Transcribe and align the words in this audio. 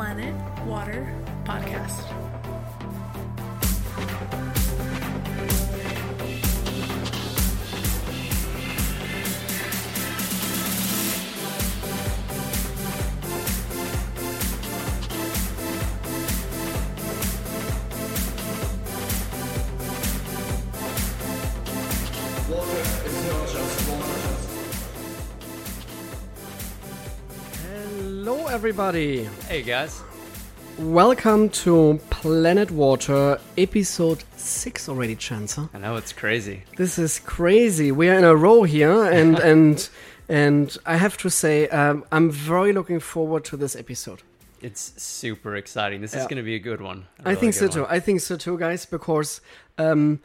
Planet 0.00 0.32
Water 0.64 1.12
Podcast. 1.44 2.29
Everybody. 28.60 29.24
Hey 29.48 29.62
guys. 29.62 30.02
Welcome 30.78 31.48
to 31.64 31.98
Planet 32.10 32.70
Water, 32.70 33.40
episode 33.56 34.22
6 34.36 34.86
already, 34.86 35.16
Chancer. 35.16 35.70
I 35.72 35.78
know 35.78 35.96
it's 35.96 36.12
crazy. 36.12 36.64
This 36.76 36.98
is 36.98 37.20
crazy. 37.20 37.90
We 37.90 38.10
are 38.10 38.18
in 38.18 38.24
a 38.24 38.36
row 38.36 38.64
here, 38.64 39.04
and 39.04 39.38
and 39.52 39.88
and 40.28 40.76
I 40.84 40.96
have 40.98 41.16
to 41.24 41.30
say, 41.30 41.68
um, 41.68 42.04
I'm 42.12 42.30
very 42.30 42.74
looking 42.74 43.00
forward 43.00 43.46
to 43.46 43.56
this 43.56 43.74
episode. 43.74 44.20
It's 44.60 44.92
super 45.02 45.56
exciting. 45.56 46.02
This 46.02 46.12
is 46.12 46.24
going 46.24 46.36
to 46.36 46.42
be 46.42 46.56
a 46.56 46.64
good 46.70 46.82
one. 46.82 47.06
A 47.20 47.22
I 47.22 47.30
really 47.30 47.40
think 47.40 47.54
so 47.54 47.60
good 47.60 47.72
too. 47.72 47.86
I 47.88 47.98
think 47.98 48.20
so 48.20 48.36
too, 48.36 48.58
guys, 48.58 48.84
because 48.84 49.40
um, 49.78 50.20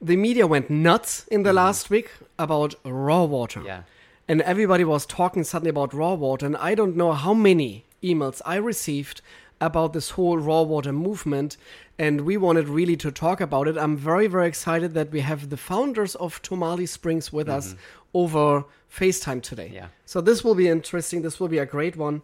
the 0.00 0.16
media 0.16 0.46
went 0.46 0.70
nuts 0.70 1.26
in 1.26 1.42
the 1.42 1.52
last 1.52 1.90
week 1.90 2.12
about 2.38 2.76
raw 2.82 3.24
water. 3.24 3.60
Yeah. 3.62 3.82
And 4.26 4.40
everybody 4.42 4.84
was 4.84 5.04
talking 5.04 5.44
suddenly 5.44 5.70
about 5.70 5.92
raw 5.92 6.14
water 6.14 6.46
and 6.46 6.56
i 6.56 6.74
don't 6.74 6.96
know 6.96 7.12
how 7.12 7.34
many 7.34 7.84
emails 8.02 8.40
i 8.46 8.56
received 8.56 9.20
about 9.60 9.92
this 9.92 10.10
whole 10.10 10.38
raw 10.38 10.62
water 10.62 10.92
movement 10.92 11.56
and 11.98 12.22
we 12.22 12.36
wanted 12.36 12.68
really 12.68 12.96
to 12.96 13.10
talk 13.12 13.40
about 13.40 13.68
it. 13.68 13.78
I'm 13.78 13.96
very 13.96 14.26
very 14.26 14.48
excited 14.48 14.94
that 14.94 15.10
we 15.10 15.20
have 15.20 15.50
the 15.50 15.56
founders 15.56 16.14
of 16.16 16.42
Tourmaline 16.42 16.86
Springs 16.86 17.32
with 17.32 17.48
us 17.48 17.74
over 18.12 18.64
facetime 18.92 19.40
today. 19.42 19.70
Yeah. 19.72 19.88
so 20.04 20.20
this 20.20 20.42
will 20.44 20.54
be 20.54 20.68
interesting. 20.68 21.22
This 21.22 21.38
will 21.38 21.48
be 21.48 21.58
a 21.58 21.66
great 21.66 21.96
one. 21.96 22.22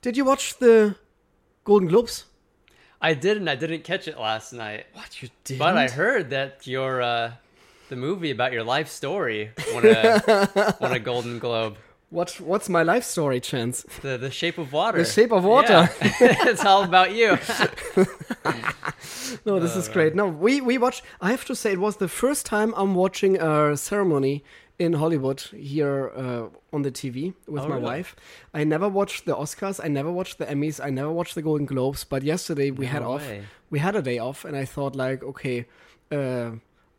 Did 0.00 0.16
you 0.16 0.24
watch 0.24 0.58
the 0.58 0.96
golden 1.64 1.88
globes? 1.88 2.24
I 3.00 3.14
didn't. 3.14 3.48
I 3.48 3.56
didn't 3.56 3.82
catch 3.82 4.06
it 4.06 4.18
last 4.18 4.52
night. 4.52 4.86
what 4.92 5.22
you 5.22 5.28
did 5.44 5.58
But 5.58 5.76
I 5.76 5.88
heard 5.88 6.30
that 6.30 6.66
your 6.66 7.02
uh, 7.02 7.32
the 7.92 7.96
movie 8.08 8.30
about 8.30 8.52
your 8.52 8.64
life 8.64 8.88
story 8.88 9.50
won 9.74 9.84
a 9.86 10.76
won 10.80 10.92
a 10.92 10.98
Golden 10.98 11.38
Globe. 11.38 11.76
what, 12.08 12.40
what's 12.40 12.68
my 12.68 12.82
life 12.82 13.04
story 13.04 13.38
chance 13.40 13.82
The 14.00 14.16
The 14.16 14.30
Shape 14.30 14.56
of 14.64 14.72
Water. 14.72 14.98
The 14.98 15.04
Shape 15.16 15.32
of 15.32 15.44
Water. 15.44 15.80
Yeah. 16.00 16.48
it's 16.50 16.64
all 16.64 16.82
about 16.84 17.10
you. 17.20 17.30
No, 19.44 19.58
this 19.58 19.76
is 19.76 19.88
great. 19.88 20.14
No, 20.14 20.26
we 20.28 20.60
we 20.60 20.78
watched. 20.78 21.02
I 21.20 21.30
have 21.30 21.44
to 21.46 21.54
say, 21.54 21.72
it 21.72 21.80
was 21.80 21.96
the 21.96 22.08
first 22.22 22.42
time 22.46 22.70
I'm 22.80 22.94
watching 22.94 23.32
a 23.40 23.76
ceremony 23.76 24.42
in 24.78 24.92
Hollywood 25.02 25.40
here 25.74 26.12
uh, 26.24 26.74
on 26.76 26.82
the 26.82 26.90
TV 27.00 27.34
with 27.48 27.62
Oh, 27.64 27.68
my 27.68 27.74
really? 27.76 27.84
wife. 27.92 28.10
I 28.60 28.64
never 28.64 28.88
watched 28.88 29.24
the 29.28 29.34
Oscars. 29.34 29.80
I 29.86 29.88
never 29.88 30.10
watched 30.18 30.36
the 30.38 30.46
Emmys. 30.46 30.78
I 30.88 30.90
never 30.90 31.10
watched 31.18 31.34
the 31.34 31.42
Golden 31.42 31.66
Globes. 31.66 32.04
But 32.04 32.22
yesterday 32.22 32.70
we 32.70 32.86
had 32.86 33.02
No 33.02 33.12
off. 33.14 33.24
We 33.70 33.78
had 33.86 33.94
a 33.96 34.02
day 34.02 34.18
off, 34.18 34.44
and 34.44 34.54
I 34.62 34.64
thought 34.74 34.94
like, 35.04 35.20
okay. 35.32 35.58
Uh, 36.10 36.50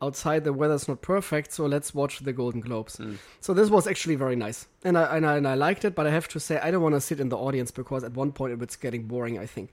Outside 0.05 0.43
the 0.43 0.53
weather's 0.61 0.87
not 0.87 0.99
perfect, 1.01 1.47
so 1.53 1.65
let's 1.65 1.89
watch 1.93 2.19
the 2.27 2.33
Golden 2.33 2.61
Globes. 2.67 2.97
Hmm. 2.97 3.15
So 3.39 3.53
this 3.53 3.69
was 3.69 3.87
actually 3.87 4.17
very 4.25 4.35
nice, 4.35 4.59
and 4.83 4.97
I, 4.97 5.03
and 5.15 5.25
I 5.25 5.37
and 5.39 5.47
I 5.47 5.55
liked 5.67 5.83
it. 5.85 5.93
But 5.95 6.05
I 6.07 6.11
have 6.11 6.27
to 6.35 6.39
say, 6.39 6.55
I 6.65 6.71
don't 6.71 6.83
want 6.87 6.95
to 6.95 7.01
sit 7.09 7.19
in 7.19 7.29
the 7.29 7.37
audience 7.47 7.71
because 7.71 8.03
at 8.03 8.13
one 8.23 8.31
point 8.31 8.53
it 8.53 8.59
was 8.59 8.75
getting 8.75 9.03
boring. 9.07 9.35
I 9.45 9.47
think 9.55 9.67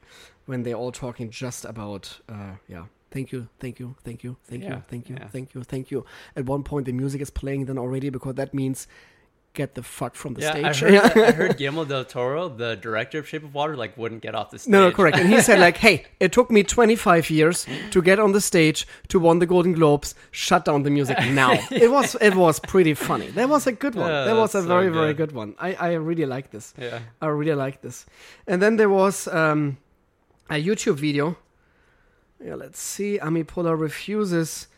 when 0.47 0.63
they're 0.65 0.81
all 0.83 0.93
talking 0.93 1.31
just 1.31 1.65
about, 1.65 2.21
uh, 2.29 2.55
yeah, 2.69 2.85
thank 3.11 3.33
you, 3.33 3.49
thank 3.59 3.79
you, 3.81 3.89
thank 4.05 4.23
you, 4.25 4.37
thank 4.51 4.63
Yeah, 4.63 4.77
you, 4.77 4.83
thank 4.89 5.09
you, 5.09 5.17
yeah. 5.19 5.29
thank 5.29 5.55
you, 5.55 5.63
thank 5.65 5.91
you. 5.91 6.05
At 6.37 6.45
one 6.47 6.63
point, 6.63 6.87
the 6.87 6.93
music 6.93 7.21
is 7.21 7.31
playing 7.31 7.67
then 7.67 7.79
already 7.79 8.11
because 8.11 8.35
that 8.37 8.55
means 8.55 8.87
get 9.53 9.75
the 9.75 9.83
fuck 9.83 10.15
from 10.15 10.35
the 10.35 10.43
Yeah, 10.43 10.53
I 10.69 10.73
stage. 10.73 10.81
heard, 11.03 11.19
I 11.19 11.33
heard 11.33 11.57
Guillermo 11.59 11.85
del 11.85 12.05
Toro, 12.05 12.49
the 12.49 12.77
director 12.77 13.19
of 13.19 13.27
Shape 13.29 13.43
of 13.43 13.53
Water, 13.53 13.77
like 13.77 13.97
wouldn't 13.99 14.23
get 14.23 14.35
off 14.35 14.51
the 14.51 14.59
stage. 14.61 14.71
No, 14.71 14.81
no, 14.89 14.95
correct. 14.95 15.17
And 15.19 15.29
he 15.29 15.41
said, 15.41 15.59
like, 15.59 15.77
hey, 15.79 16.07
it 16.21 16.31
took 16.33 16.51
me 16.51 16.63
25 16.63 17.31
years 17.31 17.67
to 17.91 18.01
get 18.01 18.19
on 18.21 18.31
the 18.33 18.41
stage 18.41 18.87
to 19.09 19.19
won 19.19 19.41
the 19.41 19.47
Golden 19.47 19.73
Globes. 19.73 20.15
Shut 20.31 20.65
down 20.65 20.85
the 20.85 20.91
music 20.91 21.19
now. 21.31 21.53
It 21.71 21.91
was, 21.91 22.15
it 22.21 22.37
was 22.37 22.61
pretty 22.61 22.95
funny. 22.95 23.29
That 23.31 23.49
was 23.49 23.67
a 23.67 23.73
good 23.73 23.95
one. 23.97 24.09
Yeah, 24.09 24.25
that 24.25 24.37
was 24.37 24.55
a 24.55 24.63
so 24.63 24.69
very, 24.69 24.89
very 24.89 25.15
good. 25.15 25.31
good 25.31 25.33
one. 25.37 25.55
I, 25.59 25.75
I 25.75 25.93
really 25.95 26.27
like 26.27 26.51
this. 26.53 26.73
Yeah. 26.79 27.01
I 27.21 27.27
really 27.27 27.55
like 27.55 27.83
this. 27.83 28.07
And 28.47 28.63
then 28.63 28.77
there 28.77 28.89
was 28.91 29.27
um, 29.29 29.79
a 30.49 30.63
YouTube 30.65 30.97
video. 30.97 31.37
Yeah, 32.43 32.55
let's 32.55 32.81
see. 32.81 33.19
Amy 33.21 33.45
Poehler 33.45 33.79
refuses 33.79 34.69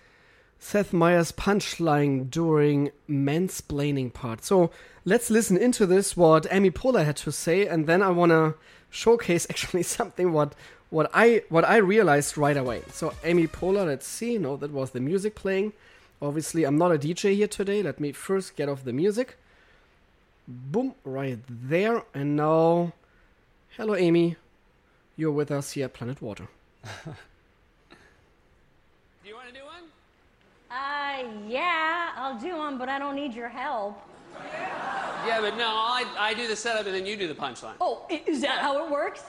Seth 0.63 0.93
Meyers' 0.93 1.33
punchline 1.33 2.31
during 2.31 2.93
mansplaining 3.11 4.13
part. 4.13 4.45
So 4.45 4.71
let's 5.05 5.29
listen 5.29 5.57
into 5.57 5.87
this 5.87 6.17
what 6.17 6.47
Amy 6.53 6.71
Poehler 6.71 7.05
had 7.05 7.17
to 7.17 7.33
say, 7.33 7.67
and 7.67 7.89
then 7.89 8.01
I 8.01 8.11
want 8.11 8.31
to 8.31 8.55
showcase 8.89 9.45
actually 9.51 9.83
something 9.83 10.33
what 10.33 10.55
what 10.89 11.11
I 11.13 11.43
what 11.49 11.65
I 11.65 11.79
realized 11.79 12.39
right 12.39 12.57
away. 12.57 12.83
So 12.93 13.13
Amy 13.25 13.49
Poehler, 13.49 13.87
let's 13.87 14.07
see. 14.07 14.39
No, 14.39 14.57
that 14.57 14.71
was 14.71 14.93
the 14.93 15.01
music 15.01 15.35
playing. 15.35 15.73
Obviously, 16.23 16.63
I'm 16.63 16.79
not 16.79 16.93
a 16.93 16.99
DJ 16.99 17.35
here 17.35 17.49
today. 17.49 17.83
Let 17.83 17.99
me 17.99 18.13
first 18.13 18.55
get 18.55 18.69
off 18.69 18.85
the 18.85 18.93
music. 18.93 19.37
Boom, 20.47 20.95
right 21.05 21.41
there. 21.49 22.05
And 22.15 22.37
now, 22.37 22.93
hello, 23.77 23.97
Amy. 23.97 24.37
You're 25.17 25.33
with 25.33 25.51
us 25.51 25.73
here 25.73 25.87
at 25.87 25.93
Planet 25.93 26.23
Water. 26.23 26.47
Do 27.05 27.11
you 29.27 29.35
want 29.35 29.49
to 29.49 29.55
do 29.55 29.65
one? 29.65 29.91
Uh, 30.73 31.25
yeah, 31.47 32.13
I'll 32.17 32.39
do 32.39 32.57
one, 32.57 32.79
but 32.79 32.89
I 32.89 32.99
don't 32.99 33.15
need 33.15 33.35
your 33.35 33.49
help. 33.49 34.01
Yeah, 35.27 35.39
but 35.41 35.57
no, 35.59 35.67
I, 35.69 36.05
I 36.19 36.35
do 36.35 36.49
the 36.49 36.57
setup 36.57 36.87
and 36.87 36.95
then 36.95 37.05
you 37.05 37.17
do 37.17 37.29
the 37.29 37.35
punchline. 37.35 37.75
Oh, 37.81 38.07
is 38.27 38.41
that 38.41 38.61
how 38.61 38.85
it 38.85 38.91
works? 38.91 39.25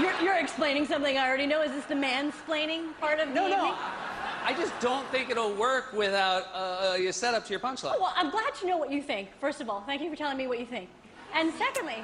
You're, 0.00 0.12
you're 0.22 0.38
explaining 0.38 0.86
something 0.86 1.16
I 1.16 1.26
already 1.28 1.46
know. 1.46 1.62
Is 1.62 1.70
this 1.70 1.84
the 1.84 1.94
mansplaining 1.94 2.98
part 2.98 3.20
of 3.20 3.28
the 3.28 3.34
No, 3.34 3.42
no. 3.48 3.56
evening? 3.56 3.74
I 4.44 4.54
just 4.58 4.78
don't 4.80 5.06
think 5.08 5.30
it'll 5.30 5.54
work 5.54 5.92
without 5.92 6.48
uh, 6.52 6.96
your 6.96 7.12
setup 7.12 7.44
to 7.44 7.50
your 7.50 7.60
punchline. 7.60 7.92
Oh, 7.94 8.00
Well, 8.00 8.12
I'm 8.16 8.30
glad 8.30 8.54
to 8.56 8.66
know 8.66 8.76
what 8.76 8.90
you 8.90 9.00
think. 9.00 9.28
First 9.40 9.60
of 9.60 9.70
all, 9.70 9.82
thank 9.82 10.02
you 10.02 10.10
for 10.10 10.16
telling 10.16 10.36
me 10.36 10.48
what 10.48 10.58
you 10.58 10.66
think. 10.66 10.88
And 11.32 11.52
secondly, 11.54 12.02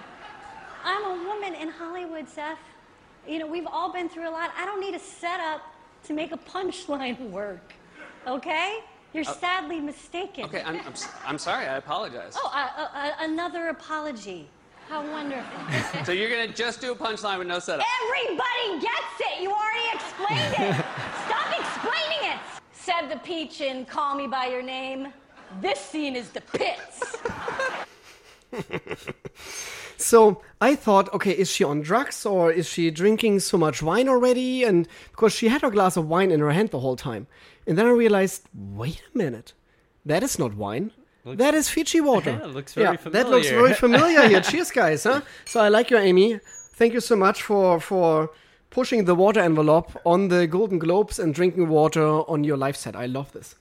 I'm 0.85 1.05
a 1.05 1.25
woman 1.29 1.55
in 1.55 1.69
Hollywood, 1.69 2.29
Seth. 2.29 2.59
You 3.27 3.41
know, 3.41 3.47
we've 3.47 3.67
all 3.67 3.93
been 3.93 4.09
through 4.09 4.29
a 4.29 4.31
lot. 4.31 4.53
I 4.57 4.65
don't 4.65 4.81
need 4.81 4.95
a 4.95 5.01
setup 5.01 5.63
to 6.05 6.13
make 6.13 6.31
a 6.31 6.37
punchline 6.39 7.19
work. 7.31 7.75
Okay? 8.27 8.79
You're 9.15 9.25
sadly 9.25 9.81
mistaken. 9.81 10.45
Okay, 10.45 10.63
I'm, 10.63 10.77
I'm, 10.77 10.95
I'm 11.27 11.39
sorry. 11.39 11.67
I 11.67 11.77
apologize. 11.77 12.35
Oh, 12.37 12.53
uh, 12.55 12.81
uh, 12.81 12.89
uh, 12.95 13.13
another 13.21 13.69
apology. 13.69 14.49
How 14.89 15.03
wonderful. 15.11 16.05
So 16.05 16.13
you're 16.13 16.31
gonna 16.31 16.49
just 16.49 16.81
do 16.81 16.93
a 16.93 16.97
punchline 16.97 17.39
with 17.39 17.47
no 17.47 17.59
setup? 17.59 17.85
Everybody 18.05 18.81
gets 18.81 19.21
it. 19.21 19.43
You 19.43 19.53
already 19.53 19.89
explained 19.93 20.55
it. 20.55 20.85
Stop 21.27 21.59
explaining 21.59 22.33
it. 22.33 22.39
Said 22.73 23.09
the 23.09 23.19
peach 23.19 23.61
in 23.61 23.85
Call 23.85 24.15
Me 24.15 24.27
By 24.27 24.47
Your 24.47 24.63
Name. 24.63 25.09
This 25.61 25.79
scene 25.79 26.17
is 26.17 26.31
the 26.31 26.41
pits. 26.41 27.17
So 30.01 30.41
I 30.61 30.77
thought, 30.77 31.13
okay, 31.13 31.33
is 31.33 31.51
she 31.51 31.65
on 31.65 31.81
drugs 31.83 32.25
or 32.25 32.53
is 32.53 32.69
she 32.69 32.89
drinking 32.91 33.41
so 33.41 33.59
much 33.59 33.83
wine 33.83 34.09
already? 34.09 34.63
And 34.63 34.87
because 35.11 35.33
she 35.33 35.49
had 35.49 35.65
a 35.65 35.71
glass 35.71 35.97
of 35.97 36.09
wine 36.09 36.31
in 36.31 36.39
her 36.39 36.53
hand 36.53 36.71
the 36.71 36.79
whole 36.79 36.95
time. 36.95 37.27
And 37.67 37.77
then 37.77 37.85
I 37.85 37.91
realized, 37.91 38.49
wait 38.55 39.03
a 39.13 39.19
minute, 39.19 39.55
that 40.07 40.23
is 40.23 40.39
not 40.39 40.55
wine. 40.55 40.93
that 41.25 41.53
is 41.53 41.69
Fiji 41.69 42.01
water. 42.01 42.31
Yeah, 42.41 42.47
looks 42.47 42.75
very 42.75 42.97
That 43.11 43.29
looks 43.29 43.51
very 43.51 43.75
familiar 43.75 44.29
here. 44.29 44.41
Cheers, 44.51 44.71
guys. 44.71 45.03
Huh? 45.03 45.21
So 45.45 45.61
I 45.61 45.69
like 45.69 45.91
you, 45.91 45.99
Amy. 45.99 46.39
Thank 46.75 46.95
you 46.95 47.01
so 47.01 47.17
much 47.17 47.43
for 47.43 47.81
for 47.81 48.31
pushing 48.71 49.05
the 49.05 49.17
water 49.17 49.41
envelope 49.41 49.91
on 50.07 50.29
the 50.29 50.47
Golden 50.47 50.79
Globes 50.79 51.19
and 51.19 51.35
drinking 51.35 51.69
water 51.69 52.07
on 52.07 52.45
your 52.45 52.57
live 52.57 52.77
set. 52.77 52.95
I 52.95 53.07
love 53.07 53.33
this. 53.33 53.57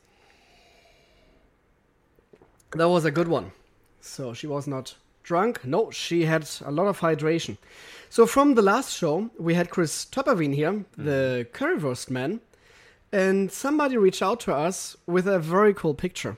That 2.74 2.90
was 2.90 3.06
a 3.06 3.12
good 3.12 3.28
one. 3.28 3.52
So 4.02 4.34
she 4.34 4.46
was 4.48 4.68
not 4.68 4.96
drunk. 5.28 5.66
No, 5.66 5.92
she 5.92 6.26
had 6.26 6.50
a 6.66 6.72
lot 6.72 6.88
of 6.88 7.02
hydration. 7.02 7.58
So 8.10 8.26
from 8.26 8.56
the 8.56 8.62
last 8.62 8.98
show, 8.98 9.30
we 9.38 9.54
had 9.54 9.70
Chris 9.70 10.06
Topperwien 10.06 10.56
here, 10.56 10.86
the 10.96 11.46
mm-hmm. 11.46 11.64
currywurst 11.64 12.10
man, 12.10 12.40
and 13.12 13.52
somebody 13.52 13.98
reached 13.98 14.22
out 14.22 14.40
to 14.42 14.56
us 14.56 14.96
with 15.06 15.28
a 15.28 15.40
very 15.40 15.74
cool 15.74 15.94
picture. 15.94 16.38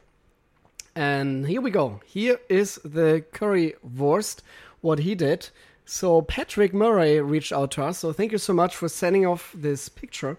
And 0.95 1.47
here 1.47 1.61
we 1.61 1.69
go. 1.69 2.01
Here 2.05 2.39
is 2.49 2.79
the 2.83 3.23
currywurst, 3.31 4.41
what 4.81 4.99
he 4.99 5.13
did. 5.13 5.49
So 5.85 6.21
Patrick 6.23 6.73
Murray 6.73 7.21
reached 7.21 7.53
out 7.53 7.71
to 7.71 7.83
us. 7.83 7.99
So 7.99 8.11
thank 8.11 8.31
you 8.31 8.39
so 8.39 8.53
much 8.53 8.75
for 8.75 8.89
sending 8.89 9.25
off 9.25 9.53
this 9.55 9.87
picture. 9.87 10.37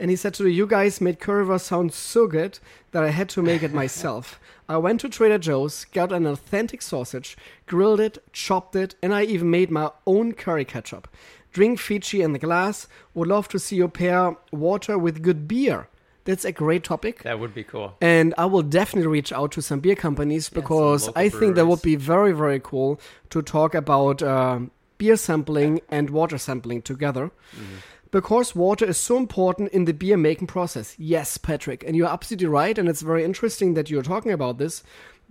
And 0.00 0.08
he 0.08 0.16
said 0.16 0.32
to 0.34 0.44
me, 0.44 0.50
You 0.50 0.66
guys 0.66 1.02
made 1.02 1.20
currywurst 1.20 1.60
sound 1.60 1.92
so 1.92 2.26
good 2.26 2.58
that 2.92 3.04
I 3.04 3.10
had 3.10 3.28
to 3.30 3.42
make 3.42 3.62
it 3.62 3.74
myself. 3.74 4.40
I 4.66 4.78
went 4.78 5.00
to 5.00 5.10
Trader 5.10 5.36
Joe's, 5.36 5.84
got 5.84 6.10
an 6.10 6.26
authentic 6.26 6.80
sausage, 6.80 7.36
grilled 7.66 8.00
it, 8.00 8.16
chopped 8.32 8.74
it, 8.74 8.94
and 9.02 9.14
I 9.14 9.24
even 9.24 9.50
made 9.50 9.70
my 9.70 9.90
own 10.06 10.32
curry 10.32 10.64
ketchup. 10.64 11.06
Drink 11.52 11.78
Fiji 11.78 12.22
in 12.22 12.32
the 12.32 12.38
glass. 12.38 12.88
Would 13.12 13.28
love 13.28 13.48
to 13.48 13.58
see 13.58 13.76
you 13.76 13.88
pair 13.88 14.36
water 14.50 14.96
with 14.96 15.22
good 15.22 15.46
beer. 15.46 15.88
That's 16.24 16.46
a 16.46 16.52
great 16.52 16.84
topic. 16.84 17.22
That 17.22 17.38
would 17.38 17.54
be 17.54 17.64
cool. 17.64 17.96
And 18.00 18.32
I 18.38 18.46
will 18.46 18.62
definitely 18.62 19.08
reach 19.08 19.32
out 19.32 19.52
to 19.52 19.62
some 19.62 19.80
beer 19.80 19.96
companies 19.96 20.48
because 20.48 21.08
local 21.08 21.20
I 21.20 21.28
think 21.28 21.56
that 21.56 21.66
would 21.66 21.82
be 21.82 21.96
very, 21.96 22.32
very 22.32 22.60
cool 22.60 23.00
to 23.30 23.42
talk 23.42 23.74
about 23.74 24.22
um 24.22 24.70
beer 25.00 25.16
sampling 25.16 25.80
and 25.88 26.10
water 26.10 26.38
sampling 26.38 26.82
together. 26.82 27.30
Mm-hmm. 27.56 27.76
Because 28.10 28.56
water 28.56 28.84
is 28.84 28.98
so 28.98 29.16
important 29.16 29.72
in 29.72 29.84
the 29.84 29.92
beer 29.92 30.16
making 30.16 30.48
process. 30.48 30.96
Yes, 30.98 31.38
Patrick. 31.38 31.84
And 31.86 31.94
you're 31.94 32.08
absolutely 32.08 32.48
right. 32.48 32.76
And 32.76 32.88
it's 32.88 33.02
very 33.02 33.24
interesting 33.24 33.74
that 33.74 33.88
you're 33.88 34.02
talking 34.02 34.32
about 34.32 34.58
this 34.58 34.82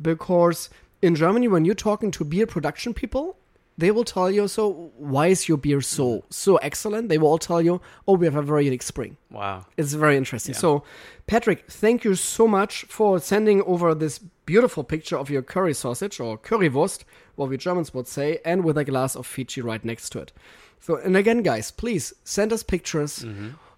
because 0.01 0.69
in 1.01 1.15
Germany, 1.15 1.47
when 1.47 1.65
you're 1.65 1.75
talking 1.75 2.11
to 2.11 2.23
beer 2.23 2.47
production 2.47 2.93
people, 2.93 3.37
they 3.79 3.91
will 3.91 4.03
tell 4.03 4.29
you, 4.29 4.47
so 4.49 4.91
why 4.97 5.27
is 5.27 5.47
your 5.47 5.57
beer 5.57 5.79
so 5.79 6.25
so 6.29 6.57
excellent? 6.57 7.07
They 7.07 7.17
will 7.17 7.29
all 7.29 7.37
tell 7.37 7.61
you, 7.61 7.79
oh, 8.07 8.15
we 8.15 8.25
have 8.25 8.35
a 8.35 8.41
very 8.41 8.65
unique 8.65 8.83
spring. 8.83 9.15
Wow. 9.31 9.65
It's 9.77 9.93
very 9.93 10.17
interesting. 10.17 10.53
So, 10.53 10.83
Patrick, 11.27 11.65
thank 11.69 12.03
you 12.03 12.15
so 12.15 12.45
much 12.45 12.83
for 12.89 13.19
sending 13.19 13.61
over 13.61 13.95
this 13.95 14.19
beautiful 14.45 14.83
picture 14.83 15.17
of 15.17 15.29
your 15.29 15.41
curry 15.41 15.73
sausage 15.73 16.19
or 16.19 16.37
currywurst, 16.37 17.05
what 17.35 17.49
we 17.49 17.55
Germans 17.55 17.93
would 17.93 18.07
say, 18.07 18.39
and 18.43 18.65
with 18.65 18.77
a 18.77 18.83
glass 18.83 19.15
of 19.15 19.25
Fiji 19.25 19.61
right 19.61 19.85
next 19.85 20.09
to 20.09 20.19
it. 20.19 20.33
So, 20.79 20.95
and 20.97 21.15
again, 21.17 21.43
guys, 21.43 21.71
please 21.71 22.13
send 22.23 22.51
us 22.53 22.63
pictures 22.63 23.25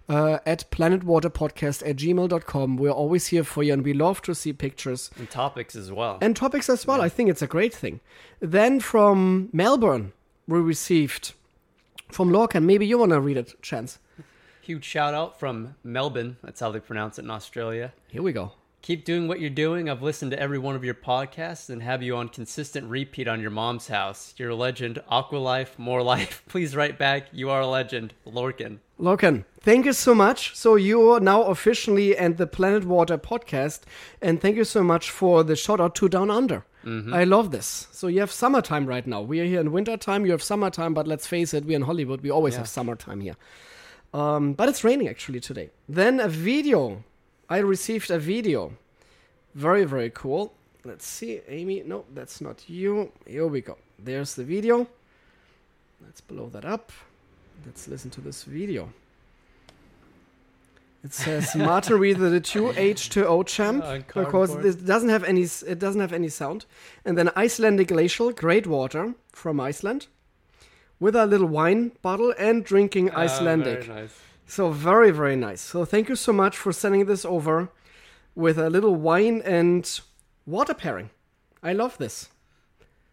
uh, 0.08 0.38
at 0.46 0.70
planetwaterpodcast 0.70 1.88
at 1.88 1.96
gmail.com. 1.96 2.76
We're 2.76 2.90
always 2.90 3.26
here 3.28 3.44
for 3.44 3.62
you, 3.62 3.72
and 3.72 3.84
we 3.84 3.92
love 3.92 4.22
to 4.22 4.34
see 4.34 4.52
pictures 4.52 5.10
And 5.18 5.28
topics 5.30 5.74
as 5.76 5.90
well. 5.92 6.18
and 6.20 6.36
topics 6.36 6.68
as 6.70 6.86
well. 6.86 7.00
I 7.00 7.08
think 7.08 7.28
it's 7.30 7.42
a 7.42 7.46
great 7.46 7.74
thing. 7.74 8.00
Then 8.40 8.80
from 8.80 9.48
Melbourne, 9.52 10.12
we 10.46 10.58
received 10.60 11.32
from 12.10 12.30
Lorcan. 12.30 12.64
Maybe 12.64 12.86
you 12.86 12.98
want 12.98 13.10
to 13.12 13.20
read 13.20 13.36
it, 13.36 13.60
Chance. 13.62 13.98
Huge 14.60 14.84
shout 14.84 15.12
out 15.12 15.40
from 15.40 15.74
Melbourne. 15.82 16.36
That's 16.42 16.60
how 16.60 16.70
they 16.70 16.78
pronounce 16.80 17.18
it 17.18 17.24
in 17.24 17.30
Australia. 17.30 17.92
Here 18.08 18.22
we 18.22 18.32
go. 18.32 18.52
Keep 18.82 19.04
doing 19.04 19.28
what 19.28 19.38
you're 19.38 19.48
doing. 19.48 19.88
I've 19.88 20.02
listened 20.02 20.32
to 20.32 20.40
every 20.40 20.58
one 20.58 20.74
of 20.74 20.82
your 20.82 20.94
podcasts 20.94 21.70
and 21.70 21.80
have 21.84 22.02
you 22.02 22.16
on 22.16 22.28
consistent 22.28 22.90
repeat 22.90 23.28
on 23.28 23.40
your 23.40 23.52
mom's 23.52 23.86
house. 23.86 24.34
You're 24.36 24.50
a 24.50 24.56
legend. 24.56 25.00
Aqua 25.08 25.36
Life, 25.36 25.78
more 25.78 26.02
life. 26.02 26.42
Please 26.48 26.74
write 26.74 26.98
back. 26.98 27.28
You 27.30 27.48
are 27.48 27.60
a 27.60 27.66
legend. 27.68 28.12
Lorcan. 28.26 28.78
Logan, 28.98 29.44
thank 29.60 29.86
you 29.86 29.92
so 29.92 30.16
much. 30.16 30.56
So 30.56 30.74
you 30.74 31.12
are 31.12 31.20
now 31.20 31.44
officially 31.44 32.18
at 32.18 32.38
the 32.38 32.46
Planet 32.48 32.84
Water 32.84 33.18
podcast, 33.18 33.82
and 34.20 34.40
thank 34.40 34.56
you 34.56 34.64
so 34.64 34.82
much 34.82 35.10
for 35.10 35.44
the 35.44 35.54
shout 35.54 35.80
out 35.80 35.94
to 35.96 36.08
Down 36.08 36.28
Under. 36.30 36.64
I 37.12 37.22
love 37.22 37.52
this. 37.52 37.86
So 37.92 38.08
you 38.08 38.18
have 38.18 38.32
summertime 38.32 38.86
right 38.86 39.06
now. 39.06 39.20
We 39.22 39.38
are 39.38 39.44
here 39.44 39.60
in 39.60 39.70
wintertime. 39.70 40.26
You 40.26 40.32
have 40.32 40.42
summertime, 40.42 40.92
but 40.94 41.06
let's 41.06 41.28
face 41.28 41.54
it, 41.54 41.64
we're 41.64 41.76
in 41.76 41.82
Hollywood. 41.82 42.20
We 42.20 42.30
always 42.30 42.56
have 42.56 42.68
summertime 42.68 43.20
here. 43.20 43.36
Um, 44.12 44.54
but 44.54 44.68
it's 44.68 44.82
raining 44.82 45.08
actually 45.08 45.38
today. 45.38 45.70
Then 45.88 46.18
a 46.18 46.28
video. 46.28 47.04
I 47.48 47.58
received 47.58 48.10
a 48.10 48.18
video. 48.18 48.72
Very 49.54 49.84
very 49.84 50.10
cool. 50.10 50.54
Let's 50.84 51.06
see, 51.06 51.40
Amy. 51.48 51.82
No, 51.84 52.04
that's 52.12 52.40
not 52.40 52.68
you. 52.68 53.12
Here 53.26 53.46
we 53.46 53.60
go. 53.60 53.78
There's 53.98 54.34
the 54.34 54.44
video. 54.44 54.88
Let's 56.04 56.20
blow 56.20 56.48
that 56.48 56.64
up. 56.64 56.90
Let's 57.64 57.86
listen 57.86 58.10
to 58.10 58.20
this 58.20 58.42
video. 58.42 58.92
It 61.04 61.12
says 61.12 61.54
Martin 61.56 61.98
Reader 61.98 62.30
the 62.30 62.40
two 62.40 62.68
H2O 62.68 63.46
champ 63.46 63.84
On 63.84 64.04
because 64.14 64.56
this 64.58 64.76
doesn't 64.76 65.08
have 65.08 65.24
any 65.24 65.42
it 65.42 65.78
doesn't 65.78 66.00
have 66.00 66.12
any 66.12 66.28
sound. 66.28 66.66
And 67.04 67.16
then 67.16 67.30
Icelandic 67.36 67.88
glacial 67.88 68.32
great 68.32 68.66
water 68.66 69.14
from 69.32 69.60
Iceland 69.60 70.06
with 71.00 71.16
a 71.16 71.26
little 71.26 71.48
wine 71.48 71.92
bottle 72.02 72.32
and 72.38 72.64
drinking 72.64 73.10
Icelandic. 73.14 73.80
Ah, 73.82 73.86
very 73.86 74.00
nice. 74.02 74.20
So 74.52 74.70
very 74.70 75.12
very 75.12 75.34
nice. 75.34 75.62
So 75.62 75.86
thank 75.86 76.10
you 76.10 76.14
so 76.14 76.30
much 76.30 76.58
for 76.58 76.72
sending 76.74 77.06
this 77.06 77.24
over 77.24 77.70
with 78.34 78.58
a 78.58 78.68
little 78.68 78.94
wine 78.94 79.40
and 79.46 80.00
water 80.44 80.74
pairing. 80.74 81.08
I 81.62 81.72
love 81.72 81.96
this. 81.96 82.28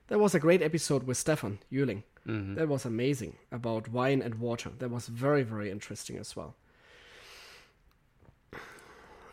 That 0.09 0.19
was 0.19 0.36
a 0.36 0.39
great 0.41 0.62
episode 0.62 1.03
with 1.03 1.15
Stefan 1.15 1.59
Euling. 1.71 2.03
Mm-hmm. 2.27 2.56
That 2.56 2.68
was 2.68 2.83
amazing 2.83 3.38
about 3.53 3.88
wine 3.88 4.21
and 4.21 4.36
water. 4.36 4.71
That 4.80 4.91
was 4.91 5.07
very 5.07 5.44
very 5.44 5.71
interesting 5.71 6.18
as 6.18 6.36
well. 6.36 6.56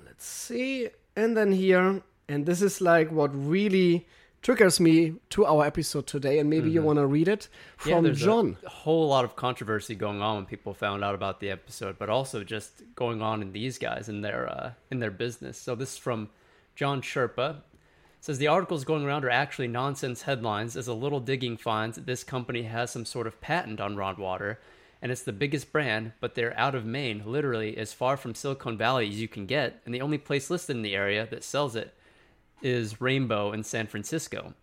Let's 0.06 0.24
see. 0.24 0.90
And 1.16 1.36
then 1.36 1.50
here, 1.50 2.02
and 2.28 2.46
this 2.46 2.62
is 2.62 2.80
like 2.80 3.10
what 3.10 3.32
really 3.34 4.06
triggers 4.46 4.78
me 4.78 5.12
to 5.28 5.44
our 5.44 5.66
episode 5.66 6.06
today, 6.06 6.38
and 6.38 6.48
maybe 6.48 6.70
you 6.70 6.80
want 6.80 7.00
to 7.00 7.04
read 7.04 7.26
it 7.26 7.48
Yeah, 7.84 7.96
from 7.96 8.04
there's 8.04 8.22
a 8.64 8.68
whole 8.68 9.08
lot 9.08 9.24
of 9.24 9.34
controversy 9.34 9.96
going 9.96 10.22
on 10.22 10.36
when 10.36 10.46
people 10.46 10.72
found 10.72 11.02
out 11.02 11.16
about 11.16 11.40
the 11.40 11.50
episode, 11.50 11.98
but 11.98 12.08
also 12.08 12.44
just 12.44 12.70
going 12.94 13.22
on 13.22 13.42
in 13.42 13.50
these 13.50 13.76
guys 13.76 14.08
in 14.08 14.20
their 14.20 14.48
uh, 14.48 14.70
in 14.88 15.00
their 15.00 15.10
business. 15.10 15.58
So 15.58 15.74
this 15.74 15.94
is 15.94 15.98
from 15.98 16.30
John 16.76 17.02
Sherpa. 17.02 17.56
It 17.56 17.62
says 18.20 18.38
the 18.38 18.46
articles 18.46 18.84
going 18.84 19.04
around 19.04 19.24
are 19.24 19.30
actually 19.30 19.66
nonsense 19.66 20.22
headlines. 20.22 20.76
As 20.76 20.86
a 20.86 20.94
little 20.94 21.18
digging 21.18 21.56
finds 21.56 21.96
that 21.96 22.06
this 22.06 22.22
company 22.22 22.62
has 22.62 22.92
some 22.92 23.04
sort 23.04 23.26
of 23.26 23.40
patent 23.40 23.80
on 23.80 23.96
Raw 23.96 24.14
Water, 24.16 24.60
and 25.02 25.10
it's 25.10 25.24
the 25.24 25.32
biggest 25.32 25.72
brand, 25.72 26.12
but 26.20 26.36
they're 26.36 26.56
out 26.56 26.76
of 26.76 26.86
Maine, 26.86 27.24
literally 27.26 27.76
as 27.76 27.92
far 27.92 28.16
from 28.16 28.36
Silicon 28.36 28.78
Valley 28.78 29.08
as 29.08 29.20
you 29.20 29.26
can 29.26 29.46
get, 29.46 29.82
and 29.84 29.92
the 29.92 30.02
only 30.02 30.18
place 30.18 30.50
listed 30.50 30.76
in 30.76 30.82
the 30.82 30.94
area 30.94 31.26
that 31.32 31.42
sells 31.42 31.74
it 31.74 31.92
is 32.62 33.00
Rainbow 33.00 33.52
in 33.52 33.62
San 33.62 33.86
Francisco. 33.86 34.54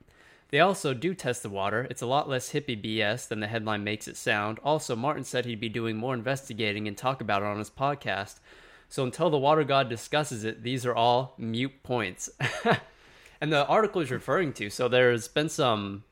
They 0.49 0.59
also 0.59 0.93
do 0.93 1.15
test 1.15 1.41
the 1.41 1.49
water. 1.49 1.87
It's 1.89 2.03
a 2.03 2.05
lot 2.05 2.29
less 2.29 2.53
hippie 2.53 2.79
BS 2.79 3.27
than 3.27 3.39
the 3.39 3.47
headline 3.47 3.83
makes 3.83 4.07
it 4.07 4.15
sound. 4.15 4.59
Also, 4.63 4.95
Martin 4.95 5.23
said 5.23 5.45
he'd 5.45 5.59
be 5.59 5.69
doing 5.69 5.97
more 5.97 6.13
investigating 6.13 6.87
and 6.87 6.95
talk 6.95 7.21
about 7.21 7.41
it 7.41 7.47
on 7.47 7.57
his 7.57 7.71
podcast. 7.71 8.39
So 8.87 9.03
until 9.03 9.31
the 9.31 9.37
water 9.39 9.63
god 9.63 9.89
discusses 9.89 10.43
it, 10.43 10.61
these 10.61 10.85
are 10.85 10.93
all 10.93 11.33
mute 11.39 11.81
points. 11.81 12.29
and 13.41 13.51
the 13.51 13.65
article 13.65 14.01
is 14.01 14.11
referring 14.11 14.53
to, 14.53 14.69
so 14.69 14.87
there's 14.87 15.27
been 15.27 15.49
some 15.49 16.03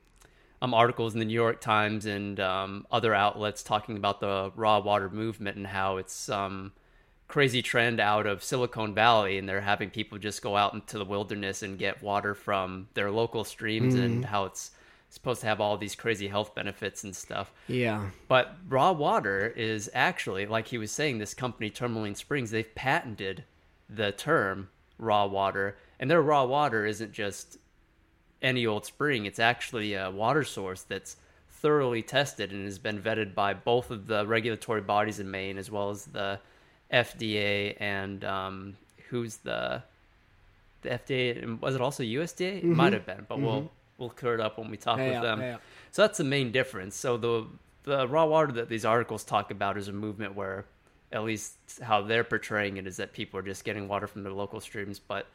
um, 0.61 0.73
articles 0.73 1.13
in 1.13 1.19
the 1.19 1.25
New 1.25 1.33
York 1.33 1.61
Times 1.61 2.05
and 2.05 2.39
um, 2.39 2.87
other 2.91 3.13
outlets 3.13 3.61
talking 3.61 3.97
about 3.97 4.19
the 4.19 4.51
raw 4.55 4.79
water 4.79 5.09
movement 5.09 5.57
and 5.57 5.67
how 5.67 5.97
it's 5.97 6.29
um, 6.29 6.71
crazy 7.31 7.61
trend 7.61 8.01
out 8.01 8.27
of 8.27 8.43
Silicon 8.43 8.93
Valley, 8.93 9.37
and 9.37 9.47
they're 9.47 9.61
having 9.61 9.89
people 9.89 10.17
just 10.17 10.41
go 10.41 10.57
out 10.57 10.73
into 10.73 10.97
the 10.97 11.05
wilderness 11.05 11.63
and 11.63 11.79
get 11.79 12.03
water 12.03 12.35
from 12.35 12.89
their 12.93 13.09
local 13.09 13.45
streams, 13.45 13.95
and 13.95 14.25
mm. 14.25 14.27
how 14.27 14.43
it's 14.43 14.71
supposed 15.09 15.39
to 15.39 15.47
have 15.47 15.61
all 15.61 15.77
these 15.77 15.95
crazy 15.95 16.27
health 16.27 16.53
benefits 16.53 17.05
and 17.05 17.15
stuff. 17.15 17.53
Yeah. 17.69 18.09
But 18.27 18.57
raw 18.67 18.91
water 18.91 19.47
is 19.55 19.89
actually, 19.93 20.45
like 20.45 20.67
he 20.67 20.77
was 20.77 20.91
saying, 20.91 21.19
this 21.19 21.33
company, 21.33 21.69
Tourmaline 21.69 22.15
Springs, 22.15 22.51
they've 22.51 22.75
patented 22.75 23.45
the 23.89 24.11
term 24.11 24.67
raw 24.97 25.25
water, 25.25 25.77
and 26.01 26.11
their 26.11 26.21
raw 26.21 26.43
water 26.43 26.85
isn't 26.85 27.13
just 27.13 27.57
any 28.41 28.67
old 28.67 28.85
spring. 28.85 29.25
It's 29.25 29.39
actually 29.39 29.93
a 29.93 30.11
water 30.11 30.43
source 30.43 30.81
that's 30.81 31.15
thoroughly 31.49 32.01
tested 32.01 32.51
and 32.51 32.65
has 32.65 32.77
been 32.77 33.01
vetted 33.01 33.33
by 33.33 33.53
both 33.53 33.89
of 33.89 34.07
the 34.07 34.27
regulatory 34.27 34.81
bodies 34.81 35.21
in 35.21 35.31
Maine 35.31 35.57
as 35.57 35.71
well 35.71 35.91
as 35.91 36.05
the 36.05 36.39
FDA 36.91 37.75
and 37.79 38.23
um, 38.25 38.77
who's 39.09 39.37
the 39.37 39.83
the 40.81 40.89
FDA 40.89 41.41
and 41.41 41.61
was 41.61 41.75
it 41.75 41.81
also 41.81 42.03
USDA? 42.03 42.57
It 42.59 42.65
might 42.65 42.93
have 42.93 43.05
been, 43.05 43.25
but 43.27 43.39
we'll 43.39 43.71
we'll 43.97 44.09
clear 44.09 44.33
it 44.33 44.39
up 44.41 44.57
when 44.57 44.69
we 44.69 44.77
talk 44.77 44.97
Yeah, 44.97 45.05
with 45.05 45.13
yeah, 45.13 45.21
them. 45.21 45.41
yeah. 45.41 45.57
So 45.91 46.01
that's 46.01 46.17
the 46.17 46.23
main 46.23 46.51
difference. 46.51 46.95
So 46.95 47.17
the 47.17 47.47
the 47.83 48.07
raw 48.07 48.25
water 48.25 48.51
that 48.53 48.69
these 48.69 48.85
articles 48.85 49.23
talk 49.23 49.51
about 49.51 49.77
is 49.77 49.87
a 49.87 49.91
movement 49.93 50.35
where, 50.35 50.65
at 51.11 51.23
least 51.23 51.55
how 51.81 52.01
they're 52.01 52.23
portraying 52.23 52.77
it, 52.77 52.85
is 52.87 52.97
that 52.97 53.11
people 53.13 53.39
are 53.39 53.43
just 53.43 53.63
getting 53.63 53.87
water 53.87 54.07
from 54.07 54.23
their 54.23 54.33
local 54.33 54.59
streams. 54.59 54.99
But 54.99 55.27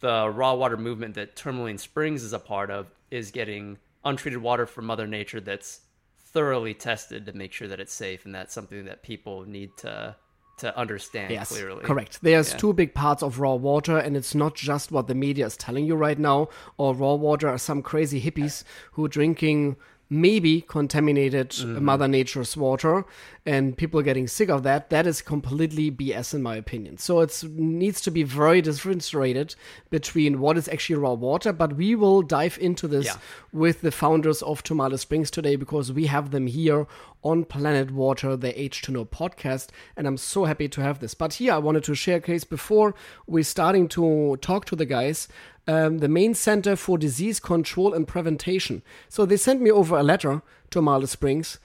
the 0.00 0.28
raw 0.28 0.54
water 0.54 0.76
movement 0.76 1.14
that 1.14 1.36
Tourmaline 1.36 1.78
Springs 1.78 2.22
is 2.22 2.32
a 2.32 2.38
part 2.38 2.70
of 2.70 2.88
is 3.10 3.30
getting 3.30 3.78
untreated 4.04 4.42
water 4.42 4.66
from 4.66 4.86
Mother 4.86 5.06
Nature 5.06 5.40
that's 5.40 5.80
thoroughly 6.18 6.74
tested 6.74 7.26
to 7.26 7.32
make 7.32 7.52
sure 7.52 7.68
that 7.68 7.78
it's 7.80 7.92
safe, 7.92 8.24
and 8.24 8.34
that's 8.34 8.52
something 8.54 8.84
that 8.86 9.02
people 9.02 9.44
need 9.44 9.70
to 9.78 10.16
to 10.58 10.76
understand 10.78 11.30
Yes, 11.30 11.50
clearly. 11.50 11.82
correct. 11.84 12.20
There's 12.22 12.52
Yeah. 12.52 12.58
two 12.58 12.72
big 12.72 12.94
parts 12.94 13.22
of 13.22 13.40
raw 13.40 13.54
water, 13.54 13.98
and 13.98 14.16
it's 14.16 14.34
not 14.34 14.54
just 14.54 14.92
what 14.92 15.06
the 15.08 15.14
media 15.14 15.46
is 15.46 15.56
telling 15.56 15.86
you 15.86 15.94
right 15.94 16.18
now, 16.18 16.48
or 16.76 16.94
raw 16.94 17.14
water 17.14 17.48
are 17.48 17.58
some 17.58 17.82
crazy 17.82 18.20
hippies 18.20 18.64
who 18.92 19.04
are 19.04 19.08
drinking 19.08 19.76
maybe 20.12 20.60
contaminated 20.60 21.48
mm-hmm. 21.48 21.82
Mother 21.82 22.06
Nature's 22.06 22.54
water 22.54 23.06
and 23.46 23.74
people 23.78 23.98
are 23.98 24.02
getting 24.02 24.28
sick 24.28 24.50
of 24.50 24.62
that, 24.62 24.90
that 24.90 25.06
is 25.06 25.22
completely 25.22 25.90
BS 25.90 26.34
in 26.34 26.42
my 26.42 26.54
opinion. 26.56 26.98
So 26.98 27.20
it 27.20 27.42
needs 27.56 28.02
to 28.02 28.10
be 28.10 28.22
very 28.22 28.60
differentiated 28.60 29.54
between 29.88 30.38
what 30.38 30.58
is 30.58 30.68
actually 30.68 30.96
raw 30.96 31.14
water, 31.14 31.50
but 31.50 31.76
we 31.76 31.94
will 31.94 32.20
dive 32.20 32.58
into 32.60 32.86
this 32.86 33.06
Yeah. 33.06 33.16
with 33.54 33.80
the 33.80 33.90
founders 33.90 34.42
of 34.42 34.62
Tourmaline 34.62 34.98
Springs 34.98 35.30
today 35.30 35.56
because 35.56 35.90
we 35.90 36.06
have 36.06 36.30
them 36.30 36.46
here 36.46 36.86
on 37.22 37.44
Planet 37.44 37.90
Water, 37.90 38.36
the 38.36 38.52
H2No 38.52 39.08
podcast, 39.08 39.68
and 39.96 40.06
I'm 40.06 40.16
so 40.16 40.44
happy 40.44 40.68
to 40.68 40.80
have 40.80 40.98
this. 40.98 41.14
But 41.14 41.34
here 41.34 41.52
I 41.52 41.58
wanted 41.58 41.84
to 41.84 41.94
share 41.94 42.16
a 42.16 42.20
case 42.20 42.44
before 42.44 42.94
we're 43.26 43.44
starting 43.44 43.88
to 43.88 44.36
talk 44.40 44.64
to 44.66 44.76
the 44.76 44.86
guys. 44.86 45.28
Um, 45.66 45.98
the 45.98 46.08
Maine 46.08 46.34
Center 46.34 46.74
for 46.74 46.98
Disease 46.98 47.38
Control 47.38 47.94
and 47.94 48.08
Prevention. 48.08 48.82
So 49.08 49.24
they 49.24 49.36
sent 49.36 49.60
me 49.60 49.70
over 49.70 49.96
a 49.96 50.02
letter 50.02 50.42
to 50.70 50.82
Marle 50.82 51.06
Springs 51.06 51.58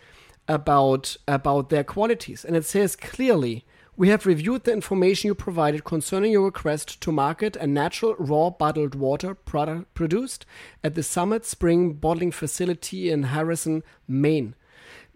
about 0.48 1.18
about 1.28 1.70
their 1.70 1.84
qualities, 1.84 2.46
and 2.46 2.56
it 2.56 2.66
says 2.66 2.96
clearly. 2.96 3.66
We 3.98 4.10
have 4.10 4.28
reviewed 4.28 4.64
the 4.64 4.74
information 4.74 5.30
you 5.30 5.34
provided 5.34 5.84
concerning 5.84 6.32
your 6.32 6.46
request 6.46 7.02
to 7.02 7.12
market 7.12 7.56
a 7.56 7.66
natural 7.66 8.14
raw 8.20 8.52
bottled 8.52 8.94
water 8.94 9.34
product 9.34 9.96
produced 9.96 10.46
at 10.84 10.94
the 10.94 11.02
Summit 11.02 11.48
Spring 11.48 11.94
Bottling 11.94 12.32
Facility 12.32 13.10
in 13.10 13.24
Harrison, 13.24 13.82
Maine. 14.08 14.54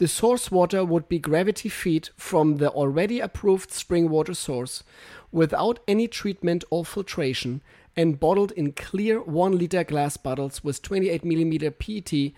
The 0.02 0.08
source 0.08 0.50
water 0.50 0.84
would 0.84 1.08
be 1.08 1.20
gravity 1.20 1.70
fed 1.70 2.10
from 2.18 2.58
the 2.58 2.72
already 2.72 3.20
approved 3.20 3.70
spring 3.70 4.10
water 4.10 4.34
source 4.34 4.84
without 5.32 5.78
any 5.88 6.08
treatment 6.08 6.64
or 6.72 6.84
filtration 6.84 7.62
and 7.96 8.20
bottled 8.20 8.52
in 8.54 8.72
clear 8.72 9.22
1 9.22 9.60
liter 9.60 9.84
glass 9.84 10.18
bottles 10.18 10.64
with 10.64 10.82
28 10.82 11.24
millimeter 11.24 11.70
PET 11.70 12.32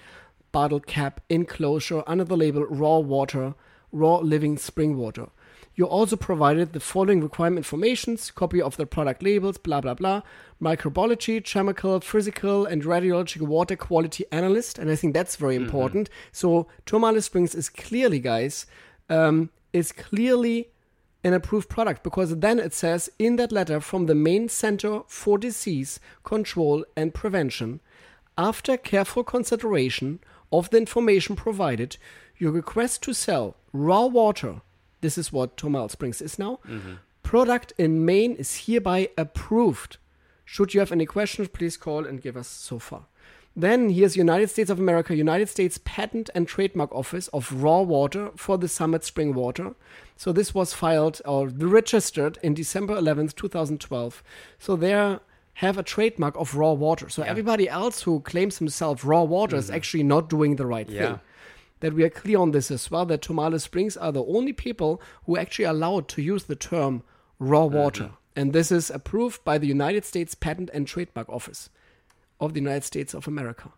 bottle 0.51 0.81
cap 0.81 1.21
enclosure 1.29 2.03
under 2.05 2.25
the 2.25 2.35
label 2.35 2.65
raw 2.65 2.97
water, 2.97 3.55
raw 3.93 4.17
living 4.17 4.57
spring 4.57 4.97
water. 4.97 5.27
You 5.75 5.85
also 5.85 6.15
provided 6.15 6.73
the 6.73 6.79
following 6.79 7.21
requirement 7.21 7.57
informations, 7.57 8.29
copy 8.29 8.61
of 8.61 8.77
the 8.77 8.85
product 8.85 9.23
labels, 9.23 9.57
blah 9.57 9.81
blah 9.81 9.95
blah, 9.95 10.21
microbiology, 10.61 11.43
chemical, 11.43 11.99
physical, 11.99 12.65
and 12.65 12.83
radiological 12.83 13.47
water 13.47 13.75
quality 13.75 14.23
analyst, 14.31 14.77
and 14.77 14.91
I 14.91 14.95
think 14.95 15.13
that's 15.13 15.35
very 15.35 15.55
important. 15.55 16.09
So 16.31 16.67
Tourmaline 16.85 17.21
Springs 17.21 17.55
is 17.55 17.69
clearly, 17.69 18.19
guys, 18.19 18.67
um, 19.09 19.49
is 19.71 19.91
clearly 19.91 20.69
an 21.23 21.33
approved 21.33 21.69
product 21.69 22.03
because 22.03 22.37
then 22.37 22.59
it 22.59 22.73
says 22.73 23.09
in 23.17 23.37
that 23.37 23.51
letter 23.51 23.79
from 23.79 24.05
the 24.05 24.15
Maine 24.15 24.49
center 24.49 25.01
for 25.07 25.37
disease 25.37 25.99
control 26.23 26.85
and 26.95 27.13
prevention 27.13 27.79
after 28.37 28.77
careful 28.77 29.23
consideration 29.23 30.19
of 30.51 30.69
the 30.69 30.77
information 30.77 31.35
provided 31.35 31.97
your 32.37 32.51
request 32.51 33.01
to 33.03 33.13
sell 33.13 33.55
raw 33.71 34.05
water 34.05 34.61
this 35.03 35.17
is 35.17 35.31
what 35.35 35.55
Tourmaline 35.57 35.89
Springs 35.89 36.19
is 36.21 36.39
now 36.39 36.53
product 37.31 37.73
in 37.77 38.03
Maine 38.05 38.33
is 38.43 38.51
hereby 38.65 39.09
approved 39.17 39.97
should 40.45 40.73
you 40.73 40.79
have 40.83 40.91
any 40.91 41.05
questions 41.05 41.47
please 41.57 41.77
call 41.77 42.05
and 42.05 42.21
give 42.21 42.35
us 42.43 42.47
so 42.47 42.79
far 42.79 43.03
then 43.55 43.89
here's 43.91 44.17
United 44.17 44.49
States 44.49 44.71
of 44.71 44.79
America, 44.79 45.15
United 45.15 45.47
States 45.47 45.79
Patent 45.85 46.27
and 46.33 46.47
Trademark 46.47 46.91
Office 46.91 47.27
of 47.27 47.43
Raw 47.63 47.81
Water 47.81 48.31
for 48.35 48.57
the 48.57 48.67
Summit 48.67 49.03
Spring 49.03 49.35
Water. 49.35 49.75
So 50.17 50.31
this 50.31 50.55
was 50.55 50.73
filed 50.73 51.21
or 51.23 51.49
registered 51.49 52.39
in 52.41 52.55
December 52.55 52.95
11th, 52.99 53.35
2012. 53.35 54.23
So 54.57 54.75
they 54.75 55.19
have 55.63 55.77
a 55.77 55.83
trademark 55.83 56.35
of 56.35 56.55
raw 56.55 56.71
water. 56.73 57.09
So 57.09 57.21
everybody 57.21 57.69
else 57.69 58.01
who 58.01 58.21
claims 58.21 58.57
himself 58.57 59.05
raw 59.05 59.21
water 59.21 59.55
is 59.57 59.69
actually 59.69 60.01
not 60.15 60.29
doing 60.29 60.55
the 60.55 60.65
right 60.65 60.87
Mm-hmm. 60.87 60.95
Yeah. 61.03 61.07
thing. 61.11 61.19
That 61.83 61.93
we 61.93 62.05
are 62.05 62.09
clear 62.09 62.39
on 62.39 62.51
this 62.51 62.71
as 62.71 62.89
well. 62.89 63.05
That 63.05 63.21
Tourmaline 63.21 63.59
Springs 63.59 63.97
are 63.97 64.13
the 64.13 64.23
only 64.23 64.53
people 64.53 65.01
who 65.25 65.35
are 65.35 65.39
actually 65.39 65.65
are 65.65 65.73
allowed 65.73 66.07
to 66.09 66.21
use 66.21 66.45
the 66.45 66.55
term 66.55 67.03
raw 67.39 67.65
mm-hmm. 67.65 67.75
water, 67.75 68.11
and 68.37 68.53
this 68.53 68.71
is 68.71 68.89
approved 68.89 69.43
by 69.43 69.57
the 69.57 69.67
United 69.67 70.05
States 70.05 70.33
Patent 70.33 70.69
and 70.73 70.87
Trademark 70.87 71.27
Office 71.27 71.69
of 72.39 72.53
the 72.53 72.61
United 72.61 72.85
States 72.85 73.13
of 73.13 73.27
America. 73.27 73.73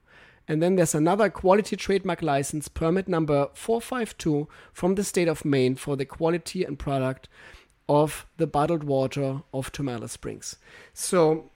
And 0.47 0.61
then 0.61 0.75
there's 0.75 0.93
another 0.93 1.31
quality 1.31 1.75
trademark 1.75 2.21
license 2.21 2.67
permit 2.67 3.07
number 3.07 3.47
452 3.55 4.47
from 4.71 4.93
the 4.93 5.03
state 5.03 5.27
of 5.27 5.43
Maine 5.43 5.73
for 5.73 5.95
the 5.95 6.05
quality 6.05 6.63
and 6.63 6.77
product 6.77 7.27
of 7.89 8.27
the 8.37 8.45
bottled 8.45 8.83
water 8.83 9.41
of 9.51 9.71
Tourmaline 9.71 10.09
Springs. 10.09 10.57
So 10.93 11.49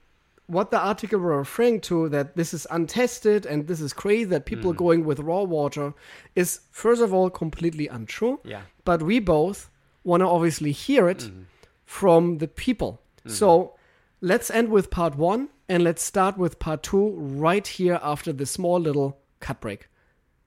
what 0.50 0.70
the 0.72 0.78
article 0.78 1.20
were 1.20 1.38
referring 1.38 1.80
to 1.80 2.08
that 2.08 2.36
this 2.36 2.52
is 2.52 2.66
untested 2.70 3.46
and 3.46 3.68
this 3.68 3.80
is 3.80 3.92
crazy 3.92 4.24
that 4.24 4.46
people 4.46 4.72
are 4.72 4.74
mm. 4.74 4.78
going 4.78 5.04
with 5.04 5.20
raw 5.20 5.42
water 5.42 5.94
is 6.34 6.60
first 6.72 7.00
of 7.00 7.14
all 7.14 7.30
completely 7.30 7.86
untrue. 7.86 8.40
Yeah. 8.44 8.62
But 8.84 9.02
we 9.02 9.20
both 9.20 9.70
want 10.02 10.22
to 10.22 10.26
obviously 10.26 10.72
hear 10.72 11.08
it 11.08 11.18
mm-hmm. 11.18 11.42
from 11.84 12.38
the 12.38 12.48
people. 12.48 13.00
Mm-hmm. 13.18 13.30
So 13.30 13.76
let's 14.20 14.50
end 14.50 14.70
with 14.70 14.90
part 14.90 15.16
one 15.16 15.50
and 15.68 15.84
let's 15.84 16.02
start 16.02 16.36
with 16.36 16.58
part 16.58 16.82
two 16.82 17.10
right 17.16 17.66
here 17.66 18.00
after 18.02 18.32
the 18.32 18.46
small 18.46 18.80
little 18.80 19.18
cut 19.38 19.60
break. 19.60 19.88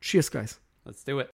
Cheers, 0.02 0.28
guys. 0.28 0.60
Let's 0.86 1.04
do 1.04 1.20
it. 1.20 1.32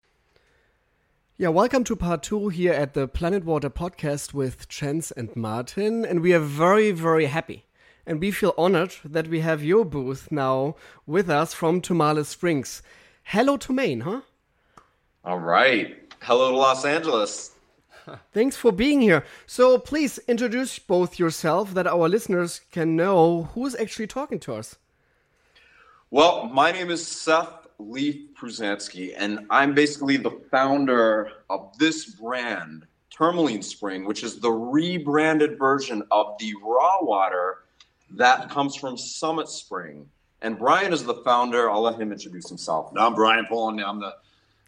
Yeah, 1.38 1.48
welcome 1.48 1.84
to 1.86 1.96
part 1.96 2.22
two 2.22 2.50
here 2.50 2.74
at 2.74 2.94
the 2.94 3.08
Planet 3.08 3.46
Water 3.46 3.70
podcast 3.70 4.34
with 4.34 4.68
Chance 4.68 5.10
and 5.12 5.36
Martin. 5.36 6.06
And 6.06 6.20
we 6.20 6.34
are 6.34 6.40
very, 6.40 6.92
very 6.92 7.26
happy. 7.26 7.66
And 8.10 8.20
we 8.20 8.32
feel 8.32 8.56
honored 8.58 8.96
that 9.06 9.28
we 9.28 9.42
have 9.42 9.64
your 9.64 9.86
booth 9.86 10.32
now 10.32 10.76
with 11.06 11.30
us 11.30 11.54
from 11.54 11.80
Tourmaline 11.80 12.24
Springs. 12.24 12.82
Hello 13.22 13.56
to 13.58 13.72
Maine, 13.72 14.00
huh? 14.00 14.22
All 15.24 15.38
right. 15.38 16.12
Hello 16.24 16.50
to 16.50 16.58
Los 16.58 16.86
Angeles. 16.86 17.52
Thanks 18.34 18.58
for 18.58 18.72
being 18.72 19.00
here. 19.00 19.24
So 19.46 19.78
please 19.78 20.18
introduce 20.28 20.80
both 20.80 21.20
yourself 21.20 21.76
that 21.76 21.86
our 21.86 22.10
listeners 22.10 22.62
can 22.72 22.96
know 22.96 23.44
who's 23.54 23.76
actually 23.76 24.08
talking 24.08 24.40
to 24.40 24.56
us. 24.56 24.76
Well, 26.10 26.48
my 26.48 26.72
name 26.72 26.90
is 26.90 27.06
Seth 27.06 27.68
Leaf 27.78 28.34
Pruzansky, 28.34 29.14
and 29.16 29.46
I'm 29.52 29.76
basically 29.76 30.18
the 30.18 30.32
founder 30.50 31.30
of 31.52 31.78
this 31.78 32.06
brand, 32.06 32.88
Tourmaline 33.12 33.62
Spring, 33.62 34.04
which 34.06 34.24
is 34.24 34.40
the 34.40 34.52
rebranded 34.52 35.60
version 35.60 36.02
of 36.10 36.36
the 36.40 36.56
raw 36.64 37.04
water 37.04 37.60
that 38.12 38.50
comes 38.50 38.76
from 38.76 38.98
Summit 38.98 39.50
Spring. 39.50 40.08
And 40.42 40.58
Brian 40.58 40.94
is 40.94 41.04
the 41.04 41.16
founder. 41.16 41.70
I'll 41.70 41.82
let 41.82 42.00
him 42.00 42.12
introduce 42.12 42.48
himself. 42.48 42.92
I'm 42.98 43.14
Brian 43.14 43.46
Pullen. 43.46 43.80
I'm 43.84 44.00
the 44.00 44.16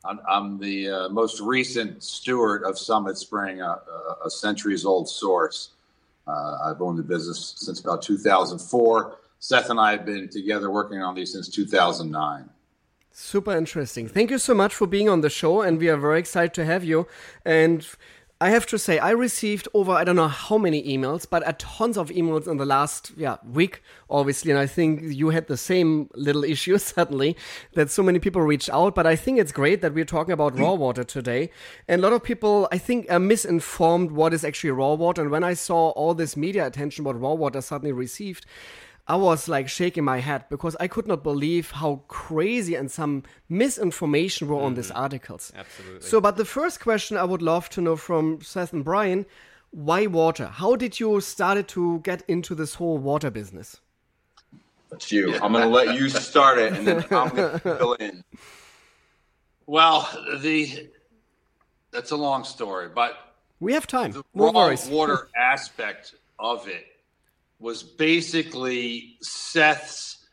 I'm, 0.04 0.20
I'm 0.28 0.60
the 0.60 0.90
uh, 0.90 1.10
most 1.10 1.40
recent 1.42 2.02
steward 2.02 2.64
of 2.64 2.78
Summit 2.78 3.18
Spring, 3.18 3.62
a, 3.62 3.66
a, 3.66 4.18
a 4.26 4.30
centuries 4.32 4.84
old 4.84 5.08
source. 5.08 5.72
Uh, 6.28 6.58
I've 6.66 6.82
owned 6.82 6.98
the 6.98 7.04
business 7.04 7.54
since 7.58 7.82
about 7.82 8.02
2004. 8.02 9.18
Seth 9.40 9.70
and 9.70 9.80
I 9.80 9.92
have 9.92 10.06
been 10.06 10.28
together 10.28 10.72
working 10.72 11.02
on 11.02 11.14
these 11.14 11.34
since 11.34 11.50
2009. 11.50 12.50
Super 13.12 13.56
interesting. 13.56 14.08
Thank 14.08 14.32
you 14.32 14.38
so 14.38 14.54
much 14.54 14.74
for 14.74 14.88
being 14.88 15.10
on 15.10 15.22
the 15.22 15.30
show, 15.30 15.62
and 15.62 15.78
we 15.78 15.90
are 15.90 15.98
very 15.98 16.20
excited 16.20 16.54
to 16.56 16.66
have 16.66 16.84
you. 16.84 17.08
And 17.44 17.86
I 18.42 18.50
have 18.50 18.66
to 18.68 18.80
say, 18.80 18.98
I 18.98 19.12
received 19.12 19.68
over 19.76 19.92
I 19.92 20.04
don't 20.04 20.16
know 20.16 20.28
how 20.28 20.58
many 20.58 20.82
emails, 20.82 21.28
but 21.30 21.48
a 21.48 21.54
tons 21.54 21.96
of 21.96 22.10
emails 22.10 22.48
in 22.48 22.58
the 22.58 22.66
last 22.66 23.12
yeah 23.16 23.38
week, 23.46 23.84
obviously. 24.10 24.50
And 24.50 24.60
I 24.60 24.66
think 24.66 25.02
you 25.04 25.30
had 25.30 25.48
the 25.48 25.56
same 25.56 26.10
little 26.16 26.44
issue 26.44 26.76
suddenly 26.80 27.38
that 27.76 27.92
so 27.92 28.02
many 28.02 28.18
people 28.18 28.42
reached 28.42 28.72
out. 28.72 28.96
But 28.96 29.06
I 29.06 29.16
think 29.16 29.38
it's 29.38 29.52
great 29.52 29.82
that 29.82 29.94
we're 29.94 30.06
talking 30.06 30.32
about 30.34 30.58
raw 30.58 30.72
mm. 30.72 30.80
water 30.80 31.04
today. 31.04 31.52
And 31.88 32.02
a 32.02 32.04
lot 32.04 32.14
of 32.14 32.24
people, 32.24 32.68
I 32.72 32.80
think, 32.80 33.06
are 33.12 33.20
misinformed 33.20 34.10
what 34.10 34.34
is 34.34 34.44
actually 34.44 34.72
raw 34.72 34.96
water. 34.96 35.22
And 35.22 35.30
when 35.30 35.44
I 35.44 35.54
saw 35.54 35.90
all 35.92 36.16
this 36.16 36.36
media 36.36 36.66
attention 36.66 37.06
what 37.06 37.22
raw 37.22 37.34
water 37.34 37.62
suddenly 37.62 37.92
received. 37.92 38.48
I 39.08 39.16
was 39.16 39.48
like 39.48 39.68
shaking 39.68 40.04
my 40.04 40.20
head 40.20 40.46
because 40.50 40.76
I 40.80 40.88
could 40.88 41.08
not 41.08 41.24
believe 41.24 41.72
how 41.72 42.04
crazy 42.08 42.76
and 42.76 42.90
some 42.90 43.24
misinformation 43.50 44.48
were 44.48 44.62
on 44.62 44.76
these 44.76 44.90
mm-hmm. 44.90 45.04
articles. 45.04 45.52
Absolutely. 45.56 46.02
So, 46.02 46.22
but 46.22 46.38
the 46.38 46.46
first 46.46 46.80
question 46.80 47.18
I 47.18 47.24
would 47.24 47.42
love 47.42 47.70
to 47.72 47.82
know 47.82 47.96
from 47.96 48.42
Seth 48.42 48.74
and 48.74 48.86
Brian 48.86 49.26
why 49.72 50.06
water? 50.06 50.48
How 50.48 50.76
did 50.76 51.00
you 51.00 51.22
started 51.22 51.68
to 51.70 52.00
get 52.00 52.24
into 52.28 52.54
this 52.56 52.76
whole 52.76 52.98
water 52.98 53.32
business? 53.32 53.80
That's 54.90 55.12
you. 55.12 55.34
I'm 55.36 55.54
going 55.54 55.64
to 55.64 55.70
let 55.70 55.96
you 55.96 56.10
start 56.10 56.58
it, 56.58 56.74
and 56.74 56.86
then 56.86 56.98
I'm 57.12 57.30
going 57.30 57.52
to 57.54 57.60
fill 57.60 57.94
in. 57.94 58.24
Well, 59.66 60.10
the 60.42 60.90
that's 61.92 62.12
a 62.12 62.18
long 62.18 62.44
story, 62.44 62.90
but 62.94 63.34
We 63.62 63.74
have 63.74 63.88
time. 63.88 64.12
the 64.12 64.24
No 64.34 64.52
raw 64.52 64.76
water 64.90 65.30
aspect 65.38 66.16
of 66.40 66.68
it 66.68 66.86
was 67.62 67.84
basically 67.84 69.18
Seth's 69.22 70.26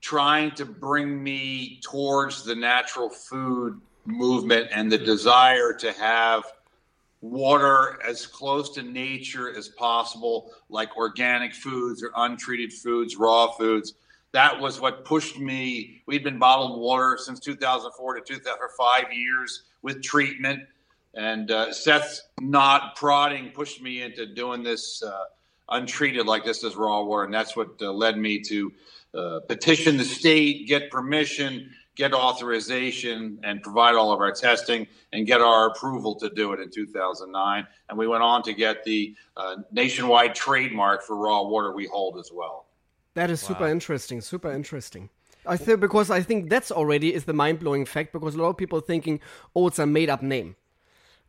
trying 0.00 0.50
to 0.50 0.66
bring 0.66 1.22
me 1.22 1.80
towards 1.82 2.44
the 2.44 2.54
natural 2.54 3.08
food 3.08 3.80
movement 4.04 4.68
and 4.70 4.92
the 4.92 4.98
desire 4.98 5.72
to 5.72 5.92
have 5.92 6.42
water 7.22 7.98
as 8.06 8.26
close 8.26 8.68
to 8.70 8.82
nature 8.82 9.56
as 9.56 9.68
possible, 9.68 10.50
like 10.68 10.94
organic 10.96 11.54
foods 11.54 12.02
or 12.02 12.10
untreated 12.16 12.72
foods, 12.72 13.16
raw 13.16 13.50
foods. 13.52 13.94
that 14.32 14.60
was 14.60 14.80
what 14.80 15.04
pushed 15.04 15.38
me. 15.38 16.02
We'd 16.06 16.24
been 16.24 16.40
bottled 16.40 16.80
water 16.80 17.16
since 17.18 17.38
2004 17.38 18.14
to 18.14 18.20
2005 18.20 19.12
years 19.12 19.62
with 19.82 20.02
treatment, 20.02 20.64
and 21.14 21.50
uh, 21.52 21.72
Seth's 21.72 22.20
not 22.40 22.96
prodding 22.96 23.50
pushed 23.50 23.80
me 23.80 24.02
into 24.02 24.26
doing 24.26 24.64
this 24.64 25.02
uh, 25.02 25.24
untreated 25.68 26.26
like 26.26 26.44
this 26.44 26.62
is 26.64 26.76
raw 26.76 27.02
water, 27.02 27.24
and 27.24 27.34
that's 27.34 27.56
what 27.56 27.80
uh, 27.80 27.92
led 27.92 28.18
me 28.18 28.40
to 28.40 28.72
uh, 29.14 29.40
petition 29.48 29.96
the 29.96 30.04
state, 30.04 30.66
get 30.66 30.90
permission, 30.90 31.70
get 31.96 32.12
authorization, 32.12 33.38
and 33.44 33.62
provide 33.62 33.94
all 33.94 34.12
of 34.12 34.20
our 34.20 34.32
testing 34.32 34.86
and 35.12 35.26
get 35.26 35.40
our 35.40 35.68
approval 35.68 36.14
to 36.16 36.28
do 36.30 36.52
it 36.52 36.60
in 36.60 36.70
2009. 36.70 37.66
And 37.88 37.98
we 37.98 38.08
went 38.08 38.22
on 38.22 38.42
to 38.42 38.52
get 38.52 38.84
the 38.84 39.14
uh, 39.36 39.56
nationwide 39.70 40.34
trademark 40.34 41.02
for 41.02 41.16
raw 41.16 41.42
water 41.42 41.72
we 41.72 41.86
hold 41.86 42.18
as 42.18 42.30
well. 42.32 42.66
That 43.14 43.30
is 43.30 43.40
super 43.40 43.68
interesting. 43.68 44.20
Super 44.20 44.50
interesting. 44.50 45.08
I 45.46 45.56
think 45.56 45.80
because 45.80 46.10
I 46.10 46.22
think 46.22 46.50
that's 46.50 46.72
already 46.72 47.14
is 47.14 47.24
the 47.24 47.32
mind 47.32 47.60
blowing 47.60 47.84
fact 47.84 48.12
because 48.12 48.34
a 48.34 48.38
lot 48.38 48.48
of 48.48 48.56
people 48.56 48.80
thinking, 48.80 49.20
oh, 49.54 49.68
it's 49.68 49.78
a 49.78 49.86
made 49.86 50.10
up 50.10 50.22
name. 50.22 50.56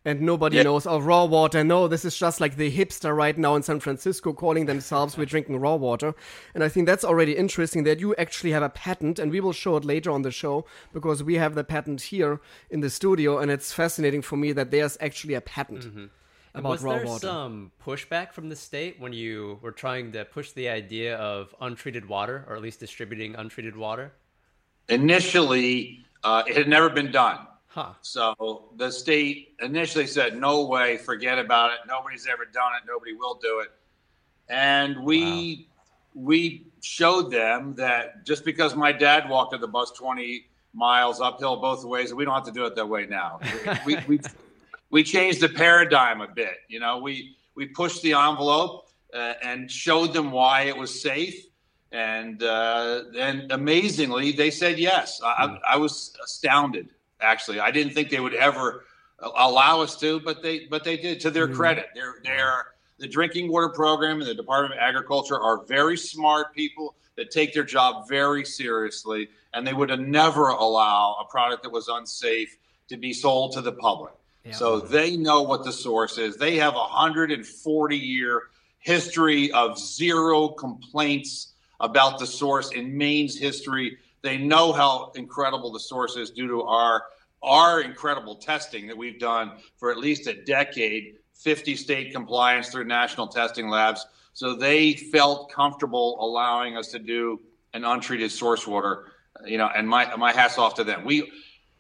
And 0.07 0.21
nobody 0.21 0.57
Yeah. 0.57 0.63
knows, 0.63 0.85
oh, 0.85 1.00
raw 1.00 1.25
water. 1.25 1.63
No, 1.63 1.88
this 1.88 2.05
is 2.05 2.15
just 2.15 2.39
like 2.39 2.57
the 2.57 2.71
hipster 2.71 3.15
right 3.17 3.35
now 3.35 3.55
in 3.55 3.63
San 3.63 3.79
Francisco 3.79 4.33
calling 4.33 4.67
themselves, 4.67 5.17
we're 5.17 5.25
drinking 5.25 5.59
raw 5.59 5.74
water. 5.74 6.13
And 6.53 6.63
I 6.63 6.69
think 6.69 6.85
that's 6.85 7.03
already 7.03 7.35
interesting 7.35 7.85
that 7.85 8.00
you 8.00 8.13
actually 8.15 8.51
have 8.51 8.62
a 8.62 8.69
patent, 8.69 9.17
and 9.17 9.31
we 9.31 9.39
will 9.39 9.51
show 9.51 9.75
it 9.77 9.83
later 9.83 10.12
on 10.12 10.21
the 10.21 10.29
show 10.29 10.63
because 10.93 11.24
we 11.24 11.35
have 11.35 11.55
the 11.55 11.63
patent 11.63 12.01
here 12.13 12.39
in 12.69 12.81
the 12.81 12.91
studio. 12.91 13.39
And 13.39 13.50
it's 13.50 13.74
fascinating 13.74 14.21
for 14.21 14.38
me 14.38 14.51
that 14.53 14.69
there's 14.69 14.95
actually 15.01 15.33
a 15.33 15.41
patent 15.41 15.85
And 15.85 16.09
about 16.53 16.69
was 16.69 16.83
raw 16.83 16.97
there 16.97 17.05
water. 17.07 17.27
some 17.27 17.71
pushback 17.83 18.31
from 18.31 18.50
the 18.50 18.55
state 18.55 19.00
when 19.00 19.12
you 19.12 19.57
were 19.63 19.71
trying 19.71 20.12
to 20.12 20.24
push 20.24 20.51
the 20.51 20.69
idea 20.69 21.17
of 21.17 21.55
untreated 21.59 22.07
water, 22.07 22.45
or 22.47 22.55
at 22.55 22.62
least 22.62 22.79
distributing 22.79 23.33
untreated 23.35 23.75
water? 23.75 24.13
Initially, 24.88 26.05
uh, 26.24 26.43
it 26.47 26.55
had 26.55 26.67
never 26.67 26.89
been 26.91 27.12
done. 27.12 27.39
Huh. 27.75 27.91
So 28.03 28.70
the 28.77 28.89
state 28.89 29.53
initially 29.62 30.08
said, 30.08 30.39
no 30.39 30.65
way, 30.65 30.96
forget 30.96 31.38
about 31.38 31.74
it. 31.74 31.79
Nobody's 31.86 32.25
ever 32.25 32.46
done 32.46 32.72
it. 32.82 32.88
Nobody 32.88 33.12
will 33.12 33.38
do 33.44 33.60
it. 33.60 33.67
And 34.48 35.03
we 35.03 35.67
we 36.13 36.67
showed 36.82 37.29
them 37.29 37.75
that 37.75 38.25
just 38.25 38.46
because 38.46 38.77
my 38.77 38.94
dad 38.94 39.27
walked 39.29 39.51
to 39.51 39.58
the 39.58 39.67
bus 39.67 39.91
20 39.91 40.46
miles 40.74 41.20
uphill 41.20 41.58
both 41.58 41.84
ways, 41.84 42.13
we 42.13 42.24
don't 42.24 42.34
have 42.34 42.46
to 42.46 42.51
do 42.53 42.63
it 42.63 42.77
that 42.77 42.88
way 42.88 43.08
now. 43.08 43.41
we, 43.86 43.98
we, 44.08 44.22
we 44.89 45.03
changed 45.03 45.41
the 45.41 45.50
paradigm 45.50 46.22
a 46.22 46.29
bit. 46.29 46.60
You 46.70 46.79
know, 46.79 47.00
we 47.00 47.36
we 47.55 47.65
pushed 47.65 48.01
the 48.03 48.13
envelope 48.13 48.88
uh, 49.13 49.34
and 49.44 49.70
showed 49.70 50.13
them 50.13 50.32
why 50.32 50.62
it 50.62 50.77
was 50.77 51.01
safe. 51.01 51.46
And 51.91 52.41
uh, 52.41 53.03
and 53.20 53.51
amazingly, 53.51 54.32
they 54.32 54.50
said 54.50 54.79
yes. 54.79 55.20
I, 55.22 55.27
I 55.27 55.74
I 55.74 55.75
was 55.75 56.15
astounded. 56.24 56.95
Actually, 57.25 57.60
I 57.60 57.72
didn't 57.72 57.94
think 57.94 58.10
they 58.10 58.20
would 58.20 58.36
ever 58.36 58.86
allow 59.20 59.82
us 59.82 60.00
to, 60.00 60.20
but 60.20 60.44
they 60.44 60.67
but 60.67 60.84
they 60.84 60.98
did. 60.98 61.20
To 61.22 61.32
their 61.32 61.48
mm-hmm. 61.48 61.55
credit, 61.55 61.88
they're 61.96 62.15
they're 62.24 62.65
the 63.00 63.08
drinking 63.08 63.51
water 63.51 63.70
program 63.70 64.20
and 64.20 64.29
the 64.29 64.36
Department 64.36 64.74
of 64.74 64.79
Agriculture 64.79 65.39
are 65.39 65.65
very 65.65 65.98
smart 65.98 66.53
people 66.53 66.96
that 67.17 67.32
take 67.32 67.53
their 67.53 67.63
job 67.63 68.08
very 68.08 68.46
seriously, 68.46 69.29
and 69.53 69.65
they 69.65 69.74
would 69.74 69.89
have 69.89 70.00
never 70.00 70.50
allow 70.50 71.17
a 71.22 71.25
product 71.29 71.63
that 71.63 71.72
was 71.72 71.88
unsafe 71.88 72.58
to 72.89 72.98
be 72.98 73.13
sold 73.13 73.53
to 73.53 73.62
the 73.62 73.72
public. 73.72 74.13
So 74.51 74.79
they 74.79 75.17
know 75.17 75.41
what 75.41 75.63
the 75.63 75.72
source 75.72 76.20
is. 76.20 76.38
They 76.38 76.58
have 76.58 76.75
a 76.75 76.77
140 76.77 77.98
year 77.98 78.44
history 78.77 79.51
of 79.51 79.79
zero 79.79 80.50
complaints 80.50 81.53
about 81.79 82.20
the 82.20 82.27
source 82.27 82.72
in 82.72 82.96
Maine's 82.96 83.38
history. 83.38 83.98
They 84.22 84.38
know 84.38 84.72
how 84.72 85.12
incredible 85.15 85.72
the 85.72 85.79
source 85.79 86.15
is 86.15 86.29
due 86.29 86.48
to 86.48 86.62
our 86.62 87.03
our 87.46 87.82
incredible 87.82 88.36
testing 88.36 88.88
that 88.88 88.98
we've 88.98 89.20
done 89.20 89.52
for 89.78 89.92
at 89.92 89.98
least 89.98 90.28
a 90.28 90.34
decade, 90.34 91.18
50 91.36 91.75
state 91.75 92.12
compliance 92.12 92.70
through 92.70 92.86
national 92.86 93.28
testing 93.28 93.70
labs. 93.70 94.06
So 94.34 94.56
they 94.56 94.94
felt 94.94 95.52
comfortable 95.52 96.18
allowing 96.20 96.75
us 96.75 96.90
to 96.90 97.00
do 97.00 97.40
an 97.74 97.86
untreated 97.86 98.32
source 98.32 98.68
water, 98.68 99.12
you 99.46 99.58
know, 99.58 99.70
and 99.75 99.88
my 99.88 100.14
my 100.16 100.34
hats 100.34 100.58
off 100.58 100.75
to 100.75 100.84
them. 100.84 101.06
We 101.06 101.32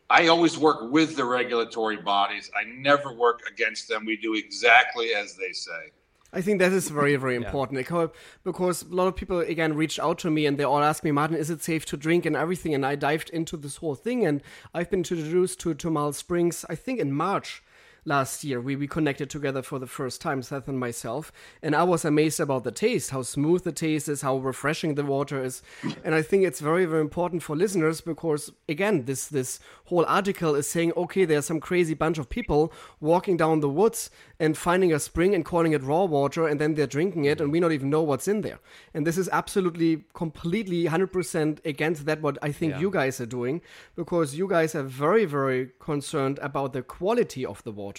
I 0.09 0.27
always 0.27 0.57
work 0.57 0.91
with 0.91 1.15
the 1.15 1.25
regulatory 1.25 1.97
bodies. 1.97 2.51
I 2.55 2.63
never 2.65 3.11
work 3.11 3.41
against 3.51 3.87
them. 3.87 4.05
We 4.05 4.17
do 4.17 4.35
exactly 4.35 5.13
as 5.15 5.35
they 5.35 5.51
say. 5.51 5.91
I 6.35 6.41
think 6.41 6.59
that 6.59 6.73
is 6.73 6.89
very, 6.89 7.15
very 7.15 7.35
important. 7.43 7.77
Because- 7.77 8.09
because 8.43 8.83
a 8.83 8.93
lot 8.93 9.07
of 9.07 9.15
people 9.15 9.39
again 9.39 9.73
reached 9.75 9.99
out 9.99 10.17
to 10.19 10.29
me 10.29 10.45
and 10.45 10.57
they 10.57 10.63
all 10.65 10.83
asked 10.83 11.03
me, 11.03 11.11
Martin, 11.11 11.37
is 11.37 11.49
it 11.49 11.63
safe 11.63 11.85
to 11.87 11.97
drink 11.97 12.25
and 12.25 12.35
everything? 12.35 12.73
And 12.75 12.85
I 12.85 12.95
dived 12.95 13.29
into 13.31 13.55
this 13.57 13.77
whole 13.77 13.95
thing. 13.95 14.25
And 14.25 14.41
I've 14.73 14.89
been 14.89 14.99
introduced 14.99 15.59
to 15.61 15.73
Tourmaline 15.73 16.13
Springs, 16.13 16.65
I 16.69 16.75
think 16.75 16.99
in 16.99 17.11
March 17.13 17.63
last 18.05 18.43
year. 18.43 18.61
We, 18.61 18.75
we 18.75 18.87
connected 18.87 19.29
together 19.29 19.61
for 19.61 19.79
the 19.79 19.87
first 19.87 20.21
time, 20.21 20.43
Seth 20.43 20.67
and 20.67 20.79
myself, 20.79 21.31
and 21.61 21.75
I 21.75 21.83
was 21.83 22.05
amazed 22.05 22.39
about 22.39 22.63
the 22.63 22.71
taste, 22.71 23.09
how 23.09 23.23
smooth 23.23 23.63
the 23.63 23.71
taste 23.71 24.07
is, 24.07 24.21
how 24.21 24.37
refreshing 24.37 24.95
the 24.95 25.03
water 25.03 25.43
is. 25.43 25.63
And 26.03 26.13
I 26.13 26.21
think 26.21 26.43
it's 26.43 26.59
very, 26.59 26.85
very 26.85 27.01
important 27.01 27.41
for 27.41 27.55
listeners 27.55 28.01
because 28.01 28.51
again, 28.69 29.05
this 29.05 29.27
this 29.27 29.59
whole 29.85 30.05
article 30.05 30.55
is 30.55 30.69
saying, 30.69 30.93
okay, 30.95 31.25
there's 31.25 31.45
some 31.45 31.59
crazy 31.59 31.95
bunch 31.95 32.17
of 32.17 32.29
people 32.29 32.71
walking 32.99 33.37
down 33.37 33.59
the 33.59 33.69
woods 33.69 34.11
and 34.39 34.57
finding 34.57 34.93
a 34.93 34.99
spring 34.99 35.33
and 35.33 35.43
calling 35.43 35.71
it 35.71 35.81
raw 35.81 36.03
water 36.03 36.47
and 36.47 36.61
then 36.61 36.75
they're 36.75 36.87
drinking 36.87 37.25
it 37.25 37.41
and 37.41 37.51
we 37.51 37.59
don't 37.59 37.71
even 37.71 37.89
know 37.89 38.03
what's 38.03 38.27
in 38.27 38.41
there. 38.41 38.59
And 38.93 39.05
this 39.07 39.17
is 39.17 39.29
absolutely 39.31 40.03
completely 40.13 40.85
100% 40.85 41.65
against 41.65 42.05
that 42.05 42.21
what 42.21 42.37
I 42.41 42.51
think 42.51 42.79
you 42.79 42.91
guys 42.91 43.19
are 43.19 43.25
doing 43.25 43.61
because 43.95 44.35
you 44.35 44.47
guys 44.47 44.75
are 44.75 44.83
very 44.83 45.25
very 45.25 45.71
concerned 45.79 46.39
about 46.41 46.73
the 46.73 46.81
quality 46.81 47.45
of 47.45 47.63
the 47.63 47.71
water 47.71 47.94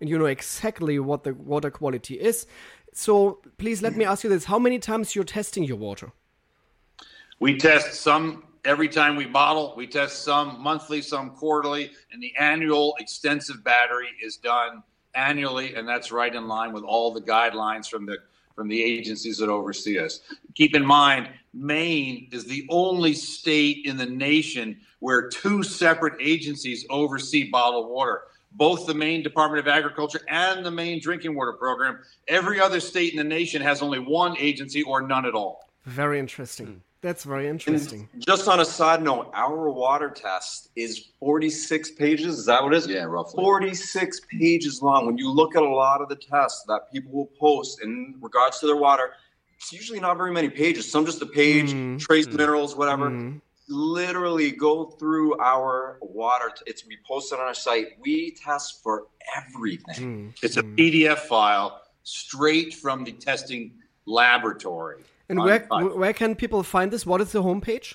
and 0.00 0.08
you 0.08 0.18
know 0.18 0.26
exactly 0.26 0.98
what 0.98 1.24
the 1.24 1.34
water 1.34 1.70
quality 1.70 2.14
is. 2.14 2.46
So 2.92 3.38
please 3.58 3.80
let 3.82 3.96
me 3.96 4.04
ask 4.04 4.24
you 4.24 4.30
this, 4.30 4.44
how 4.44 4.58
many 4.58 4.78
times 4.78 5.14
you're 5.14 5.24
testing 5.24 5.64
your 5.64 5.76
water? 5.76 6.12
We 7.38 7.56
test 7.56 8.00
some 8.00 8.44
every 8.64 8.88
time 8.88 9.14
we 9.16 9.24
bottle. 9.24 9.74
We 9.76 9.86
test 9.86 10.24
some 10.24 10.60
monthly, 10.60 11.00
some 11.00 11.30
quarterly, 11.30 11.92
and 12.12 12.22
the 12.22 12.34
annual 12.38 12.94
extensive 12.98 13.62
battery 13.62 14.08
is 14.22 14.36
done 14.36 14.82
annually, 15.14 15.74
and 15.74 15.88
that's 15.88 16.10
right 16.12 16.34
in 16.34 16.48
line 16.48 16.72
with 16.72 16.84
all 16.84 17.12
the 17.12 17.20
guidelines 17.20 17.88
from 17.88 18.06
the 18.06 18.18
from 18.54 18.66
the 18.66 18.82
agencies 18.82 19.38
that 19.38 19.48
oversee 19.48 20.00
us. 20.00 20.20
Keep 20.56 20.74
in 20.74 20.84
mind, 20.84 21.28
Maine 21.54 22.28
is 22.32 22.44
the 22.44 22.66
only 22.70 23.14
state 23.14 23.82
in 23.84 23.96
the 23.96 24.06
nation 24.06 24.80
where 24.98 25.28
two 25.28 25.62
separate 25.62 26.14
agencies 26.20 26.84
oversee 26.90 27.48
bottled 27.48 27.88
water. 27.88 28.22
Both 28.58 28.86
the 28.86 28.94
Maine 28.94 29.22
Department 29.22 29.60
of 29.60 29.68
Agriculture 29.68 30.20
and 30.28 30.66
the 30.66 30.70
Maine 30.70 31.00
Drinking 31.00 31.36
Water 31.36 31.52
Program. 31.52 32.00
Every 32.26 32.60
other 32.60 32.80
state 32.80 33.12
in 33.12 33.16
the 33.18 33.24
nation 33.24 33.62
has 33.62 33.82
only 33.82 34.00
one 34.00 34.36
agency 34.36 34.82
or 34.82 35.00
none 35.00 35.24
at 35.24 35.32
all. 35.34 35.70
Very 35.84 36.18
interesting. 36.18 36.82
That's 37.00 37.22
very 37.22 37.46
interesting. 37.46 38.08
Just 38.18 38.48
on 38.48 38.58
a 38.58 38.64
side 38.64 39.00
note, 39.00 39.30
our 39.32 39.70
water 39.70 40.10
test 40.10 40.70
is 40.74 41.10
46 41.20 41.92
pages. 41.92 42.36
Is 42.40 42.46
that 42.46 42.60
what 42.60 42.74
it 42.74 42.78
is? 42.78 42.88
Yeah, 42.88 43.04
roughly. 43.04 43.40
46 43.40 44.22
pages 44.28 44.82
long. 44.82 45.06
When 45.06 45.16
you 45.16 45.30
look 45.30 45.54
at 45.54 45.62
a 45.62 45.68
lot 45.68 46.00
of 46.02 46.08
the 46.08 46.16
tests 46.16 46.64
that 46.66 46.90
people 46.92 47.12
will 47.12 47.30
post 47.38 47.80
in 47.84 48.16
regards 48.20 48.58
to 48.58 48.66
their 48.66 48.76
water, 48.76 49.12
it's 49.56 49.72
usually 49.72 50.00
not 50.00 50.16
very 50.16 50.32
many 50.32 50.50
pages. 50.50 50.90
Some 50.90 51.06
just 51.06 51.22
a 51.22 51.26
page, 51.26 51.72
Mhm. 51.72 52.00
trace 52.00 52.26
minerals, 52.26 52.74
whatever. 52.74 53.08
Mhm. 53.10 53.40
Literally 53.68 54.50
go 54.50 54.86
through 54.86 55.38
our 55.38 55.98
water. 56.00 56.50
It's 56.66 56.86
we 56.86 56.96
posted 57.06 57.38
on 57.38 57.46
our 57.46 57.54
site. 57.54 57.98
We 58.00 58.32
test 58.32 58.82
for 58.82 59.08
everything. 59.36 60.32
Mm. 60.32 60.38
It's 60.42 60.56
a 60.56 60.62
PDF 60.62 61.18
file 61.18 61.82
straight 62.02 62.74
from 62.74 63.04
the 63.04 63.12
testing 63.12 63.72
laboratory. 64.06 65.04
And 65.28 65.38
where 65.38 65.60
where 65.68 66.12
can 66.14 66.34
people 66.34 66.62
find 66.62 66.90
this? 66.90 67.04
What 67.04 67.20
is 67.20 67.32
the 67.32 67.42
homepage? 67.42 67.94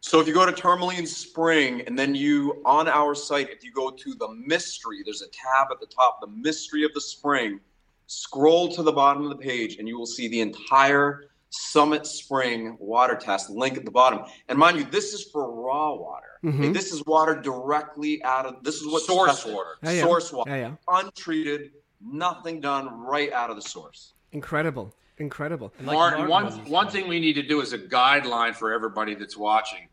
So 0.00 0.20
if 0.20 0.26
you 0.26 0.34
go 0.34 0.44
to 0.44 0.52
Tourmaline 0.52 1.06
Spring 1.06 1.80
and 1.86 1.98
then 1.98 2.14
you 2.14 2.60
on 2.66 2.88
our 2.88 3.14
site, 3.14 3.48
if 3.48 3.64
you 3.64 3.72
go 3.72 3.88
to 3.90 4.14
the 4.14 4.28
mystery, 4.28 4.98
there's 5.02 5.22
a 5.22 5.28
tab 5.28 5.68
at 5.70 5.80
the 5.80 5.86
top, 5.86 6.20
the 6.20 6.26
mystery 6.26 6.84
of 6.84 6.92
the 6.92 7.00
spring. 7.00 7.58
Scroll 8.06 8.68
to 8.74 8.82
the 8.82 8.92
bottom 8.92 9.22
of 9.22 9.30
the 9.30 9.36
page 9.36 9.76
and 9.78 9.88
you 9.88 9.96
will 9.96 10.04
see 10.04 10.28
the 10.28 10.42
entire 10.42 11.30
Summit 11.58 12.06
Spring 12.06 12.76
water 12.80 13.14
test 13.14 13.48
link 13.50 13.76
at 13.76 13.84
the 13.84 13.90
bottom. 13.90 14.20
And 14.48 14.58
mind 14.58 14.76
you, 14.78 14.84
this 14.84 15.12
is 15.12 15.22
for 15.30 15.50
raw 15.52 15.94
water. 15.94 16.38
Okay, 16.44 16.56
Mhm. 16.58 16.74
this 16.74 16.92
is 16.92 17.04
water 17.06 17.34
directly 17.40 18.22
out 18.24 18.44
of 18.44 18.62
this 18.64 18.76
is 18.76 18.86
what 18.86 19.02
Source 19.02 19.44
water. 19.46 19.76
Yeah, 19.82 19.90
yeah. 19.92 20.02
Source 20.02 20.32
water. 20.32 20.50
Yeah, 20.50 20.56
yeah. 20.56 20.74
Untreated, 20.88 21.72
nothing 22.00 22.60
done 22.60 23.00
right 23.00 23.32
out 23.32 23.50
of 23.50 23.56
the 23.56 23.62
source. 23.62 24.14
Incredible. 24.32 24.92
Incredible. 25.18 25.72
Like 25.78 25.94
Martin, 25.94 26.26
Martin 26.28 26.58
one 26.58 26.70
one 26.70 26.88
thing 26.88 27.06
we 27.08 27.20
need 27.20 27.34
to 27.34 27.42
do 27.42 27.62
as 27.62 27.72
a 27.72 27.78
guideline 27.78 28.54
for 28.54 28.72
everybody 28.72 29.14
that's 29.14 29.36
watching. 29.36 29.88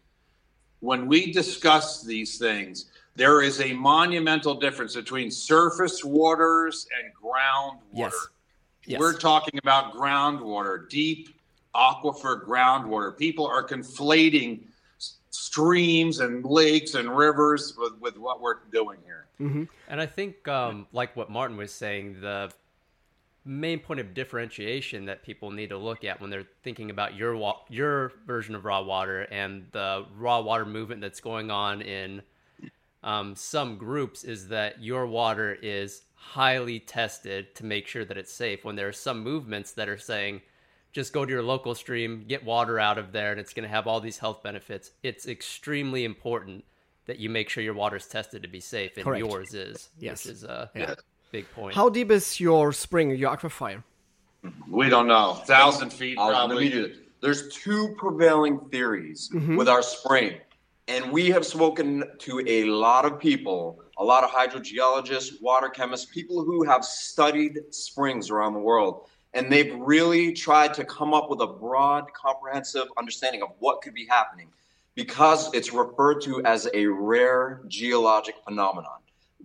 When 0.79 1.05
we 1.07 1.31
discuss 1.31 2.01
these 2.01 2.39
things, 2.39 2.87
there 3.15 3.41
is 3.43 3.61
a 3.61 3.73
monumental 3.73 4.55
difference 4.55 4.95
between 4.95 5.29
surface 5.29 6.03
waters 6.03 6.87
and 6.99 7.13
groundwater. 7.13 7.79
Yes. 7.93 8.27
Yes. 8.87 8.99
We're 8.99 9.13
talking 9.17 9.59
about 9.59 9.93
groundwater, 9.93 10.89
deep 10.89 11.29
aquifer 11.75 12.45
groundwater. 12.45 13.17
People 13.17 13.45
are 13.47 13.65
conflating 13.67 14.61
streams 15.29 16.19
and 16.19 16.43
lakes 16.45 16.95
and 16.95 17.15
rivers 17.15 17.75
with, 17.77 17.93
with 17.99 18.17
what 18.17 18.41
we're 18.41 18.59
doing 18.71 18.99
here. 19.05 19.25
And 19.87 20.01
I 20.01 20.05
think, 20.05 20.47
um, 20.47 20.87
like 20.91 21.15
what 21.15 21.29
Martin 21.29 21.57
was 21.57 21.71
saying, 21.71 22.21
the 22.21 22.51
main 23.43 23.79
point 23.79 23.99
of 23.99 24.13
differentiation 24.13 25.05
that 25.05 25.23
people 25.23 25.49
need 25.49 25.69
to 25.69 25.77
look 25.77 26.03
at 26.03 26.21
when 26.21 26.29
they're 26.29 26.47
thinking 26.63 26.91
about 26.91 27.15
your 27.15 27.35
wa- 27.35 27.57
your 27.69 28.11
version 28.27 28.53
of 28.53 28.65
raw 28.65 28.81
water 28.81 29.21
and 29.31 29.65
the 29.71 30.05
raw 30.15 30.39
water 30.39 30.65
movement 30.65 31.01
that's 31.01 31.19
going 31.19 31.49
on 31.49 31.81
in 31.81 32.21
um, 33.03 33.35
some 33.35 33.77
groups 33.77 34.23
is 34.23 34.47
that 34.49 34.81
your 34.83 35.07
water 35.07 35.57
is 35.61 36.03
highly 36.13 36.79
tested 36.79 37.55
to 37.55 37.65
make 37.65 37.87
sure 37.87 38.05
that 38.05 38.15
it's 38.15 38.31
safe. 38.31 38.63
When 38.63 38.75
there 38.75 38.87
are 38.87 38.93
some 38.93 39.23
movements 39.23 39.71
that 39.71 39.89
are 39.89 39.97
saying, 39.97 40.41
just 40.91 41.13
go 41.13 41.25
to 41.25 41.31
your 41.31 41.43
local 41.43 41.73
stream, 41.75 42.25
get 42.27 42.43
water 42.43 42.79
out 42.79 42.97
of 42.97 43.11
there, 43.11 43.31
and 43.31 43.39
it's 43.39 43.53
going 43.53 43.63
to 43.63 43.69
have 43.69 43.87
all 43.87 43.99
these 43.99 44.17
health 44.17 44.43
benefits. 44.43 44.91
It's 45.03 45.27
extremely 45.27 46.03
important 46.03 46.65
that 47.05 47.17
you 47.19 47.29
make 47.29 47.49
sure 47.49 47.63
your 47.63 47.73
water 47.73 47.95
is 47.95 48.07
tested 48.07 48.41
to 48.43 48.47
be 48.47 48.59
safe, 48.59 48.95
and 48.97 49.03
Correct. 49.05 49.19
yours 49.25 49.53
is, 49.53 49.89
Yes. 49.99 50.25
which 50.25 50.33
is 50.33 50.43
a 50.43 50.69
Yeah. 50.75 50.95
big 51.31 51.49
point. 51.51 51.75
How 51.75 51.89
deep 51.89 52.11
is 52.11 52.39
your 52.39 52.73
spring, 52.73 53.11
your 53.15 53.35
aquifer? 53.35 53.83
We 54.69 54.89
don't 54.89 55.07
know. 55.07 55.35
Thousand 55.45 55.91
feet, 55.91 56.17
I'll- 56.19 56.27
let 56.27 56.41
me 56.43 56.47
probably. 56.47 56.69
do 56.69 56.87
this. 56.87 56.97
There's 57.21 57.53
two 57.55 57.95
prevailing 57.97 58.59
theories 58.69 59.29
Mm-hmm. 59.33 59.55
with 59.55 59.69
our 59.69 59.81
spring, 59.83 60.39
and 60.87 61.11
we 61.11 61.29
have 61.29 61.45
spoken 61.45 62.03
to 62.19 62.43
a 62.47 62.63
lot 62.65 63.05
of 63.05 63.19
people, 63.19 63.83
a 63.97 64.03
lot 64.03 64.23
of 64.23 64.31
hydrogeologists, 64.31 65.39
water 65.41 65.69
chemists, 65.69 66.07
people 66.11 66.43
who 66.43 66.63
have 66.63 66.83
studied 66.83 67.59
springs 67.69 68.29
around 68.31 68.53
the 68.53 68.59
world, 68.59 69.07
and 69.33 69.51
they've 69.51 69.73
really 69.75 70.33
tried 70.33 70.73
to 70.73 70.83
come 70.83 71.13
up 71.13 71.29
with 71.29 71.41
a 71.41 71.47
broad, 71.47 72.11
comprehensive 72.13 72.87
understanding 72.97 73.41
of 73.41 73.49
what 73.59 73.81
could 73.81 73.93
be 73.93 74.05
happening, 74.05 74.47
because 74.95 75.53
it's 75.53 75.71
referred 75.71 76.21
to 76.21 76.43
as 76.43 76.67
a 76.73 76.85
rare 76.85 77.61
geologic 77.67 78.35
phenomenon. 78.43 78.99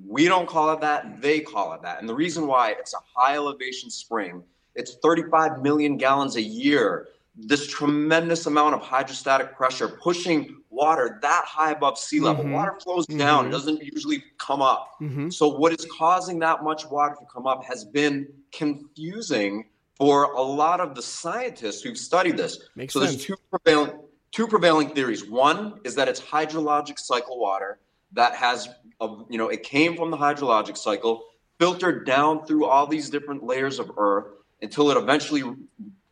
We 0.07 0.27
don't 0.27 0.49
call 0.49 0.73
it 0.73 0.81
that, 0.81 1.23
they 1.23 1.41
call 1.41 1.73
it 1.73 1.83
that. 1.83 2.01
And 2.01 2.09
the 2.09 2.15
reason 2.15 2.47
why 2.47 2.73
it's 2.73 2.95
a 2.95 2.99
high 3.15 3.35
elevation 3.37 3.89
spring, 3.89 4.43
it's 4.75 4.97
35 4.97 5.63
million 5.63 5.97
gallons 5.97 6.37
a 6.37 6.43
year. 6.43 7.09
This 7.39 7.67
tremendous 7.67 8.47
amount 8.47 8.75
of 8.75 8.81
hydrostatic 8.81 9.55
pressure 9.57 9.89
pushing 9.89 10.57
water 10.71 11.19
that 11.23 11.45
high 11.47 11.71
above 11.71 11.99
sea 11.99 12.21
level. 12.21 12.45
Mhm. 12.45 12.53
Water 12.53 12.79
flows 12.83 13.07
down, 13.07 13.45
Mhm. 13.45 13.49
it 13.49 13.51
doesn't 13.53 13.83
usually 13.83 14.23
come 14.37 14.61
up. 14.61 14.95
Mhm. 15.01 15.33
So, 15.33 15.49
what 15.49 15.73
is 15.73 15.87
causing 15.99 16.39
that 16.41 16.63
much 16.63 16.87
water 16.87 17.15
to 17.15 17.27
come 17.33 17.47
up 17.47 17.65
has 17.65 17.85
been 17.85 18.27
confusing 18.53 19.67
for 19.97 20.25
a 20.25 20.43
lot 20.43 20.81
of 20.81 20.95
the 20.95 21.03
scientists 21.03 21.83
who've 21.83 21.99
studied 21.99 22.37
this. 22.37 22.69
Makes 22.75 22.95
so, 22.95 23.01
sense. 23.01 23.13
there's 23.13 23.25
two 23.25 23.37
prevailing 23.51 23.99
two 24.33 24.47
prevailing 24.47 24.91
theories. 24.91 25.27
One 25.27 25.81
is 25.85 25.95
that 25.95 26.09
it's 26.09 26.21
hydrologic 26.21 26.99
cycle 26.99 27.39
water 27.39 27.79
that 28.13 28.35
has, 28.35 28.69
a, 29.01 29.09
you 29.31 29.39
know, 29.39 29.49
it 29.49 29.63
came 29.63 29.97
from 29.97 30.11
the 30.11 30.17
hydrologic 30.17 30.77
cycle, 30.77 31.25
filtered 31.59 32.05
down 32.05 32.45
through 32.45 32.67
all 32.67 32.87
these 32.87 33.09
different 33.09 33.43
layers 33.43 33.79
of 33.79 33.91
earth 33.97 34.27
until 34.61 34.91
it 34.91 34.99
eventually 34.99 35.43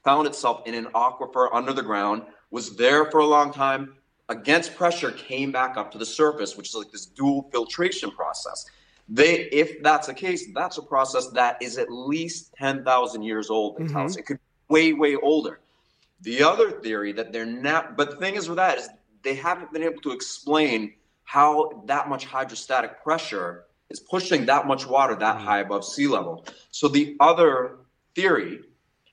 found 0.05 0.27
itself 0.27 0.63
in 0.67 0.75
an 0.75 0.87
aquifer 0.95 1.49
under 1.53 1.73
the 1.73 1.83
ground, 1.83 2.23
was 2.51 2.77
there 2.77 3.11
for 3.11 3.21
a 3.21 3.27
long 3.27 3.53
time, 3.53 3.95
against 4.29 4.75
pressure, 4.75 5.11
came 5.11 5.53
back 5.53 5.77
up 5.77 5.91
to 5.93 5.99
the 5.99 6.07
surface, 6.07 6.57
which 6.57 6.69
is 6.69 6.75
like 6.75 6.91
this 6.91 7.07
dual 7.07 7.49
filtration 7.53 8.11
process. 8.11 8.65
They, 9.09 9.43
if 9.51 9.83
that's 9.83 10.07
the 10.07 10.15
case, 10.15 10.47
that's 10.55 10.79
a 10.79 10.83
process 10.83 11.29
that 11.31 11.61
is 11.61 11.77
at 11.79 11.91
least 11.91 12.55
10,000 12.55 13.23
years 13.23 13.51
old. 13.51 13.77
They 13.77 13.87
tell 13.87 14.05
us. 14.05 14.17
It 14.17 14.23
could 14.23 14.39
be 14.39 14.73
way, 14.73 14.93
way 14.93 15.17
older. 15.17 15.61
The 16.23 16.43
other 16.43 16.71
theory 16.71 17.13
that 17.13 17.33
they're 17.33 17.45
not, 17.45 17.97
but 17.97 18.13
the 18.13 18.17
thing 18.17 18.37
is 18.37 18.49
with 18.49 18.57
that 18.57 18.79
is 18.79 18.89
they 19.23 19.35
haven't 19.35 19.73
been 19.73 19.83
able 19.83 20.01
to 20.03 20.13
explain 20.13 20.95
how 21.25 21.83
that 21.87 22.09
much 22.09 22.25
hydrostatic 22.25 23.03
pressure 23.03 23.65
is 23.91 24.01
pushing 24.01 24.47
that 24.47 24.67
much 24.67 24.87
water 24.87 25.15
that 25.15 25.37
mm-hmm. 25.37 25.45
high 25.45 25.61
above 25.61 25.85
sea 25.85 26.07
level. 26.07 26.47
So 26.71 26.89
the 26.89 27.17
other 27.21 27.79
theory, 28.15 28.61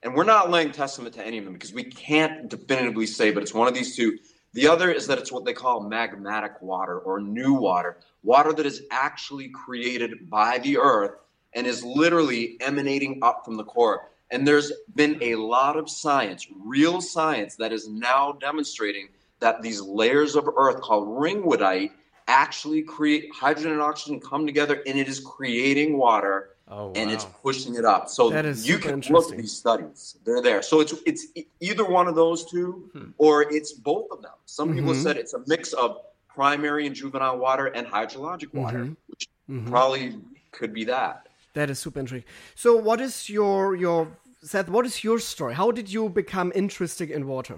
and 0.03 0.15
we're 0.15 0.23
not 0.23 0.49
laying 0.49 0.71
testament 0.71 1.15
to 1.15 1.25
any 1.25 1.37
of 1.37 1.45
them 1.45 1.53
because 1.53 1.73
we 1.73 1.83
can't 1.83 2.49
definitively 2.49 3.07
say, 3.07 3.31
but 3.31 3.43
it's 3.43 3.53
one 3.53 3.67
of 3.67 3.73
these 3.73 3.95
two. 3.95 4.17
The 4.53 4.67
other 4.67 4.91
is 4.91 5.07
that 5.07 5.17
it's 5.17 5.31
what 5.31 5.45
they 5.45 5.53
call 5.53 5.81
magmatic 5.81 6.61
water 6.61 6.99
or 6.99 7.21
new 7.21 7.53
water, 7.53 7.97
water 8.23 8.51
that 8.53 8.65
is 8.65 8.83
actually 8.91 9.49
created 9.49 10.29
by 10.29 10.57
the 10.57 10.77
earth 10.77 11.15
and 11.53 11.65
is 11.65 11.83
literally 11.83 12.57
emanating 12.59 13.19
up 13.21 13.45
from 13.45 13.55
the 13.55 13.63
core. 13.63 14.09
And 14.29 14.47
there's 14.47 14.71
been 14.95 15.17
a 15.21 15.35
lot 15.35 15.77
of 15.77 15.89
science, 15.89 16.47
real 16.65 17.01
science, 17.01 17.55
that 17.57 17.71
is 17.71 17.87
now 17.89 18.33
demonstrating 18.33 19.09
that 19.39 19.61
these 19.61 19.81
layers 19.81 20.35
of 20.35 20.47
earth 20.55 20.81
called 20.81 21.07
ringwoodite 21.07 21.91
actually 22.27 22.81
create 22.81 23.29
hydrogen 23.33 23.71
and 23.71 23.81
oxygen 23.81 24.19
come 24.19 24.45
together 24.45 24.81
and 24.85 24.97
it 24.97 25.07
is 25.07 25.19
creating 25.19 25.97
water 25.97 26.51
Oh, 26.73 26.93
and 26.95 27.11
it's 27.11 27.25
pushing 27.43 27.75
it 27.75 27.83
up. 27.83 28.07
So 28.07 28.29
That 28.29 28.45
is 28.45 28.67
you 28.67 28.77
can 28.77 29.01
look 29.09 29.29
at 29.31 29.37
these 29.37 29.51
studies; 29.51 30.15
they're 30.25 30.41
there. 30.41 30.61
So 30.61 30.79
it's 30.79 30.93
it's 31.05 31.27
either 31.59 31.85
one 31.99 32.07
of 32.07 32.15
those 32.15 32.45
two, 32.49 32.89
Hmm. 32.93 33.09
or 33.17 33.33
it's 33.57 33.73
both 33.73 34.07
of 34.09 34.21
them. 34.21 34.37
Some 34.45 34.73
people 34.73 34.91
Mhm. 34.91 34.95
have 34.95 35.03
said 35.03 35.17
it's 35.17 35.33
a 35.33 35.43
mix 35.47 35.73
of 35.73 35.89
primary 36.29 36.87
and 36.87 36.95
juvenile 36.95 37.37
water 37.37 37.67
and 37.67 37.85
hydrologic 37.85 38.53
water, 38.53 38.83
Mhm. 38.85 38.95
which 39.07 39.27
Mhm. 39.49 39.69
probably 39.69 40.17
could 40.51 40.73
be 40.73 40.85
that. 40.85 41.27
That 41.53 41.69
is 41.69 41.79
super 41.79 41.99
intriguing. 41.99 42.29
So, 42.55 42.69
what 42.77 43.01
is 43.01 43.29
your 43.29 43.75
your 43.75 44.07
Seth? 44.41 44.69
What 44.69 44.85
is 44.85 45.03
your 45.03 45.19
story? 45.19 45.53
How 45.55 45.71
did 45.71 45.87
you 45.91 46.07
become 46.09 46.51
interested 46.55 47.11
in 47.11 47.27
water? 47.27 47.57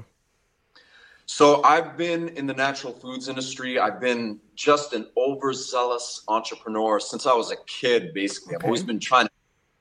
So 1.25 1.63
I've 1.63 1.97
been 1.97 2.29
in 2.29 2.47
the 2.47 2.53
natural 2.53 2.93
foods 2.93 3.29
industry. 3.29 3.79
I've 3.79 3.99
been 4.01 4.39
just 4.55 4.93
an 4.93 5.07
overzealous 5.17 6.23
entrepreneur 6.27 6.99
since 6.99 7.25
I 7.25 7.33
was 7.33 7.51
a 7.51 7.55
kid. 7.65 8.13
Basically, 8.13 8.55
I've 8.55 8.63
always 8.63 8.83
been 8.83 8.99
trying 8.99 9.27
to 9.27 9.31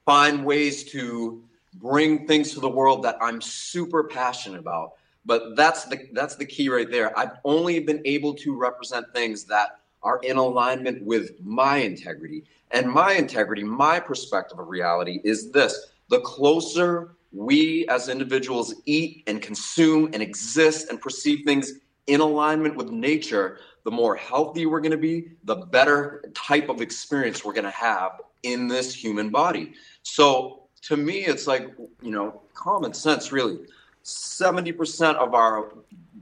find 0.07 0.45
ways 0.45 0.85
to 0.93 1.43
bring 1.75 2.27
things 2.27 2.53
to 2.53 2.61
the 2.61 2.69
world 2.69 3.03
that 3.03 3.17
I'm 3.21 3.41
super 3.41 4.05
passionate 4.05 4.61
about. 4.61 4.93
But 5.25 5.57
that's 5.57 5.85
the 5.85 6.09
that's 6.13 6.37
the 6.37 6.45
key 6.45 6.69
right 6.69 6.91
there. 6.91 7.17
I've 7.19 7.39
only 7.45 7.79
been 7.81 8.03
able 8.05 8.35
to 8.35 8.57
represent 8.57 9.07
things 9.15 9.45
that 9.45 9.81
are 10.03 10.19
in 10.23 10.37
alignment 10.37 11.03
with 11.05 11.41
my 11.41 11.79
integrity. 11.79 12.45
And 12.73 12.91
my 12.91 13.13
integrity, 13.13 13.63
my 13.63 14.01
perspective 14.01 14.59
of 14.59 14.69
reality 14.69 15.21
is 15.25 15.51
this. 15.53 15.93
The 16.09 16.21
closer 16.21 17.17
we 17.33 17.87
as 17.88 18.09
individuals 18.09 18.75
eat 18.87 19.23
and 19.27 19.40
consume 19.40 20.11
and 20.12 20.23
exist 20.23 20.90
and 20.90 21.01
perceive 21.01 21.45
things 21.45 21.73
in 22.07 22.21
alignment 22.21 22.77
with 22.77 22.90
nature, 22.90 23.59
the 23.85 23.90
more 23.90 24.14
healthy 24.16 24.66
we're 24.66 24.81
going 24.81 24.92
to 24.92 24.97
be, 24.99 25.29
the 25.45 25.55
better 25.57 26.25
type 26.35 26.68
of 26.68 26.81
experience 26.81 27.45
we're 27.45 27.53
going 27.53 27.64
to 27.64 27.71
have 27.71 28.21
in 28.42 28.68
this 28.68 28.95
human 28.95 29.31
body. 29.31 29.73
So 30.03 30.64
to 30.83 30.97
me, 30.97 31.25
it's 31.25 31.47
like, 31.47 31.68
you 32.03 32.11
know, 32.11 32.42
common 32.55 32.92
sense, 32.92 33.33
really. 33.33 33.59
70% 34.05 35.14
of 35.14 35.35
our 35.35 35.73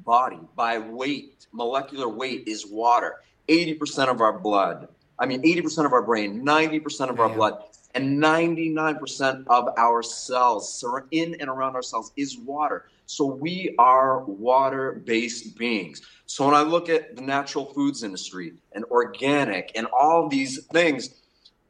body 0.04 0.38
by 0.54 0.78
weight, 0.78 1.46
molecular 1.52 2.08
weight, 2.08 2.46
is 2.46 2.66
water. 2.66 3.16
80% 3.48 4.08
of 4.08 4.20
our 4.20 4.38
blood, 4.38 4.88
I 5.18 5.26
mean, 5.26 5.42
80% 5.42 5.86
of 5.86 5.92
our 5.92 6.02
brain, 6.02 6.44
90% 6.44 7.10
of 7.10 7.20
our 7.20 7.28
Yeah. 7.28 7.34
blood, 7.34 7.64
and 7.94 8.22
99% 8.22 9.44
of 9.48 9.68
our 9.76 10.02
cells 10.02 10.84
in 11.10 11.36
and 11.40 11.48
around 11.48 11.74
our 11.74 11.82
cells 11.82 12.12
is 12.16 12.38
water. 12.38 12.86
So 13.06 13.24
we 13.24 13.74
are 13.78 14.24
water 14.24 15.02
based 15.04 15.56
beings. 15.58 16.02
So 16.26 16.46
when 16.46 16.54
I 16.54 16.62
look 16.62 16.88
at 16.88 17.16
the 17.16 17.22
natural 17.22 17.66
foods 17.66 18.04
industry 18.04 18.54
and 18.72 18.84
organic 18.84 19.72
and 19.74 19.86
all 19.86 20.28
these 20.28 20.64
things, 20.66 21.10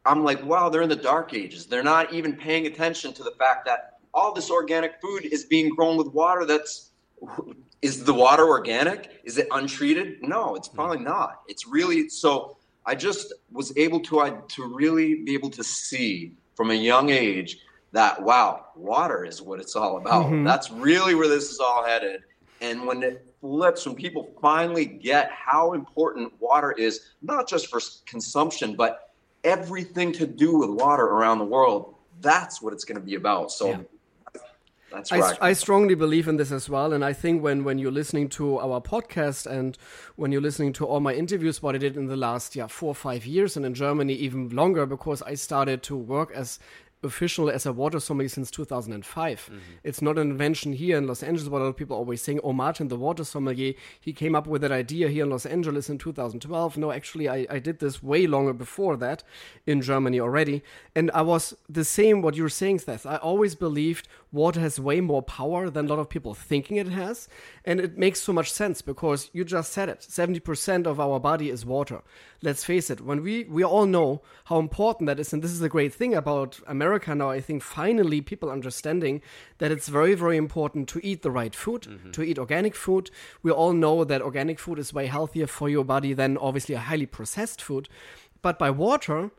I'm 0.05 0.23
like, 0.23 0.43
wow, 0.45 0.69
they're 0.69 0.83
in 0.83 0.89
the 0.89 0.95
dark 0.95 1.33
ages. 1.33 1.65
They're 1.65 1.83
not 1.83 2.13
even 2.13 2.33
paying 2.33 2.67
attention 2.67 3.13
to 3.13 3.23
the 3.23 3.31
fact 3.31 3.65
that 3.65 3.99
all 4.13 4.33
this 4.33 4.51
organic 4.51 5.01
food 5.01 5.25
is 5.25 5.45
being 5.45 5.69
grown 5.69 5.97
with 5.97 6.07
water 6.07 6.45
that's 6.45 6.91
is 7.81 8.03
the 8.03 8.13
water 8.13 8.47
organic? 8.47 9.21
Is 9.23 9.37
it 9.37 9.47
untreated? 9.51 10.21
No, 10.21 10.55
it's 10.55 10.67
hmm. 10.67 10.75
probably 10.75 10.99
not. 10.99 11.41
It's 11.47 11.67
really 11.67 12.09
so 12.09 12.57
I 12.85 12.95
just 12.95 13.33
was 13.51 13.75
able 13.77 13.99
to 14.01 14.19
I, 14.21 14.31
to 14.49 14.65
really 14.65 15.15
be 15.23 15.33
able 15.33 15.49
to 15.51 15.63
see 15.63 16.35
from 16.55 16.71
a 16.71 16.75
young 16.75 17.09
age 17.09 17.59
that 17.91 18.21
wow, 18.21 18.67
water 18.75 19.25
is 19.25 19.41
what 19.41 19.59
it's 19.59 19.75
all 19.75 19.97
about. 19.97 20.27
Mhm. 20.27 20.45
That's 20.45 20.71
really 20.71 21.13
where 21.13 21.27
this 21.27 21.51
is 21.51 21.59
all 21.59 21.83
headed. 21.83 22.21
And 22.61 22.85
when 22.85 23.03
it 23.03 23.25
flips, 23.41 23.85
when 23.85 23.95
people 23.95 24.31
finally 24.41 24.85
get 24.85 25.31
how 25.31 25.73
important 25.73 26.31
water 26.39 26.71
is, 26.71 27.01
not 27.21 27.47
just 27.47 27.67
for 27.67 27.81
consumption, 28.05 28.75
but 28.75 29.11
everything 29.43 30.11
to 30.13 30.27
do 30.27 30.57
with 30.57 30.69
water 30.69 31.03
around 31.03 31.39
the 31.39 31.45
world, 31.45 31.95
that's 32.21 32.61
what 32.61 32.71
it's 32.71 32.85
going 32.85 32.99
to 32.99 33.05
be 33.05 33.15
about. 33.15 33.51
So 33.51 33.69
Yeah. 33.69 33.79
That's 34.91 35.11
I, 35.11 35.19
right. 35.19 35.37
I 35.41 35.53
strongly 35.53 35.95
believe 35.95 36.27
in 36.27 36.37
this 36.37 36.51
as 36.51 36.69
well, 36.69 36.93
and 36.93 37.03
I 37.03 37.13
think 37.13 37.41
when 37.41 37.63
when 37.63 37.77
you're 37.77 37.91
listening 37.91 38.29
to 38.29 38.59
our 38.59 38.81
podcast 38.81 39.45
and 39.45 39.77
when 40.15 40.31
you're 40.31 40.41
listening 40.41 40.73
to 40.73 40.85
all 40.85 40.99
my 40.99 41.13
interviews, 41.13 41.61
what 41.61 41.75
I 41.75 41.77
did 41.77 41.97
in 41.97 42.07
the 42.07 42.17
last 42.17 42.55
yeah 42.55 42.67
four 42.67 42.89
or 42.89 42.95
five 42.95 43.25
years, 43.25 43.55
and 43.55 43.65
in 43.65 43.73
Germany 43.73 44.13
even 44.13 44.49
longer, 44.49 44.85
because 44.85 45.21
I 45.21 45.35
started 45.35 45.83
to 45.83 45.95
work 45.95 46.31
as 46.33 46.59
official 47.03 47.49
as 47.49 47.65
a 47.65 47.73
water 47.73 47.99
sommelier 47.99 48.29
since 48.29 48.51
2005. 48.51 49.39
Mm-hmm. 49.39 49.57
It's 49.83 50.01
not 50.01 50.17
an 50.17 50.31
invention 50.31 50.73
here 50.73 50.97
in 50.97 51.07
Los 51.07 51.23
Angeles. 51.23 51.49
What 51.49 51.61
a 51.61 51.63
lot 51.63 51.69
of 51.69 51.77
people 51.77 51.97
always 51.97 52.21
saying, 52.21 52.39
"Oh, 52.43 52.53
Martin, 52.53 52.87
the 52.87 52.97
water 52.97 53.23
sommelier, 53.23 53.73
he 53.99 54.13
came 54.13 54.35
up 54.35 54.47
with 54.47 54.61
that 54.61 54.71
idea 54.71 55.09
here 55.09 55.23
in 55.23 55.29
Los 55.29 55.45
Angeles 55.45 55.89
in 55.89 55.97
2012." 55.97 56.77
No, 56.77 56.91
actually, 56.91 57.27
I, 57.27 57.47
I 57.49 57.59
did 57.59 57.79
this 57.79 58.03
way 58.03 58.27
longer 58.27 58.53
before 58.53 58.97
that 58.97 59.23
in 59.65 59.81
Germany 59.81 60.19
already, 60.19 60.63
and 60.95 61.09
I 61.11 61.21
was 61.21 61.55
the 61.67 61.83
same. 61.83 62.21
What 62.21 62.35
you're 62.35 62.49
saying, 62.49 62.79
Seth. 62.79 63.05
I 63.05 63.17
always 63.17 63.55
believed 63.55 64.07
water 64.31 64.59
has 64.59 64.79
way 64.79 65.01
more 65.01 65.21
power 65.21 65.69
than 65.69 65.85
a 65.85 65.89
lot 65.89 65.99
of 65.99 66.09
people 66.09 66.33
thinking 66.33 66.77
it 66.77 66.87
has, 66.87 67.27
and 67.65 67.79
it 67.79 67.97
makes 67.97 68.21
so 68.21 68.31
much 68.31 68.51
sense 68.51 68.81
because 68.81 69.29
you 69.33 69.43
just 69.43 69.73
said 69.73 69.89
it. 69.89 69.99
70% 69.99 70.85
of 70.85 70.99
our 70.99 71.19
body 71.19 71.49
is 71.49 71.65
water. 71.65 72.01
Let's 72.41 72.63
face 72.63 72.89
it. 72.89 73.01
When 73.01 73.21
we 73.21 73.43
we 73.43 73.63
all 73.63 73.85
know 73.85 74.21
how 74.45 74.59
important 74.59 75.07
that 75.07 75.19
is, 75.19 75.33
and 75.33 75.43
this 75.43 75.51
is 75.51 75.59
the 75.59 75.69
great 75.69 75.93
thing 75.93 76.13
about 76.15 76.59
America 76.65 77.13
now. 77.13 77.29
I 77.29 77.41
think 77.41 77.61
finally 77.61 78.21
people 78.21 78.49
understanding 78.49 79.21
that 79.59 79.71
it's 79.71 79.89
very 79.89 80.15
very 80.15 80.37
important 80.37 80.87
to 80.89 81.05
eat 81.05 81.21
the 81.21 81.31
right 81.31 81.53
food, 81.53 81.83
mm-hmm. 81.83 82.11
to 82.11 82.23
eat 82.23 82.39
organic 82.39 82.75
food. 82.75 83.11
We 83.43 83.51
all 83.51 83.73
know 83.73 84.03
that 84.03 84.21
organic 84.21 84.59
food 84.59 84.79
is 84.79 84.93
way 84.93 85.07
healthier 85.07 85.47
for 85.47 85.69
your 85.69 85.83
body 85.83 86.13
than 86.13 86.37
obviously 86.37 86.75
a 86.75 86.79
highly 86.79 87.05
processed 87.05 87.61
food. 87.61 87.89
But 88.41 88.57
by 88.57 88.71
water, 88.71 89.29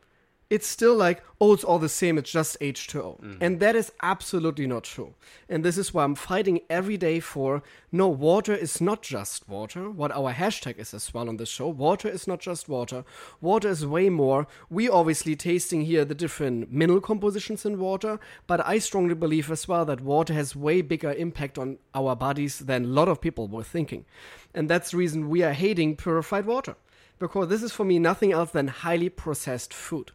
it's 0.49 0.67
still 0.67 0.95
like, 0.95 1.23
oh, 1.41 1.53
it's 1.53 1.63
all 1.63 1.79
the 1.79 1.89
same, 1.89 2.17
it's 2.17 2.31
just 2.31 2.59
H2O. 2.59 3.21
Mm. 3.21 3.37
And 3.41 3.59
that 3.59 3.75
is 3.75 3.91
absolutely 4.01 4.67
not 4.67 4.83
true. 4.83 5.13
And 5.49 5.63
this 5.63 5.77
is 5.77 5.93
why 5.93 6.03
I'm 6.03 6.15
fighting 6.15 6.61
every 6.69 6.95
day 6.97 7.19
for 7.19 7.63
no, 7.91 8.07
water 8.07 8.53
is 8.53 8.79
not 8.79 9.01
just 9.01 9.47
water. 9.49 9.89
What 9.89 10.11
our 10.11 10.33
hashtag 10.33 10.77
is 10.79 10.93
as 10.93 11.13
well 11.13 11.27
on 11.27 11.37
this 11.37 11.49
show 11.49 11.67
water 11.67 12.07
is 12.07 12.27
not 12.27 12.39
just 12.39 12.69
water. 12.69 13.03
Water 13.41 13.69
is 13.69 13.85
way 13.85 14.09
more. 14.09 14.47
We 14.69 14.87
obviously 14.89 15.35
tasting 15.35 15.81
here 15.81 16.05
the 16.05 16.15
different 16.15 16.71
mineral 16.71 17.01
compositions 17.01 17.65
in 17.65 17.79
water, 17.79 18.19
but 18.47 18.65
I 18.65 18.79
strongly 18.79 19.15
believe 19.15 19.51
as 19.51 19.67
well 19.67 19.85
that 19.85 20.01
water 20.01 20.33
has 20.33 20.55
way 20.55 20.81
bigger 20.81 21.13
impact 21.13 21.57
on 21.57 21.77
our 21.93 22.15
bodies 22.15 22.59
than 22.59 22.85
a 22.85 22.87
lot 22.87 23.07
of 23.07 23.21
people 23.21 23.47
were 23.47 23.63
thinking. 23.63 24.05
And 24.53 24.69
that's 24.69 24.91
the 24.91 24.97
reason 24.97 25.29
we 25.29 25.43
are 25.43 25.53
hating 25.53 25.97
purified 25.97 26.45
water. 26.45 26.75
Because 27.19 27.47
this 27.47 27.63
is 27.63 27.71
for 27.71 27.85
me 27.85 27.99
nothing 27.99 28.31
else 28.31 28.51
than 28.51 28.67
highly 28.67 29.09
processed 29.09 29.73
food. 29.73 30.11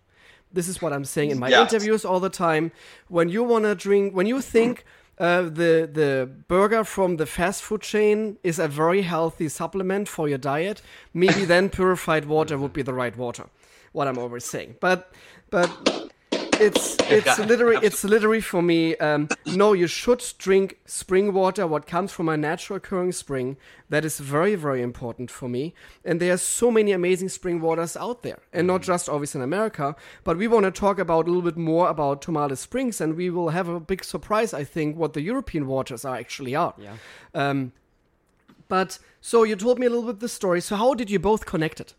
This 0.53 0.69
is 0.69 0.81
what 0.83 0.93
I'm 0.93 1.05
saying 1.05 1.31
in 1.31 1.39
my 1.39 1.49
Yes. 1.49 1.73
interviews 1.73 2.05
all 2.05 2.21
the 2.21 2.31
time. 2.31 2.71
When 3.09 3.29
you 3.29 3.43
want 3.43 3.65
to 3.65 3.75
drink, 3.75 4.15
when 4.15 4.27
you 4.27 4.41
think 4.41 4.85
uh, 5.19 5.43
the 5.43 5.89
the 5.93 6.29
burger 6.49 6.85
from 6.85 7.17
the 7.17 7.27
fast 7.27 7.63
food 7.63 7.83
chain 7.83 8.37
is 8.43 8.59
a 8.59 8.69
very 8.69 9.03
healthy 9.03 9.49
supplement 9.49 10.09
for 10.09 10.29
your 10.29 10.39
diet, 10.39 10.81
maybe 11.13 11.45
then 11.45 11.69
purified 11.69 12.25
water 12.25 12.57
would 12.57 12.73
be 12.73 12.83
the 12.83 12.95
right 12.95 13.17
water. 13.17 13.45
What 13.93 14.07
I'm 14.09 14.19
always 14.19 14.45
saying, 14.45 14.77
but 14.81 15.11
but 15.51 15.69
it's 16.61 16.97
it's 17.11 17.38
literally 17.38 17.79
it's 17.83 18.05
literally 18.05 18.40
for 18.40 18.62
me. 18.62 18.97
Um, 18.97 19.29
no, 19.47 19.73
you 19.73 19.87
should 19.87 20.23
drink 20.38 20.79
spring 20.85 21.33
water. 21.33 21.66
What 21.66 21.87
comes 21.87 22.12
from 22.12 22.29
a 22.29 22.37
natural 22.37 22.77
occurring 22.77 23.12
spring. 23.12 23.57
That 23.88 24.05
is 24.05 24.18
very 24.18 24.55
very 24.55 24.83
important 24.83 25.31
for 25.31 25.49
me. 25.49 25.75
And 26.05 26.21
there 26.21 26.33
are 26.35 26.38
so 26.38 26.71
many 26.71 26.92
amazing 26.92 27.29
spring 27.29 27.61
waters 27.61 27.97
out 27.97 28.23
there, 28.23 28.38
and 28.53 28.66
not 28.66 28.83
just 28.83 29.09
obviously 29.09 29.38
in 29.40 29.44
America. 29.44 29.97
But 30.25 30.37
we 30.37 30.49
want 30.49 30.64
to 30.64 30.71
talk 30.71 30.99
about 30.99 31.27
a 31.27 31.31
little 31.31 31.42
bit 31.42 31.57
more 31.57 31.88
about 31.88 32.23
Tourmaline 32.23 32.57
Springs, 32.57 33.01
and 33.01 33.16
we 33.16 33.31
will 33.31 33.51
have 33.51 33.68
a 33.68 33.81
big 33.81 34.05
surprise. 34.05 34.53
I 34.53 34.64
think 34.64 34.97
what 34.97 35.12
the 35.14 35.23
European 35.23 35.66
waters 35.66 36.05
are 36.05 36.16
actually 36.16 36.55
are. 36.55 36.75
Yeah. 36.79 36.97
Um, 37.35 37.73
but 38.68 38.99
so 39.21 39.42
you 39.42 39.57
told 39.57 39.79
me 39.79 39.87
a 39.87 39.90
little 39.90 40.07
bit 40.07 40.21
the 40.21 40.29
story. 40.29 40.61
So 40.61 40.77
how 40.77 40.94
did 40.94 41.11
you 41.11 41.18
both 41.18 41.47
connect 41.47 41.81
it? 41.81 41.94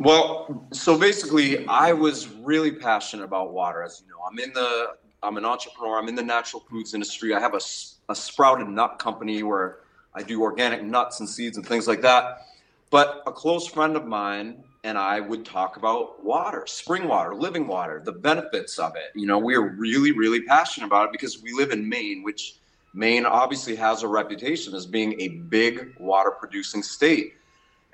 Well, 0.00 0.66
so 0.72 0.96
basically, 0.96 1.66
I 1.66 1.92
was 1.92 2.26
really 2.26 2.72
passionate 2.72 3.22
about 3.22 3.52
water. 3.52 3.82
As 3.82 4.02
you 4.02 4.10
know, 4.10 4.16
I'm 4.26 4.38
in 4.38 4.50
the, 4.54 4.94
I'm 5.22 5.36
an 5.36 5.44
entrepreneur. 5.44 5.98
I'm 5.98 6.08
in 6.08 6.14
the 6.14 6.22
natural 6.22 6.60
foods 6.70 6.94
industry. 6.94 7.34
I 7.34 7.38
have 7.38 7.52
a, 7.52 7.60
a 8.08 8.14
sprouted 8.14 8.66
nut 8.66 8.98
company 8.98 9.42
where 9.42 9.80
I 10.14 10.22
do 10.22 10.40
organic 10.40 10.82
nuts 10.82 11.20
and 11.20 11.28
seeds 11.28 11.58
and 11.58 11.66
things 11.66 11.86
like 11.86 12.00
that. 12.00 12.46
But 12.88 13.22
a 13.26 13.32
close 13.32 13.66
friend 13.66 13.94
of 13.94 14.06
mine 14.06 14.64
and 14.84 14.96
I 14.96 15.20
would 15.20 15.44
talk 15.44 15.76
about 15.76 16.24
water, 16.24 16.64
spring 16.66 17.06
water, 17.06 17.34
living 17.34 17.66
water, 17.66 18.00
the 18.02 18.12
benefits 18.12 18.78
of 18.78 18.96
it. 18.96 19.12
You 19.14 19.26
know, 19.26 19.38
we 19.38 19.54
are 19.54 19.68
really, 19.68 20.12
really 20.12 20.40
passionate 20.40 20.86
about 20.86 21.08
it 21.08 21.12
because 21.12 21.42
we 21.42 21.52
live 21.52 21.72
in 21.72 21.86
Maine, 21.86 22.22
which 22.22 22.56
Maine 22.94 23.26
obviously 23.26 23.76
has 23.76 24.02
a 24.02 24.08
reputation 24.08 24.74
as 24.74 24.86
being 24.86 25.20
a 25.20 25.28
big 25.28 25.94
water 25.98 26.30
producing 26.30 26.82
state. 26.82 27.34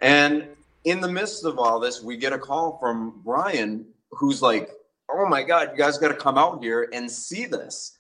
And 0.01 0.47
in 0.87 1.01
the 1.01 1.09
midst 1.09 1.45
of 1.45 1.59
all 1.59 1.81
this, 1.81 2.01
we 2.01 2.17
get 2.17 2.33
a 2.33 2.39
call 2.39 2.79
from 2.79 3.21
Brian, 3.25 3.85
who's 4.13 4.41
like, 4.41 4.71
Oh 5.11 5.27
my 5.29 5.43
God, 5.43 5.71
you 5.73 5.77
guys 5.77 5.99
got 5.99 6.09
to 6.09 6.15
come 6.15 6.39
out 6.39 6.63
here 6.63 6.89
and 6.93 7.11
see 7.11 7.45
this. 7.45 7.97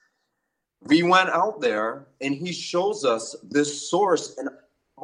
We 0.82 1.02
went 1.02 1.28
out 1.28 1.60
there 1.60 2.06
and 2.20 2.34
he 2.34 2.52
shows 2.52 3.04
us 3.04 3.36
this 3.42 3.90
source, 3.90 4.36
and 4.38 4.48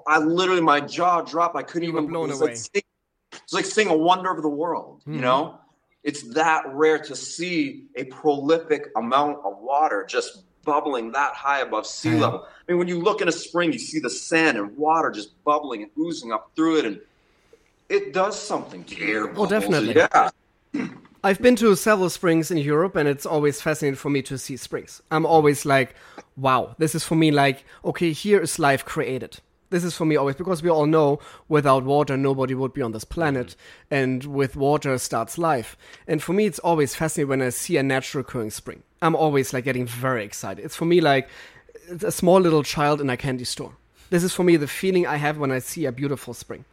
I 0.06 0.18
literally, 0.18 0.60
my 0.60 0.80
jaw 0.80 1.22
dropped. 1.22 1.56
I 1.56 1.62
couldn't 1.62 1.88
You 1.88 1.92
even 1.92 2.06
blown 2.06 2.28
it 2.28 2.32
was 2.32 2.40
away. 2.40 2.50
Like 2.50 2.56
seeing, 2.56 2.84
it's 3.32 3.52
like 3.52 3.64
seeing 3.64 3.88
a 3.88 3.96
wonder 3.96 4.30
of 4.30 4.42
the 4.42 4.48
world, 4.48 5.02
you 5.06 5.14
hmm. 5.14 5.20
know? 5.20 5.58
It's 6.04 6.22
that 6.34 6.64
rare 6.72 6.98
to 6.98 7.14
see 7.14 7.86
a 7.96 8.04
prolific 8.04 8.88
amount 8.96 9.38
of 9.44 9.58
water 9.58 10.04
just 10.08 10.44
bubbling 10.64 11.12
that 11.12 11.34
high 11.34 11.60
above 11.60 11.86
sea 11.86 12.10
level. 12.10 12.46
I 12.46 12.72
mean, 12.72 12.78
when 12.78 12.88
you 12.88 13.00
look 13.00 13.20
in 13.20 13.28
a 13.28 13.32
spring, 13.32 13.72
you 13.72 13.78
see 13.78 14.00
the 14.00 14.10
sand 14.10 14.58
and 14.58 14.76
water 14.76 15.10
just 15.10 15.42
bubbling 15.44 15.82
and 15.82 15.90
oozing 15.98 16.32
up 16.32 16.50
through 16.56 16.78
it, 16.78 16.84
and 16.84 17.00
it 17.88 18.12
does 18.12 18.38
something 18.38 18.84
to 18.84 18.96
your 18.96 19.32
Oh, 19.36 19.46
definitely. 19.46 19.96
Yeah. 19.96 20.30
I've 21.24 21.40
been 21.40 21.54
to 21.56 21.76
several 21.76 22.10
springs 22.10 22.50
in 22.50 22.58
Europe, 22.58 22.96
and 22.96 23.08
it's 23.08 23.24
always 23.24 23.60
fascinating 23.60 23.96
for 23.96 24.10
me 24.10 24.22
to 24.22 24.36
see 24.36 24.56
springs. 24.56 25.02
I'm 25.12 25.24
always 25.24 25.64
like, 25.64 25.94
wow, 26.36 26.74
this 26.78 26.96
is 26.96 27.04
for 27.04 27.14
me 27.14 27.30
like, 27.30 27.64
okay, 27.84 28.10
here 28.10 28.40
is 28.40 28.58
life 28.58 28.84
created. 28.84 29.38
This 29.70 29.84
is 29.84 29.96
for 29.96 30.04
me 30.04 30.16
always 30.16 30.36
because 30.36 30.62
we 30.62 30.68
all 30.68 30.86
know 30.86 31.20
without 31.48 31.84
water, 31.84 32.16
nobody 32.16 32.54
would 32.54 32.74
be 32.74 32.82
on 32.82 32.90
this 32.90 33.04
planet, 33.04 33.48
mm-hmm. 33.48 33.94
and 33.94 34.24
with 34.24 34.56
water 34.56 34.98
starts 34.98 35.38
life. 35.38 35.76
And 36.08 36.20
for 36.22 36.32
me, 36.32 36.46
it's 36.46 36.58
always 36.58 36.94
fascinating 36.94 37.28
when 37.28 37.42
I 37.42 37.50
see 37.50 37.76
a 37.76 37.82
natural 37.82 38.22
occurring 38.22 38.50
spring. 38.50 38.82
I'm 39.00 39.14
always 39.14 39.52
like 39.52 39.64
getting 39.64 39.86
very 39.86 40.24
excited. 40.24 40.64
It's 40.64 40.76
for 40.76 40.84
me 40.84 41.00
like 41.00 41.28
a 42.02 42.12
small 42.12 42.40
little 42.40 42.62
child 42.62 43.00
in 43.00 43.08
a 43.08 43.16
candy 43.16 43.44
store. 43.44 43.74
This 44.10 44.24
is 44.24 44.34
for 44.34 44.44
me 44.44 44.56
the 44.56 44.66
feeling 44.66 45.06
I 45.06 45.16
have 45.16 45.38
when 45.38 45.50
I 45.50 45.60
see 45.60 45.86
a 45.86 45.92
beautiful 45.92 46.34
spring. 46.34 46.64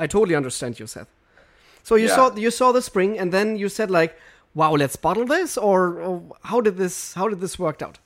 I 0.00 0.06
totally 0.06 0.34
understand 0.34 0.80
you, 0.80 0.86
Seth. 0.86 1.08
So 1.82 1.94
you 1.96 2.08
Yeah. 2.08 2.16
saw 2.16 2.34
you 2.46 2.50
saw 2.50 2.72
the 2.72 2.82
spring, 2.82 3.18
and 3.18 3.32
then 3.32 3.56
you 3.62 3.68
said 3.68 3.90
like, 3.90 4.12
"Wow, 4.54 4.72
let's 4.82 4.96
bottle 4.96 5.26
this," 5.26 5.56
or, 5.58 5.80
or 6.08 6.22
how 6.50 6.60
did 6.60 6.76
this 6.76 7.14
how 7.14 7.28
did 7.28 7.40
this 7.40 7.58
work 7.58 7.82
out? 7.82 7.98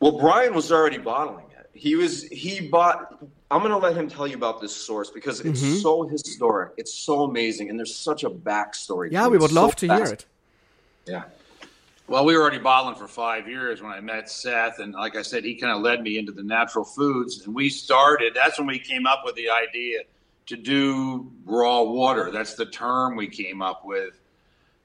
Well, 0.00 0.18
Brian 0.18 0.54
was 0.54 0.70
already 0.72 0.98
bottling 0.98 1.46
it. 1.58 1.66
He 1.74 1.94
was 1.96 2.22
he 2.44 2.68
bought. 2.68 2.98
I'm 3.50 3.60
going 3.60 3.70
to 3.78 3.82
let 3.88 3.94
him 4.00 4.08
tell 4.08 4.26
you 4.26 4.36
about 4.36 4.60
this 4.62 4.74
source 4.74 5.10
because 5.10 5.40
it's 5.40 5.60
Mm-hmm. 5.62 5.76
so 5.86 5.92
historic. 6.08 6.70
It's 6.78 6.94
so 6.94 7.24
amazing, 7.30 7.68
and 7.68 7.78
there's 7.78 7.94
such 7.94 8.24
a 8.24 8.30
backstory. 8.30 9.12
Yeah, 9.12 9.24
to 9.24 9.30
we 9.30 9.36
it. 9.36 9.40
would 9.42 9.50
So 9.50 9.60
love 9.62 9.76
to 9.76 9.86
hear 9.94 10.06
it. 10.16 10.24
Yeah. 11.06 11.24
Well, 12.08 12.24
we 12.24 12.34
were 12.34 12.42
already 12.42 12.58
bottling 12.58 12.96
for 12.96 13.06
five 13.08 13.46
years 13.48 13.80
when 13.82 13.92
I 13.92 14.00
met 14.00 14.28
Seth, 14.30 14.78
and 14.82 14.92
like 14.94 15.16
I 15.16 15.22
said, 15.22 15.44
he 15.44 15.54
kind 15.54 15.72
of 15.76 15.82
led 15.82 16.02
me 16.02 16.12
into 16.18 16.32
the 16.32 16.42
natural 16.42 16.84
foods, 16.84 17.44
and 17.44 17.54
we 17.54 17.68
started. 17.68 18.32
That's 18.34 18.58
when 18.58 18.66
we 18.68 18.78
came 18.78 19.06
up 19.06 19.20
with 19.24 19.34
the 19.34 19.48
idea 19.50 20.00
to 20.46 20.56
do 20.56 21.30
raw 21.44 21.82
water. 21.82 22.30
That's 22.30 22.54
the 22.54 22.66
term 22.66 23.16
we 23.16 23.28
came 23.28 23.62
up 23.62 23.84
with 23.84 24.20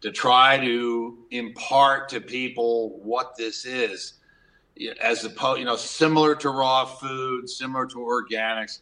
to 0.02 0.12
try 0.12 0.58
to 0.60 1.18
impart 1.32 2.10
to 2.10 2.22
people 2.22 3.00
what 3.00 3.36
this 3.36 3.66
is, 3.66 4.14
as 5.02 5.26
opposed, 5.26 5.60
you 5.60 5.66
know, 5.66 5.76
similar 5.76 6.36
to 6.36 6.50
raw 6.50 6.86
food, 6.86 7.50
similar 7.50 7.86
to 7.88 7.96
organics. 7.96 8.80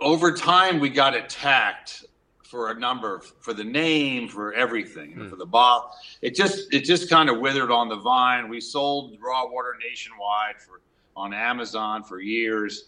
Over 0.00 0.32
time, 0.32 0.80
we 0.80 0.88
got 0.88 1.14
attacked 1.14 2.06
for 2.42 2.70
a 2.70 2.78
number 2.78 3.20
for 3.40 3.52
the 3.52 3.64
name 3.64 4.28
for 4.28 4.54
everything 4.54 5.16
know, 5.16 5.24
hmm. 5.24 5.28
for 5.28 5.36
the 5.36 5.46
bottle. 5.46 5.90
It 6.22 6.34
just 6.34 6.72
it 6.72 6.84
just 6.84 7.10
kind 7.10 7.28
of 7.28 7.40
withered 7.40 7.70
on 7.70 7.88
the 7.88 7.96
vine. 7.96 8.48
We 8.48 8.60
sold 8.60 9.18
raw 9.20 9.46
water 9.46 9.76
nationwide 9.82 10.60
for 10.60 10.80
on 11.16 11.32
amazon 11.32 12.04
for 12.04 12.20
years 12.20 12.84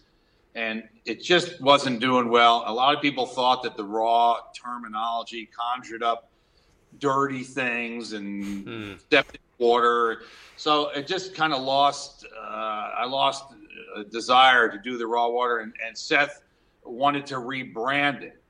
and 0.55 0.83
it 1.05 1.21
just 1.21 1.61
wasn't 1.61 1.99
doing 1.99 2.29
well. 2.29 2.63
A 2.65 2.73
lot 2.73 2.95
of 2.95 3.01
people 3.01 3.25
thought 3.25 3.63
that 3.63 3.77
the 3.77 3.83
raw 3.83 4.37
terminology 4.53 5.47
conjured 5.57 6.03
up 6.03 6.29
dirty 6.97 7.43
things 7.43 8.13
and 8.13 8.99
septic 9.11 9.41
water. 9.57 10.23
So 10.55 10.89
it 10.89 11.07
just 11.07 11.35
kind 11.35 11.53
of 11.53 11.61
lost 11.61 12.25
uh, 12.35 12.91
i 12.97 13.05
lost 13.05 13.45
a 13.95 14.03
desire 14.03 14.69
to 14.69 14.77
do 14.79 14.97
the 14.97 15.05
raw 15.07 15.27
water. 15.27 15.59
And, 15.59 15.73
and 15.85 15.97
seth 15.97 16.41
wanted 16.83 17.25
to 17.27 17.35
rebrand 17.35 18.23
it 18.23 18.41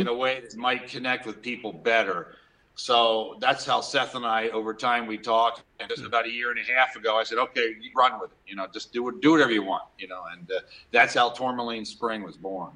in 0.00 0.06
a 0.08 0.14
way 0.14 0.40
that 0.40 0.56
might 0.56 0.86
connect 0.86 1.26
with 1.26 1.42
people 1.42 1.72
better. 1.72 2.36
So 2.74 3.36
that's 3.40 3.66
how 3.66 3.80
Seth 3.80 4.14
and 4.14 4.24
I, 4.24 4.48
over 4.48 4.72
time, 4.72 5.06
we 5.06 5.18
talked. 5.18 5.62
And 5.78 5.88
just 5.88 6.04
about 6.04 6.26
a 6.26 6.30
year 6.30 6.50
and 6.50 6.58
a 6.58 6.72
half 6.72 6.96
ago, 6.96 7.16
I 7.16 7.22
said, 7.22 7.38
"Okay, 7.38 7.74
you 7.80 7.90
run 7.96 8.18
with 8.20 8.30
it. 8.30 8.38
You 8.46 8.56
know, 8.56 8.66
just 8.72 8.92
do 8.92 9.08
it, 9.08 9.20
do 9.20 9.32
whatever 9.32 9.52
you 9.52 9.62
want. 9.62 9.84
You 9.98 10.08
know." 10.08 10.22
And 10.32 10.50
uh, 10.50 10.60
that's 10.90 11.14
how 11.14 11.30
Tourmaline 11.30 11.84
Spring 11.84 12.22
was 12.22 12.36
born. 12.36 12.70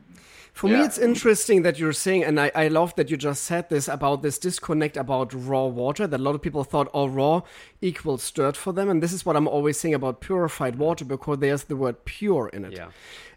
For 0.52 0.68
me, 0.68 0.80
it's 0.80 0.96
interesting 0.96 1.62
that 1.62 1.78
you're 1.78 1.92
saying, 1.92 2.24
and 2.24 2.40
I, 2.40 2.50
I 2.54 2.68
love 2.68 2.94
that 2.94 3.11
you 3.11 3.18
just 3.18 3.42
said 3.42 3.68
this 3.68 3.88
about 3.88 4.22
this 4.22 4.38
disconnect 4.38 4.96
about 4.96 5.35
raw 5.35 5.66
water. 5.66 6.06
That 6.06 6.18
a 6.18 6.22
lot 6.22 6.35
of 6.35 6.40
people 6.40 6.64
thought, 6.64 6.88
oh, 6.94 7.09
raw 7.09 7.42
equals 7.82 8.30
dirt 8.30 8.56
for 8.56 8.72
them. 8.72 8.88
And 8.88 9.02
this 9.02 9.12
is 9.12 9.26
what 9.26 9.37
I'm 9.37 9.46
always 9.46 9.78
saying 9.78 9.92
about 9.92 10.22
purified 10.22 10.76
water 10.76 11.04
because 11.04 11.40
there's 11.40 11.64
the 11.64 11.76
word 11.76 12.06
pure 12.06 12.48
in 12.48 12.64
it. 12.64 12.72
Yeah. 12.72 12.88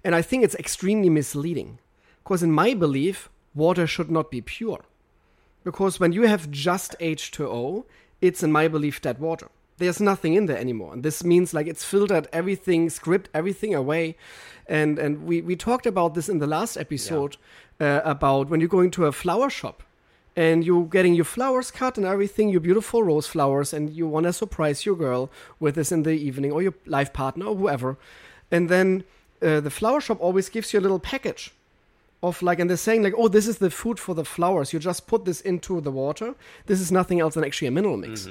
And 0.02 0.16
I 0.16 0.22
think 0.22 0.46
it's 0.46 0.56
extremely 0.56 1.10
misleading. 1.10 1.80
Because 2.24 2.42
in 2.42 2.54
my 2.54 2.74
belief, 2.74 3.30
water 3.54 3.86
should 3.86 4.10
not 4.10 4.32
be 4.32 4.40
pure. 4.40 4.86
Because 5.64 6.00
when 6.00 6.14
you 6.14 6.24
have 6.24 6.50
just 6.52 6.96
H2O, 7.00 7.86
it's 8.22 8.44
in 8.44 8.52
my 8.52 8.68
belief 8.68 9.02
dead 9.02 9.20
water. 9.20 9.50
There's 9.78 10.02
nothing 10.02 10.34
in 10.34 10.46
there 10.46 10.58
anymore. 10.58 10.94
And 10.94 11.04
this 11.04 11.24
means 11.24 11.54
like 11.54 11.68
it's 11.68 11.86
filtered 11.86 12.28
everything, 12.34 12.90
script 12.90 13.30
everything 13.34 13.74
away. 13.74 14.18
And 14.68 15.00
and 15.00 15.24
we, 15.24 15.42
we 15.42 15.56
talked 15.56 15.86
about 15.86 16.16
this 16.16 16.30
in 16.30 16.40
the 16.40 16.48
last 16.48 16.78
episode 16.78 17.38
uh, 17.80 18.02
about 18.04 18.50
when 18.50 18.60
you're 18.60 18.70
going 18.70 18.92
to 18.92 19.06
a 19.06 19.12
flower 19.12 19.50
shop 19.50 19.84
and 20.36 20.64
you're 20.64 20.86
getting 20.86 21.16
your 21.16 21.26
flowers 21.26 21.72
cut 21.72 21.98
and 21.98 22.06
everything, 22.06 22.50
your 22.50 22.62
beautiful 22.62 23.04
rose 23.04 23.28
flowers, 23.28 23.74
and 23.74 23.90
you 23.90 24.08
want 24.08 24.26
to 24.26 24.34
surprise 24.34 24.86
your 24.86 24.96
girl 24.96 25.30
with 25.60 25.76
this 25.76 25.92
in 25.92 26.04
the 26.04 26.12
evening 26.12 26.52
or 26.52 26.62
your 26.62 26.74
life 26.86 27.12
partner 27.14 27.46
or 27.46 27.56
whoever. 27.56 27.98
And 28.52 28.70
then 28.70 29.04
uh, 29.42 29.60
the 29.60 29.70
flower 29.70 30.02
shop 30.02 30.18
always 30.20 30.50
gives 30.50 30.74
you 30.74 30.80
a 30.80 30.82
little 30.82 31.00
package 31.00 31.54
of 32.22 32.42
like, 32.42 32.60
and 32.60 32.70
they're 32.70 32.78
saying 32.78 33.04
like, 33.04 33.14
oh, 33.18 33.28
this 33.28 33.48
is 33.48 33.60
the 33.60 33.70
food 33.70 34.00
for 34.00 34.14
the 34.14 34.26
flowers. 34.26 34.74
You 34.74 34.80
just 34.80 35.08
put 35.08 35.26
this 35.26 35.42
into 35.42 35.82
the 35.82 35.92
water. 35.92 36.36
This 36.66 36.82
is 36.82 36.92
nothing 36.92 37.20
else 37.20 37.36
than 37.36 37.44
actually 37.44 37.68
a 37.68 37.72
mineral 37.72 37.98
mix. 37.98 38.28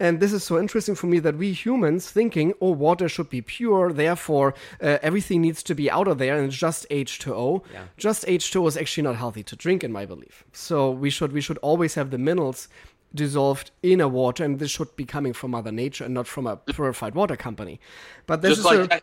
And 0.00 0.20
this 0.20 0.32
is 0.32 0.44
so 0.44 0.60
interesting 0.60 0.94
for 0.94 1.08
me 1.08 1.18
that 1.18 1.36
we 1.36 1.52
humans 1.52 2.08
thinking, 2.08 2.54
oh, 2.60 2.70
water 2.70 3.08
should 3.08 3.28
be 3.28 3.42
pure, 3.42 3.92
therefore 3.92 4.54
uh, 4.80 4.98
everything 5.02 5.42
needs 5.42 5.62
to 5.64 5.74
be 5.74 5.90
out 5.90 6.06
of 6.06 6.18
there, 6.18 6.36
and 6.36 6.46
it's 6.46 6.56
just 6.56 6.88
H2O. 6.88 7.64
Yeah. 7.72 7.82
Just 7.96 8.24
H2O 8.26 8.68
is 8.68 8.76
actually 8.76 9.02
not 9.02 9.16
healthy 9.16 9.42
to 9.42 9.56
drink, 9.56 9.82
in 9.82 9.90
my 9.90 10.06
belief. 10.06 10.44
So 10.52 10.90
we 10.90 11.10
should 11.10 11.32
we 11.32 11.40
should 11.40 11.58
always 11.58 11.94
have 11.94 12.10
the 12.10 12.18
minerals 12.18 12.68
dissolved 13.14 13.70
in 13.82 14.00
a 14.00 14.06
water, 14.08 14.44
and 14.44 14.58
this 14.58 14.70
should 14.70 14.94
be 14.94 15.04
coming 15.04 15.32
from 15.32 15.50
Mother 15.50 15.72
Nature 15.72 16.04
and 16.04 16.14
not 16.14 16.26
from 16.28 16.46
a 16.46 16.56
purified 16.56 17.14
water 17.14 17.36
company. 17.36 17.80
But 18.26 18.42
this 18.42 18.50
Just 18.50 18.60
is 18.60 18.88
like 18.88 18.92
a, 18.92 19.02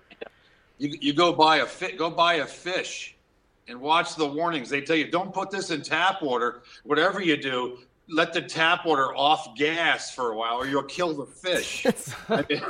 you, 0.77 0.97
you 1.01 1.13
go 1.13 1.33
buy 1.33 1.57
a 1.57 1.65
fi- 1.65 1.95
go 1.95 2.09
buy 2.09 2.35
a 2.35 2.45
fish, 2.45 3.14
and 3.67 3.79
watch 3.79 4.15
the 4.15 4.25
warnings. 4.25 4.69
They 4.69 4.81
tell 4.81 4.95
you 4.95 5.09
don't 5.09 5.33
put 5.33 5.51
this 5.51 5.71
in 5.71 5.81
tap 5.81 6.21
water. 6.21 6.61
Whatever 6.83 7.21
you 7.21 7.37
do, 7.37 7.79
let 8.09 8.33
the 8.33 8.41
tap 8.41 8.85
water 8.85 9.15
off 9.15 9.55
gas 9.55 10.13
for 10.13 10.31
a 10.31 10.35
while, 10.37 10.55
or 10.55 10.67
you'll 10.67 10.83
kill 10.83 11.13
the 11.13 11.25
fish. 11.25 11.85
I 12.29 12.45
mean, 12.49 12.61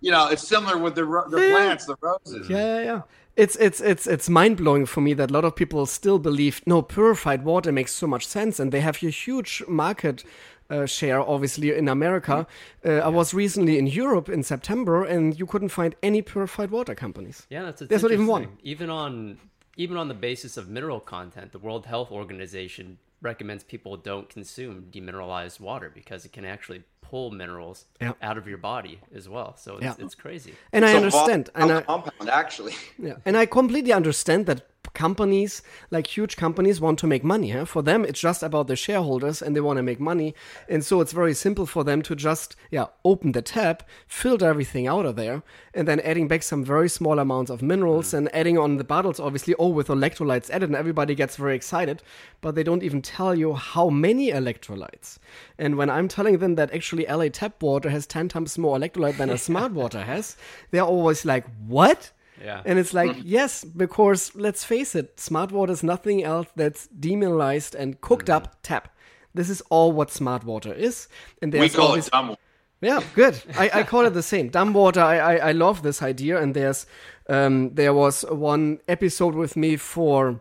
you 0.00 0.10
know, 0.10 0.28
it's 0.28 0.46
similar 0.46 0.78
with 0.78 0.94
the 0.94 1.04
ro- 1.04 1.28
the 1.28 1.36
plants, 1.36 1.86
the 1.86 1.96
roses. 2.00 2.48
Yeah, 2.48 2.78
yeah, 2.78 2.84
yeah. 2.84 3.02
It's 3.36 3.56
it's 3.56 3.80
it's 3.80 4.06
it's 4.06 4.28
mind 4.28 4.56
blowing 4.56 4.86
for 4.86 5.00
me 5.00 5.14
that 5.14 5.30
a 5.30 5.32
lot 5.32 5.44
of 5.44 5.54
people 5.54 5.86
still 5.86 6.18
believe 6.18 6.62
no 6.66 6.82
purified 6.82 7.44
water 7.44 7.72
makes 7.72 7.92
so 7.92 8.06
much 8.06 8.26
sense, 8.26 8.58
and 8.58 8.72
they 8.72 8.80
have 8.80 9.02
a 9.02 9.10
huge 9.10 9.62
market 9.68 10.24
uh, 10.68 10.86
share, 10.86 11.20
obviously 11.20 11.74
in 11.74 11.88
America. 11.88 12.46
Uh, 12.84 12.90
I 12.90 13.08
was 13.08 13.32
recently 13.32 13.78
in 13.78 13.86
Europe 13.86 14.28
in 14.28 14.42
September, 14.42 15.04
and 15.04 15.38
you 15.38 15.46
couldn't 15.46 15.70
find 15.70 15.94
any 16.02 16.22
purified 16.22 16.70
water 16.70 16.94
companies. 16.94 17.46
Yeah, 17.50 17.62
that's 17.62 17.82
it's 17.82 17.88
There's 17.88 18.02
not 18.02 18.12
even 18.12 18.26
one. 18.26 18.48
Even 18.62 18.90
on 18.90 19.38
even 19.76 19.96
on 19.96 20.08
the 20.08 20.14
basis 20.14 20.56
of 20.56 20.68
mineral 20.68 21.00
content, 21.00 21.52
the 21.52 21.58
World 21.58 21.86
Health 21.86 22.10
Organization 22.10 22.98
recommends 23.22 23.64
people 23.64 23.96
don't 23.96 24.28
consume 24.28 24.88
demineralized 24.90 25.60
water 25.60 25.90
because 25.94 26.24
it 26.24 26.32
can 26.32 26.44
actually 26.44 26.82
pull 27.02 27.30
minerals 27.30 27.86
Yeah. 28.00 28.12
out 28.22 28.38
of 28.38 28.46
your 28.46 28.58
body 28.58 29.00
as 29.14 29.28
well. 29.28 29.56
So 29.56 29.76
it's, 29.76 29.84
Yeah. 29.84 29.94
it's 29.98 30.14
crazy. 30.14 30.54
And 30.72 30.84
I 30.84 30.88
It's 30.88 30.94
a 30.94 30.96
understand, 30.98 31.50
and 31.54 31.70
volatile 31.70 31.78
I, 31.78 32.00
compound, 32.02 32.30
actually. 32.30 32.74
Yeah, 32.98 33.16
and 33.24 33.36
I 33.36 33.46
completely 33.46 33.92
understand 33.92 34.46
that 34.46 34.66
companies, 34.94 35.62
like 35.90 36.06
huge 36.06 36.36
companies, 36.36 36.80
want 36.80 36.98
to 36.98 37.06
make 37.06 37.22
money. 37.22 37.50
Huh? 37.50 37.64
For 37.64 37.82
them, 37.82 38.04
it's 38.04 38.20
just 38.20 38.42
about 38.42 38.66
the 38.66 38.76
shareholders, 38.76 39.42
and 39.42 39.54
they 39.54 39.60
want 39.60 39.76
to 39.76 39.82
make 39.82 40.00
money, 40.00 40.34
and 40.68 40.84
so 40.84 41.00
it's 41.00 41.12
very 41.12 41.34
simple 41.34 41.66
for 41.66 41.84
them 41.84 42.02
to 42.02 42.16
just 42.16 42.56
yeah 42.70 42.86
open 43.04 43.32
the 43.32 43.42
tap, 43.42 43.88
filter 44.06 44.46
everything 44.46 44.86
out 44.86 45.06
of 45.06 45.16
there, 45.16 45.42
and 45.74 45.86
then 45.86 46.00
adding 46.00 46.28
back 46.28 46.42
some 46.42 46.64
very 46.64 46.88
small 46.88 47.18
amounts 47.18 47.50
of 47.50 47.62
minerals 47.62 48.08
mm. 48.10 48.18
and 48.18 48.34
adding 48.34 48.58
on 48.58 48.76
the 48.78 48.84
bottles, 48.84 49.20
obviously, 49.20 49.54
oh 49.58 49.68
with 49.68 49.88
electrolytes 49.88 50.50
added, 50.50 50.68
and 50.70 50.76
everybody 50.76 51.14
gets 51.14 51.36
very 51.36 51.54
excited, 51.54 52.02
but 52.40 52.54
they 52.54 52.62
don't 52.64 52.82
even 52.82 53.02
tell 53.02 53.34
you 53.34 53.54
how 53.54 53.90
many 53.90 54.30
electrolytes. 54.30 55.18
And 55.60 55.76
when 55.76 55.90
I'm 55.90 56.08
telling 56.08 56.38
them 56.38 56.54
that 56.56 56.74
actually 56.74 57.06
LA 57.06 57.28
tap 57.28 57.62
water 57.62 57.90
has 57.90 58.06
ten 58.06 58.28
times 58.28 58.58
more 58.58 58.76
electrolyte 58.78 59.18
than 59.18 59.30
a 59.30 59.38
smart 59.48 59.72
water 59.72 60.02
has, 60.02 60.36
they're 60.70 60.82
always 60.82 61.24
like, 61.24 61.44
"What?" 61.66 62.10
Yeah. 62.42 62.62
And 62.64 62.78
it's 62.78 62.94
like, 62.94 63.16
yes, 63.22 63.64
because 63.64 64.34
let's 64.34 64.64
face 64.64 64.94
it, 64.94 65.20
smart 65.20 65.52
water 65.52 65.72
is 65.72 65.82
nothing 65.82 66.24
else 66.24 66.48
that's 66.56 66.88
demineralized 66.98 67.74
and 67.74 68.00
cooked 68.00 68.30
up 68.30 68.56
tap. 68.62 68.88
This 69.34 69.50
is 69.50 69.60
all 69.70 69.92
what 69.92 70.10
smart 70.10 70.44
water 70.44 70.72
is. 70.72 71.06
And 71.42 71.52
We 71.52 71.58
there's 71.58 71.76
call 71.76 71.88
always, 71.88 72.06
it 72.06 72.12
dumb. 72.12 72.36
yeah, 72.80 73.00
good. 73.14 73.40
I, 73.56 73.70
I 73.74 73.82
call 73.82 74.06
it 74.06 74.14
the 74.14 74.22
same. 74.22 74.48
Dumb 74.48 74.72
water. 74.72 75.00
I, 75.00 75.18
I, 75.18 75.36
I 75.48 75.52
love 75.52 75.82
this 75.82 76.02
idea. 76.02 76.40
And 76.40 76.54
there's 76.54 76.86
um, 77.28 77.74
there 77.74 77.94
was 77.94 78.22
one 78.22 78.80
episode 78.88 79.34
with 79.34 79.54
me 79.56 79.76
for 79.76 80.40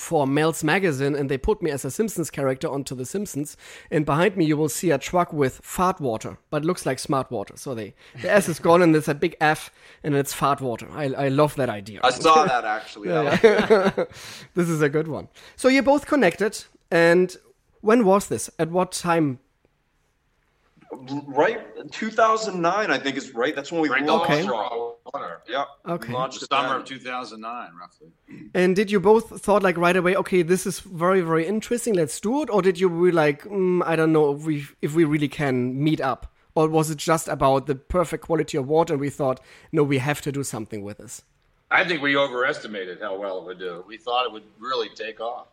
for 0.00 0.26
Mel's 0.26 0.64
magazine, 0.64 1.14
and 1.14 1.28
they 1.30 1.36
put 1.38 1.60
me 1.62 1.70
as 1.70 1.84
a 1.84 1.90
Simpsons 1.90 2.30
character 2.30 2.68
onto 2.68 2.94
the 2.94 3.04
Simpsons. 3.04 3.56
And 3.90 4.06
behind 4.06 4.36
me, 4.36 4.44
you 4.46 4.56
will 4.56 4.68
see 4.70 4.90
a 4.90 4.98
truck 4.98 5.32
with 5.32 5.60
fart 5.62 6.00
water, 6.00 6.38
but 6.50 6.62
it 6.62 6.66
looks 6.66 6.86
like 6.86 6.98
smart 6.98 7.30
water. 7.30 7.54
So 7.56 7.74
they 7.74 7.94
the 8.22 8.30
S 8.32 8.48
is 8.48 8.58
gone, 8.58 8.82
and 8.82 8.94
there's 8.94 9.08
a 9.08 9.14
big 9.14 9.36
F, 9.40 9.70
and 10.02 10.14
it's 10.14 10.32
fart 10.32 10.60
water. 10.60 10.88
I, 10.92 11.04
I 11.26 11.28
love 11.28 11.54
that 11.56 11.68
idea. 11.68 12.00
I 12.02 12.10
saw 12.10 12.44
that 12.44 12.64
actually. 12.64 13.08
That 13.08 13.96
was- 13.96 14.06
this 14.54 14.68
is 14.68 14.80
a 14.82 14.88
good 14.88 15.06
one. 15.08 15.28
So 15.56 15.68
you're 15.68 15.82
both 15.82 16.06
connected, 16.06 16.64
and 16.90 17.36
when 17.82 18.04
was 18.04 18.28
this? 18.28 18.50
At 18.58 18.70
what 18.70 18.92
time? 18.92 19.38
Right, 21.26 21.60
2009, 21.92 22.90
I 22.90 22.98
think 22.98 23.16
is 23.16 23.34
right. 23.34 23.54
That's 23.54 23.70
when 23.72 23.80
we 23.80 23.88
Right 23.88 24.04
launched 24.04 24.30
Okay. 24.30 24.48
raw 24.48 24.92
water. 25.12 25.40
Yeah. 25.48 25.64
Okay. 25.88 26.08
we 26.08 26.14
launched 26.14 26.46
summer 26.48 26.76
of 26.76 26.84
2009, 26.84 27.70
roughly. 27.80 28.08
And 28.54 28.76
did 28.76 28.90
you 28.90 29.00
both 29.00 29.40
thought 29.42 29.62
like 29.62 29.76
right 29.76 29.96
away, 29.96 30.16
okay, 30.16 30.42
this 30.42 30.66
is 30.66 30.80
very 30.80 31.20
very 31.20 31.46
interesting, 31.46 31.94
let's 31.94 32.20
do 32.20 32.42
it, 32.42 32.50
or 32.50 32.62
did 32.62 32.78
you 32.80 32.88
be 32.88 33.10
like, 33.12 33.44
mm, 33.44 33.82
I 33.84 33.96
don't 33.96 34.12
know 34.12 34.34
if 34.34 34.44
we 34.44 34.66
if 34.82 34.94
we 34.94 35.04
really 35.04 35.28
can 35.28 35.82
meet 35.82 36.00
up, 36.00 36.32
or 36.54 36.68
was 36.68 36.90
it 36.90 36.98
just 36.98 37.28
about 37.28 37.66
the 37.66 37.74
perfect 37.74 38.24
quality 38.24 38.56
of 38.58 38.66
water? 38.68 38.94
and 38.94 39.00
We 39.00 39.10
thought, 39.10 39.40
no, 39.72 39.82
we 39.82 39.98
have 39.98 40.20
to 40.22 40.32
do 40.32 40.42
something 40.44 40.82
with 40.82 40.98
this. 40.98 41.22
I 41.70 41.84
think 41.84 42.02
we 42.02 42.16
overestimated 42.16 43.00
how 43.00 43.16
well 43.18 43.38
it 43.38 43.44
would 43.44 43.58
do. 43.60 43.84
We 43.86 43.96
thought 43.96 44.26
it 44.26 44.32
would 44.32 44.42
really 44.58 44.88
take 44.88 45.20
off. 45.20 45.46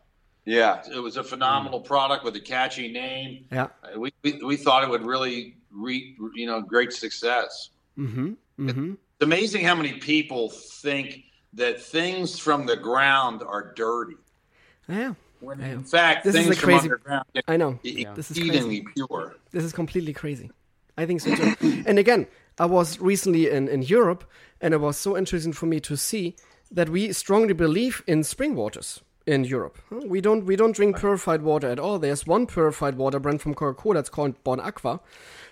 Yeah. 0.47 0.81
It 0.91 0.99
was 0.99 1.17
a 1.17 1.23
phenomenal 1.23 1.81
product 1.81 2.23
with 2.23 2.35
a 2.37 2.39
catchy 2.39 2.89
name. 2.91 3.45
Yeah. 3.51 3.67
We, 3.97 4.13
we, 4.23 4.31
we 4.43 4.55
thought 4.55 4.83
it 4.83 4.89
would 4.89 5.05
really 5.05 5.57
re, 5.71 6.15
you 6.35 6.45
know 6.47 6.61
great 6.61 6.93
success. 6.93 7.69
Mm-hmm. 7.97 8.33
Mm-hmm. 8.59 8.91
It's 8.93 9.23
amazing 9.23 9.65
how 9.65 9.75
many 9.75 9.93
people 9.93 10.49
think 10.49 11.23
that 11.53 11.81
things 11.81 12.39
from 12.39 12.65
the 12.65 12.77
ground 12.77 13.41
are 13.43 13.73
dirty. 13.75 14.15
Yeah. 14.87 15.13
When 15.41 15.59
Yeah. 15.59 15.67
in 15.73 15.83
fact, 15.83 16.23
This 16.23 16.33
is 16.35 16.41
things 16.45 16.55
a 16.57 16.59
from 16.59 16.69
crazy- 16.69 16.83
underground 16.83 17.25
I 17.47 17.57
know. 17.57 17.79
e- 17.83 18.05
This 18.15 18.31
is 18.31 18.37
exceedingly 18.37 18.85
pure. 18.95 19.35
This 19.51 19.63
is 19.65 19.73
completely 19.73 20.13
crazy. 20.13 20.49
I 20.97 21.05
think 21.05 21.21
so 21.21 21.35
too. 21.35 21.83
and 21.85 21.99
again, 21.99 22.25
I 22.57 22.65
was 22.65 22.99
recently 22.99 23.49
in, 23.49 23.67
in 23.67 23.81
Europe, 23.83 24.23
and 24.61 24.73
it 24.73 24.79
was 24.79 24.97
so 24.97 25.15
interesting 25.17 25.53
for 25.53 25.65
me 25.67 25.79
to 25.81 25.95
see 25.97 26.35
that 26.71 26.89
we 26.89 27.11
strongly 27.13 27.53
believe 27.53 28.01
in 28.07 28.23
spring 28.23 28.55
waters 28.55 29.01
in 29.27 29.43
Europe. 29.43 29.77
We 29.91 30.21
don't 30.21 30.45
we 30.45 30.55
don't 30.55 30.75
drink 30.75 30.97
purified 30.97 31.41
water 31.41 31.67
at 31.67 31.79
all. 31.79 31.99
There's 31.99 32.25
one 32.25 32.47
purified 32.47 32.95
water 32.95 33.19
brand 33.19 33.41
from 33.41 33.53
Coca-Cola. 33.53 33.99
It's 33.99 34.09
called 34.09 34.41
Bon 34.43 34.59
Aqua, 34.59 35.01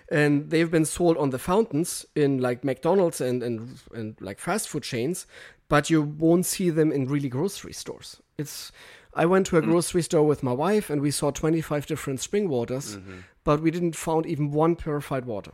and 0.10 0.50
they've 0.50 0.72
been 0.72 0.86
sold 0.86 1.18
on 1.18 1.30
the 1.30 1.38
fountains 1.38 2.06
in 2.16 2.40
like 2.40 2.64
McDonald's 2.64 3.22
and 3.22 3.44
and, 3.44 3.78
and 3.94 4.16
like 4.22 4.40
fast 4.40 4.70
food 4.70 4.84
chains, 4.84 5.28
but 5.68 5.90
you 5.90 6.02
won't 6.02 6.46
see 6.46 6.70
them 6.70 6.92
in 6.92 7.08
really 7.08 7.30
grocery 7.30 7.74
stores. 7.74 8.22
It's 8.38 8.72
I 9.14 9.26
went 9.26 9.46
to 9.48 9.58
a 9.58 9.62
mm. 9.62 9.66
grocery 9.66 10.02
store 10.02 10.26
with 10.26 10.42
my 10.42 10.54
wife 10.54 10.90
and 10.90 11.02
we 11.02 11.12
saw 11.12 11.32
25 11.32 11.86
different 11.86 12.20
spring 12.20 12.50
waters, 12.50 12.98
mm-hmm. 12.98 13.20
but 13.44 13.62
we 13.62 13.72
didn't 13.72 13.96
found 13.96 14.26
even 14.26 14.52
one 14.52 14.76
purified 14.76 15.26
water 15.26 15.52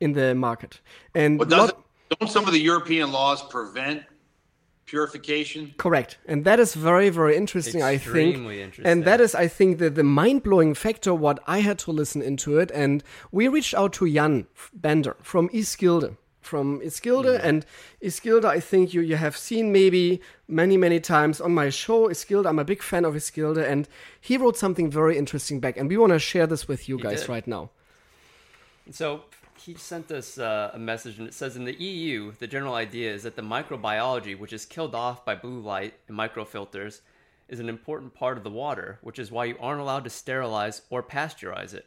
in 0.00 0.12
the 0.12 0.34
market. 0.34 0.80
And 1.14 1.38
lot- 1.38 1.48
doesn't, 1.48 1.78
don't 2.18 2.30
some 2.30 2.46
of 2.46 2.52
the 2.52 2.60
European 2.60 3.12
laws 3.12 3.42
prevent 3.42 4.02
purification? 4.86 5.74
Correct. 5.76 6.18
And 6.26 6.44
that 6.44 6.58
is 6.58 6.74
very, 6.74 7.10
very 7.10 7.36
interesting, 7.36 7.82
I 7.82 7.98
think. 7.98 8.02
Extremely 8.02 8.62
interesting. 8.62 8.90
And 8.90 9.04
that 9.04 9.20
is, 9.20 9.34
I 9.34 9.48
think, 9.48 9.78
the, 9.78 9.90
the 9.90 10.04
mind 10.04 10.42
blowing 10.42 10.74
factor 10.74 11.14
what 11.14 11.40
I 11.46 11.58
had 11.58 11.78
to 11.80 11.90
listen 11.90 12.22
into 12.22 12.58
it. 12.58 12.70
And 12.72 13.02
we 13.30 13.48
reached 13.48 13.74
out 13.74 13.92
to 13.94 14.10
Jan 14.10 14.46
Bender 14.72 15.16
from 15.22 15.48
Iskilde 15.50 16.16
from 16.46 16.80
Iskilde, 16.80 17.26
mm-hmm. 17.26 17.46
and 17.46 17.66
Iskilde, 18.00 18.44
I 18.44 18.60
think 18.60 18.94
you 18.94 19.00
you 19.00 19.16
have 19.16 19.36
seen 19.36 19.72
maybe 19.72 20.20
many 20.48 20.76
many 20.76 21.00
times 21.00 21.40
on 21.40 21.52
my 21.52 21.68
show. 21.70 22.08
Iskilde, 22.08 22.46
I'm 22.46 22.58
a 22.58 22.64
big 22.64 22.82
fan 22.82 23.04
of 23.04 23.14
Iskilde, 23.14 23.58
and 23.68 23.88
he 24.20 24.38
wrote 24.38 24.56
something 24.56 24.90
very 24.90 25.18
interesting 25.18 25.60
back, 25.60 25.76
and 25.76 25.88
we 25.88 25.96
want 25.96 26.12
to 26.12 26.18
share 26.18 26.46
this 26.46 26.68
with 26.68 26.88
you 26.88 26.98
guys 26.98 27.22
did. 27.22 27.28
right 27.28 27.46
now. 27.46 27.70
So 28.90 29.24
he 29.58 29.74
sent 29.74 30.10
us 30.10 30.38
uh, 30.38 30.70
a 30.74 30.78
message, 30.78 31.18
and 31.18 31.26
it 31.26 31.34
says 31.34 31.56
in 31.56 31.64
the 31.64 31.80
EU, 31.80 32.32
the 32.38 32.46
general 32.46 32.74
idea 32.74 33.12
is 33.12 33.22
that 33.24 33.36
the 33.36 33.42
microbiology, 33.42 34.38
which 34.38 34.52
is 34.52 34.64
killed 34.64 34.94
off 34.94 35.24
by 35.24 35.34
blue 35.34 35.60
light 35.60 35.94
and 36.08 36.16
microfilters, 36.16 37.00
is 37.48 37.60
an 37.60 37.68
important 37.68 38.14
part 38.14 38.36
of 38.36 38.44
the 38.44 38.50
water, 38.50 38.98
which 39.02 39.18
is 39.18 39.30
why 39.30 39.44
you 39.44 39.56
aren't 39.60 39.80
allowed 39.80 40.04
to 40.04 40.10
sterilize 40.10 40.82
or 40.90 41.02
pasteurize 41.02 41.74
it. 41.74 41.86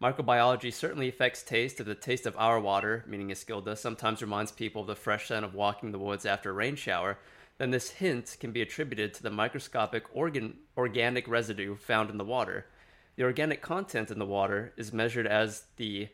Microbiology 0.00 0.72
certainly 0.72 1.08
affects 1.08 1.42
taste. 1.42 1.78
If 1.78 1.86
the 1.86 1.94
taste 1.94 2.26
of 2.26 2.36
our 2.36 2.58
water, 2.58 3.04
meaning 3.06 3.30
Iskilde, 3.30 3.76
sometimes 3.78 4.20
reminds 4.20 4.50
people 4.50 4.82
of 4.82 4.88
the 4.88 4.96
fresh 4.96 5.28
scent 5.28 5.44
of 5.44 5.54
walking 5.54 5.92
the 5.92 5.98
woods 5.98 6.26
after 6.26 6.50
a 6.50 6.54
rain 6.54 6.74
shower, 6.74 7.18
then 7.58 7.70
this 7.70 7.90
hint 7.90 8.36
can 8.40 8.50
be 8.50 8.62
attributed 8.62 9.14
to 9.14 9.22
the 9.22 9.30
microscopic 9.30 10.04
organ, 10.12 10.58
organic 10.76 11.28
residue 11.28 11.76
found 11.76 12.10
in 12.10 12.18
the 12.18 12.24
water. 12.24 12.66
The 13.14 13.22
organic 13.24 13.62
content 13.62 14.10
in 14.10 14.18
the 14.18 14.26
water 14.26 14.72
is 14.76 14.92
measured 14.92 15.26
as 15.26 15.64
the 15.76 16.08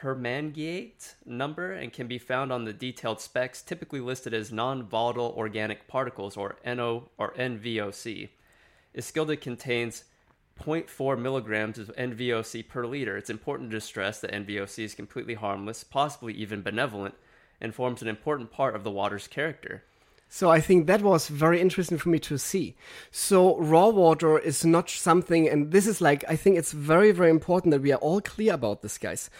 permanganate 0.00 1.14
number 1.24 1.72
and 1.72 1.92
can 1.92 2.06
be 2.06 2.18
found 2.18 2.52
on 2.52 2.64
the 2.64 2.72
detailed 2.72 3.20
specs, 3.20 3.62
typically 3.62 4.00
listed 4.00 4.34
as 4.34 4.52
non-volatile 4.52 5.34
organic 5.36 5.88
particles 5.88 6.36
or 6.36 6.56
NO 6.64 7.08
or 7.16 7.32
NVOC. 7.34 8.28
Iskilde 8.94 9.40
contains 9.40 10.04
0.4 10.62 11.18
milligrams 11.18 11.78
of 11.78 11.94
NVOC 11.96 12.68
per 12.68 12.86
liter. 12.86 13.16
It's 13.16 13.30
important 13.30 13.70
to 13.70 13.80
stress 13.80 14.20
that 14.20 14.32
NVOC 14.32 14.84
is 14.84 14.94
completely 14.94 15.34
harmless, 15.34 15.84
possibly 15.84 16.34
even 16.34 16.62
benevolent, 16.62 17.14
and 17.60 17.74
forms 17.74 18.02
an 18.02 18.08
important 18.08 18.50
part 18.50 18.74
of 18.74 18.84
the 18.84 18.90
water's 18.90 19.26
character. 19.26 19.82
So 20.28 20.50
I 20.50 20.60
think 20.60 20.86
that 20.86 21.02
was 21.02 21.28
very 21.28 21.60
interesting 21.60 21.98
for 21.98 22.08
me 22.08 22.18
to 22.20 22.36
see. 22.36 22.74
So 23.10 23.56
raw 23.58 23.88
water 23.88 24.38
is 24.38 24.64
not 24.64 24.90
something, 24.90 25.48
and 25.48 25.70
this 25.70 25.86
is 25.86 26.00
like, 26.00 26.24
I 26.28 26.36
think 26.36 26.58
it's 26.58 26.72
very, 26.72 27.12
very 27.12 27.30
important 27.30 27.70
that 27.70 27.82
we 27.82 27.92
are 27.92 27.98
all 27.98 28.20
clear 28.20 28.54
about 28.54 28.82
this, 28.82 28.98
guys. 28.98 29.30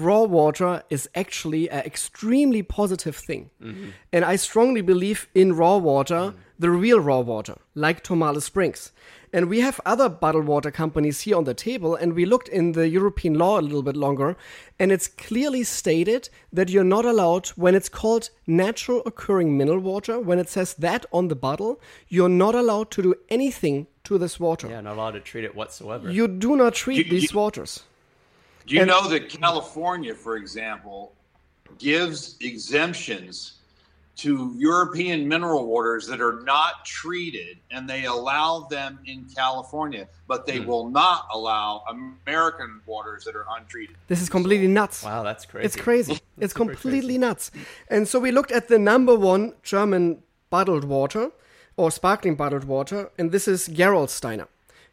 Raw 0.00 0.24
water 0.24 0.82
is 0.90 1.08
actually 1.14 1.70
an 1.70 1.84
extremely 1.84 2.62
positive 2.62 3.16
thing. 3.16 3.50
Mm-hmm. 3.62 3.90
And 4.12 4.24
I 4.24 4.36
strongly 4.36 4.80
believe 4.80 5.28
in 5.34 5.54
raw 5.54 5.76
water, 5.76 6.14
mm. 6.14 6.34
the 6.58 6.70
real 6.70 7.00
raw 7.00 7.20
water, 7.20 7.56
like 7.74 8.02
Tourmaline 8.02 8.40
Springs. 8.40 8.92
And 9.32 9.48
we 9.48 9.60
have 9.60 9.80
other 9.86 10.08
bottled 10.08 10.46
water 10.46 10.72
companies 10.72 11.20
here 11.20 11.36
on 11.36 11.44
the 11.44 11.54
table, 11.54 11.94
and 11.94 12.14
we 12.14 12.24
looked 12.24 12.48
in 12.48 12.72
the 12.72 12.88
European 12.88 13.34
law 13.34 13.60
a 13.60 13.62
little 13.62 13.82
bit 13.82 13.96
longer, 13.96 14.36
and 14.78 14.90
it's 14.90 15.06
clearly 15.06 15.62
stated 15.62 16.28
that 16.52 16.68
you're 16.68 16.82
not 16.82 17.04
allowed, 17.04 17.46
when 17.50 17.76
it's 17.76 17.88
called 17.88 18.30
natural 18.48 19.02
occurring 19.06 19.56
mineral 19.56 19.78
water, 19.78 20.18
when 20.18 20.40
it 20.40 20.48
says 20.48 20.74
that 20.74 21.06
on 21.12 21.28
the 21.28 21.36
bottle, 21.36 21.80
you're 22.08 22.28
not 22.28 22.56
allowed 22.56 22.90
to 22.90 23.02
do 23.02 23.14
anything 23.28 23.86
to 24.02 24.18
this 24.18 24.40
water. 24.40 24.68
Yeah, 24.68 24.80
not 24.80 24.96
allowed 24.96 25.12
to 25.12 25.20
treat 25.20 25.44
it 25.44 25.54
whatsoever. 25.54 26.10
You 26.10 26.26
do 26.26 26.56
not 26.56 26.74
treat 26.74 27.06
You- 27.06 27.12
these 27.12 27.32
you- 27.32 27.38
waters. 27.38 27.84
Do 28.70 28.76
you 28.76 28.82
And- 28.82 28.88
know 28.90 29.08
that 29.08 29.28
California, 29.28 30.14
for 30.14 30.36
example, 30.36 31.12
gives 31.78 32.36
exemptions 32.40 33.54
to 34.18 34.54
European 34.56 35.26
mineral 35.26 35.66
waters 35.66 36.06
that 36.06 36.20
are 36.20 36.40
not 36.44 36.84
treated, 36.84 37.58
and 37.72 37.90
they 37.90 38.04
allow 38.04 38.60
them 38.70 39.00
in 39.06 39.26
California, 39.34 40.06
but 40.28 40.42
Hmm. 40.42 40.46
they 40.52 40.60
will 40.60 40.88
not 40.88 41.26
allow 41.32 41.82
American 41.88 42.80
waters 42.86 43.24
that 43.24 43.34
are 43.34 43.46
untreated. 43.58 43.96
This 44.06 44.22
is 44.22 44.28
completely 44.28 44.68
nuts. 44.68 45.02
wow, 45.02 45.24
that's 45.24 45.44
crazy. 45.46 45.66
It's 45.66 45.76
crazy. 45.76 46.20
It's 46.38 46.52
completely 46.54 47.00
crazy. 47.00 47.18
nuts. 47.18 47.50
And 47.88 48.06
so 48.06 48.20
we 48.20 48.30
looked 48.30 48.52
at 48.52 48.68
the 48.68 48.78
number 48.78 49.16
one 49.16 49.54
German 49.64 50.22
bottled 50.48 50.84
water 50.84 51.32
or 51.76 51.90
sparkling 51.90 52.36
bottled 52.36 52.64
water, 52.64 53.10
and 53.18 53.32
this 53.32 53.48
is 53.48 53.68
Gerolsteiner. 53.68 54.46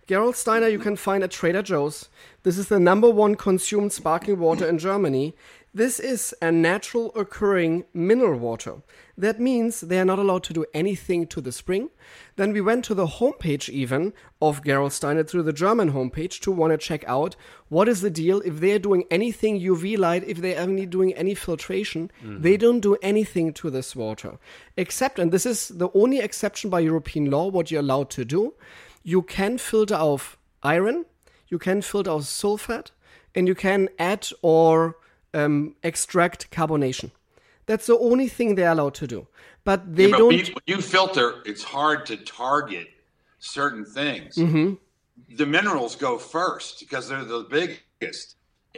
Gerolsteiner 0.08 0.72
you 0.72 0.80
can 0.80 0.96
find 0.96 1.22
at 1.22 1.32
Trader 1.32 1.62
Joe's. 1.62 2.08
This 2.44 2.58
is 2.58 2.70
the 2.70 2.80
number 2.80 3.10
one 3.10 3.36
consumed 3.36 3.92
sparkling 3.92 4.40
water 4.40 4.66
in 4.66 4.78
Germany. 4.78 5.36
This 5.74 6.00
is 6.00 6.34
a 6.42 6.50
natural 6.50 7.12
occurring 7.14 7.84
mineral 7.94 8.40
water. 8.40 8.76
That 9.18 9.40
means 9.40 9.82
they 9.82 10.00
are 10.00 10.06
not 10.06 10.18
allowed 10.18 10.44
to 10.46 10.54
do 10.54 10.66
anything 10.74 11.28
to 11.28 11.42
the 11.42 11.52
spring. 11.52 11.90
Then 12.38 12.54
we 12.54 12.62
went 12.62 12.86
to 12.86 12.94
the 12.94 13.06
homepage 13.06 13.68
even 13.68 14.14
of 14.42 14.64
Gerolsteiner 14.64 15.28
through 15.28 15.44
the 15.44 15.52
German 15.52 15.92
homepage 15.92 16.40
to 16.42 16.52
want 16.52 16.72
to 16.72 16.78
check 16.78 17.04
out 17.06 17.36
what 17.68 17.90
is 17.90 18.00
the 18.00 18.10
deal 18.10 18.40
if 18.46 18.62
they 18.62 18.72
are 18.72 18.80
doing 18.80 19.04
anything 19.12 19.60
UV 19.60 19.98
light, 19.98 20.24
if 20.26 20.38
they 20.38 20.56
are 20.56 20.62
only 20.62 20.86
doing 20.86 21.14
any 21.16 21.36
filtration. 21.36 22.10
Mm-hmm. 22.24 22.42
They 22.42 22.56
don't 22.56 22.80
do 22.80 22.96
anything 23.02 23.52
to 23.54 23.70
this 23.70 23.94
water. 23.94 24.40
Except, 24.78 25.20
and 25.20 25.34
this 25.34 25.46
is 25.46 25.68
the 25.68 25.90
only 25.94 26.20
exception 26.20 26.70
by 26.70 26.80
European 26.80 27.30
law, 27.30 27.50
what 27.50 27.72
you're 27.72 27.82
allowed 27.82 28.10
to 28.12 28.24
do, 28.24 28.54
you 29.08 29.22
can 29.22 29.58
filter 29.58 29.96
off 29.96 30.38
iron, 30.64 31.06
you 31.48 31.58
can 31.58 31.82
filter 31.82 32.12
off 32.12 32.24
sulfate, 32.24 32.92
and 33.34 33.48
you 33.48 33.56
can 33.56 33.88
add 33.98 34.28
or 34.42 34.98
um, 35.34 35.76
extract 35.82 36.52
carbonation. 36.52 37.12
That's 37.68 37.86
the 37.86 37.98
only 37.98 38.28
thing 38.28 38.56
they're 38.56 38.72
allowed 38.72 38.96
to 38.96 39.08
do. 39.08 39.28
But 39.64 39.96
they 39.96 40.08
Yeah, 40.08 40.12
but 40.12 40.18
don't. 40.18 40.28
when 40.28 40.38
you, 40.40 40.54
when 40.54 40.64
you 40.68 40.82
filter, 40.82 41.36
it's 41.46 41.64
hard 41.64 42.06
to 42.08 42.18
target 42.18 42.88
certain 43.40 43.86
things. 43.86 44.36
Mm-hmm. 44.36 44.74
The 45.38 45.46
minerals 45.46 45.96
go 45.96 46.18
first 46.18 46.80
because 46.82 47.08
they're 47.08 47.24
the 47.24 47.46
biggest. 47.50 48.36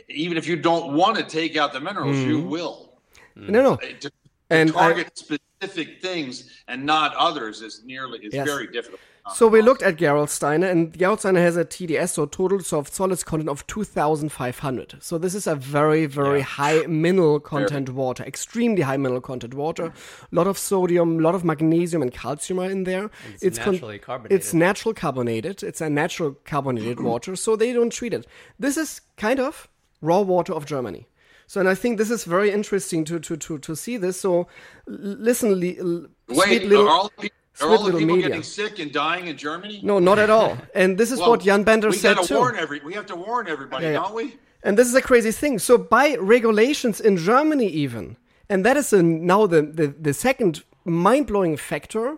Even 0.09 0.37
if 0.37 0.47
you 0.47 0.55
don't 0.55 0.93
want 0.93 1.17
to 1.17 1.23
take 1.23 1.57
out 1.57 1.73
the 1.73 1.79
minerals, 1.79 2.17
you 2.19 2.39
will. 2.41 2.99
no, 3.35 3.61
no. 3.63 3.75
To, 3.77 3.93
to 3.93 4.11
And 4.51 4.69
I- 4.69 4.73
target 4.73 5.17
specific 5.17 6.01
things 6.03 6.63
and 6.67 6.85
not 6.85 7.15
others 7.15 7.61
is 7.63 7.81
nearly 7.83 8.19
is 8.19 8.33
Yes. 8.33 8.45
very 8.47 8.67
difficult. 8.67 9.01
Uh-huh. 9.25 9.35
So 9.35 9.47
we 9.47 9.61
looked 9.61 9.83
at 9.83 9.97
Gerolsteiner, 9.97 10.69
and 10.71 10.93
Gerolsteiner 10.93 11.37
has 11.39 11.57
a 11.57 11.65
TDS, 11.65 12.09
so 12.09 12.25
total 12.25 12.59
soft 12.61 12.93
solids 12.93 13.23
content 13.23 13.49
of 13.49 13.65
2,500. 13.67 14.95
So 15.01 15.17
this 15.17 15.35
is 15.35 15.45
a 15.47 15.55
very, 15.55 16.05
very 16.05 16.41
high 16.41 16.85
mineral 16.87 17.39
content 17.39 17.89
water, 17.89 18.23
extremely 18.23 18.81
high 18.81 18.97
mineral 18.97 19.21
content 19.21 19.53
water. 19.53 19.85
A 19.87 19.93
lot 20.35 20.47
of 20.47 20.57
sodium, 20.57 21.19
a 21.19 21.21
lot 21.21 21.35
of 21.35 21.43
magnesium 21.43 22.01
and 22.01 22.11
calcium 22.11 22.59
are 22.59 22.69
in 22.69 22.83
there. 22.85 23.09
It's 23.41 23.59
con- 23.59 23.73
naturally 23.73 23.99
carbonated. 23.99 24.35
It's 24.39 24.53
natural 24.53 24.93
carbonated. 24.93 25.63
It's 25.63 25.81
a 25.81 25.89
natural 25.89 26.37
carbonated 26.45 26.99
water, 27.11 27.35
so 27.35 27.55
they 27.55 27.73
don't 27.73 27.91
treat 27.91 28.13
it. 28.13 28.25
This 28.57 28.77
is 28.77 29.01
kind 29.17 29.39
of 29.39 29.67
raw 30.01 30.21
water 30.21 30.53
of 30.53 30.65
Germany. 30.65 31.07
So, 31.45 31.59
and 31.59 31.67
I 31.67 31.73
think 31.73 31.97
this 31.97 32.11
is 32.11 32.25
very 32.25 32.51
interesting 32.51 33.03
to 33.05 33.19
to 33.19 33.35
to, 33.35 33.57
to 33.57 33.75
see 33.75 33.97
this. 33.97 34.21
So, 34.21 34.47
listen, 34.87 35.59
li- 35.59 35.79
Wait, 35.81 36.45
sweet 36.45 36.63
little. 36.65 36.87
are 36.87 36.91
all 36.91 37.11
the, 37.19 37.31
are 37.61 37.69
all 37.69 37.83
the 37.83 37.91
people 37.91 38.15
media. 38.15 38.29
getting 38.29 38.43
sick 38.43 38.79
and 38.79 38.91
dying 38.91 39.27
in 39.27 39.37
Germany? 39.37 39.79
No, 39.83 39.99
not 39.99 40.19
at 40.19 40.29
all. 40.29 40.57
And 40.75 40.97
this 40.97 41.11
is 41.11 41.19
Well, 41.19 41.31
what 41.31 41.41
Jan 41.41 41.63
Bender 41.63 41.89
we 41.89 41.97
said 41.97 42.17
too. 42.23 42.35
warn 42.35 42.55
every. 42.55 42.79
We 42.79 42.93
have 42.93 43.05
to 43.07 43.15
warn 43.15 43.47
everybody, 43.47 43.85
Yeah, 43.85 43.91
yeah. 43.91 43.99
don't 43.99 44.15
we? 44.15 44.37
And 44.63 44.77
this 44.77 44.87
is 44.87 44.95
a 44.95 45.01
crazy 45.01 45.31
thing. 45.31 45.59
So 45.59 45.77
by 45.77 46.15
regulations 46.15 46.99
in 46.99 47.17
Germany, 47.17 47.67
even, 47.67 48.17
and 48.49 48.65
that 48.65 48.77
is 48.77 48.91
a, 48.93 49.01
now 49.01 49.47
the, 49.47 49.61
the, 49.61 49.87
the 49.87 50.13
second 50.13 50.63
mind 50.85 51.27
blowing 51.27 51.57
factor. 51.57 52.17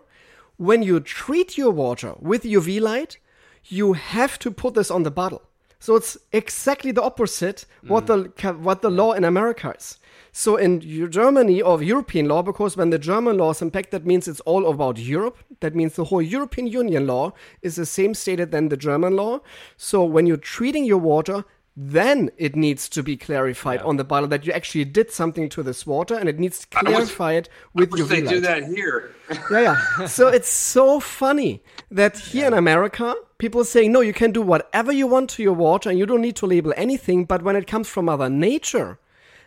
When 0.56 0.82
you 0.82 1.00
treat 1.00 1.58
your 1.58 1.70
water 1.72 2.14
with 2.20 2.44
UV 2.44 2.80
light, 2.80 3.18
you 3.64 3.94
have 3.94 4.38
to 4.40 4.50
put 4.50 4.74
this 4.74 4.90
on 4.90 5.02
the 5.02 5.10
bottle. 5.10 5.42
So 5.80 5.96
it's 5.96 6.16
exactly 6.30 6.92
the 6.92 7.02
opposite 7.02 7.64
what 7.82 8.06
mm. 8.06 8.36
the 8.36 8.52
what 8.52 8.82
the 8.82 8.90
law 8.90 9.12
in 9.12 9.24
America 9.24 9.74
is. 9.76 9.98
So 10.34 10.56
in 10.56 10.80
Germany 11.10 11.60
or 11.60 11.82
European 11.82 12.26
law, 12.26 12.42
because 12.42 12.74
when 12.74 12.88
the 12.88 12.98
German 12.98 13.36
law 13.36 13.50
is 13.50 13.60
impact, 13.60 13.90
that 13.90 14.06
means 14.06 14.26
it's 14.26 14.40
all 14.40 14.66
about 14.66 14.96
Europe. 14.98 15.36
That 15.60 15.74
means 15.74 15.94
the 15.94 16.04
whole 16.04 16.22
European 16.22 16.66
Union 16.66 17.06
law 17.06 17.34
is 17.60 17.76
the 17.76 17.84
same 17.84 18.14
stated 18.14 18.50
than 18.50 18.70
the 18.70 18.78
German 18.78 19.14
law. 19.14 19.40
So 19.76 20.02
when 20.04 20.26
you're 20.26 20.38
treating 20.38 20.86
your 20.86 20.98
water, 20.98 21.44
then 21.76 22.30
it 22.38 22.56
needs 22.56 22.88
to 22.88 23.02
be 23.02 23.16
clarified 23.16 23.80
on 23.82 23.96
the 23.96 24.04
bottle 24.04 24.28
that 24.28 24.46
you 24.46 24.52
actually 24.52 24.84
did 24.86 25.10
something 25.10 25.48
to 25.50 25.62
this 25.62 25.86
water, 25.86 26.14
and 26.14 26.28
it 26.28 26.38
needs 26.38 26.66
wish- 26.74 26.82
clarified 26.82 27.48
with 27.74 27.92
I 27.92 27.96
wish 27.96 28.08
they 28.08 28.20
do 28.22 28.40
that 28.40 28.64
here. 28.64 29.14
Yeah, 29.50 29.76
yeah. 29.98 30.06
so 30.06 30.28
it's 30.28 30.50
so 30.50 30.98
funny 30.98 31.62
that 31.90 32.18
here 32.18 32.46
in 32.46 32.54
America, 32.54 33.14
people 33.36 33.60
are 33.60 33.66
saying, 33.66 33.92
no, 33.92 34.00
you 34.00 34.12
can 34.14 34.32
do 34.32 34.42
whatever 34.42 34.92
you 34.92 35.06
want 35.06 35.30
to 35.30 35.42
your 35.42 35.54
water 35.54 35.90
and 35.90 35.98
you 35.98 36.06
don't 36.06 36.22
need 36.22 36.36
to 36.36 36.46
label 36.46 36.72
anything. 36.76 37.24
But 37.26 37.42
when 37.42 37.56
it 37.56 37.66
comes 37.66 37.88
from 37.88 38.06
Mother 38.06 38.28
Nature, 38.28 38.98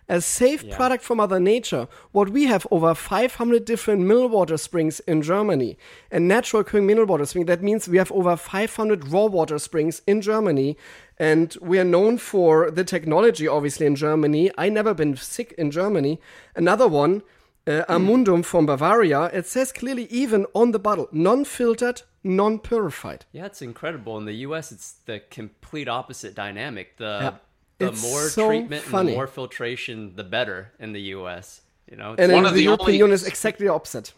a 0.08 0.22
safe 0.22 0.70
product 0.70 1.04
from 1.04 1.18
Mother 1.18 1.40
Nature, 1.40 1.88
what 2.12 2.30
we 2.30 2.46
have 2.46 2.68
over 2.70 2.94
500 2.94 3.66
different 3.66 4.02
mineral 4.02 4.30
water 4.30 4.58
springs 4.58 5.00
in 5.02 5.22
Germany, 5.22 5.78
a 6.12 6.20
natural 6.20 6.62
occurring 6.62 6.86
mineral 6.86 7.08
water 7.08 7.26
spring. 7.26 7.46
That 7.46 7.64
means 7.64 7.88
we 7.88 7.98
have 7.98 8.12
over 8.12 8.36
500 8.36 9.08
raw 9.08 9.26
water 9.26 9.58
springs 9.60 10.02
in 10.06 10.22
Germany, 10.22 10.78
and 11.18 11.56
we 11.62 11.80
are 11.80 11.86
known 11.86 12.18
for 12.18 12.70
the 12.70 12.84
technology, 12.84 13.48
obviously, 13.48 13.86
in 13.86 13.96
Germany. 13.96 14.52
I 14.58 14.70
never 14.70 14.94
been 14.94 15.16
sick 15.16 15.54
in 15.58 15.72
Germany. 15.72 16.20
Another 16.56 16.88
one, 16.88 17.24
uh, 17.68 17.84
Amundum 17.90 18.46
from 18.46 18.68
Bavaria, 18.68 19.26
it 19.34 19.48
says 19.48 19.72
clearly 19.72 20.06
even 20.12 20.46
on 20.54 20.72
the 20.72 20.80
bottle, 20.80 21.08
non-filtered, 21.12 22.04
non-purified. 22.24 23.26
Yeah, 23.32 23.46
it's 23.46 23.62
incredible. 23.62 24.18
In 24.18 24.26
the 24.26 24.34
U.S., 24.48 24.72
it's 24.72 24.94
the 25.06 25.22
complete 25.32 25.88
opposite 25.88 26.36
dynamic. 26.36 26.98
The 26.98 27.20
Yeah. 27.22 27.34
The 27.78 27.88
It's 27.88 28.02
more 28.02 28.30
so 28.30 28.48
treatment 28.48 28.84
and 28.84 28.92
funny. 28.92 29.12
the 29.12 29.18
more 29.18 29.28
filtration, 29.28 30.16
the 30.16 30.24
better 30.24 30.72
in 30.80 30.94
the 30.94 31.02
U.S. 31.18 31.62
You 31.90 31.98
know, 31.98 32.16
And 32.18 32.32
One 32.32 32.40
in 32.42 32.46
of 32.46 32.54
the, 32.54 32.60
the 32.60 32.64
European 32.64 32.88
only- 32.88 32.98
Union 32.98 33.14
is 33.14 33.28
exactly 33.28 33.68
the 33.68 33.74
opposite. 33.74 34.14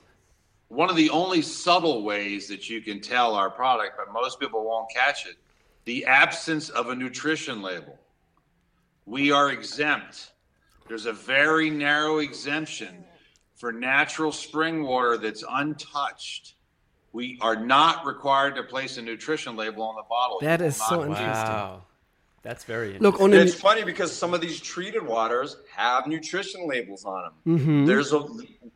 one 0.69 0.89
of 0.89 0.95
the 0.95 1.09
only 1.09 1.41
subtle 1.41 2.03
ways 2.03 2.47
that 2.49 2.69
you 2.69 2.81
can 2.81 2.99
tell 3.01 3.33
our 3.35 3.49
product, 3.49 3.97
but 3.97 4.11
most 4.13 4.39
people 4.39 4.63
won't 4.65 4.89
catch 4.93 5.25
it, 5.25 5.35
the 5.85 6.05
absence 6.05 6.69
of 6.69 6.89
a 6.89 6.95
nutrition 6.95 7.61
label. 7.61 7.97
We 9.05 9.31
are 9.31 9.49
exempt. 9.51 10.31
There's 10.87 11.05
a 11.05 11.13
very 11.13 11.69
narrow 11.69 12.19
exemption 12.19 13.03
for 13.55 13.71
natural 13.71 14.31
spring 14.31 14.83
water 14.83 15.17
that's 15.17 15.43
untouched. 15.49 16.53
We 17.13 17.37
are 17.41 17.55
not 17.55 18.05
required 18.05 18.55
to 18.57 18.63
place 18.63 18.97
a 18.97 19.01
nutrition 19.01 19.55
label 19.55 19.83
on 19.83 19.95
the 19.95 20.03
bottle. 20.09 20.37
That 20.41 20.59
You 20.59 20.65
will 20.65 20.69
is 20.69 20.79
not 20.79 20.89
so 20.89 21.01
interesting. 21.05 21.25
wow, 21.25 21.83
that's 22.47 22.63
very 22.63 22.95
interesting. 22.95 23.11
Look, 23.11 23.19
on 23.19 23.31
the, 23.31 23.41
It's 23.41 23.53
funny 23.53 23.83
because 23.83 24.15
some 24.15 24.33
of 24.33 24.39
these 24.39 24.61
treated 24.61 25.05
waters 25.05 25.57
have 25.75 26.07
nutrition 26.07 26.65
labels 26.65 27.03
on 27.03 27.23
them. 27.23 27.59
Mm-hmm. 27.59 27.85
There's 27.85 28.13
a 28.13 28.25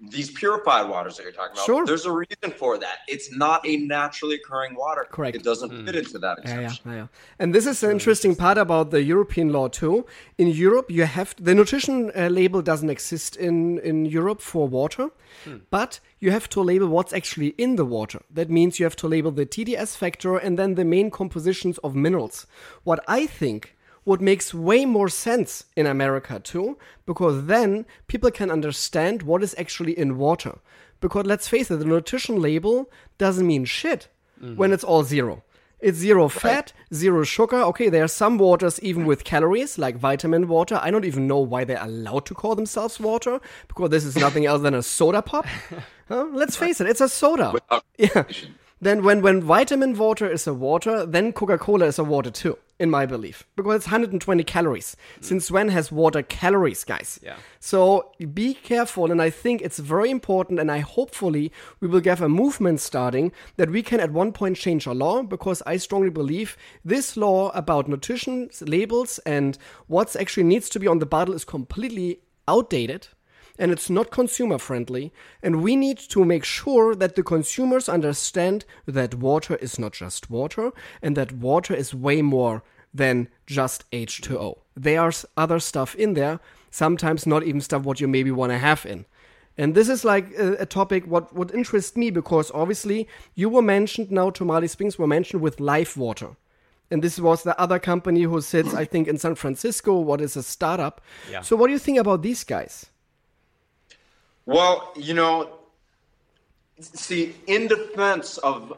these 0.10 0.32
purified 0.32 0.90
waters 0.90 1.18
that 1.18 1.24
you're 1.24 1.32
talking 1.32 1.54
about. 1.54 1.66
Sure. 1.66 1.86
There's 1.86 2.06
a 2.06 2.12
reason 2.12 2.52
for 2.58 2.78
that. 2.80 3.00
It's 3.08 3.32
not 3.32 3.66
a 3.68 3.78
naturally 3.78 4.36
occurring 4.36 4.74
water. 4.76 5.06
Correct. 5.10 5.36
It 5.36 5.44
doesn't 5.44 5.86
fit 5.86 5.96
into 5.96 6.18
that 6.20 6.40
Yeah, 6.44 6.62
yeah, 6.62 6.72
yeah, 6.86 6.94
yeah. 6.94 7.08
And 7.38 7.54
this 7.54 7.68
is 7.68 7.82
the 7.82 7.92
interesting 7.92 8.36
part 8.36 8.58
about 8.58 8.90
the 8.90 9.04
European 9.04 9.50
law 9.50 9.68
too. 9.68 10.06
In 10.40 10.48
Europe, 10.48 10.90
you 10.90 11.04
have 11.04 11.36
the 11.40 11.54
nutrition 11.54 12.12
uh, 12.16 12.28
label 12.30 12.62
doesn't 12.62 12.90
exist 12.90 13.36
in 13.36 13.78
in 13.80 14.06
Europe 14.06 14.42
for 14.42 14.68
water, 14.68 15.12
but 15.70 16.00
you 16.20 16.32
have 16.32 16.50
to 16.50 16.62
label 16.62 16.88
what's 16.88 17.14
actually 17.14 17.50
in 17.58 17.76
the 17.76 17.86
water. 17.86 18.22
That 18.34 18.50
means 18.50 18.80
you 18.80 18.86
have 18.86 18.96
to 18.98 19.08
label 19.08 19.32
the 19.32 19.46
TDS 19.46 19.96
factor 19.96 20.38
and 20.38 20.58
then 20.58 20.76
the 20.76 20.86
main 20.86 21.12
compositions 21.12 21.78
of 21.80 21.96
minerals. 21.96 22.48
What 22.84 23.00
I 23.08 23.28
think 23.28 23.76
what 24.04 24.22
makes 24.22 24.54
way 24.54 24.86
more 24.86 25.10
sense 25.10 25.66
in 25.76 25.86
America 25.86 26.40
too, 26.40 26.78
because 27.06 27.46
then 27.46 27.86
people 28.08 28.32
can 28.32 28.50
understand 28.50 29.24
what 29.24 29.44
is 29.44 29.56
actually 29.58 29.98
in 29.98 30.18
water. 30.18 30.60
Because 31.00 31.26
let's 31.26 31.48
face 31.48 31.70
it, 31.72 31.78
the 31.78 31.86
nutrition 31.86 32.42
label 32.42 32.90
doesn't 33.18 33.46
mean 33.46 33.66
shit 33.66 34.08
mm-hmm. 34.42 34.56
when 34.56 34.72
it's 34.72 34.84
all 34.84 35.04
zero. 35.04 35.44
It's 35.82 35.98
zero 35.98 36.30
fat, 36.30 36.74
zero 36.94 37.24
sugar. 37.24 37.58
Okay, 37.58 37.90
there 37.90 38.04
are 38.04 38.08
some 38.08 38.38
waters 38.38 38.80
even 38.82 39.08
with 39.08 39.24
calories, 39.24 39.80
like 39.80 39.98
vitamin 39.98 40.48
water. 40.48 40.80
I 40.82 40.92
don't 40.92 41.06
even 41.06 41.26
know 41.26 41.40
why 41.40 41.64
they're 41.64 41.84
allowed 41.84 42.28
to 42.28 42.36
call 42.36 42.56
themselves 42.56 43.00
water, 43.00 43.40
because 43.68 43.90
this 43.90 44.06
is 44.06 44.16
nothing 44.16 44.46
else 44.50 44.62
than 44.62 44.76
a 44.76 44.84
soda 44.84 45.24
pop. 45.24 45.48
Huh? 46.08 46.28
Let's 46.32 46.56
face 46.56 46.82
it, 46.82 46.88
it's 46.88 47.02
a 47.02 47.10
soda. 47.10 47.54
Yeah. 47.98 48.24
Then 48.82 49.04
when, 49.04 49.22
when 49.22 49.42
vitamin 49.42 49.96
water 49.96 50.28
is 50.28 50.48
a 50.48 50.54
water, 50.56 51.06
then 51.06 51.34
Coca-Cola 51.34 51.86
is 51.86 52.00
a 52.00 52.04
water 52.04 52.32
too, 52.32 52.58
in 52.80 52.90
my 52.90 53.06
belief. 53.06 53.46
Because 53.56 53.76
it's 53.76 53.86
120 53.86 54.44
calories. 54.44 54.98
Mm. 55.20 55.24
Since 55.24 55.52
when 55.52 55.70
has 55.70 55.92
water 55.92 56.24
calories, 56.24 56.84
guys? 56.84 57.20
Yeah. 57.22 57.36
So 57.60 58.12
be 58.34 58.56
careful, 58.56 59.12
and 59.12 59.22
I 59.22 59.30
think 59.30 59.62
it's 59.62 59.78
very 59.78 60.10
important, 60.10 60.60
and 60.60 60.72
I 60.72 60.80
hopefully 60.80 61.52
we 61.80 61.88
will 61.88 62.02
get 62.02 62.22
a 62.22 62.28
movement 62.28 62.80
starting 62.80 63.32
that 63.58 63.70
we 63.70 63.84
can 63.84 64.00
at 64.00 64.12
one 64.12 64.32
point 64.32 64.58
change 64.58 64.88
our 64.88 64.96
law, 64.96 65.22
because 65.22 65.62
I 65.68 65.78
strongly 65.78 66.10
believe 66.10 66.58
this 66.84 67.16
law 67.16 67.50
about 67.50 67.88
nutrition 67.88 68.50
labels 68.62 69.20
and 69.20 69.60
what's 69.86 70.16
actually 70.16 70.46
needs 70.46 70.70
to 70.70 70.80
be 70.80 70.88
on 70.88 70.98
the 70.98 71.06
bottle 71.06 71.36
is 71.36 71.46
completely 71.46 72.22
outdated 72.48 73.10
and 73.62 73.72
it's 73.72 73.92
not 73.92 74.10
consumer 74.10 74.58
friendly. 74.58 75.14
And 75.44 75.62
we 75.62 75.76
need 75.76 76.00
to 76.00 76.26
make 76.26 76.44
sure 76.44 76.96
that 76.96 77.16
the 77.16 77.22
consumers 77.22 77.88
understand 77.88 78.66
that 78.88 79.14
water 79.14 79.56
is 79.58 79.78
not 79.78 79.94
just 79.94 80.32
water 80.32 80.72
and 81.00 81.16
that 81.16 81.32
water 81.32 81.76
is 81.76 81.94
way 81.94 82.24
more 82.24 82.64
than 82.92 83.30
just 83.46 83.90
H2O. 83.92 84.58
There's 84.76 85.28
other 85.38 85.60
stuff 85.60 85.94
in 85.94 86.16
there, 86.16 86.40
sometimes 86.72 87.28
not 87.28 87.44
even 87.44 87.62
stuff 87.62 87.84
what 87.84 88.02
you 88.02 88.08
maybe 88.08 88.32
want 88.32 88.52
to 88.52 88.58
have 88.58 88.84
in. 88.84 89.06
And 89.60 89.76
this 89.76 89.90
is 89.90 90.04
like 90.04 90.36
a, 90.40 90.54
a 90.54 90.66
topic 90.66 91.06
what 91.06 91.36
would 91.36 91.54
interest 91.54 91.96
me 91.96 92.10
because 92.10 92.50
obviously 92.56 93.08
you 93.36 93.48
were 93.48 93.62
mentioned 93.62 94.10
now, 94.10 94.32
Tourmaline 94.32 94.70
Springs 94.70 94.98
were 94.98 95.06
mentioned 95.06 95.44
with 95.44 95.60
Live 95.60 95.96
Water. 95.96 96.36
And 96.90 97.04
this 97.04 97.20
was 97.20 97.44
the 97.44 97.58
other 97.62 97.78
company 97.78 98.24
who 98.24 98.42
sits, 98.42 98.74
I 98.74 98.86
think, 98.86 99.08
in 99.08 99.20
San 99.20 99.36
Francisco. 99.36 100.00
What 100.00 100.20
is 100.20 100.36
a 100.36 100.44
startup? 100.44 101.00
Yeah. 101.32 101.42
So, 101.42 101.56
what 101.56 101.68
do 101.68 101.74
you 101.74 101.80
think 101.80 102.00
about 102.00 102.22
these 102.22 102.44
guys? 102.44 102.91
Well, 104.46 104.92
you 104.96 105.14
know, 105.14 105.60
see, 106.80 107.36
in 107.48 107.68
defense 107.68 108.38
of, 108.40 108.74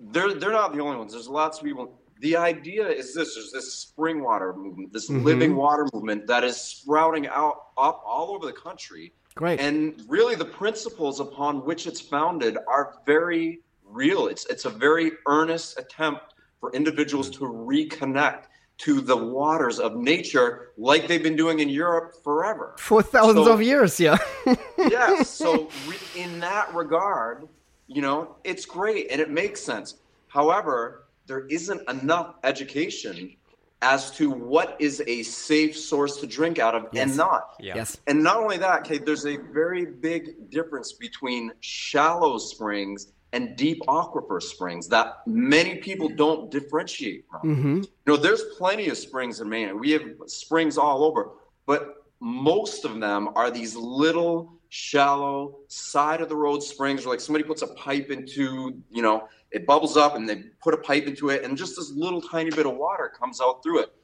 they're 0.00 0.34
they're 0.34 0.52
not 0.52 0.72
the 0.72 0.80
only 0.80 0.96
ones. 0.96 1.12
There's 1.12 1.28
lots 1.28 1.58
of 1.58 1.64
people. 1.64 1.98
The 2.20 2.36
idea 2.36 2.86
is 2.86 3.14
this: 3.14 3.34
there's 3.34 3.52
this 3.52 3.72
spring 3.74 4.22
water 4.22 4.52
movement, 4.52 4.92
this 4.92 5.10
mm-hmm. 5.10 5.24
living 5.24 5.56
water 5.56 5.86
movement 5.92 6.26
that 6.28 6.44
is 6.44 6.56
sprouting 6.56 7.26
out 7.26 7.66
up 7.76 8.02
all 8.06 8.30
over 8.34 8.46
the 8.46 8.52
country. 8.52 9.12
Great. 9.34 9.60
And 9.60 10.02
really, 10.08 10.34
the 10.34 10.44
principles 10.44 11.20
upon 11.20 11.64
which 11.64 11.86
it's 11.86 12.00
founded 12.00 12.56
are 12.68 12.94
very 13.06 13.60
real. 13.84 14.28
It's 14.28 14.46
it's 14.46 14.64
a 14.64 14.70
very 14.70 15.12
earnest 15.26 15.78
attempt 15.78 16.34
for 16.60 16.72
individuals 16.72 17.30
to 17.30 17.40
reconnect 17.40 18.44
to 18.78 19.00
the 19.00 19.16
waters 19.16 19.78
of 19.80 19.96
nature, 19.96 20.70
like 20.78 21.08
they've 21.08 21.22
been 21.22 21.36
doing 21.36 21.58
in 21.60 21.68
Europe 21.68 22.14
forever 22.22 22.74
For 22.78 23.02
thousands 23.02 23.46
So- 23.46 23.52
of 23.52 23.62
years, 23.62 23.98
yeah. 23.98 24.18
yes. 24.78 25.28
So 25.28 25.68
re- 25.86 25.96
in 26.22 26.40
that 26.40 26.72
regard, 26.74 27.48
you 27.88 28.00
know, 28.02 28.36
it's 28.44 28.64
great 28.64 29.10
and 29.10 29.20
it 29.20 29.30
makes 29.30 29.60
sense. 29.60 29.96
However, 30.28 31.06
there 31.26 31.46
isn't 31.48 31.88
enough 31.90 32.36
education 32.44 33.34
as 33.82 34.10
to 34.12 34.30
what 34.30 34.76
is 34.80 35.02
a 35.06 35.22
safe 35.22 35.76
source 35.76 36.16
to 36.18 36.26
drink 36.26 36.58
out 36.58 36.74
of 36.74 36.86
Yes. 36.92 37.08
and 37.08 37.16
not. 37.16 37.54
Yeah. 37.60 37.76
yes. 37.76 37.96
And 38.06 38.22
not 38.22 38.36
only 38.38 38.58
that, 38.58 38.84
Kate, 38.84 39.04
there's 39.06 39.26
a 39.26 39.36
very 39.52 39.84
big 39.86 40.50
difference 40.50 40.92
between 40.92 41.52
shallow 41.60 42.38
springs 42.38 43.12
and 43.32 43.56
deep 43.56 43.80
aquifer 43.88 44.40
springs 44.40 44.88
that 44.88 45.18
many 45.26 45.76
people 45.76 46.08
don't 46.08 46.50
differentiate 46.50 47.24
from. 47.30 47.56
Mm-hmm. 47.56 47.76
You 47.76 47.88
know, 48.06 48.16
there's 48.16 48.42
plenty 48.56 48.88
of 48.88 48.96
springs 48.96 49.40
in 49.40 49.48
Maine. 49.48 49.78
We 49.78 49.90
have 49.90 50.02
springs 50.26 50.78
all 50.78 51.04
over, 51.04 51.30
but 51.66 52.06
most 52.20 52.84
of 52.84 52.98
them 53.00 53.30
are 53.34 53.50
these 53.50 53.76
little 53.76 54.54
shallow 54.70 55.58
side 55.68 56.20
of 56.20 56.28
the 56.28 56.36
road 56.36 56.62
springs 56.62 57.04
where 57.04 57.14
like 57.14 57.20
somebody 57.20 57.44
puts 57.44 57.62
a 57.62 57.68
pipe 57.68 58.10
into, 58.10 58.82
you 58.90 59.02
know, 59.02 59.28
it 59.50 59.66
bubbles 59.66 59.96
up 59.96 60.14
and 60.14 60.28
they 60.28 60.36
put 60.62 60.74
a 60.74 60.78
pipe 60.78 61.06
into 61.06 61.30
it 61.30 61.44
and 61.44 61.56
just 61.56 61.76
this 61.76 61.90
little 61.92 62.20
tiny 62.20 62.50
bit 62.50 62.66
of 62.66 62.76
water 62.76 63.12
comes 63.18 63.40
out 63.40 63.62
through 63.62 63.80
it. 63.80 63.94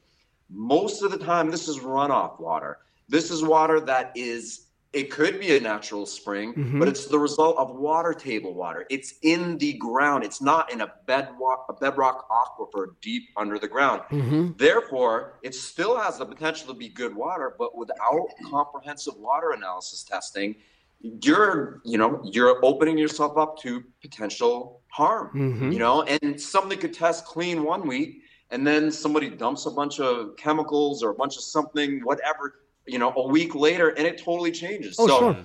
Most 0.49 1.03
of 1.03 1.11
the 1.11 1.17
time 1.17 1.51
this 1.51 1.67
is 1.67 1.79
runoff 1.79 2.39
water. 2.39 2.79
This 3.07 3.29
is 3.29 3.43
water 3.43 3.79
that 3.81 4.11
is 4.15 4.64
it 4.95 5.11
could 5.11 5.41
be 5.41 5.57
a 5.57 5.59
natural 5.59 6.05
spring, 6.05 6.53
Mhm. 6.53 6.79
but 6.79 6.87
it's 6.87 7.07
the 7.07 7.19
result 7.19 7.57
of 7.57 7.75
water 7.75 8.13
table 8.13 8.53
water. 8.53 8.85
It's 8.89 9.15
in 9.23 9.57
the 9.57 9.73
ground. 9.73 10.23
It's 10.23 10.41
not 10.41 10.71
in 10.71 10.79
a 10.79 10.93
bedrock, 11.05 11.65
a 11.67 11.73
bedrock 11.73 12.29
aquifer 12.29 12.95
deep 13.01 13.23
under 13.35 13.59
the 13.59 13.67
ground. 13.67 14.03
Mm-hmm. 14.09 14.51
Therefore, 14.55 15.33
it 15.43 15.53
still 15.53 15.97
has 15.97 16.17
the 16.17 16.25
potential 16.25 16.67
to 16.69 16.73
be 16.73 16.87
good 16.87 17.13
water, 17.13 17.55
but 17.59 17.75
without 17.75 18.27
comprehensive 18.49 19.17
water 19.17 19.51
analysis 19.51 20.03
testing, 20.03 20.55
you're, 21.01 21.81
you 21.83 21.97
know, 21.97 22.21
you're 22.23 22.63
opening 22.65 22.97
yourself 22.97 23.37
up 23.37 23.59
to 23.59 23.83
potential 24.01 24.81
harm. 24.87 25.29
Mhm. 25.35 25.73
You 25.73 25.79
know, 25.79 26.03
and 26.03 26.39
something 26.39 26.79
could 26.79 26.93
test 26.93 27.25
clean 27.25 27.63
one 27.65 27.85
week, 27.85 28.21
and 28.49 28.65
then 28.65 28.91
somebody 28.91 29.29
dumps 29.29 29.65
a 29.65 29.71
bunch 29.71 29.99
of 29.99 30.37
chemicals 30.37 31.03
or 31.03 31.09
a 31.09 31.13
bunch 31.13 31.35
of 31.35 31.43
something, 31.43 31.99
whatever, 32.03 32.61
you 32.85 32.99
know, 32.99 33.13
a 33.15 33.27
week 33.27 33.55
later, 33.55 33.89
and 33.89 34.05
it 34.05 34.17
totally 34.17 34.51
changes. 34.51 34.95
Oh, 34.99 35.07
so 35.07 35.19
sure. 35.19 35.37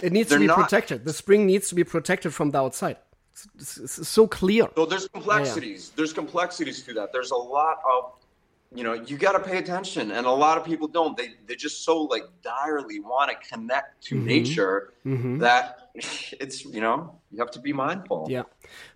It 0.00 0.12
needs 0.12 0.30
to 0.30 0.38
be 0.38 0.46
not- 0.46 0.58
protected. 0.58 1.04
The 1.04 1.12
spring 1.12 1.46
needs 1.46 1.68
to 1.68 1.74
be 1.74 1.84
protected 1.84 2.32
from 2.34 2.50
the 2.50 2.58
outside. 2.58 2.98
It's, 3.32 3.78
it's- 3.78 3.98
it's 3.98 4.08
so 4.08 4.26
clear. 4.26 4.68
So 4.74 4.86
there's 4.86 5.08
complexities. 5.08 5.90
There's 5.96 6.12
complexities 6.12 6.82
to 6.82 6.94
that. 6.94 7.12
There's 7.12 7.30
a 7.30 7.36
lot 7.36 7.78
of, 7.90 8.12
you 8.72 8.84
know, 8.84 8.92
you 8.92 9.16
got 9.16 9.32
to 9.32 9.40
pay 9.40 9.58
attention, 9.58 10.10
and 10.10 10.26
a 10.26 10.30
lot 10.30 10.58
of 10.58 10.64
people 10.64 10.88
don't. 10.88 11.16
They 11.16 11.30
they 11.46 11.56
just 11.56 11.84
so 11.84 12.02
like 12.02 12.24
direly 12.42 13.00
want 13.00 13.30
to 13.30 13.36
connect 13.48 14.04
to 14.04 14.16
mm-hmm. 14.16 14.26
nature 14.26 14.92
mm-hmm. 15.06 15.38
that 15.38 15.88
it's 15.94 16.64
you 16.64 16.80
know 16.80 17.18
you 17.30 17.38
have 17.38 17.50
to 17.52 17.60
be 17.60 17.72
mindful. 17.72 18.26
Yeah. 18.28 18.42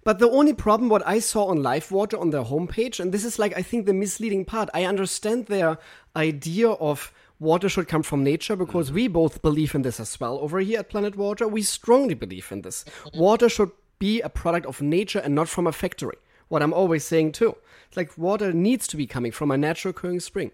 But 0.05 0.19
the 0.19 0.31
only 0.31 0.53
problem, 0.53 0.89
what 0.89 1.07
I 1.07 1.21
saw 1.21 1.47
on 1.47 1.63
Live 1.63 1.91
Water 1.91 2.19
on 2.19 2.31
their 2.31 2.45
homepage, 2.45 3.01
and 3.01 3.13
this 3.13 3.25
is 3.25 3.39
like, 3.39 3.57
I 3.57 3.63
think, 3.63 3.87
the 3.87 3.95
misleading 3.95 4.45
part. 4.45 4.69
I 4.75 4.85
understand 4.85 5.47
their 5.47 5.79
idea 6.17 6.71
of 6.71 7.13
water 7.43 7.69
should 7.69 7.89
come 7.89 8.03
from 8.03 8.23
nature 8.23 8.57
because 8.57 8.87
mm-hmm. 8.87 8.95
we 8.95 9.09
both 9.09 9.43
believe 9.43 9.75
in 9.75 9.83
this 9.83 9.99
as 9.99 10.19
well 10.19 10.39
over 10.39 10.61
here 10.61 10.79
at 10.79 10.89
Planet 10.89 11.17
Water. 11.17 11.49
We 11.49 11.63
strongly 11.63 12.15
believe 12.15 12.51
in 12.53 12.63
this. 12.63 12.85
Water 13.13 13.49
should 13.49 13.73
be 13.99 14.21
a 14.21 14.29
product 14.29 14.67
of 14.67 14.81
nature 14.81 15.19
and 15.19 15.35
not 15.35 15.49
from 15.49 15.67
a 15.67 15.73
factory. 15.73 16.17
What 16.49 16.63
I'm 16.63 16.73
always 16.73 17.05
saying 17.05 17.33
too. 17.33 17.57
It's 17.89 17.97
like 17.97 18.17
water 18.17 18.53
needs 18.53 18.87
to 18.89 18.97
be 18.97 19.07
coming 19.07 19.33
from 19.33 19.51
a 19.51 19.59
natural 19.59 19.91
occurring 19.91 20.21
spring. 20.21 20.51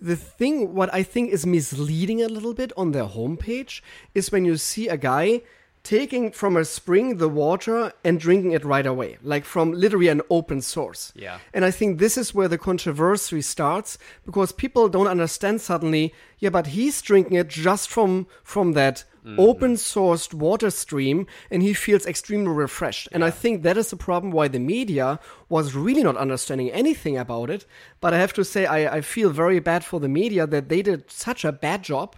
The 0.00 0.16
thing, 0.16 0.74
what 0.74 0.92
I 0.92 1.02
think 1.02 1.30
is 1.30 1.46
misleading 1.46 2.22
a 2.22 2.28
little 2.28 2.52
bit 2.52 2.72
on 2.76 2.92
their 2.92 3.06
homepage 3.06 3.80
is 4.14 4.30
when 4.30 4.44
you 4.44 4.56
see 4.56 4.88
a 4.88 4.96
guy 4.96 5.42
taking 5.86 6.32
from 6.32 6.56
a 6.56 6.64
spring 6.64 7.18
the 7.18 7.28
water 7.28 7.92
and 8.04 8.18
drinking 8.18 8.50
it 8.50 8.64
right 8.64 8.86
away, 8.86 9.18
like 9.22 9.44
from 9.44 9.70
literally 9.70 10.08
an 10.08 10.20
open 10.30 10.60
source. 10.60 11.12
Yeah. 11.14 11.38
And 11.54 11.64
I 11.64 11.70
think 11.70 11.98
this 11.98 12.18
is 12.18 12.34
where 12.34 12.48
the 12.48 12.58
controversy 12.58 13.40
starts 13.40 13.96
because 14.24 14.50
people 14.50 14.88
don't 14.88 15.06
understand 15.06 15.60
suddenly, 15.60 16.12
yeah, 16.40 16.50
but 16.50 16.68
he's 16.68 17.00
drinking 17.00 17.36
it 17.36 17.48
just 17.48 17.88
from 17.88 18.26
from 18.42 18.72
that 18.72 19.04
mm. 19.24 19.38
open 19.38 19.74
sourced 19.74 20.34
water 20.34 20.70
stream 20.70 21.28
and 21.52 21.62
he 21.62 21.72
feels 21.72 22.04
extremely 22.04 22.50
refreshed. 22.50 23.08
And 23.12 23.24
I 23.24 23.30
think 23.30 23.62
that 23.62 23.78
is 23.78 23.90
the 23.90 23.96
problem 23.96 24.32
why 24.32 24.48
the 24.48 24.58
media 24.58 25.20
was 25.48 25.76
really 25.76 26.02
not 26.02 26.16
understanding 26.16 26.70
anything 26.72 27.16
about 27.16 27.48
it. 27.48 27.64
But 28.00 28.12
I 28.12 28.18
have 28.18 28.32
to 28.32 28.44
say 28.44 28.66
I, 28.66 28.96
I 28.96 29.00
feel 29.02 29.30
very 29.30 29.60
bad 29.60 29.84
for 29.84 30.00
the 30.00 30.08
media 30.08 30.48
that 30.48 30.68
they 30.68 30.82
did 30.82 31.12
such 31.12 31.44
a 31.44 31.52
bad 31.52 31.84
job 31.84 32.16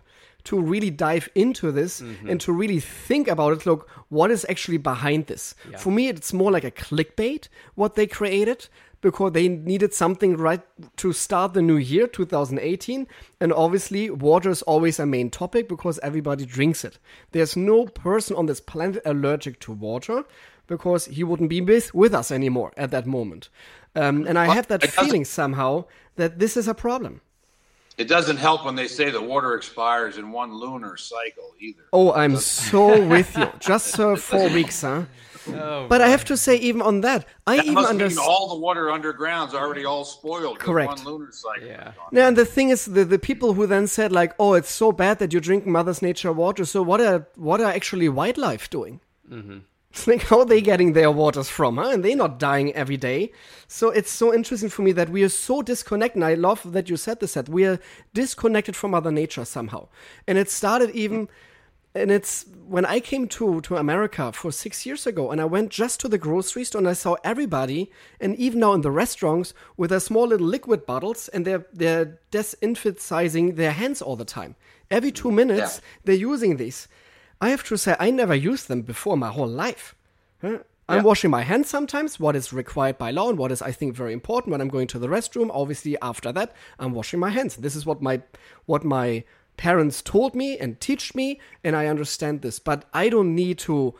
to 0.49 0.59
really 0.59 0.91
dive 0.91 1.29
into 1.35 1.71
this 1.71 2.01
and 2.31 2.41
to 2.41 2.53
really 2.53 2.81
think 2.81 3.29
about 3.29 3.53
it. 3.53 3.67
Look, 3.67 3.89
what 4.09 4.31
is 4.31 4.47
actually 4.49 4.79
behind 4.79 5.27
this? 5.27 5.55
For 5.77 5.91
me, 5.91 6.09
it's 6.09 6.33
more 6.33 6.51
like 6.51 6.65
a 6.65 6.71
clickbait 6.71 7.49
what 7.75 7.95
they 7.97 8.07
created 8.07 8.69
because 9.01 9.33
they 9.33 9.47
needed 9.49 9.93
something 9.95 10.37
right 10.37 10.63
to 10.97 11.13
start 11.13 11.53
the 11.53 11.63
new 11.63 11.77
year 11.77 12.07
2018 12.07 13.07
and 13.41 13.53
obviously 13.53 14.11
water 14.11 14.51
is 14.51 14.63
always 14.63 14.99
a 14.99 15.07
main 15.07 15.31
topic 15.31 15.69
because 15.69 16.01
everybody 16.03 16.45
drinks 16.45 16.85
it 16.85 16.99
there's 17.31 17.57
no 17.57 17.87
person 17.87 18.35
on 18.35 18.47
this 18.47 18.61
planet 18.61 19.01
allergic 19.05 19.61
to 19.61 19.71
water 19.71 20.25
because 20.67 21.07
he 21.07 21.23
wouldn't 21.23 21.49
be 21.49 21.61
with, 21.61 21.95
with 21.95 22.13
us 22.13 22.33
anymore 22.33 22.73
at 22.77 22.91
that 22.91 23.07
moment 23.07 23.49
um, 23.95 24.27
and 24.27 24.37
i 24.37 24.53
have 24.53 24.67
that 24.67 24.83
feeling 24.91 25.25
somehow 25.25 25.85
that 26.17 26.41
this 26.41 26.57
is 26.57 26.67
a 26.67 26.75
problem 26.75 27.21
It 27.99 28.07
doesn't 28.09 28.37
help 28.37 28.65
when 28.65 28.77
they 28.77 28.87
say 28.87 29.11
the 29.11 29.21
water 29.21 29.55
expires 29.55 30.19
in 30.19 30.31
one 30.31 30.55
lunar 30.55 30.97
cycle 30.97 31.53
either. 31.61 31.83
Oh, 31.93 32.13
I'm 32.13 32.37
so 32.37 33.05
with 33.15 33.37
you. 33.37 33.51
Just 33.59 33.99
uh, 33.99 34.15
for 34.15 34.17
four 34.17 34.49
weeks, 34.51 34.83
huh? 34.83 35.05
Oh, 35.49 35.87
but 35.89 36.01
I 36.01 36.09
have 36.09 36.25
to 36.27 36.37
say, 36.37 36.57
even 36.57 36.83
on 36.83 37.01
that, 37.01 37.25
I 37.47 37.57
That 37.57 37.65
even 37.65 37.75
must 37.75 37.93
mean 37.93 38.03
understand. 38.03 38.29
all 38.29 38.49
the 38.55 38.61
water 38.61 38.91
underground's 38.91 39.55
already 39.55 39.85
all 39.85 40.05
spoiled. 40.05 40.59
Correct. 40.59 40.91
One 40.91 41.05
lunar 41.05 41.33
cycle. 41.33 41.67
Yeah. 41.67 41.89
is 41.89 41.95
gone. 41.97 42.09
Yeah, 42.13 42.29
and 42.29 42.37
the 42.37 42.45
thing 42.45 42.69
is, 42.69 42.85
the, 42.85 43.05
the 43.05 43.19
people 43.19 43.55
who 43.55 43.67
then 43.67 43.87
said 43.87 44.13
like, 44.13 44.35
"Oh, 44.39 44.53
it's 44.55 44.71
so 44.71 44.93
bad 44.93 45.19
that 45.21 45.33
you 45.33 45.41
drink 45.41 45.67
Mother's 45.67 46.03
Nature 46.03 46.33
water." 46.33 46.65
So 46.67 46.83
what 46.83 47.01
are 47.01 47.27
what 47.37 47.61
are 47.61 47.73
actually 47.73 48.09
wildlife 48.09 48.69
doing? 48.71 49.01
Mm-hmm. 49.31 49.59
It's 49.91 50.07
like 50.07 50.23
how 50.23 50.41
are 50.41 50.45
they 50.45 50.61
getting 50.61 50.93
their 50.93 51.11
waters 51.11 51.49
from, 51.49 51.79
huh? 51.79 51.91
And 51.91 52.05
they're 52.05 52.15
not 52.15 52.39
dying 52.39 52.75
every 52.75 52.99
day. 52.99 53.33
So 53.69 53.91
it's 53.91 54.11
so 54.11 54.35
interesting 54.35 54.69
for 54.69 54.83
me 54.83 54.93
that 54.93 55.09
we 55.09 55.23
are 55.23 55.31
so 55.31 55.63
disconnected. 55.63 56.17
And 56.17 56.25
I 56.25 56.35
love 56.35 56.73
that 56.73 56.91
you 56.91 56.97
said 56.97 57.21
this. 57.21 57.35
That 57.35 57.49
we 57.49 57.65
are 57.65 57.81
disconnected 58.13 58.77
from 58.77 58.91
Mother 58.91 59.11
Nature 59.11 59.45
somehow. 59.47 59.89
And 60.27 60.37
it 60.37 60.51
started 60.51 60.91
even, 60.91 61.29
and 61.95 62.11
it's 62.11 62.45
when 62.67 62.85
I 62.85 63.01
came 63.01 63.29
to 63.29 63.63
to 63.63 63.77
America 63.77 64.31
for 64.31 64.53
six 64.53 64.85
years 64.85 65.07
ago, 65.07 65.31
and 65.31 65.41
I 65.41 65.47
went 65.47 65.71
just 65.71 66.01
to 66.01 66.09
the 66.09 66.19
grocery 66.19 66.65
store, 66.65 66.81
and 66.81 66.89
I 66.89 66.93
saw 66.93 67.17
everybody, 67.25 67.91
and 68.21 68.37
even 68.37 68.61
now 68.61 68.75
in 68.75 68.83
the 68.83 68.91
restaurants, 68.91 69.55
with 69.79 69.89
their 69.89 70.01
small 70.01 70.27
little 70.27 70.47
liquid 70.47 70.85
bottles, 70.85 71.29
and 71.29 71.47
they're 71.47 71.67
they're 71.73 72.21
disinfecting 72.31 73.55
their 73.55 73.73
hands 73.73 74.03
all 74.03 74.17
the 74.17 74.27
time. 74.27 74.55
Every 74.91 75.13
two 75.13 75.33
minutes, 75.33 75.81
they're 76.05 76.15
using 76.15 76.59
these. 76.59 76.89
I 77.41 77.51
have 77.51 77.65
to 77.65 77.77
say, 77.77 77.97
I 77.99 78.11
never 78.11 78.35
used 78.35 78.69
them 78.69 78.83
before 78.83 79.17
my 79.17 79.29
whole 79.29 79.49
life. 79.49 79.95
Huh? 80.41 80.59
I'm 80.89 80.99
Yeah. 80.99 81.03
washing 81.03 81.31
my 81.31 81.43
hands 81.43 81.69
sometimes, 81.69 82.19
what 82.19 82.35
is 82.35 82.53
required 82.53 82.97
by 82.97 83.11
law 83.11 83.29
and 83.29 83.39
what 83.39 83.53
is, 83.53 83.61
I 83.61 83.73
think, 83.73 83.95
very 83.95 84.13
important 84.13 84.53
when 84.53 84.61
I'm 84.61 84.71
going 84.71 84.87
to 84.89 84.99
the 84.99 85.09
restroom. 85.09 85.51
Obviously, 85.53 85.97
after 86.01 86.33
that, 86.33 86.55
I'm 86.79 86.93
washing 86.95 87.21
my 87.21 87.31
hands. 87.31 87.57
This 87.57 87.77
is 87.77 87.85
what 87.85 88.01
my 88.01 88.23
what 88.65 88.85
my 88.85 89.25
parents 89.59 90.01
told 90.03 90.35
me 90.35 90.57
and 90.57 90.81
teach 90.81 91.15
me, 91.15 91.41
and 91.63 91.77
I 91.77 91.87
understand 91.87 92.41
this. 92.41 92.59
But 92.59 92.87
I 92.95 93.09
don't 93.11 93.35
need 93.35 93.59
to 93.61 93.95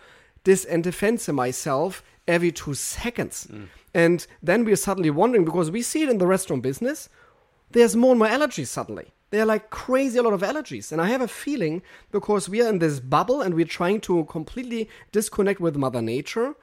disinfect 0.45 1.29
myself 1.29 2.03
every 2.27 2.53
two 2.53 2.75
seconds. 2.75 3.49
Mm. 3.51 3.69
And 3.93 4.27
then 4.43 4.65
we're 4.65 4.77
suddenly 4.77 5.11
wondering 5.11 5.45
because 5.45 5.71
we 5.71 5.83
see 5.83 6.03
it 6.05 6.09
in 6.09 6.19
the 6.19 6.27
restaurant 6.27 6.63
business 6.63 7.09
there's 7.71 7.97
more 7.97 8.13
and 8.13 8.19
more 8.19 8.29
allergies 8.29 8.69
suddenly. 8.69 9.13
There 9.31 9.43
are 9.43 9.47
like 9.47 9.71
crazy 9.71 10.19
a 10.19 10.23
lot 10.23 10.33
of 10.33 10.41
allergies. 10.41 10.93
And 10.93 11.01
I 11.01 11.09
have 11.09 11.21
a 11.21 11.29
feeling 11.29 11.83
because 12.11 12.49
we 12.49 12.63
are 12.63 12.69
in 12.69 12.79
this 12.79 13.01
bubble 13.01 13.43
and 13.43 13.55
we're 13.55 13.67
trying 13.67 14.01
to 14.03 14.25
completely 14.25 14.89
disconnect 15.13 15.61
with 15.61 15.77
Mother 15.77 16.03
Nature. 16.03 16.55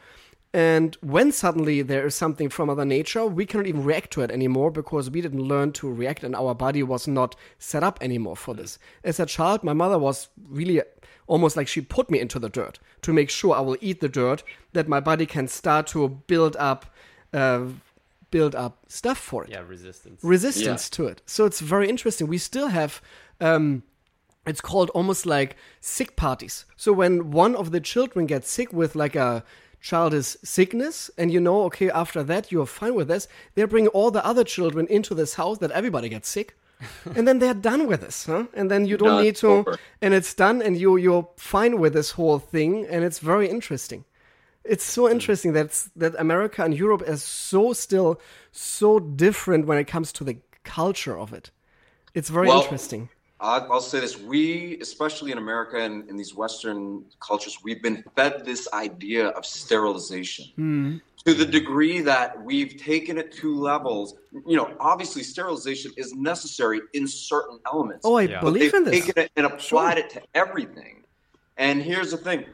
And 0.53 0.95
when 1.01 1.34
suddenly 1.34 1.82
there 1.82 2.05
is 2.05 2.16
something 2.16 2.49
from 2.49 2.68
Mother 2.68 2.86
Nature, 2.86 3.26
we 3.26 3.45
cannot 3.45 3.68
even 3.68 3.84
react 3.84 4.11
to 4.11 4.22
it 4.22 4.32
anymore 4.32 4.72
because 4.72 5.11
we 5.11 5.20
didn't 5.20 5.41
learn 5.41 5.74
to 5.74 5.91
react 5.91 6.24
and 6.24 6.34
our 6.34 6.55
body 6.55 6.82
was 6.82 7.07
not 7.07 7.36
set 7.59 7.84
up 7.84 7.97
anymore 8.01 8.38
for 8.38 8.53
this. 8.53 8.80
As 9.03 9.20
a 9.20 9.26
child, 9.26 9.63
my 9.63 9.74
mother 9.74 9.99
was 9.99 10.30
really 10.47 10.82
almost 11.28 11.57
like 11.57 11.68
she 11.68 11.82
put 11.82 12.09
me 12.09 12.20
into 12.20 12.39
the 12.39 12.49
dirt 12.49 12.80
to 13.01 13.11
make 13.11 13.30
sure 13.30 13.53
I 13.53 13.59
will 13.59 13.78
eat 13.82 13.99
the 13.99 14.09
dirt, 14.09 14.43
that 14.74 14.88
my 14.88 14.99
body 14.99 15.26
can 15.26 15.47
start 15.47 15.88
to 15.88 16.07
build 16.07 16.55
up. 16.55 16.86
Uh, 17.34 17.66
build 18.32 18.55
up 18.55 18.73
stuff 18.88 19.17
for 19.17 19.43
it 19.43 19.49
Yeah, 19.51 19.63
resistance. 19.67 20.19
resistance 20.23 20.89
to 20.91 21.07
it. 21.07 21.21
So 21.26 21.45
it's 21.45 21.59
very 21.59 21.88
interesting. 21.89 22.28
We 22.28 22.38
still 22.38 22.67
have 22.67 23.01
um 23.39 23.84
it's 24.47 24.61
called 24.61 24.89
almost 24.91 25.26
like 25.26 25.55
sick 25.82 26.15
parties. 26.15 26.65
So 26.78 26.93
when 26.93 27.32
one 27.32 27.55
of 27.55 27.71
the 27.71 27.80
children 27.80 28.26
gets 28.28 28.49
sick 28.51 28.71
with 28.71 28.95
like 28.95 29.15
a 29.15 29.43
childish 29.82 30.36
sickness 30.43 31.11
and 31.17 31.32
you 31.32 31.39
know 31.39 31.61
okay 31.63 31.91
after 31.91 32.23
that 32.23 32.51
you're 32.51 32.65
fine 32.65 32.95
with 32.95 33.07
this 33.07 33.28
they 33.53 33.63
bring 33.65 33.88
all 33.89 34.09
the 34.09 34.26
other 34.26 34.43
children 34.43 34.88
into 34.88 35.13
this 35.13 35.36
house 35.36 35.59
that 35.59 35.69
everybody 35.71 36.09
gets 36.09 36.28
sick 36.28 36.55
and 37.15 37.28
then 37.28 37.38
they're 37.38 37.53
done 37.53 37.86
with 37.86 38.01
this 38.01 38.26
huh 38.26 38.45
and 38.55 38.71
then 38.71 38.88
you 38.88 38.97
don't 38.97 39.09
Done. 39.17 39.23
need 39.23 39.36
to 39.36 39.47
Over. 39.47 39.78
and 40.01 40.15
it's 40.15 40.34
done 40.34 40.59
and 40.63 40.76
you 40.76 40.97
you're 40.97 41.28
fine 41.38 41.78
with 41.80 41.93
this 41.93 42.11
whole 42.11 42.39
thing 42.39 42.88
and 42.89 43.03
it's 43.03 43.19
very 43.19 43.47
interesting 43.47 44.05
it's 44.66 44.84
so 44.84 45.09
interesting 45.09 45.53
that 45.53 45.88
that 45.95 46.13
America 46.18 46.63
and 46.63 46.74
Europe 46.74 47.03
is 47.07 47.24
so 47.24 47.74
still 47.74 48.20
so 48.51 48.99
different 48.99 49.66
when 49.68 49.78
it 49.78 49.86
comes 49.86 50.11
to 50.13 50.24
the 50.24 50.38
culture 50.63 51.18
of 51.18 51.34
it. 51.34 51.51
It's 52.13 52.30
very 52.30 52.47
Well, 52.47 52.61
interesting. 52.63 53.09
I'll, 53.39 53.72
I'll 53.74 53.82
say 53.82 53.99
this: 53.99 54.18
we, 54.18 54.78
especially 54.82 55.32
in 55.32 55.38
America 55.38 55.78
and 55.78 56.09
in 56.09 56.16
these 56.18 56.34
Western 56.34 57.03
cultures, 57.20 57.59
we've 57.63 57.82
been 57.84 58.03
fed 58.16 58.45
this 58.45 58.68
idea 58.74 59.28
of 59.28 59.45
sterilization 59.45 60.45
Hmm. 60.55 60.97
to 61.26 61.34
the 61.34 61.45
degree 61.45 61.99
that 62.01 62.41
we've 62.43 62.78
taken 62.78 63.18
it 63.18 63.32
to 63.34 63.53
levels. 63.55 64.16
You 64.47 64.55
know, 64.57 64.74
obviously, 64.80 65.22
sterilization 65.24 65.91
is 65.97 66.13
necessary 66.13 66.80
in 66.93 67.07
certain 67.07 67.59
elements. 67.72 68.01
Oh, 68.05 68.16
I 68.16 68.24
Yeah. 68.24 68.39
but 68.41 68.53
believe 68.53 68.72
they've 68.72 68.74
in 68.80 68.84
this. 68.86 69.05
taken 69.05 69.24
it 69.24 69.32
and 69.36 69.45
applied 69.45 69.97
it 69.97 70.09
to 70.11 70.22
everything. 70.34 71.03
And 71.57 71.82
here's 71.82 72.11
the 72.11 72.18
thing: 72.18 72.45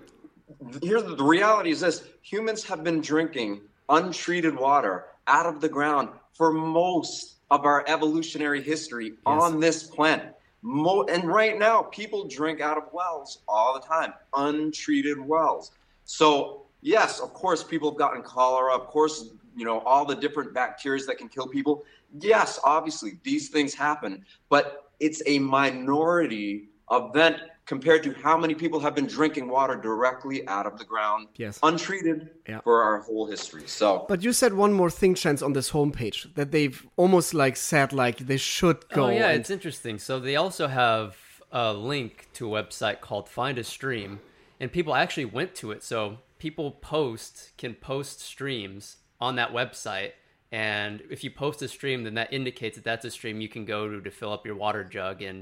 here's 0.81 1.03
the, 1.03 1.23
reality 1.23 1.71
is 1.71 1.79
this: 1.79 2.03
humans 2.21 2.63
have 2.65 2.83
been 2.83 3.01
drinking 3.01 3.61
untreated 3.89 4.55
water 4.55 5.05
out 5.27 5.45
of 5.45 5.61
the 5.61 5.69
ground 5.69 6.09
for 6.33 6.51
most 6.51 7.35
of 7.51 7.65
our 7.65 7.83
evolutionary 7.87 8.61
history 8.61 9.13
on 9.25 9.59
this 9.59 9.83
planet. 9.83 10.35
Mo- 10.61 11.05
and 11.09 11.25
right 11.25 11.57
now, 11.57 11.83
people 11.83 12.27
drink 12.27 12.61
out 12.61 12.77
of 12.77 12.83
wells 12.93 13.39
all 13.47 13.73
the 13.73 13.85
time, 13.85 14.13
untreated 14.35 15.19
wells. 15.19 15.71
So 16.05 16.63
yes, 16.81 17.19
of 17.19 17.33
course, 17.33 17.63
people 17.63 17.91
have 17.91 17.97
gotten 17.97 18.21
cholera. 18.21 18.73
Of 18.73 18.87
course, 18.87 19.31
you 19.55 19.65
know 19.65 19.79
all 19.79 20.05
the 20.05 20.15
different 20.15 20.53
bacteria 20.53 21.03
that 21.05 21.17
can 21.17 21.27
kill 21.27 21.47
people. 21.47 21.83
Yes, 22.19 22.59
obviously, 22.63 23.19
these 23.23 23.49
things 23.49 23.73
happen, 23.73 24.25
but 24.49 24.91
it's 24.99 25.21
a 25.25 25.39
minority 25.39 26.69
event 26.91 27.37
compared 27.72 28.03
to 28.03 28.11
how 28.26 28.36
many 28.43 28.53
people 28.63 28.80
have 28.86 28.93
been 28.99 29.07
drinking 29.07 29.47
water 29.47 29.78
directly 29.89 30.38
out 30.55 30.65
of 30.69 30.74
the 30.78 30.84
ground, 30.93 31.22
Yes. 31.43 31.57
untreated, 31.63 32.17
Yeah. 32.49 32.59
for 32.67 32.76
our 32.88 32.97
whole 33.05 33.26
history. 33.36 33.65
So 33.65 33.88
But 34.11 34.19
you 34.26 34.34
said 34.41 34.51
one 34.65 34.74
more 34.82 34.91
thing, 34.99 35.13
Chance, 35.15 35.41
on 35.47 35.53
this 35.53 35.69
homepage 35.78 36.19
that 36.36 36.51
they've 36.51 36.80
almost 36.97 37.34
like 37.34 37.55
said 37.55 37.93
like 38.03 38.17
they 38.32 38.36
should 38.36 38.80
oh, 38.91 38.95
go. 38.97 39.03
Oh 39.05 39.09
yeah, 39.09 39.30
and- 39.30 39.39
it's 39.39 39.49
interesting. 39.57 39.95
So 39.99 40.19
they 40.19 40.36
also 40.36 40.67
have 40.67 41.07
a 41.49 41.67
link 41.93 42.11
to 42.38 42.41
a 42.49 42.51
website 42.63 42.99
called 42.99 43.26
Find 43.30 43.57
a 43.57 43.63
Stream, 43.63 44.19
and 44.59 44.67
people 44.78 44.93
actually 45.03 45.30
went 45.39 45.51
to 45.61 45.72
it. 45.72 45.82
So 45.91 45.97
people 46.45 46.67
post 46.95 47.32
can 47.61 47.74
post 47.91 48.19
streams 48.34 48.97
on 49.26 49.32
that 49.38 49.51
website, 49.53 50.11
and 50.51 50.93
if 51.09 51.24
you 51.24 51.32
post 51.32 51.61
a 51.61 51.69
stream, 51.69 52.03
then 52.03 52.15
that 52.15 52.30
indicates 52.34 52.76
that 52.78 52.84
that's 52.89 53.05
a 53.05 53.11
stream 53.17 53.39
you 53.45 53.51
can 53.55 53.63
go 53.63 53.80
to 53.91 54.01
to 54.07 54.11
fill 54.19 54.34
up 54.34 54.45
your 54.45 54.57
water 54.65 54.84
jug 54.84 55.22
and 55.22 55.38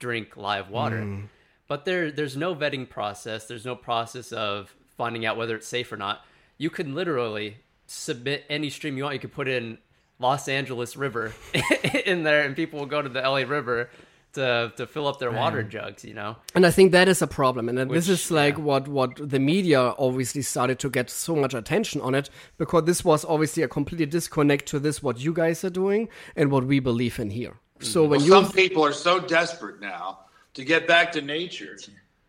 drink 0.00 0.36
live 0.36 0.70
water. 0.70 1.02
Mm. 1.02 1.28
But 1.68 1.84
there, 1.84 2.10
there's 2.10 2.36
no 2.36 2.54
vetting 2.54 2.88
process. 2.88 3.46
There's 3.46 3.66
no 3.66 3.76
process 3.76 4.32
of 4.32 4.74
finding 4.96 5.26
out 5.26 5.36
whether 5.36 5.54
it's 5.54 5.68
safe 5.68 5.92
or 5.92 5.96
not. 5.96 6.24
You 6.56 6.70
can 6.70 6.94
literally 6.94 7.58
submit 7.86 8.44
any 8.48 8.70
stream 8.70 8.96
you 8.96 9.04
want. 9.04 9.14
You 9.14 9.20
could 9.20 9.32
put 9.32 9.48
in 9.48 9.78
Los 10.18 10.48
Angeles 10.48 10.96
River 10.96 11.32
in 12.06 12.24
there, 12.24 12.44
and 12.44 12.56
people 12.56 12.80
will 12.80 12.86
go 12.86 13.02
to 13.02 13.08
the 13.08 13.20
LA 13.20 13.40
River 13.40 13.90
to 14.32 14.72
to 14.76 14.86
fill 14.86 15.06
up 15.06 15.18
their 15.18 15.30
water 15.30 15.62
jugs. 15.62 16.04
You 16.04 16.14
know, 16.14 16.36
And 16.54 16.66
I 16.66 16.70
think 16.70 16.92
that 16.92 17.06
is 17.06 17.22
a 17.22 17.26
problem. 17.26 17.68
And 17.68 17.78
then 17.78 17.88
this 17.88 18.08
is 18.08 18.30
like 18.30 18.56
yeah. 18.56 18.64
what, 18.64 18.88
what 18.88 19.30
the 19.30 19.38
media 19.38 19.94
obviously 19.98 20.42
started 20.42 20.78
to 20.80 20.90
get 20.90 21.10
so 21.10 21.36
much 21.36 21.54
attention 21.54 22.00
on 22.00 22.14
it 22.14 22.30
because 22.56 22.84
this 22.84 23.04
was 23.04 23.24
obviously 23.24 23.62
a 23.62 23.68
completely 23.68 24.06
disconnect 24.06 24.66
to 24.66 24.78
this, 24.78 25.02
what 25.02 25.20
you 25.20 25.32
guys 25.32 25.64
are 25.64 25.70
doing 25.70 26.08
and 26.34 26.50
what 26.50 26.64
we 26.64 26.80
believe 26.80 27.18
in 27.18 27.30
here. 27.30 27.56
So 27.80 28.02
mm-hmm. 28.02 28.10
when 28.10 28.20
Well, 28.20 28.26
you. 28.26 28.32
some 28.44 28.52
people 28.52 28.84
are 28.84 28.92
so 28.92 29.20
desperate 29.20 29.80
now 29.80 30.20
to 30.58 30.64
get 30.64 30.86
back 30.88 31.12
to 31.12 31.20
nature 31.22 31.78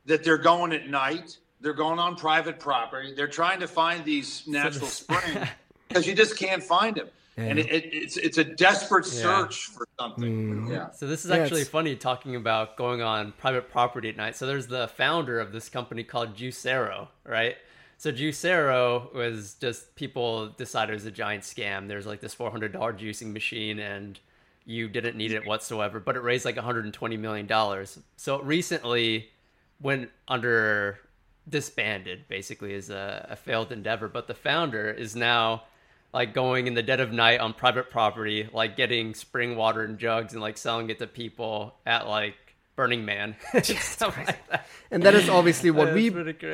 that 0.05 0.23
they're 0.23 0.37
going 0.37 0.71
at 0.71 0.87
night 0.87 1.37
They're 1.61 1.73
going 1.73 1.99
on 1.99 2.15
private 2.15 2.57
property. 2.59 3.13
They're 3.15 3.27
trying 3.41 3.59
to 3.59 3.67
find 3.67 4.05
these 4.05 4.43
natural 4.47 4.87
springs 4.87 5.47
because 5.87 6.07
you 6.07 6.13
just 6.15 6.37
can't 6.37 6.63
find 6.63 6.95
them. 6.95 7.07
And 7.37 7.57
it, 7.57 7.67
it, 7.71 7.85
it's 7.93 8.17
it's 8.17 8.37
a 8.37 8.43
desperate 8.43 9.05
Yeah. 9.07 9.21
search 9.23 9.65
for 9.67 9.87
something. 9.99 10.23
Mm-hmm. 10.33 10.71
Yeah. 10.71 10.91
So 10.91 11.07
this 11.07 11.23
is 11.25 11.31
Yeah, 11.31 11.37
actually 11.37 11.61
it's- 11.61 11.71
funny 11.71 11.95
talking 11.95 12.35
about 12.35 12.77
going 12.77 13.01
on 13.01 13.31
private 13.33 13.69
property 13.71 14.09
at 14.09 14.15
night. 14.17 14.35
So 14.35 14.45
there's 14.45 14.67
the 14.67 14.87
founder 14.89 15.39
of 15.39 15.51
this 15.51 15.69
company 15.69 16.03
called 16.03 16.35
Juicero, 16.35 17.07
right? 17.25 17.55
So 17.97 18.11
Juicero 18.11 19.13
was 19.13 19.55
just 19.59 19.95
people 19.95 20.49
decided 20.49 20.91
it 20.91 20.95
was 20.95 21.05
a 21.05 21.11
giant 21.11 21.43
scam. 21.43 21.87
There's 21.87 22.05
like 22.05 22.21
this 22.21 22.35
$400 22.35 22.71
juicing 22.73 23.33
machine 23.33 23.79
and 23.79 24.19
you 24.69 24.87
didn't 24.87 25.17
need 25.17 25.31
it 25.31 25.47
whatsoever, 25.47 25.99
but 25.99 26.15
it 26.15 26.21
raised 26.21 26.45
like 26.45 26.55
120 26.55 27.17
million 27.17 27.47
dollars. 27.47 27.97
So 28.17 28.35
it 28.35 28.43
recently 28.45 29.29
went 29.81 30.11
under 30.27 30.99
disbanded 31.49 32.27
basically 32.27 32.75
as 32.75 32.91
a, 32.91 33.29
a 33.31 33.35
failed 33.35 33.71
endeavor, 33.71 34.07
but 34.07 34.27
the 34.27 34.35
founder 34.35 34.91
is 34.91 35.15
now 35.15 35.63
like 36.13 36.35
going 36.35 36.67
in 36.67 36.75
the 36.75 36.83
dead 36.83 36.99
of 36.99 37.11
night 37.11 37.39
on 37.39 37.53
private 37.53 37.89
property, 37.89 38.47
like 38.53 38.77
getting 38.77 39.15
spring 39.15 39.55
water 39.55 39.83
in 39.83 39.97
jugs 39.97 40.33
and 40.33 40.41
like 40.41 40.55
selling 40.55 40.91
it 40.91 40.99
to 40.99 41.07
people 41.07 41.73
at 41.87 42.07
like 42.07 42.35
Burning 42.75 43.03
Man, 43.03 43.35
like 43.53 43.65
that. 44.49 44.67
And 44.91 45.01
that 45.01 45.15
is 45.15 45.27
obviously 45.29 45.71
what 45.71 45.95
we 45.95 46.09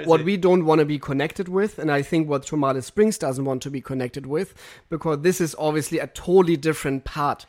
what 0.05 0.23
we 0.23 0.37
don't 0.37 0.65
want 0.65 0.79
to 0.79 0.85
be 0.85 0.97
connected 0.97 1.49
with, 1.49 1.77
and 1.77 1.91
I 1.91 2.01
think 2.01 2.29
what 2.29 2.43
Tourmaline 2.43 2.81
Springs 2.81 3.17
doesn't 3.17 3.43
want 3.43 3.61
to 3.63 3.69
be 3.69 3.81
connected 3.81 4.25
with, 4.25 4.55
because 4.89 5.21
this 5.21 5.39
is 5.39 5.53
obviously 5.59 5.99
a 5.99 6.07
totally 6.07 6.57
different 6.57 7.03
part. 7.03 7.45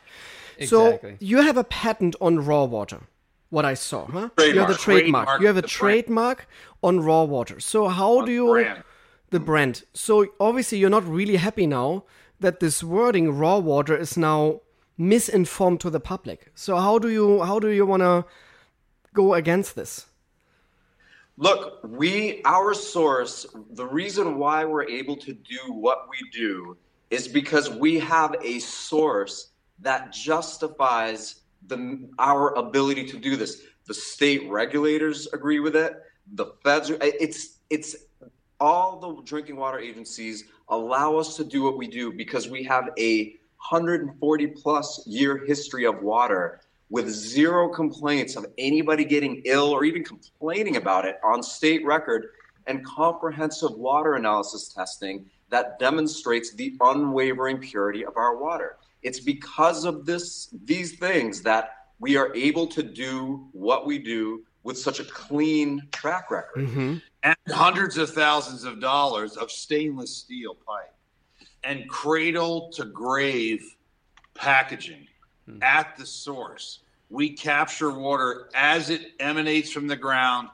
Exactly. 0.57 1.11
So 1.11 1.17
you 1.19 1.41
have 1.41 1.57
a 1.57 1.63
patent 1.63 2.15
on 2.21 2.39
raw 2.45 2.63
water. 2.65 3.01
What 3.49 3.63
I 3.63 3.75
saw, 3.75 4.05
huh? 4.07 4.29
You 4.39 4.59
have 4.59 4.69
a 4.69 4.73
Trademark. 4.75 4.77
trademark. 4.77 5.25
Trademark 5.27 5.41
You 5.41 5.47
have 5.47 5.57
a 5.57 5.61
the 5.61 5.67
brand. 5.67 5.71
trademark 5.71 6.47
on 6.83 6.99
raw 6.99 7.23
water. 7.23 7.59
So 7.61 7.87
how 7.87 8.21
do 8.21 8.31
you 8.31 8.47
brand. 8.49 8.83
the 9.29 9.39
brand? 9.39 9.83
So 9.93 10.27
obviously 10.39 10.79
you're 10.79 10.89
not 10.89 11.07
really 11.07 11.37
happy 11.37 11.65
now 11.65 12.03
that 12.39 12.59
this 12.59 12.83
wording 12.83 13.31
raw 13.31 13.57
water 13.57 13.95
is 13.95 14.17
now 14.17 14.61
misinformed 14.97 15.79
to 15.81 15.89
the 15.89 15.99
public. 16.01 16.51
So 16.55 16.75
how 16.75 16.99
do 16.99 17.07
you 17.09 17.41
how 17.43 17.59
do 17.59 17.69
you 17.69 17.85
want 17.85 18.01
to 18.01 18.25
go 19.13 19.33
against 19.33 19.75
this? 19.75 20.07
Look, 21.37 21.79
we, 21.83 22.41
our 22.45 22.73
source, 22.73 23.45
the 23.71 23.85
reason 23.85 24.37
why 24.39 24.65
we're 24.65 24.89
able 24.89 25.15
to 25.17 25.33
do 25.33 25.59
what 25.71 26.07
we 26.09 26.17
do 26.31 26.75
is 27.11 27.27
because 27.27 27.69
we 27.69 27.99
have 27.99 28.35
a 28.43 28.57
source 28.59 29.49
that 29.79 30.11
justifies 30.11 31.41
the, 31.67 32.09
our 32.19 32.53
ability 32.55 33.05
to 33.07 33.17
do 33.17 33.35
this. 33.35 33.63
The 33.85 33.93
state 33.93 34.49
regulators 34.49 35.27
agree 35.33 35.59
with 35.59 35.75
it. 35.75 35.93
The 36.33 36.47
feds, 36.63 36.91
it's, 37.01 37.59
it's 37.69 37.95
all 38.59 38.99
the 38.99 39.21
drinking 39.23 39.55
water 39.55 39.79
agencies 39.79 40.45
allow 40.69 41.15
us 41.15 41.35
to 41.37 41.43
do 41.43 41.63
what 41.63 41.77
we 41.77 41.87
do 41.87 42.11
because 42.11 42.49
we 42.49 42.63
have 42.63 42.89
a 42.97 43.35
140 43.69 44.47
plus 44.47 45.03
year 45.07 45.45
history 45.45 45.85
of 45.85 46.01
water 46.01 46.61
with 46.89 47.09
zero 47.09 47.69
complaints 47.69 48.35
of 48.35 48.45
anybody 48.57 49.03
getting 49.03 49.41
ill 49.45 49.71
or 49.71 49.83
even 49.83 50.03
complaining 50.03 50.77
about 50.77 51.05
it 51.05 51.19
on 51.23 51.43
state 51.43 51.85
record 51.85 52.27
and 52.65 52.85
comprehensive 52.85 53.71
water 53.71 54.15
analysis 54.15 54.69
testing 54.69 55.25
that 55.49 55.79
demonstrates 55.79 56.53
the 56.53 56.75
unwavering 56.81 57.57
purity 57.57 58.05
of 58.05 58.15
our 58.17 58.37
water. 58.37 58.77
It's 59.03 59.19
because 59.19 59.85
of 59.85 60.05
this 60.05 60.49
these 60.65 60.97
things 60.97 61.41
that 61.43 61.71
we 61.99 62.17
are 62.17 62.33
able 62.35 62.67
to 62.67 62.83
do 62.83 63.47
what 63.51 63.85
we 63.85 63.99
do 63.99 64.43
with 64.63 64.77
such 64.77 64.99
a 64.99 65.03
clean 65.05 65.87
track 65.91 66.29
record. 66.29 66.67
Mm-hmm. 66.67 66.97
and 67.23 67.35
hundreds 67.49 67.97
of 67.97 68.09
thousands 68.09 68.63
of 68.63 68.79
dollars 68.79 69.37
of 69.37 69.49
stainless 69.49 70.15
steel 70.15 70.55
pipe 70.55 70.93
and 71.63 71.87
cradle 71.89 72.69
to 72.71 72.85
grave 72.85 73.75
packaging 74.33 75.07
hmm. 75.45 75.61
at 75.61 75.97
the 75.97 76.05
source. 76.05 76.79
We 77.09 77.31
capture 77.31 77.91
water 77.91 78.49
as 78.53 78.89
it 78.89 79.13
emanates 79.19 79.71
from 79.71 79.87
the 79.87 79.95
ground, 79.95 80.49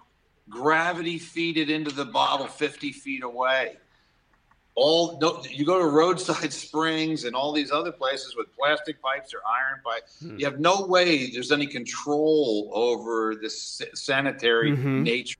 gravity 0.49 1.17
feed 1.17 1.57
it 1.57 1.69
into 1.69 1.91
the 1.91 2.05
bottle 2.05 2.47
50 2.47 2.91
feet 2.91 3.23
away. 3.23 3.77
All 4.75 5.19
no, 5.21 5.43
you 5.49 5.65
go 5.65 5.77
to 5.77 5.85
roadside 5.85 6.51
springs 6.65 7.25
and 7.25 7.35
all 7.35 7.53
these 7.53 7.71
other 7.71 7.91
places 7.91 8.35
with 8.35 8.47
plastic 8.57 9.01
pipes 9.01 9.33
or 9.33 9.39
iron 9.47 9.81
pipes. 9.83 10.19
Hmm. 10.19 10.37
You 10.37 10.45
have 10.45 10.59
no 10.59 10.85
way 10.85 11.29
there's 11.29 11.51
any 11.51 11.67
control 11.67 12.71
over 12.73 13.35
this 13.35 13.81
sanitary 13.93 14.71
mm-hmm. 14.71 15.03
nature 15.03 15.37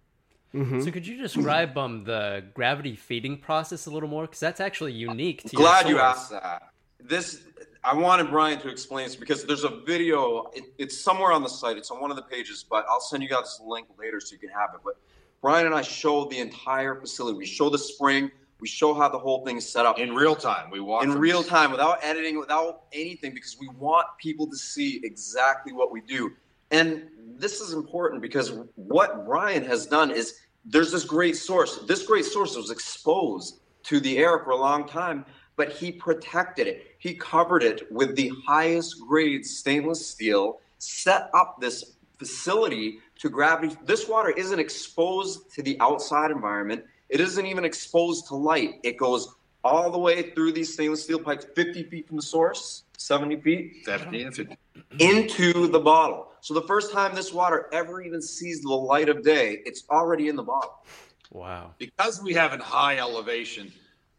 mm-hmm. 0.53 0.81
So 0.81 0.91
could 0.91 1.07
you 1.07 1.17
describe 1.17 1.77
um 1.77 2.03
the 2.03 2.43
gravity 2.53 2.95
feeding 2.95 3.37
process 3.37 3.87
a 3.87 3.89
little 3.89 4.09
more? 4.09 4.23
Because 4.23 4.39
that's 4.39 4.61
actually 4.61 4.93
unique 4.93 5.41
to 5.43 5.55
Glad 5.55 5.87
your 5.87 5.97
you 5.97 6.03
asked 6.03 6.29
that. 6.29 6.69
This 6.99 7.41
I 7.83 7.93
wanted 7.93 8.29
Brian 8.29 8.59
to 8.61 8.69
explain 8.69 9.05
this 9.05 9.15
because 9.15 9.43
there's 9.43 9.65
a 9.65 9.81
video. 9.85 10.51
It, 10.53 10.63
it's 10.77 10.97
somewhere 10.97 11.33
on 11.33 11.43
the 11.43 11.49
site. 11.49 11.77
It's 11.77 11.91
on 11.91 11.99
one 11.99 12.11
of 12.11 12.15
the 12.15 12.23
pages, 12.23 12.63
but 12.67 12.85
I'll 12.87 13.01
send 13.01 13.21
you 13.21 13.29
guys 13.29 13.57
the 13.57 13.65
link 13.67 13.87
later 13.99 14.21
so 14.21 14.33
you 14.33 14.39
can 14.39 14.49
have 14.49 14.69
it. 14.73 14.79
But 14.85 14.97
Brian 15.41 15.65
and 15.65 15.75
I 15.75 15.81
show 15.81 16.23
the 16.25 16.39
entire 16.39 16.95
facility. 16.95 17.37
We 17.37 17.45
show 17.45 17.69
the 17.69 17.77
spring. 17.77 18.31
We 18.63 18.69
show 18.69 18.93
how 18.93 19.09
the 19.09 19.19
whole 19.19 19.43
thing 19.43 19.57
is 19.57 19.69
set 19.69 19.85
up 19.85 19.99
in 19.99 20.15
real 20.15 20.37
time. 20.37 20.71
We 20.71 20.79
walk 20.79 21.03
in 21.03 21.11
real 21.11 21.43
time 21.43 21.69
without 21.69 21.99
editing, 22.01 22.39
without 22.39 22.83
anything, 22.93 23.33
because 23.33 23.57
we 23.59 23.67
want 23.77 24.07
people 24.17 24.47
to 24.47 24.55
see 24.55 25.01
exactly 25.03 25.73
what 25.73 25.91
we 25.91 25.99
do. 25.99 26.31
And 26.71 27.09
this 27.37 27.59
is 27.59 27.73
important 27.73 28.21
because 28.21 28.53
what 28.75 29.25
Brian 29.25 29.65
has 29.65 29.85
done 29.85 30.11
is 30.11 30.35
there's 30.63 30.93
this 30.93 31.03
great 31.03 31.35
source. 31.35 31.79
This 31.89 32.05
great 32.05 32.23
source 32.23 32.55
was 32.55 32.71
exposed 32.71 33.59
to 33.83 33.99
the 33.99 34.17
air 34.17 34.39
for 34.39 34.51
a 34.51 34.55
long 34.55 34.87
time, 34.87 35.25
but 35.57 35.73
he 35.73 35.91
protected 35.91 36.65
it. 36.65 36.95
He 36.99 37.15
covered 37.15 37.63
it 37.63 37.91
with 37.91 38.15
the 38.15 38.31
highest 38.47 38.95
grade 39.05 39.45
stainless 39.45 40.07
steel, 40.07 40.61
set 40.77 41.29
up 41.33 41.59
this 41.59 41.95
facility 42.17 42.99
to 43.19 43.29
gravity. 43.29 43.75
This 43.83 44.07
water 44.07 44.29
isn't 44.29 44.57
exposed 44.57 45.53
to 45.53 45.61
the 45.61 45.75
outside 45.81 46.31
environment. 46.31 46.85
It 47.13 47.21
isn't 47.21 47.45
even 47.45 47.63
exposed 47.63 48.27
to 48.29 48.35
light. 48.35 48.79
It 48.81 48.97
goes 48.97 49.35
all 49.63 49.91
the 49.91 49.99
way 49.99 50.31
through 50.31 50.53
these 50.53 50.73
stainless 50.73 51.03
steel 51.03 51.19
pipes, 51.19 51.45
50 51.55 51.83
feet 51.83 52.07
from 52.07 52.17
the 52.17 52.23
source, 52.23 52.85
70 52.97 53.39
feet, 53.41 53.85
70 53.85 54.23
and 54.23 54.35
50. 54.35 54.57
into 54.97 55.67
the 55.67 55.79
bottle. 55.79 56.31
So 56.41 56.55
the 56.55 56.63
first 56.63 56.91
time 56.91 57.13
this 57.13 57.31
water 57.31 57.69
ever 57.71 58.01
even 58.01 58.19
sees 58.19 58.61
the 58.63 58.69
light 58.69 59.09
of 59.09 59.23
day, 59.23 59.61
it's 59.63 59.83
already 59.91 60.27
in 60.27 60.35
the 60.35 60.41
bottle. 60.41 60.83
Wow. 61.29 61.73
because 61.79 62.21
we 62.21 62.33
have 62.33 62.53
a 62.53 62.57
high 62.57 62.97
elevation 62.97 63.71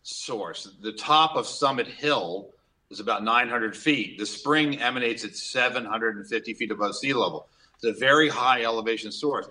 source, 0.02 0.68
the 0.80 0.92
top 0.92 1.36
of 1.36 1.46
Summit 1.46 1.86
Hill 1.88 2.50
is 2.90 3.00
about 3.00 3.24
900 3.24 3.76
feet. 3.76 4.18
The 4.18 4.26
spring 4.26 4.80
emanates 4.80 5.24
at 5.24 5.36
750 5.36 6.54
feet 6.54 6.70
above 6.70 6.94
sea 6.96 7.12
level. 7.12 7.48
It's 7.74 7.84
a 7.84 7.98
very 7.98 8.28
high 8.28 8.62
elevation 8.62 9.10
source. 9.10 9.46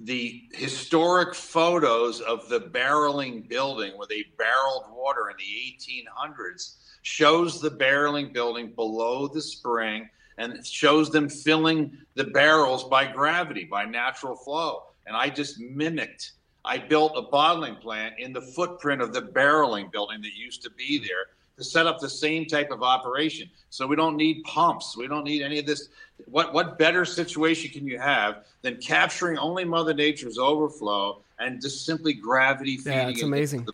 The 0.00 0.44
historic 0.52 1.34
photos 1.34 2.20
of 2.20 2.48
the 2.48 2.60
barreling 2.60 3.48
building 3.48 3.92
where 3.96 4.06
they 4.08 4.24
barreled 4.36 4.84
water 4.92 5.30
in 5.30 5.36
the 5.38 6.02
1800s 6.04 6.76
shows 7.02 7.60
the 7.60 7.70
barreling 7.70 8.32
building 8.32 8.72
below 8.74 9.26
the 9.28 9.42
spring 9.42 10.08
and 10.36 10.64
shows 10.64 11.10
them 11.10 11.28
filling 11.28 11.96
the 12.14 12.24
barrels 12.24 12.84
by 12.84 13.10
gravity, 13.10 13.64
by 13.64 13.84
natural 13.84 14.36
flow. 14.36 14.84
And 15.06 15.16
I 15.16 15.30
just 15.30 15.58
mimicked 15.58 16.32
I 16.68 16.76
built 16.76 17.12
a 17.16 17.22
bottling 17.22 17.76
plant 17.76 18.16
in 18.18 18.34
the 18.34 18.42
footprint 18.42 19.00
of 19.00 19.14
the 19.14 19.22
barreling 19.22 19.90
building 19.90 20.20
that 20.20 20.34
used 20.34 20.62
to 20.64 20.70
be 20.70 20.98
there 20.98 21.28
to 21.56 21.64
set 21.64 21.86
up 21.86 21.98
the 21.98 22.10
same 22.10 22.44
type 22.44 22.70
of 22.70 22.82
operation. 22.82 23.48
So 23.70 23.86
we 23.86 23.96
don't 23.96 24.16
need 24.16 24.44
pumps. 24.44 24.94
We 24.94 25.08
don't 25.08 25.24
need 25.24 25.42
any 25.42 25.58
of 25.58 25.64
this. 25.64 25.88
What 26.26 26.52
what 26.52 26.78
better 26.78 27.04
situation 27.04 27.70
can 27.70 27.86
you 27.86 27.98
have 27.98 28.44
than 28.62 28.76
capturing 28.76 29.38
only 29.38 29.64
Mother 29.64 29.94
Nature's 29.94 30.38
overflow 30.38 31.22
and 31.38 31.60
just 31.60 31.86
simply 31.86 32.12
gravity 32.12 32.76
feeding 32.76 32.92
Yeah, 32.92 33.08
it's 33.08 33.22
amazing. 33.22 33.64
the? 33.64 33.72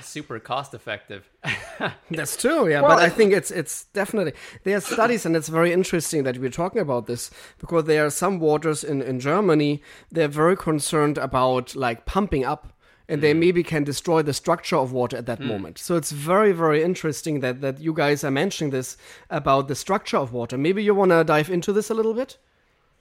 Super 0.00 0.38
cost 0.38 0.74
effective. 0.74 1.28
That's 2.10 2.36
true, 2.36 2.68
yeah. 2.68 2.80
but 2.80 2.98
I 2.98 3.08
think 3.08 3.32
it's 3.32 3.50
it's 3.50 3.84
definitely 3.86 4.32
there 4.62 4.76
are 4.76 4.80
studies, 4.80 5.26
and 5.26 5.36
it's 5.36 5.48
very 5.48 5.72
interesting 5.72 6.22
that 6.22 6.38
we're 6.38 6.50
talking 6.50 6.80
about 6.80 7.06
this 7.06 7.30
because 7.58 7.84
there 7.84 8.06
are 8.06 8.10
some 8.10 8.38
waters 8.38 8.84
in 8.84 9.02
in 9.02 9.18
Germany 9.20 9.82
they're 10.10 10.28
very 10.28 10.56
concerned 10.56 11.18
about 11.18 11.74
like 11.74 12.06
pumping 12.06 12.44
up, 12.44 12.72
and 13.08 13.22
they 13.22 13.34
maybe 13.34 13.62
can 13.62 13.84
destroy 13.84 14.22
the 14.22 14.32
structure 14.32 14.76
of 14.76 14.92
water 14.92 15.16
at 15.16 15.26
that 15.26 15.40
moment. 15.40 15.78
So 15.78 15.96
it's 15.96 16.12
very 16.12 16.52
very 16.52 16.82
interesting 16.82 17.40
that 17.40 17.60
that 17.60 17.80
you 17.80 17.92
guys 17.92 18.24
are 18.24 18.30
mentioning 18.30 18.70
this 18.70 18.96
about 19.30 19.68
the 19.68 19.74
structure 19.74 20.16
of 20.16 20.32
water. 20.32 20.58
Maybe 20.58 20.82
you 20.82 20.94
want 20.94 21.12
to 21.12 21.24
dive 21.24 21.50
into 21.50 21.72
this 21.72 21.90
a 21.90 21.94
little 21.94 22.14
bit. 22.14 22.38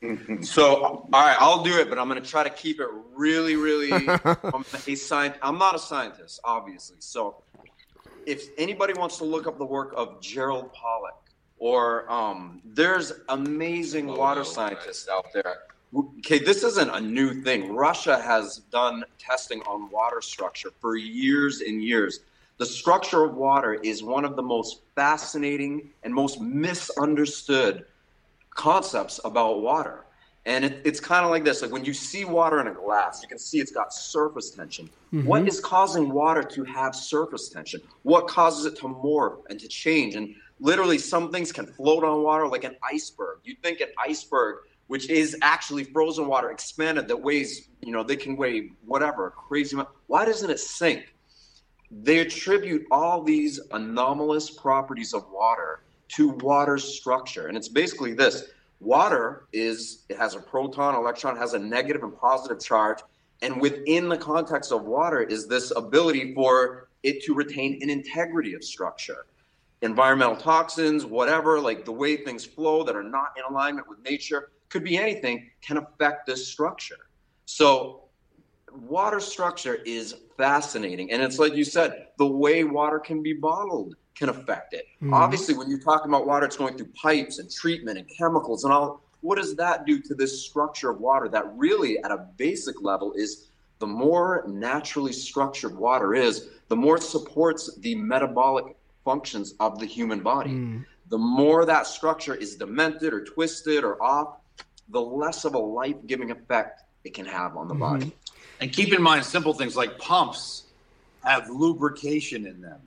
So, 0.42 0.84
all 0.84 1.10
right, 1.12 1.38
I'll 1.40 1.64
do 1.64 1.80
it, 1.80 1.90
but 1.90 1.98
I'm 1.98 2.08
going 2.08 2.22
to 2.22 2.30
try 2.30 2.44
to 2.44 2.50
keep 2.50 2.80
it 2.80 2.88
really, 3.16 3.56
really. 3.56 3.92
I'm 4.26 4.64
a 4.88 4.96
scientist. 4.96 5.40
I'm 5.42 5.58
not 5.58 5.74
a 5.74 5.80
scientist, 5.80 6.40
obviously. 6.44 6.98
So, 7.00 7.42
if 8.26 8.50
anybody 8.58 8.94
wants 8.94 9.18
to 9.18 9.24
look 9.24 9.48
up 9.48 9.58
the 9.58 9.66
work 9.66 9.94
of 9.96 10.22
Gerald 10.22 10.72
Pollack, 10.74 11.16
or 11.58 12.12
um, 12.12 12.62
there's 12.66 13.14
amazing 13.30 14.08
water 14.08 14.44
scientists 14.44 15.08
out 15.10 15.28
there 15.34 15.56
Okay, 15.94 16.40
this 16.40 16.64
isn't 16.64 16.90
a 16.90 17.00
new 17.00 17.42
thing. 17.42 17.76
Russia 17.76 18.22
has 18.22 18.58
done 18.72 19.04
testing 19.18 19.62
on 19.62 19.90
water 19.92 20.22
structure 20.22 20.70
for 20.80 20.96
years 20.96 21.62
and 21.62 21.84
years. 21.84 22.22
The 22.58 22.66
structure 22.66 23.24
of 23.24 23.36
water 23.36 23.74
is 23.74 24.04
one 24.04 24.24
of 24.24 24.36
the 24.36 24.42
most 24.42 24.82
fascinating 24.96 25.90
and 26.04 26.14
most 26.14 26.40
misunderstood 26.40 27.86
concepts 28.52 29.20
about 29.26 29.62
water. 29.62 30.06
And 30.46 30.64
it, 30.64 30.82
it's 30.86 31.00
kind 31.00 31.26
of 31.26 31.32
like 31.32 31.44
this 31.44 31.62
like 31.62 31.72
when 31.72 31.84
you 31.86 31.94
see 31.94 32.24
water 32.24 32.62
in 32.62 32.68
a 32.68 32.74
glass, 32.74 33.22
you 33.22 33.28
can 33.28 33.40
see 33.40 33.60
it's 33.60 33.72
got 33.72 33.94
surface 33.94 34.52
tension. 34.52 34.90
Mm-hmm. 35.12 35.28
What 35.28 35.48
is 35.48 35.60
causing 35.60 36.10
water 36.10 36.44
to 36.44 36.64
have 36.66 36.96
surface 36.96 37.50
tension? 37.50 37.82
What 38.04 38.28
causes 38.28 38.66
it 38.66 38.76
to 38.78 38.84
morph 38.84 39.40
and 39.50 39.60
to 39.60 39.68
change? 39.68 40.16
And 40.16 40.36
literally, 40.60 40.98
some 40.98 41.32
things 41.32 41.52
can 41.52 41.66
float 41.66 42.04
on 42.04 42.22
water 42.24 42.48
like 42.48 42.64
an 42.64 42.76
iceberg. 42.84 43.40
You 43.44 43.56
think 43.64 43.82
an 43.82 43.90
iceberg, 43.98 44.58
which 44.88 45.10
is 45.10 45.38
actually 45.42 45.84
frozen 45.84 46.28
water, 46.28 46.52
expanded 46.52 47.08
that 47.08 47.18
weighs, 47.18 47.70
you 47.82 47.92
know, 47.92 48.04
they 48.04 48.16
can 48.16 48.36
weigh 48.36 48.72
whatever, 48.86 49.28
a 49.28 49.32
crazy 49.32 49.76
amount. 49.76 49.90
Why 50.08 50.26
doesn't 50.26 50.50
it 50.50 50.60
sink? 50.60 51.16
They 51.92 52.20
attribute 52.20 52.86
all 52.92 53.24
these 53.24 53.60
anomalous 53.72 54.50
properties 54.50 55.14
of 55.14 55.26
water 55.32 55.82
to 56.10 56.30
water's 56.30 56.84
structure. 56.84 57.48
And 57.48 57.58
it's 57.58 57.70
basically 57.70 58.14
this 58.14 58.44
water 58.80 59.48
is 59.54 60.04
it 60.10 60.18
has 60.18 60.36
a 60.36 60.40
proton 60.40 60.96
electron 60.96 61.38
has 61.38 61.54
a 61.54 61.60
negative 61.60 62.04
and 62.04 62.18
positive 62.18 62.60
charge 62.60 63.00
and 63.42 63.62
within 63.62 64.10
the 64.10 64.18
context 64.18 64.72
of 64.72 64.84
water 64.84 65.22
is 65.22 65.48
this 65.48 65.72
ability 65.76 66.34
for 66.34 66.90
it 67.04 67.24
to 67.24 67.34
retain 67.34 67.80
an 67.82 67.90
integrity 67.90 68.54
of 68.54 68.64
structure 68.64 69.26
environmental 69.82 70.36
toxins 70.36 71.06
whatever 71.06 71.60
like 71.60 71.86
the 71.86 71.92
way 71.92 72.18
things 72.18 72.44
flow 72.44 72.84
that 72.84 72.96
are 72.96 73.04
not 73.04 73.34
in 73.38 73.44
alignment 73.50 73.88
with 73.88 74.00
nature 74.04 74.52
could 74.76 74.84
be 74.84 74.98
anything 74.98 75.50
can 75.62 75.78
affect 75.78 76.28
this 76.28 76.46
structure. 76.46 77.08
So 77.46 78.10
water 78.74 79.22
structure 79.22 79.76
is 79.86 80.16
fascinating 80.36 81.14
and 81.14 81.22
it's 81.22 81.40
like 81.40 81.54
you 81.54 81.64
said 81.64 82.08
the 82.18 82.28
way 82.28 82.66
water 82.66 83.00
can 83.00 83.24
be 83.24 83.32
bottled 83.32 83.96
can 84.16 84.28
affect 84.28 84.74
it. 84.74 84.86
Mm-hmm. 84.98 85.14
Obviously 85.14 85.56
when 85.56 85.70
you're 85.70 85.80
talking 85.80 86.12
about 86.12 86.28
water 86.28 86.46
it's 86.46 86.58
going 86.58 86.76
through 86.76 86.90
pipes 87.02 87.40
and 87.40 87.50
treatment 87.50 87.98
and 87.98 88.06
chemicals 88.10 88.66
and 88.66 88.74
all 88.74 89.02
what 89.22 89.38
does 89.38 89.56
that 89.56 89.86
do 89.86 90.02
to 90.02 90.14
this 90.14 90.46
structure 90.46 90.90
of 90.90 91.00
water 91.00 91.30
that 91.30 91.46
really 91.56 91.98
at 92.00 92.12
a 92.12 92.28
basic 92.36 92.82
level 92.82 93.14
is 93.14 93.48
the 93.80 93.88
more 93.88 94.44
naturally 94.46 95.14
structured 95.14 95.78
water 95.78 96.14
is 96.14 96.50
the 96.68 96.76
more 96.76 96.98
it 96.98 97.04
supports 97.04 97.74
the 97.78 97.96
metabolic 97.96 98.76
functions 99.06 99.54
of 99.62 99.80
the 99.80 99.86
human 99.86 100.20
body. 100.20 100.50
Mm. 100.50 100.86
The 101.10 101.18
more 101.18 101.64
that 101.66 101.88
structure 101.88 102.36
is 102.36 102.56
demented 102.56 103.14
or 103.14 103.24
twisted 103.24 103.86
or 103.86 104.02
off 104.04 104.40
the 104.90 105.02
less 105.02 105.46
of 105.46 105.56
a 105.56 105.60
life-giving 105.60 106.32
effect 106.32 106.84
it 107.04 107.14
can 107.14 107.26
have 107.26 107.58
on 107.58 107.68
the 107.68 107.74
body 107.76 108.06
mm-hmm. 108.06 108.16
And 108.62 108.72
keep 108.72 108.94
in 108.94 109.02
mind 109.02 109.26
simple 109.26 109.54
things 109.54 109.76
like 109.76 109.98
pumps 109.98 110.64
have 111.24 111.50
lubrication 111.50 112.46
in 112.46 112.62
them. 112.62 112.80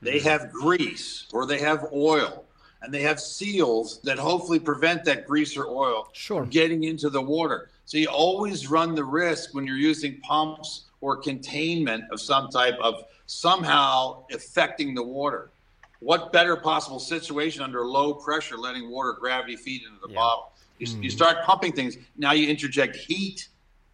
They 0.00 0.18
mm-hmm. 0.18 0.28
have 0.28 0.52
grease 0.52 1.26
or 1.32 1.46
they 1.46 1.58
have 1.58 1.86
oil 1.92 2.44
and 2.82 2.92
they 2.94 3.02
have 3.02 3.20
seals 3.20 4.00
that 4.02 4.18
hopefully 4.18 4.58
prevent 4.58 5.04
that 5.04 5.26
grease 5.26 5.56
or 5.56 5.66
oil 5.66 6.08
Sure. 6.12 6.42
from 6.42 6.50
getting 6.50 6.84
into 6.84 7.10
the 7.10 7.20
water. 7.20 7.70
So 7.84 7.98
you 7.98 8.06
always 8.08 8.70
run 8.70 8.94
the 8.94 9.04
risk 9.04 9.54
when 9.54 9.66
you're 9.66 9.76
using 9.76 10.20
pumps 10.20 10.84
or 11.00 11.16
containment 11.16 12.04
of 12.10 12.20
some 12.20 12.48
type 12.48 12.78
of 12.80 13.04
somehow 13.26 14.24
affecting 14.32 14.94
the 14.94 15.02
water. 15.02 15.50
What 15.98 16.32
better 16.32 16.56
possible 16.56 16.98
situation 16.98 17.62
under 17.62 17.84
low 17.84 18.14
pressure 18.14 18.56
letting 18.56 18.90
water 18.90 19.12
gravity 19.12 19.56
feed 19.56 19.82
into 19.82 20.00
the 20.06 20.12
Yeah. 20.12 20.20
bottle? 20.20 20.52
You, 20.80 21.02
you 21.02 21.10
start 21.10 21.44
pumping 21.44 21.72
things, 21.72 21.98
now 22.16 22.32
you 22.32 22.48
interject 22.48 22.96
heat, 22.96 23.48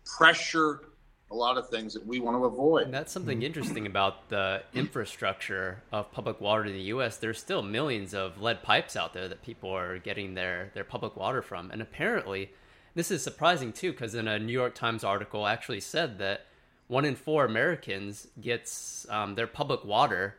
pressure, 0.05 0.83
a 1.31 1.35
lot 1.35 1.59
of 1.59 1.69
things 1.69 1.93
that 1.95 2.07
we 2.07 2.21
want 2.21 2.37
to 2.37 2.45
avoid. 2.45 2.85
And 2.85 2.95
that's 2.95 3.13
something 3.13 3.43
interesting 3.43 3.87
about 3.87 4.29
the 4.29 4.63
infrastructure 4.75 5.83
of 5.91 6.13
public 6.13 6.41
water 6.41 6.65
in 6.65 6.73
the 6.73 6.83
U.S. 6.83 7.17
There's 7.17 7.41
still 7.41 7.63
millions 7.63 8.15
of 8.15 8.41
lead 8.41 8.63
pipes 8.63 8.95
out 8.95 9.13
there 9.13 9.27
that 9.27 9.43
people 9.43 9.71
are 9.71 9.99
getting 9.99 10.35
their, 10.35 10.71
their 10.75 10.85
public 10.85 11.17
water 11.17 11.43
from. 11.43 11.73
And 11.73 11.83
apparently, 11.83 12.53
this 12.95 13.11
is 13.11 13.25
surprising 13.25 13.73
too, 13.73 13.91
because 13.91 14.15
in 14.15 14.29
a 14.29 14.39
New 14.39 14.53
York 14.53 14.77
Times 14.77 15.03
article 15.03 15.49
actually 15.49 15.81
said 15.81 16.19
that 16.19 16.47
one 16.87 17.05
in 17.05 17.17
four 17.17 17.45
Americans 17.45 18.29
gets 18.41 19.05
um, 19.11 19.35
their 19.35 19.49
public 19.49 19.85
water 19.85 20.37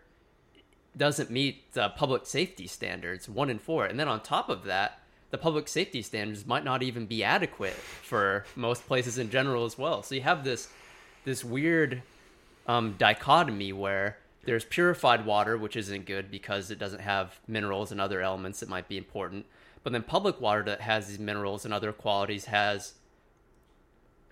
doesn't 0.95 1.29
meet 1.29 1.77
uh, 1.77 1.89
public 1.89 2.25
safety 2.25 2.65
standards. 2.65 3.27
One 3.27 3.49
in 3.49 3.59
four, 3.59 3.85
and 3.85 3.99
then 3.99 4.07
on 4.07 4.21
top 4.21 4.47
of 4.47 4.63
that, 4.63 4.99
the 5.29 5.37
public 5.37 5.67
safety 5.67 6.01
standards 6.01 6.45
might 6.45 6.63
not 6.63 6.83
even 6.83 7.05
be 7.05 7.23
adequate 7.23 7.73
for 7.73 8.45
most 8.55 8.87
places 8.87 9.17
in 9.17 9.29
general 9.29 9.65
as 9.65 9.77
well. 9.77 10.03
So 10.03 10.15
you 10.15 10.21
have 10.21 10.43
this 10.43 10.69
this 11.25 11.43
weird 11.43 12.01
um, 12.67 12.95
dichotomy 12.97 13.73
where 13.73 14.17
there's 14.45 14.63
purified 14.63 15.25
water, 15.25 15.57
which 15.57 15.75
isn't 15.75 16.05
good 16.05 16.31
because 16.31 16.71
it 16.71 16.79
doesn't 16.79 17.01
have 17.01 17.37
minerals 17.47 17.91
and 17.91 17.99
other 17.99 18.21
elements 18.21 18.61
that 18.61 18.69
might 18.69 18.87
be 18.87 18.97
important. 18.97 19.45
But 19.83 19.91
then 19.91 20.03
public 20.03 20.39
water 20.39 20.63
that 20.63 20.81
has 20.81 21.07
these 21.07 21.19
minerals 21.19 21.65
and 21.65 21.73
other 21.73 21.91
qualities 21.91 22.45
has 22.45 22.93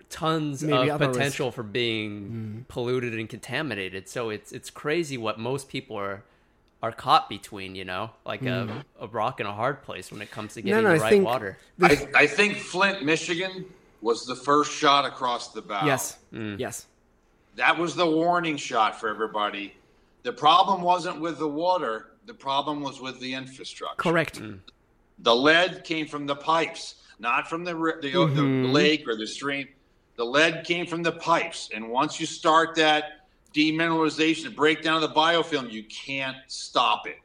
tons 0.08 0.62
Maybe 0.62 0.88
of 0.88 0.94
other 0.94 1.08
risk. 1.08 1.18
potential 1.18 1.50
for 1.50 1.62
being 1.62 2.64
polluted 2.68 3.14
and 3.14 3.28
contaminated. 3.28 4.08
So 4.08 4.30
it's 4.30 4.52
it's 4.52 4.70
crazy 4.70 5.18
what 5.18 5.38
most 5.38 5.68
people 5.68 5.96
are 5.96 6.24
are 6.82 6.92
caught 6.92 7.28
between, 7.28 7.74
you 7.74 7.84
know, 7.84 8.10
like 8.24 8.42
a, 8.42 8.44
mm-hmm. 8.44 9.04
a 9.04 9.06
rock 9.08 9.40
and 9.40 9.48
a 9.48 9.52
hard 9.52 9.82
place 9.82 10.12
when 10.12 10.20
it 10.22 10.30
comes 10.30 10.54
to 10.54 10.62
getting 10.62 10.84
no, 10.84 10.90
the 10.90 10.96
I 10.96 11.02
right 11.02 11.10
think- 11.10 11.24
water. 11.24 11.58
I, 11.80 12.08
I 12.14 12.26
think 12.26 12.58
Flint, 12.58 13.04
Michigan 13.04 13.64
was 14.02 14.26
the 14.26 14.36
first 14.36 14.72
shot 14.72 15.04
across 15.04 15.52
the 15.52 15.62
bow. 15.62 15.84
Yes. 15.84 16.18
Mm. 16.32 16.58
Yes. 16.58 16.86
That 17.56 17.78
was 17.78 17.96
the 17.96 18.06
warning 18.08 18.56
shot 18.56 19.00
for 19.00 19.08
everybody. 19.08 19.74
The 20.22 20.32
problem 20.32 20.82
wasn't 20.82 21.20
with 21.20 21.38
the 21.38 21.48
water, 21.48 22.08
the 22.26 22.34
problem 22.34 22.82
was 22.82 23.00
with 23.00 23.18
the 23.20 23.32
infrastructure. 23.32 23.96
Correct. 23.96 24.40
Mm. 24.40 24.58
The 25.20 25.34
lead 25.34 25.82
came 25.84 26.06
from 26.06 26.26
the 26.26 26.36
pipes, 26.36 26.96
not 27.18 27.48
from 27.48 27.64
the, 27.64 27.74
ri- 27.74 28.00
the, 28.02 28.10
the 28.10 28.18
mm-hmm. 28.18 28.72
lake 28.72 29.08
or 29.08 29.16
the 29.16 29.26
stream. 29.26 29.68
The 30.16 30.24
lead 30.24 30.64
came 30.64 30.86
from 30.86 31.02
the 31.02 31.12
pipes. 31.12 31.70
And 31.74 31.88
once 31.88 32.20
you 32.20 32.26
start 32.26 32.74
that 32.76 33.25
demineralization, 33.56 34.54
breakdown 34.54 35.02
of 35.02 35.08
the 35.08 35.14
biofilm, 35.18 35.70
you 35.72 35.84
can't 35.84 36.36
stop 36.46 37.06
it. 37.06 37.16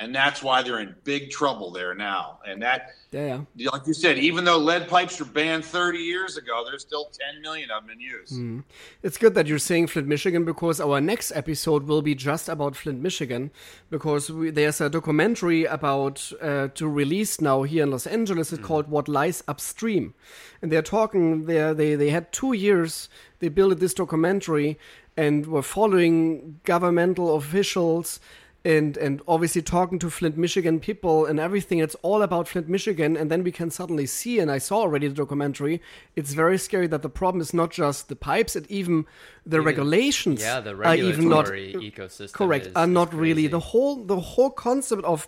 And 0.00 0.14
that's 0.14 0.42
why 0.42 0.62
they're 0.62 0.80
in 0.80 0.94
big 1.04 1.30
trouble 1.30 1.70
there 1.70 1.94
now. 1.94 2.38
And 2.46 2.62
that, 2.62 2.94
Yeah. 3.12 3.40
Like 3.70 3.86
you 3.86 3.92
said, 3.92 4.16
even 4.18 4.44
though 4.44 4.56
lead 4.56 4.88
pipes 4.88 5.18
were 5.20 5.26
banned 5.26 5.64
30 5.64 5.98
years 5.98 6.38
ago, 6.38 6.64
there's 6.66 6.80
still 6.80 7.10
10 7.32 7.42
million 7.42 7.70
of 7.70 7.82
them 7.82 7.90
in 7.90 8.00
use. 8.00 8.64
It's 9.02 9.18
good 9.18 9.34
that 9.34 9.46
you're 9.46 9.58
saying 9.58 9.88
Flint, 9.88 10.08
Michigan, 10.08 10.44
because 10.44 10.80
our 10.80 11.00
next 11.02 11.32
episode 11.32 11.82
will 11.86 12.00
be 12.00 12.14
just 12.14 12.48
about 12.48 12.76
Flint, 12.76 13.00
Michigan, 13.02 13.50
because 13.90 14.30
we, 14.30 14.50
there's 14.50 14.80
a 14.80 14.88
documentary 14.88 15.64
about 15.64 16.32
uh, 16.40 16.68
to 16.68 16.88
release 16.88 17.40
now 17.40 17.64
here 17.64 17.82
in 17.82 17.90
Los 17.90 18.06
Angeles. 18.06 18.52
It's 18.52 18.64
called 18.64 18.88
"What 18.88 19.06
Lies 19.08 19.42
Upstream," 19.48 20.14
and 20.62 20.72
they're 20.72 20.90
talking. 20.98 21.44
They 21.44 21.74
they 21.74 21.94
they 21.96 22.10
had 22.10 22.32
two 22.32 22.52
years. 22.54 23.08
They 23.40 23.48
built 23.48 23.80
this 23.80 23.94
documentary 23.94 24.78
and 25.16 25.46
were 25.46 25.62
following 25.62 26.60
governmental 26.64 27.36
officials 27.36 28.20
and 28.64 28.96
and 28.98 29.22
obviously 29.26 29.62
talking 29.62 29.98
to 30.00 30.10
Flint, 30.10 30.36
Michigan 30.36 30.80
people 30.80 31.24
and 31.26 31.40
everything. 31.40 31.78
It's 31.78 31.94
all 32.02 32.22
about 32.22 32.46
Flint, 32.48 32.68
Michigan, 32.68 33.16
and 33.16 33.30
then 33.30 33.42
we 33.42 33.52
can 33.52 33.70
suddenly 33.70 34.06
see. 34.06 34.38
And 34.38 34.50
I 34.50 34.58
saw 34.58 34.78
already 34.80 35.08
the 35.08 35.14
documentary. 35.14 35.80
It's 36.14 36.34
very 36.34 36.58
scary 36.58 36.86
that 36.88 37.02
the 37.02 37.08
problem 37.08 37.40
is 37.40 37.54
not 37.54 37.70
just 37.70 38.08
the 38.08 38.16
pipes; 38.16 38.56
it 38.56 38.66
even 38.68 39.06
the 39.46 39.60
regulations. 39.62 40.40
Yeah, 40.42 40.60
the 40.60 40.74
are 40.76 40.94
even 40.94 41.28
not 41.28 41.48
regulatory 41.48 41.90
ecosystem. 41.90 42.32
correct. 42.34 42.66
is- 42.66 42.72
are 42.74 42.84
is 42.84 42.90
not 42.90 43.14
really 43.14 43.46
the 43.46 43.60
whole 43.60 43.96
the 44.04 44.20
whole 44.20 44.50
concept 44.50 45.04
of 45.04 45.26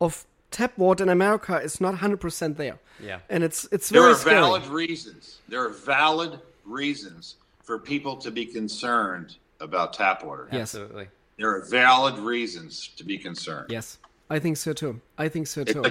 of 0.00 0.24
tap 0.52 0.76
water 0.78 1.02
in 1.04 1.08
America 1.10 1.56
is 1.60 1.80
not 1.80 1.96
hundred 1.96 2.20
percent 2.20 2.56
there. 2.56 2.78
Yeah. 3.02 3.20
and 3.28 3.42
it's 3.42 3.66
it's 3.72 3.88
There 3.88 4.02
very 4.02 4.12
There 4.12 4.18
are 4.18 4.20
scary. 4.20 4.40
valid 4.40 4.66
reasons. 4.66 5.38
There 5.48 5.64
are 5.64 5.70
valid 5.70 6.38
reasons 6.64 7.36
for 7.64 7.78
people 7.78 8.16
to 8.18 8.30
be 8.30 8.44
concerned 8.46 9.36
about 9.60 9.92
tap 9.94 10.22
water. 10.24 10.48
Yes. 10.52 10.74
Absolutely. 10.74 11.08
There 11.40 11.50
are 11.56 11.62
valid 11.62 12.18
reasons 12.18 12.88
to 12.98 13.02
be 13.02 13.16
concerned. 13.16 13.70
Yes, 13.70 13.96
I 14.28 14.38
think 14.38 14.58
so 14.58 14.74
too. 14.74 15.00
I 15.16 15.26
think 15.26 15.46
so 15.46 15.64
too. 15.64 15.84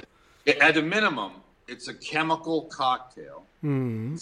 a- 0.46 0.62
at 0.62 0.76
a 0.76 0.82
minimum, 0.82 1.32
it's 1.66 1.88
a 1.88 1.94
chemical 1.94 2.62
cocktail 2.66 3.44
Hmm. 3.60 4.16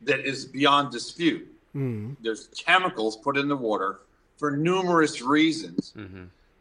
that 0.00 0.20
is 0.20 0.46
beyond 0.46 0.90
dispute. 0.90 1.46
Hmm. 1.74 2.14
There's 2.22 2.48
chemicals 2.56 3.18
put 3.18 3.36
in 3.36 3.46
the 3.46 3.56
water 3.58 4.00
for 4.38 4.50
numerous 4.56 5.20
reasons. 5.20 5.92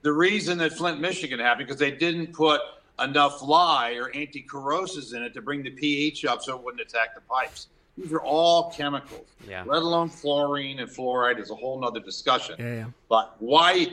The 0.01 0.11
reason 0.11 0.57
that 0.57 0.73
Flint, 0.73 0.99
Michigan 0.99 1.39
happened 1.39 1.67
because 1.67 1.79
they 1.79 1.91
didn't 1.91 2.33
put 2.33 2.59
enough 2.99 3.41
lye 3.41 3.93
or 3.93 4.09
anti-corrosives 4.13 5.13
in 5.13 5.23
it 5.23 5.33
to 5.33 5.41
bring 5.41 5.63
the 5.63 5.71
pH 5.71 6.25
up 6.25 6.41
so 6.43 6.57
it 6.57 6.61
wouldn't 6.61 6.81
attack 6.81 7.15
the 7.15 7.21
pipes. 7.21 7.67
These 7.97 8.11
are 8.11 8.21
all 8.21 8.71
chemicals, 8.71 9.27
Yeah. 9.47 9.63
let 9.65 9.81
alone 9.81 10.09
fluorine 10.09 10.79
and 10.79 10.89
fluoride 10.89 11.39
is 11.39 11.49
a 11.49 11.55
whole 11.55 11.79
nother 11.79 12.01
discussion. 12.01 12.55
Yeah, 12.59 12.73
yeah. 12.75 12.85
But 13.09 13.35
why 13.39 13.87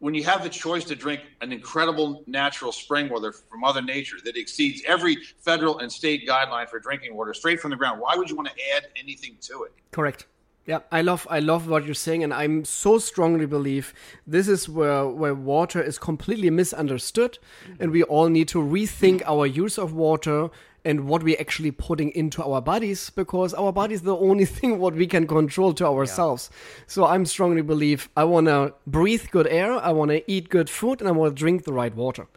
when 0.00 0.14
you 0.14 0.22
have 0.22 0.44
the 0.44 0.48
choice 0.48 0.84
to 0.84 0.94
drink 0.94 1.22
an 1.40 1.52
incredible 1.52 2.22
natural 2.28 2.70
spring 2.70 3.08
water 3.08 3.32
from 3.32 3.60
Mother 3.60 3.82
Nature 3.82 4.18
that 4.24 4.36
exceeds 4.36 4.80
every 4.86 5.16
federal 5.40 5.78
and 5.80 5.90
state 5.90 6.26
guideline 6.28 6.68
for 6.68 6.78
drinking 6.78 7.16
water 7.16 7.34
straight 7.34 7.58
from 7.58 7.70
the 7.70 7.76
ground, 7.76 8.00
why 8.00 8.14
would 8.14 8.30
you 8.30 8.36
want 8.36 8.48
to 8.48 8.54
add 8.76 8.86
anything 8.96 9.36
to 9.40 9.64
it? 9.64 9.72
Correct. 9.90 10.26
Yeah, 10.66 10.80
I 10.92 11.00
love 11.00 11.26
I 11.30 11.40
love 11.40 11.66
what 11.66 11.86
you're 11.86 11.94
saying, 11.94 12.22
and 12.22 12.32
I'm 12.32 12.62
so 12.64 12.98
strongly 12.98 13.46
believe 13.46 13.94
this 14.26 14.48
is 14.48 14.68
where 14.68 15.06
where 15.08 15.34
water 15.34 15.82
is 15.82 15.98
completely 15.98 16.50
misunderstood, 16.50 17.38
and 17.80 17.90
we 17.90 18.02
all 18.02 18.28
need 18.28 18.48
to 18.48 18.58
rethink 18.58 19.22
our 19.24 19.46
use 19.46 19.78
of 19.78 19.94
water 19.94 20.50
and 20.84 21.08
what 21.08 21.22
we're 21.22 21.40
actually 21.40 21.70
putting 21.70 22.10
into 22.10 22.42
our 22.42 22.60
bodies 22.60 23.10
because 23.10 23.52
our 23.54 23.72
body 23.72 23.94
is 23.94 24.02
the 24.02 24.16
only 24.16 24.44
thing 24.56 24.78
what 24.78 24.94
we 24.94 25.06
can 25.06 25.26
control 25.26 25.72
to 25.74 25.86
ourselves. 25.86 26.50
So 26.86 27.06
I'm 27.06 27.26
strongly 27.26 27.62
believe 27.62 28.08
I 28.16 28.24
want 28.24 28.46
to 28.46 28.74
breathe 28.86 29.26
good 29.30 29.46
air, 29.46 29.72
I 29.72 29.92
want 29.92 30.10
to 30.10 30.30
eat 30.30 30.48
good 30.48 30.70
food, 30.70 31.00
and 31.00 31.08
I 31.08 31.12
want 31.12 31.36
to 31.36 31.38
drink 31.38 31.64
the 31.64 31.72
right 31.72 31.94
water. 31.94 32.28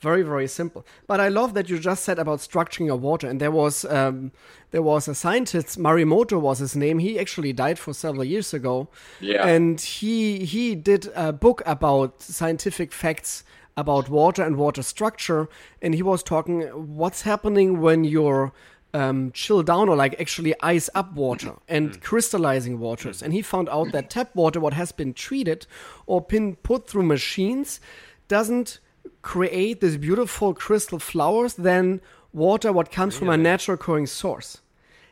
Very 0.00 0.22
very 0.22 0.46
simple. 0.46 0.86
But 1.08 1.18
I 1.18 1.28
love 1.28 1.54
that 1.54 1.68
you 1.68 1.78
just 1.78 2.04
said 2.04 2.20
about 2.20 2.38
structuring 2.38 2.86
your 2.86 2.96
water, 2.96 3.28
and 3.28 3.40
there 3.40 3.50
was 3.50 3.84
um, 3.84 4.30
there 4.70 4.82
was 4.82 5.08
a 5.08 5.14
scientist 5.14 5.76
Marimoto 5.76 6.40
was 6.40 6.60
his 6.60 6.76
name. 6.76 7.00
He 7.00 7.18
actually 7.18 7.52
died 7.52 7.80
for 7.80 7.92
several 7.92 8.24
years 8.24 8.54
ago. 8.54 8.88
Yeah. 9.20 9.44
And 9.44 9.80
he 9.80 10.44
he 10.44 10.76
did 10.76 11.10
a 11.16 11.32
book 11.32 11.62
about 11.66 12.22
scientific 12.22 12.92
facts 12.92 13.42
about 13.78 14.08
water 14.08 14.42
and 14.42 14.56
water 14.56 14.82
structure, 14.82 15.48
and 15.80 15.94
he 15.94 16.02
was 16.02 16.22
talking 16.22 16.62
what's 16.96 17.22
happening 17.22 17.80
when 17.80 18.02
you're 18.02 18.52
um, 18.92 19.30
chill 19.32 19.62
down 19.62 19.88
or 19.88 19.94
like 19.94 20.20
actually 20.20 20.54
ice 20.60 20.90
up 20.96 21.12
water 21.12 21.54
and 21.68 22.00
crystallizing 22.00 22.80
waters. 22.80 23.22
And 23.22 23.32
he 23.32 23.40
found 23.40 23.68
out 23.68 23.92
that 23.92 24.10
tap 24.10 24.34
water, 24.34 24.58
what 24.58 24.72
has 24.72 24.90
been 24.90 25.14
treated 25.14 25.66
or 26.06 26.20
been 26.20 26.56
put 26.56 26.88
through 26.88 27.04
machines, 27.04 27.80
doesn't 28.26 28.80
create 29.22 29.80
these 29.80 29.96
beautiful 29.96 30.54
crystal 30.54 30.98
flowers 30.98 31.54
than 31.54 32.00
water 32.32 32.72
what 32.72 32.90
comes 32.90 33.16
from 33.16 33.28
a 33.28 33.36
natural 33.36 33.76
occurring 33.76 34.06
source. 34.06 34.60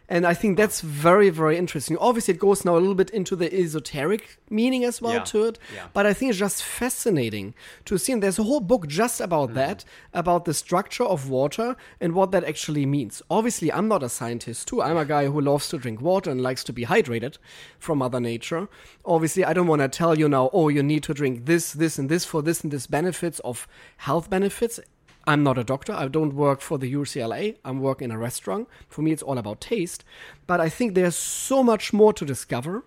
And 0.08 0.26
I 0.26 0.34
think 0.34 0.56
that's 0.56 0.80
very, 0.80 1.30
very 1.30 1.56
interesting. 1.56 1.96
Obviously, 1.98 2.34
it 2.34 2.40
goes 2.40 2.64
now 2.64 2.76
a 2.76 2.78
little 2.78 2.94
bit 2.94 3.10
into 3.10 3.34
the 3.34 3.52
esoteric 3.52 4.38
meaning 4.48 4.84
as 4.84 5.02
well 5.02 5.14
Yeah. 5.14 5.24
to 5.24 5.44
it. 5.44 5.58
Yeah. 5.74 5.86
But 5.92 6.06
I 6.06 6.12
think 6.12 6.30
it's 6.30 6.38
just 6.38 6.62
fascinating 6.62 7.54
to 7.86 7.98
see. 7.98 8.12
And 8.12 8.22
there's 8.22 8.38
a 8.38 8.44
whole 8.44 8.60
book 8.60 8.86
just 8.86 9.20
about 9.20 9.48
mm-hmm. 9.48 9.58
that, 9.58 9.84
about 10.12 10.44
the 10.44 10.54
structure 10.54 11.04
of 11.04 11.28
water 11.28 11.76
and 12.00 12.14
what 12.14 12.30
that 12.30 12.44
actually 12.44 12.86
means. 12.86 13.20
Obviously, 13.30 13.72
I'm 13.72 13.88
not 13.88 14.02
a 14.02 14.08
scientist 14.08 14.68
too. 14.68 14.80
I'm 14.80 14.96
a 14.96 15.04
guy 15.04 15.26
who 15.26 15.40
loves 15.40 15.68
to 15.70 15.78
drink 15.78 16.00
water 16.00 16.30
and 16.30 16.40
likes 16.40 16.62
to 16.64 16.72
be 16.72 16.84
hydrated 16.84 17.38
from 17.78 17.98
Mother 17.98 18.20
Nature. 18.20 18.68
Obviously, 19.04 19.44
I 19.44 19.52
don't 19.52 19.66
want 19.66 19.82
to 19.82 19.88
tell 19.88 20.16
you 20.16 20.28
now, 20.28 20.50
oh, 20.52 20.68
you 20.68 20.82
need 20.82 21.02
to 21.04 21.14
drink 21.14 21.46
this, 21.46 21.72
this, 21.72 21.98
and 21.98 22.08
this 22.08 22.24
for 22.24 22.42
this 22.42 22.62
and 22.62 22.72
this 22.72 22.86
benefits 22.86 23.40
of 23.40 23.66
health 23.98 24.30
benefits. 24.30 24.78
I'm 25.26 25.42
not 25.42 25.58
a 25.58 25.64
doctor. 25.64 25.92
I 25.92 26.08
don't 26.08 26.34
work 26.34 26.60
for 26.60 26.78
the 26.78 26.92
UCLA. 26.92 27.56
I'm 27.64 27.80
working 27.80 28.06
in 28.06 28.10
a 28.12 28.18
restaurant. 28.18 28.68
For 28.88 29.02
me, 29.02 29.10
it's 29.10 29.22
all 29.22 29.38
about 29.38 29.60
taste. 29.60 30.04
But 30.46 30.60
I 30.60 30.68
think 30.68 30.94
there's 30.94 31.16
so 31.16 31.62
much 31.62 31.92
more 31.92 32.12
to 32.12 32.24
discover 32.24 32.84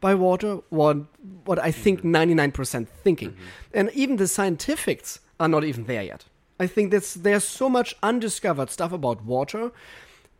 by 0.00 0.14
water. 0.14 0.60
What 0.68 0.98
what 1.44 1.58
I 1.58 1.70
think 1.70 2.00
mm-hmm. 2.00 2.14
99% 2.14 2.86
thinking, 2.88 3.30
mm-hmm. 3.30 3.78
and 3.78 3.90
even 3.92 4.16
the 4.16 4.28
scientifics 4.28 5.20
are 5.40 5.48
not 5.48 5.64
even 5.64 5.84
there 5.84 6.02
yet. 6.02 6.24
I 6.60 6.66
think 6.66 6.90
that's 6.90 7.14
there's 7.14 7.44
so 7.44 7.68
much 7.68 7.94
undiscovered 8.02 8.70
stuff 8.70 8.92
about 8.92 9.24
water 9.24 9.70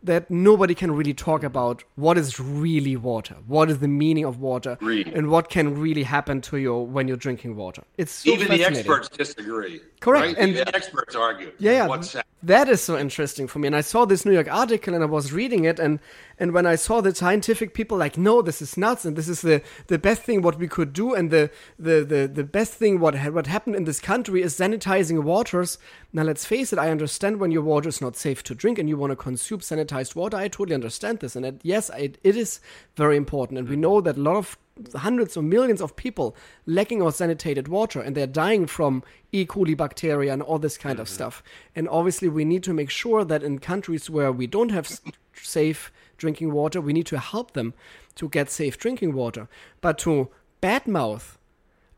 that 0.01 0.31
nobody 0.31 0.73
can 0.73 0.91
really 0.91 1.13
talk 1.13 1.43
about 1.43 1.83
what 1.95 2.17
is 2.17 2.39
really 2.39 2.95
water, 2.95 3.35
what 3.47 3.69
is 3.69 3.79
the 3.79 3.87
meaning 3.87 4.23
of 4.23 4.39
water, 4.39 4.71
Agreed. 4.73 5.07
and 5.09 5.29
what 5.29 5.49
can 5.49 5.77
really 5.79 6.03
happen 6.03 6.39
to 6.41 6.57
you 6.57 6.77
when 6.77 7.07
you're 7.07 7.17
drinking 7.17 7.55
water. 7.57 7.83
It's 7.97 8.11
so 8.13 8.31
Even 8.31 8.47
the 8.47 8.63
experts 8.63 9.09
disagree. 9.09 9.81
Correct, 9.99 10.25
Right? 10.25 10.37
and- 10.37 10.55
the 10.55 10.73
experts 10.75 11.15
argue. 11.15 11.51
Yeah, 11.59 11.87
yeah. 11.87 11.97
That? 11.97 12.25
That 12.41 12.69
is 12.69 12.79
so 12.79 12.97
interesting 12.97 13.47
for 13.47 13.59
me. 13.59 13.67
And 13.67 13.75
I 13.75 13.81
saw 13.81 14.05
this 14.05 14.25
New 14.25 14.31
York 14.31 14.47
article 14.49 14.93
and 14.93 15.03
I 15.03 15.07
was 15.07 15.33
reading 15.33 15.65
it 15.65 15.77
and 15.79 15.99
and 16.41 16.53
when 16.53 16.65
I 16.65 16.75
saw 16.75 17.01
the 17.01 17.13
scientific 17.13 17.73
people 17.73 17.97
like, 17.97 18.17
no, 18.17 18.41
this 18.41 18.61
is 18.61 18.77
nuts 18.77 19.03
and 19.03 19.17
this 19.17 19.27
is 19.27 19.41
the, 19.41 19.61
the 19.87 19.99
best 19.99 20.21
thing 20.21 20.41
what 20.41 20.57
we 20.57 20.69
could 20.69 20.93
do 20.93 21.13
and 21.13 21.31
the 21.31 21.51
the, 21.77 22.05
the, 22.05 22.31
the 22.33 22.45
best 22.45 22.75
thing 22.75 23.01
what 23.01 23.15
ha- 23.15 23.31
what 23.31 23.47
happened 23.47 23.75
in 23.75 23.83
this 23.83 23.99
country 23.99 24.41
is 24.41 24.57
sanitizing 24.57 25.23
waters. 25.23 25.77
Now 26.13 26.23
let's 26.23 26.45
face 26.45 26.71
it, 26.71 26.79
I 26.79 26.91
understand 26.91 27.41
when 27.41 27.51
your 27.51 27.61
water 27.63 27.89
is 27.89 27.99
not 27.99 28.15
safe 28.15 28.41
to 28.43 28.55
drink 28.55 28.79
and 28.79 28.87
you 28.87 28.95
want 28.95 29.11
to 29.11 29.17
consume 29.17 29.59
sanitized 29.59 29.88
water. 30.15 30.37
I 30.37 30.47
totally 30.47 30.75
understand 30.75 31.19
this. 31.19 31.35
And 31.35 31.45
it, 31.45 31.61
yes, 31.63 31.89
it, 31.97 32.17
it 32.23 32.35
is 32.35 32.59
very 32.95 33.17
important. 33.17 33.59
And 33.59 33.69
we 33.69 33.75
know 33.75 34.01
that 34.01 34.17
a 34.17 34.21
lot 34.21 34.35
of 34.37 34.57
hundreds 34.95 35.35
of 35.35 35.43
millions 35.43 35.81
of 35.81 35.95
people 35.95 36.35
lacking 36.65 37.01
of 37.01 37.13
sanitated 37.13 37.67
water 37.67 37.99
and 38.01 38.15
they're 38.15 38.27
dying 38.27 38.65
from 38.65 39.03
E. 39.31 39.45
coli 39.45 39.75
bacteria 39.75 40.33
and 40.33 40.41
all 40.41 40.59
this 40.59 40.77
kind 40.77 40.99
of 40.99 41.07
mm-hmm. 41.07 41.15
stuff. 41.15 41.43
And 41.75 41.87
obviously, 41.89 42.29
we 42.29 42.45
need 42.45 42.63
to 42.63 42.73
make 42.73 42.89
sure 42.89 43.25
that 43.25 43.43
in 43.43 43.59
countries 43.59 44.09
where 44.09 44.31
we 44.31 44.47
don't 44.47 44.69
have 44.69 44.99
safe 45.33 45.91
drinking 46.17 46.51
water, 46.53 46.81
we 46.81 46.93
need 46.93 47.05
to 47.07 47.19
help 47.19 47.51
them 47.51 47.73
to 48.15 48.29
get 48.29 48.49
safe 48.49 48.77
drinking 48.77 49.13
water. 49.13 49.47
But 49.81 49.97
to 49.99 50.29
badmouth 50.61 51.37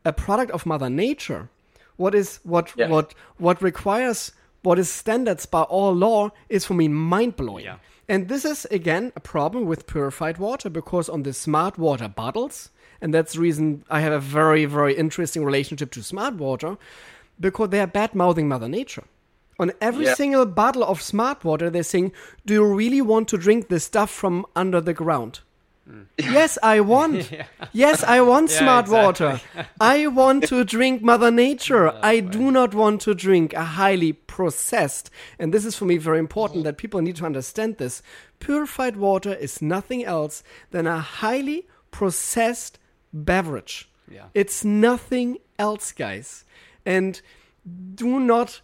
a 0.04 0.12
product 0.12 0.50
of 0.52 0.66
Mother 0.66 0.90
Nature, 0.90 1.48
what 1.96 2.14
is 2.14 2.40
what 2.42 2.72
Yeah. 2.76 2.88
what 2.88 3.14
what 3.38 3.62
requires 3.62 4.32
what 4.62 4.78
is 4.78 4.88
standards 4.88 5.46
by 5.46 5.62
all 5.62 5.92
law 5.92 6.30
is 6.48 6.64
for 6.64 6.74
me 6.74 6.88
mind 6.88 7.36
blowing. 7.36 7.64
Yeah. 7.64 7.76
And 8.08 8.28
this 8.28 8.44
is 8.44 8.64
again 8.66 9.12
a 9.16 9.20
problem 9.20 9.66
with 9.66 9.86
purified 9.86 10.38
water 10.38 10.68
because 10.68 11.08
on 11.08 11.22
the 11.22 11.32
smart 11.32 11.78
water 11.78 12.08
bottles, 12.08 12.70
and 13.00 13.12
that's 13.14 13.34
the 13.34 13.40
reason 13.40 13.84
I 13.90 14.00
have 14.00 14.12
a 14.12 14.20
very, 14.20 14.64
very 14.64 14.94
interesting 14.94 15.44
relationship 15.44 15.90
to 15.92 16.02
smart 16.02 16.34
water, 16.34 16.76
because 17.40 17.70
they 17.70 17.80
are 17.80 17.86
bad 17.86 18.14
mouthing 18.14 18.48
Mother 18.48 18.68
Nature. 18.68 19.04
On 19.58 19.72
every 19.80 20.06
Yeah. 20.06 20.14
single 20.14 20.46
bottle 20.46 20.82
of 20.84 21.00
smart 21.02 21.44
water, 21.44 21.70
they're 21.70 21.82
saying, 21.82 22.12
Do 22.44 22.54
you 22.54 22.64
really 22.64 23.00
want 23.00 23.28
to 23.28 23.38
drink 23.38 23.68
this 23.68 23.84
stuff 23.84 24.10
from 24.10 24.46
under 24.56 24.80
the 24.80 24.94
ground? 24.94 25.40
Mm. 25.88 26.06
Yes, 26.18 26.58
I 26.62 26.80
want. 26.80 27.30
Yes, 27.72 28.04
I 28.04 28.20
want 28.20 28.50
Yeah, 28.50 28.58
smart 28.58 28.86
exactly. 28.86 29.06
water. 29.06 29.40
I 29.80 30.06
want 30.06 30.44
to 30.48 30.64
drink 30.64 31.02
Mother 31.02 31.30
Nature. 31.30 31.92
I 32.02 32.20
do 32.20 32.50
not 32.50 32.74
want 32.74 33.00
to 33.02 33.14
drink 33.14 33.54
a 33.54 33.64
highly 33.64 34.12
processed. 34.12 35.10
And 35.38 35.54
this 35.54 35.64
is 35.64 35.74
for 35.76 35.86
me 35.86 35.96
very 35.96 36.18
important 36.18 36.60
mm. 36.60 36.64
that 36.64 36.76
people 36.76 37.00
need 37.00 37.16
to 37.16 37.24
understand 37.24 37.78
this. 37.78 38.02
Purified 38.40 38.96
water 38.96 39.34
is 39.34 39.62
nothing 39.62 40.04
else 40.04 40.42
than 40.70 40.86
a 40.86 40.98
highly 41.00 41.66
processed 41.90 42.78
beverage. 43.12 43.88
Yeah. 44.10 44.26
It's 44.34 44.64
nothing 44.64 45.38
else, 45.58 45.92
guys. 45.92 46.44
And 46.84 47.20
do 47.94 48.20
not 48.20 48.60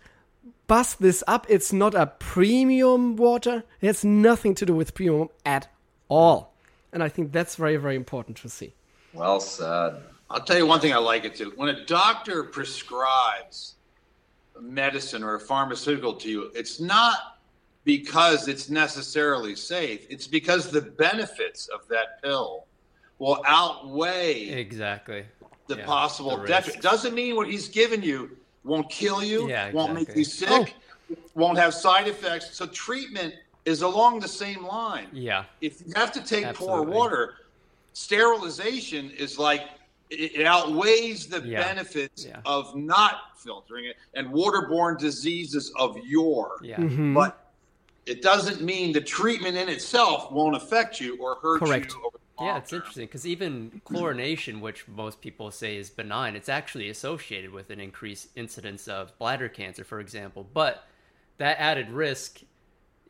bust 0.66 1.00
this 1.00 1.24
up. 1.26 1.46
It's 1.48 1.72
not 1.72 1.94
a 1.94 2.06
premium 2.06 3.16
water. 3.16 3.64
It 3.80 3.86
has 3.86 4.04
nothing 4.04 4.54
to 4.56 4.66
do 4.66 4.74
with 4.74 4.94
premium 4.94 5.28
at 5.46 5.68
all. 6.08 6.47
And 6.92 7.02
I 7.02 7.08
think 7.08 7.32
that's 7.32 7.56
very, 7.56 7.76
very 7.76 7.96
important 7.96 8.36
to 8.38 8.48
see. 8.48 8.74
Well 9.12 9.40
said. 9.40 10.02
I'll 10.30 10.40
tell 10.40 10.58
you 10.58 10.66
one 10.66 10.80
thing 10.80 10.92
I 10.92 10.98
like 10.98 11.24
it 11.24 11.34
too. 11.34 11.52
When 11.56 11.70
a 11.70 11.84
doctor 11.86 12.44
prescribes 12.44 13.76
medicine 14.60 15.22
or 15.22 15.36
a 15.36 15.40
pharmaceutical 15.40 16.14
to 16.14 16.28
you, 16.28 16.50
it's 16.54 16.80
not 16.80 17.38
because 17.84 18.48
it's 18.48 18.68
necessarily 18.68 19.54
safe. 19.54 20.06
It's 20.10 20.26
because 20.26 20.70
the 20.70 20.82
benefits 20.82 21.68
of 21.68 21.86
that 21.88 22.22
pill 22.22 22.66
will 23.18 23.42
outweigh 23.46 24.48
Exactly. 24.50 25.24
the 25.66 25.78
Yeah, 25.78 25.86
possible 25.86 26.36
the 26.36 26.46
detriment. 26.46 26.82
Doesn't 26.82 27.14
mean 27.14 27.36
what 27.36 27.48
he's 27.48 27.68
given 27.68 28.02
you 28.02 28.36
won't 28.64 28.90
kill 28.90 29.22
you, 29.22 29.48
Yeah, 29.48 29.72
won't 29.72 29.94
make 29.94 30.14
you 30.14 30.24
sick, 30.24 30.76
oh. 31.10 31.16
won't 31.34 31.56
have 31.58 31.72
side 31.72 32.06
effects. 32.06 32.54
So 32.54 32.66
treatment 32.66 33.34
is 33.68 33.82
along 33.82 34.18
the 34.20 34.28
same 34.28 34.64
line. 34.64 35.08
Yeah. 35.12 35.44
If 35.60 35.82
you 35.86 35.92
have 35.94 36.10
to 36.12 36.22
take 36.24 36.44
Absolutely. 36.46 36.86
poor 36.86 36.94
water, 36.94 37.34
sterilization 37.92 39.10
is 39.10 39.38
like 39.38 39.62
it, 40.10 40.36
it 40.40 40.46
outweighs 40.46 41.26
the 41.26 41.40
Yeah. 41.46 41.62
benefits 41.62 42.24
Yeah. 42.24 42.40
of 42.46 42.74
not 42.74 43.36
filtering 43.36 43.84
it 43.84 43.96
and 44.14 44.28
waterborne 44.28 44.98
diseases 44.98 45.70
of 45.76 45.98
yore. 45.98 46.58
Yeah. 46.62 46.78
Mm-hmm. 46.78 47.12
But 47.14 47.52
it 48.06 48.22
doesn't 48.22 48.62
mean 48.62 48.94
the 48.94 49.02
treatment 49.02 49.56
in 49.58 49.68
itself 49.68 50.32
won't 50.32 50.56
affect 50.56 50.98
you 50.98 51.18
or 51.18 51.34
hurt 51.42 51.58
Correct. 51.60 51.92
you. 51.92 51.98
Over 52.06 52.16
the 52.38 52.44
Yeah, 52.44 52.56
it's 52.56 52.70
term. 52.70 52.78
interesting 52.78 53.04
because 53.06 53.26
even 53.26 53.82
chlorination, 53.84 54.60
which 54.60 54.88
most 54.88 55.20
people 55.20 55.50
say 55.50 55.76
is 55.76 55.90
benign, 55.90 56.36
it's 56.36 56.48
actually 56.48 56.88
associated 56.88 57.50
with 57.52 57.68
an 57.68 57.78
increased 57.80 58.28
incidence 58.34 58.88
of 58.88 59.16
bladder 59.18 59.50
cancer, 59.50 59.84
for 59.84 60.00
example. 60.00 60.48
But 60.54 60.84
that 61.36 61.58
added 61.60 61.90
risk 61.90 62.40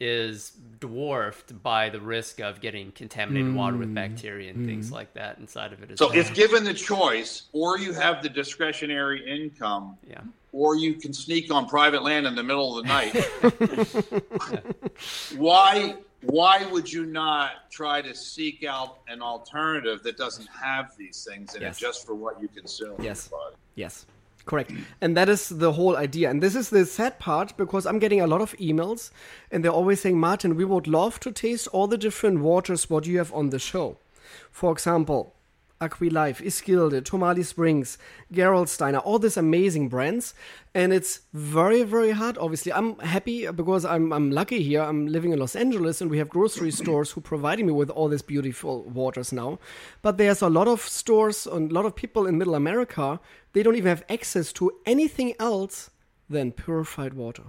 is 0.00 0.52
dwarfed 0.80 1.62
by 1.62 1.88
the 1.88 2.00
risk 2.00 2.40
of 2.40 2.60
getting 2.60 2.92
contaminated 2.92 3.54
water 3.54 3.76
with 3.76 3.88
hmm. 3.88 3.94
bacteria 3.94 4.50
and 4.50 4.66
things 4.66 4.88
hmm. 4.88 4.94
like 4.94 5.12
that 5.14 5.38
inside 5.38 5.72
of 5.72 5.82
it 5.82 5.90
as 5.90 5.98
So 5.98 6.08
well. 6.08 6.16
if 6.16 6.32
given 6.34 6.64
the 6.64 6.74
choice, 6.74 7.44
or 7.52 7.78
you 7.78 7.92
have 7.92 8.22
the 8.22 8.28
discretionary 8.28 9.26
income, 9.26 9.96
yeah, 10.08 10.20
or 10.52 10.76
you 10.76 10.94
can 10.94 11.12
sneak 11.12 11.52
on 11.52 11.68
private 11.68 12.02
land 12.02 12.26
in 12.26 12.34
the 12.34 12.42
middle 12.42 12.78
of 12.78 12.84
the 12.84 12.88
night, 12.88 13.14
why 15.36 15.96
why 16.22 16.66
would 16.66 16.92
you 16.92 17.06
not 17.06 17.70
try 17.70 18.02
to 18.02 18.14
seek 18.14 18.64
out 18.64 18.98
an 19.08 19.22
alternative 19.22 20.02
that 20.02 20.16
doesn't 20.16 20.48
have 20.48 20.96
these 20.96 21.26
things 21.28 21.54
in 21.54 21.62
Yes. 21.62 21.76
it 21.76 21.80
just 21.80 22.06
for 22.06 22.14
what 22.14 22.40
you 22.40 22.48
consume? 22.48 22.96
in 22.98 23.04
Yes. 23.04 23.28
your 23.30 23.38
body? 23.38 23.56
Yes, 23.76 24.06
Correct. 24.48 24.72
And 25.02 25.14
that 25.14 25.28
is 25.28 25.50
the 25.50 25.72
whole 25.72 25.98
idea. 25.98 26.30
And 26.30 26.42
this 26.42 26.56
is 26.56 26.70
the 26.70 26.86
sad 26.86 27.18
part 27.18 27.54
because 27.58 27.84
I'm 27.84 27.98
getting 27.98 28.22
a 28.22 28.26
lot 28.26 28.40
of 28.40 28.56
emails 28.56 29.10
and 29.50 29.62
they're 29.62 29.70
always 29.70 30.00
saying, 30.00 30.18
Martin, 30.18 30.56
we 30.56 30.64
would 30.64 30.86
love 30.86 31.20
to 31.20 31.30
taste 31.30 31.68
all 31.68 31.86
the 31.86 31.98
different 31.98 32.40
waters 32.40 32.88
what 32.88 33.06
you 33.06 33.18
have 33.18 33.32
on 33.34 33.50
the 33.50 33.58
show. 33.58 33.98
For 34.50 34.72
example, 34.72 35.34
Aquilife, 35.80 36.40
Iskilde, 36.40 37.04
Tourmaline 37.04 37.44
Springs, 37.44 37.98
Gerolsteiner, 38.32 39.00
all 39.04 39.18
these 39.18 39.36
amazing 39.36 39.88
brands. 39.88 40.34
And 40.74 40.92
it's 40.92 41.20
very, 41.32 41.82
very 41.82 42.10
hard. 42.10 42.36
Obviously, 42.38 42.72
I'm 42.72 42.98
happy 42.98 43.50
because 43.50 43.84
I'm, 43.84 44.12
I'm 44.12 44.30
lucky 44.30 44.62
here. 44.62 44.82
I'm 44.82 45.06
living 45.06 45.32
in 45.32 45.38
Los 45.38 45.56
Angeles 45.56 46.00
and 46.00 46.10
we 46.10 46.18
have 46.18 46.28
grocery 46.28 46.70
stores 46.70 47.12
who 47.12 47.20
providing 47.20 47.66
me 47.66 47.72
with 47.72 47.90
all 47.90 48.08
these 48.08 48.22
beautiful 48.22 48.82
waters 48.84 49.32
now. 49.32 49.58
But 50.02 50.18
there's 50.18 50.42
a 50.42 50.48
lot 50.48 50.68
of 50.68 50.80
stores 50.80 51.46
and 51.46 51.70
a 51.70 51.74
lot 51.74 51.84
of 51.84 51.94
people 51.94 52.26
in 52.26 52.38
Middle 52.38 52.54
America, 52.54 53.20
they 53.52 53.62
don't 53.62 53.76
even 53.76 53.88
have 53.88 54.04
access 54.08 54.52
to 54.54 54.72
anything 54.86 55.34
else 55.38 55.90
than 56.28 56.52
purified 56.52 57.14
water. 57.14 57.44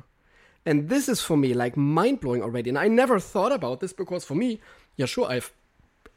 And 0.66 0.90
this 0.90 1.10
is 1.10 1.22
for 1.22 1.38
me 1.38 1.54
like 1.54 1.76
mind 1.78 2.20
blowing 2.20 2.44
already. 2.44 2.70
And 2.70 2.78
I 2.78 2.88
never 2.88 3.20
thought 3.20 3.52
about 3.52 3.80
this 3.80 3.94
because 3.94 4.24
for 4.26 4.36
me, 4.36 4.60
yeah, 4.98 5.06
sure, 5.06 5.28
I've 5.28 5.52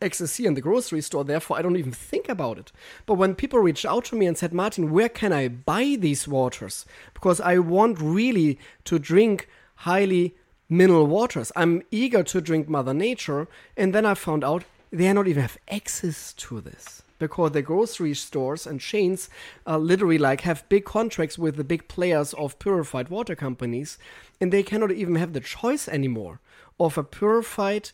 access 0.02 0.36
here 0.36 0.48
in 0.48 0.54
the 0.54 0.60
grocery 0.60 1.00
store, 1.00 1.24
therefore 1.24 1.58
I 1.58 1.62
don't 1.62 1.76
even 1.76 1.92
think 1.92 2.28
about 2.28 2.58
it. 2.58 2.72
But 3.06 3.14
when 3.14 3.34
people 3.34 3.60
reached 3.60 3.86
out 3.86 4.04
to 4.06 4.16
me 4.16 4.26
and 4.26 4.36
said, 4.36 4.52
Martin, 4.52 4.90
where 4.90 5.08
can 5.08 5.32
I 5.32 5.48
buy 5.48 5.96
these 5.98 6.28
waters? 6.28 6.84
Because 7.14 7.40
I 7.40 7.58
want 7.58 8.00
really 8.00 8.58
to 8.84 8.98
drink 8.98 9.48
highly 9.76 10.34
mineral 10.68 11.06
waters. 11.06 11.52
I'm 11.54 11.82
eager 11.90 12.22
to 12.22 12.40
drink 12.40 12.68
Mother 12.68 12.94
Nature. 12.94 13.48
And 13.76 13.94
then 13.94 14.06
I 14.06 14.14
found 14.14 14.42
out 14.42 14.64
they 14.90 15.12
not 15.12 15.28
even 15.28 15.42
have 15.42 15.58
access 15.68 16.32
to 16.34 16.60
this. 16.60 17.02
Because 17.18 17.52
the 17.52 17.62
grocery 17.62 18.14
stores 18.14 18.66
and 18.66 18.80
chains 18.80 19.30
uh, 19.64 19.78
literally 19.78 20.18
like 20.18 20.40
have 20.40 20.68
big 20.68 20.84
contracts 20.84 21.38
with 21.38 21.56
the 21.56 21.62
big 21.62 21.86
players 21.86 22.34
of 22.34 22.58
purified 22.58 23.10
water 23.10 23.36
companies, 23.36 23.96
and 24.40 24.52
they 24.52 24.64
cannot 24.64 24.90
even 24.90 25.14
have 25.14 25.32
the 25.32 25.38
choice 25.38 25.88
anymore 25.88 26.40
of 26.80 26.98
a 26.98 27.04
purified 27.04 27.90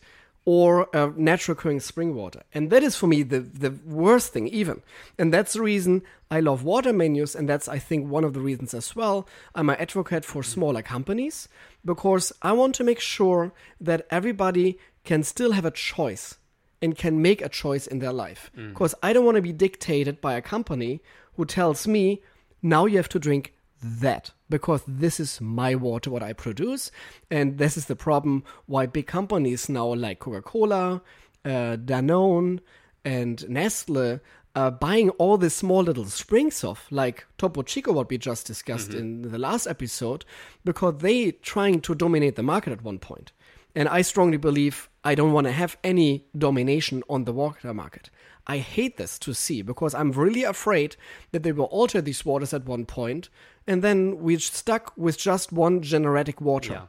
or 0.49 0.89
uh, 0.95 1.11
natural 1.15 1.55
occurring 1.55 1.79
spring 1.79 2.15
water. 2.15 2.41
And 2.55 2.71
that 2.71 2.81
is 2.81 2.95
for 2.95 3.05
me 3.05 3.21
the, 3.21 3.39
the 3.39 3.69
worst 3.85 4.33
thing, 4.33 4.47
even. 4.47 4.81
And 5.19 5.31
that's 5.31 5.53
the 5.53 5.61
reason 5.61 6.01
I 6.31 6.39
love 6.39 6.63
water 6.63 6.91
menus. 6.91 7.35
And 7.35 7.47
that's, 7.47 7.67
I 7.67 7.77
think, 7.77 8.09
one 8.09 8.23
of 8.23 8.33
the 8.33 8.39
reasons 8.39 8.73
as 8.73 8.95
well. 8.95 9.27
I'm 9.53 9.69
an 9.69 9.75
advocate 9.75 10.25
for 10.25 10.41
smaller 10.41 10.81
companies 10.81 11.49
because 11.85 12.33
I 12.41 12.53
want 12.53 12.73
to 12.75 12.83
make 12.83 12.99
sure 12.99 13.53
that 13.79 14.07
everybody 14.09 14.79
can 15.03 15.21
still 15.21 15.51
have 15.51 15.65
a 15.65 15.71
choice 15.71 16.39
and 16.81 16.97
can 16.97 17.21
make 17.21 17.43
a 17.43 17.49
choice 17.49 17.85
in 17.85 17.99
their 17.99 18.13
life. 18.13 18.49
Because 18.69 18.95
I 19.03 19.13
don't 19.13 19.25
want 19.25 19.35
to 19.35 19.43
be 19.43 19.53
dictated 19.53 20.19
by 20.19 20.33
a 20.33 20.41
company 20.41 20.99
who 21.35 21.45
tells 21.45 21.85
me, 21.87 22.23
now 22.63 22.87
you 22.87 22.97
have 22.97 23.09
to 23.09 23.19
drink 23.19 23.53
that 23.83 24.31
because 24.49 24.81
this 24.87 25.19
is 25.19 25.39
my 25.39 25.75
water 25.75 26.09
what 26.09 26.23
I 26.23 26.33
produce 26.33 26.91
and 27.29 27.57
this 27.57 27.77
is 27.77 27.85
the 27.85 27.95
problem 27.95 28.43
why 28.65 28.85
big 28.85 29.07
companies 29.07 29.69
now 29.69 29.93
like 29.93 30.19
Coca-Cola, 30.19 31.01
uh, 31.45 31.49
Danone 31.49 32.59
and 33.05 33.47
Nestle 33.49 34.19
are 34.55 34.71
buying 34.71 35.09
all 35.11 35.37
the 35.37 35.49
small 35.49 35.83
little 35.83 36.05
springs 36.05 36.63
of 36.63 36.85
like 36.89 37.25
Topo 37.37 37.61
Chico 37.61 37.93
what 37.93 38.09
we 38.09 38.17
just 38.17 38.47
discussed 38.47 38.89
mm-hmm. 38.89 38.99
in 38.99 39.21
the 39.31 39.37
last 39.37 39.67
episode 39.67 40.25
because 40.65 40.97
they 40.97 41.31
trying 41.31 41.81
to 41.81 41.95
dominate 41.95 42.35
the 42.35 42.43
market 42.43 42.73
at 42.73 42.83
one 42.83 42.99
point. 42.99 43.31
And 43.75 43.87
I 43.87 44.01
strongly 44.01 44.37
believe 44.37 44.89
I 45.03 45.15
don't 45.15 45.31
want 45.31 45.45
to 45.45 45.51
have 45.53 45.77
any 45.83 46.25
domination 46.37 47.03
on 47.07 47.25
the 47.25 47.33
water 47.33 47.73
market. 47.73 48.09
I 48.47 48.57
hate 48.57 48.97
this 48.97 49.19
to 49.19 49.33
see 49.33 49.61
because 49.61 49.93
I'm 49.93 50.11
really 50.11 50.43
afraid 50.43 50.95
that 51.31 51.43
they 51.43 51.51
will 51.51 51.65
alter 51.65 52.01
these 52.01 52.25
waters 52.25 52.53
at 52.53 52.65
one 52.65 52.85
point 52.85 53.29
and 53.67 53.83
then 53.83 54.19
we're 54.19 54.39
stuck 54.39 54.91
with 54.97 55.17
just 55.17 55.51
one 55.51 55.81
generatic 55.83 56.41
water. 56.41 56.73
Yeah. 56.73 56.85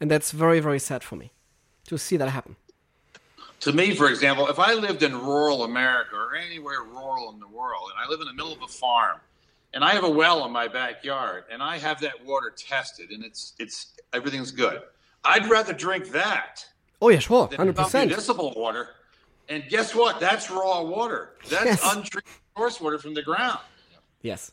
And 0.00 0.10
that's 0.10 0.32
very, 0.32 0.58
very 0.58 0.80
sad 0.80 1.04
for 1.04 1.14
me 1.14 1.30
to 1.86 1.96
see 1.96 2.16
that 2.16 2.30
happen. 2.30 2.56
To 3.64 3.72
me, 3.72 3.94
for 3.94 4.08
example, 4.10 4.48
if 4.48 4.58
I 4.58 4.74
lived 4.74 5.02
in 5.02 5.14
rural 5.18 5.64
America 5.64 6.16
or 6.16 6.34
anywhere 6.36 6.82
rural 6.82 7.32
in 7.32 7.40
the 7.40 7.48
world, 7.48 7.90
and 7.94 8.04
I 8.04 8.10
live 8.10 8.20
in 8.20 8.26
the 8.26 8.34
middle 8.34 8.52
of 8.52 8.60
a 8.60 8.66
farm, 8.68 9.20
and 9.72 9.82
I 9.82 9.92
have 9.94 10.04
a 10.04 10.10
well 10.10 10.44
in 10.44 10.52
my 10.52 10.68
backyard, 10.68 11.44
and 11.50 11.62
I 11.62 11.78
have 11.78 11.98
that 12.02 12.22
water 12.26 12.52
tested, 12.56 13.10
and 13.10 13.24
it's 13.24 13.54
it's 13.58 13.94
everything's 14.12 14.50
good, 14.50 14.82
I'd 15.24 15.48
rather 15.48 15.72
drink 15.72 16.10
that 16.10 16.66
Oh, 17.00 17.08
yeah, 17.08 17.18
sure. 17.20 17.48
than 17.48 17.58
100%. 17.74 18.06
municipal 18.08 18.52
water. 18.54 18.90
And 19.48 19.64
guess 19.70 19.94
what? 19.94 20.20
That's 20.20 20.50
raw 20.50 20.82
water. 20.82 21.30
That's 21.48 21.64
Yes. 21.64 21.96
untreated 21.96 22.30
source 22.56 22.80
water 22.82 22.98
from 22.98 23.14
the 23.14 23.22
ground. 23.22 23.60
Yes. 24.20 24.52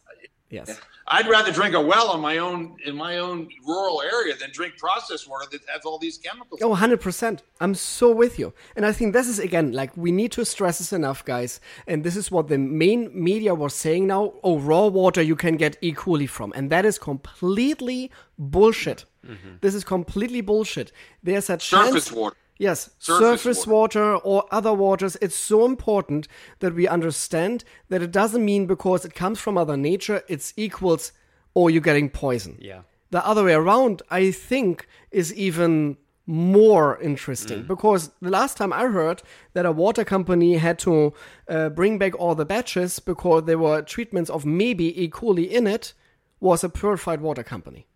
Yes. 0.52 0.80
I'd 1.08 1.28
rather 1.28 1.52
drink 1.52 1.74
a 1.76 1.82
well 1.82 2.14
in 2.16 2.22
my 2.22 2.38
own 2.38 2.78
in 2.86 2.96
my 2.96 3.18
own 3.18 3.50
rural 3.66 4.02
area 4.02 4.36
than 4.36 4.52
drink 4.52 4.78
processed 4.78 5.28
water 5.30 5.46
that 5.52 5.62
has 5.68 5.84
all 5.84 5.98
these 5.98 6.18
chemicals. 6.18 6.62
Oh, 6.62 6.76
100%. 6.76 7.40
I'm 7.60 7.74
so 7.74 8.12
with 8.12 8.38
you. 8.38 8.54
And 8.76 8.86
I 8.86 8.92
think 8.92 9.14
this 9.14 9.28
is, 9.28 9.40
again, 9.40 9.72
like 9.72 9.96
we 9.98 10.12
need 10.12 10.32
to 10.34 10.46
stress 10.46 10.78
this 10.78 10.94
enough, 10.94 11.26
guys. 11.26 11.60
And 11.88 12.04
this 12.04 12.16
is 12.16 12.32
what 12.32 12.48
the 12.48 12.58
main 12.58 13.10
media 13.14 13.56
was 13.56 13.74
saying 13.74 14.08
now. 14.08 14.34
Oh, 14.44 14.60
raw 14.60 14.88
water 14.88 15.22
you 15.22 15.36
can 15.36 15.58
get 15.58 15.78
E. 15.82 15.94
coli 15.94 16.30
from. 16.30 16.54
And 16.56 16.70
that 16.70 16.86
is 16.86 17.00
completely 17.00 18.12
bullshit. 18.38 19.06
Mm-hmm. 19.26 19.56
This 19.62 19.76
is 19.76 19.84
completely 19.84 20.42
bullshit. 20.42 20.92
There's 21.24 21.50
a 21.50 21.58
chance. 21.58 21.88
Surface 21.88 22.12
water. 22.12 22.38
Yes, 22.62 22.92
Surface 23.00 23.42
surface, 23.42 23.68
water. 23.68 24.16
or 24.18 24.46
other 24.52 24.72
waters. 24.72 25.18
It's 25.20 25.36
so 25.36 25.66
important 25.66 26.28
that 26.60 26.76
we 26.76 26.88
understand 26.88 27.64
that 27.90 28.04
it 28.04 28.12
doesn't 28.12 28.46
mean 28.46 28.68
because 28.68 29.04
it 29.04 29.16
comes 29.16 29.40
from 29.40 29.58
other 29.58 29.76
Nature, 29.76 30.22
it's 30.28 30.54
equals 30.56 31.12
or 31.56 31.72
you're 31.72 31.82
getting 31.82 32.10
poison. 32.10 32.58
Yeah. 32.62 32.82
The 33.10 33.26
other 33.26 33.44
way 33.44 33.54
around, 33.54 34.04
I 34.12 34.30
think, 34.30 34.88
is 35.10 35.34
even 35.34 35.98
more 36.28 37.00
interesting 37.02 37.64
because 37.64 38.12
the 38.22 38.30
last 38.30 38.58
time 38.58 38.72
I 38.72 38.86
heard 38.86 39.24
that 39.54 39.66
a 39.66 39.72
water 39.72 40.06
company 40.06 40.58
had 40.58 40.78
to 40.80 41.14
uh, 41.50 41.70
bring 41.70 41.98
back 41.98 42.14
all 42.20 42.36
the 42.36 42.46
batches 42.46 43.00
because 43.00 43.46
there 43.46 43.58
were 43.58 43.82
treatments 43.82 44.30
of 44.30 44.46
maybe 44.46 45.04
E. 45.04 45.10
coli 45.10 45.50
in 45.50 45.66
it 45.66 45.94
was 46.40 46.64
a 46.64 46.70
purified 46.70 47.22
water 47.22 47.44
company. 47.44 47.88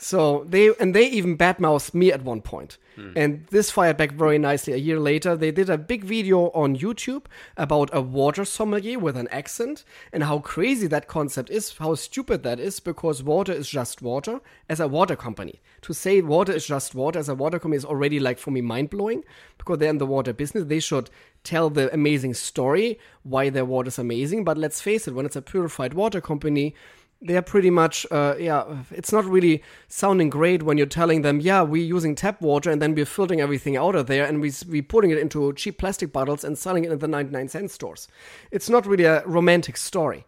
So 0.00 0.44
they 0.48 0.72
and 0.78 0.94
they 0.94 1.08
even 1.08 1.36
badmouthed 1.36 1.92
me 1.92 2.12
at 2.12 2.22
one 2.22 2.40
point. 2.40 2.78
Hmm. 2.94 3.12
And 3.16 3.46
this 3.50 3.72
fired 3.72 3.96
back 3.96 4.12
very 4.12 4.38
nicely. 4.38 4.72
A 4.72 4.76
year 4.76 5.00
later, 5.00 5.34
they 5.36 5.50
did 5.50 5.68
a 5.68 5.76
big 5.76 6.04
video 6.04 6.50
on 6.50 6.76
YouTube 6.76 7.24
about 7.56 7.90
a 7.92 8.00
water 8.00 8.44
sommelier 8.44 9.00
with 9.00 9.16
an 9.16 9.26
accent 9.28 9.84
and 10.12 10.22
how 10.22 10.38
crazy 10.38 10.86
that 10.86 11.08
concept 11.08 11.50
is, 11.50 11.76
how 11.78 11.96
stupid 11.96 12.44
that 12.44 12.60
is, 12.60 12.78
because 12.78 13.24
water 13.24 13.52
is 13.52 13.68
just 13.68 14.00
water 14.00 14.40
as 14.68 14.78
a 14.78 14.86
water 14.86 15.16
company. 15.16 15.60
To 15.82 15.92
say 15.92 16.20
water 16.20 16.52
is 16.52 16.66
just 16.66 16.94
water 16.94 17.18
as 17.18 17.28
a 17.28 17.34
water 17.34 17.58
company 17.58 17.78
is 17.78 17.84
already 17.84 18.20
like 18.20 18.38
for 18.38 18.52
me 18.52 18.60
mind 18.60 18.90
blowing 18.90 19.24
because 19.58 19.78
they're 19.78 19.90
in 19.90 19.98
the 19.98 20.06
water 20.06 20.32
business. 20.32 20.64
They 20.64 20.80
should 20.80 21.10
tell 21.42 21.70
the 21.70 21.92
amazing 21.92 22.34
story 22.34 23.00
why 23.24 23.50
their 23.50 23.64
water 23.64 23.88
is 23.88 23.98
amazing. 23.98 24.44
But 24.44 24.58
let's 24.58 24.80
face 24.80 25.08
it, 25.08 25.14
when 25.14 25.26
it's 25.26 25.36
a 25.36 25.42
purified 25.42 25.94
water 25.94 26.20
company, 26.20 26.74
they're 27.20 27.42
pretty 27.42 27.70
much 27.70 28.06
uh, 28.10 28.34
yeah 28.38 28.64
it's 28.90 29.12
not 29.12 29.24
really 29.24 29.62
sounding 29.88 30.30
great 30.30 30.62
when 30.62 30.78
you're 30.78 30.86
telling 30.86 31.22
them 31.22 31.40
yeah 31.40 31.62
we're 31.62 31.82
using 31.82 32.14
tap 32.14 32.40
water 32.40 32.70
and 32.70 32.80
then 32.80 32.94
we're 32.94 33.04
filtering 33.04 33.40
everything 33.40 33.76
out 33.76 33.94
of 33.96 34.06
there 34.06 34.24
and 34.24 34.40
we, 34.40 34.52
we're 34.68 34.82
putting 34.82 35.10
it 35.10 35.18
into 35.18 35.52
cheap 35.54 35.78
plastic 35.78 36.12
bottles 36.12 36.44
and 36.44 36.56
selling 36.56 36.84
it 36.84 36.92
in 36.92 36.98
the 36.98 37.08
99 37.08 37.48
cent 37.48 37.70
stores 37.70 38.08
it's 38.52 38.68
not 38.68 38.86
really 38.86 39.04
a 39.04 39.24
romantic 39.26 39.76
story 39.76 40.24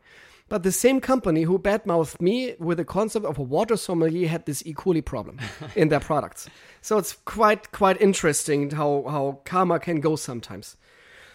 but 0.51 0.65
the 0.65 0.73
same 0.73 1.01
company 1.01 1.43
who 1.45 1.61
badmouthed 1.61 2.21
me 2.21 2.57
with 2.59 2.79
the 2.79 2.85
concept 2.85 3.25
of 3.25 3.39
a 3.39 3.43
water 3.43 3.77
sommelier 3.77 4.27
had 4.27 4.47
this 4.47 4.67
E. 4.67 4.75
coli 4.75 5.03
problem 5.03 5.39
in 5.77 5.91
their 5.91 6.01
products. 6.01 6.51
So 6.83 6.99
it's 6.99 7.13
quite 7.25 7.71
quite 7.71 8.01
interesting 8.01 8.69
how 8.71 9.05
how 9.09 9.39
karma 9.45 9.79
can 9.79 10.01
go 10.01 10.17
sometimes. 10.17 10.77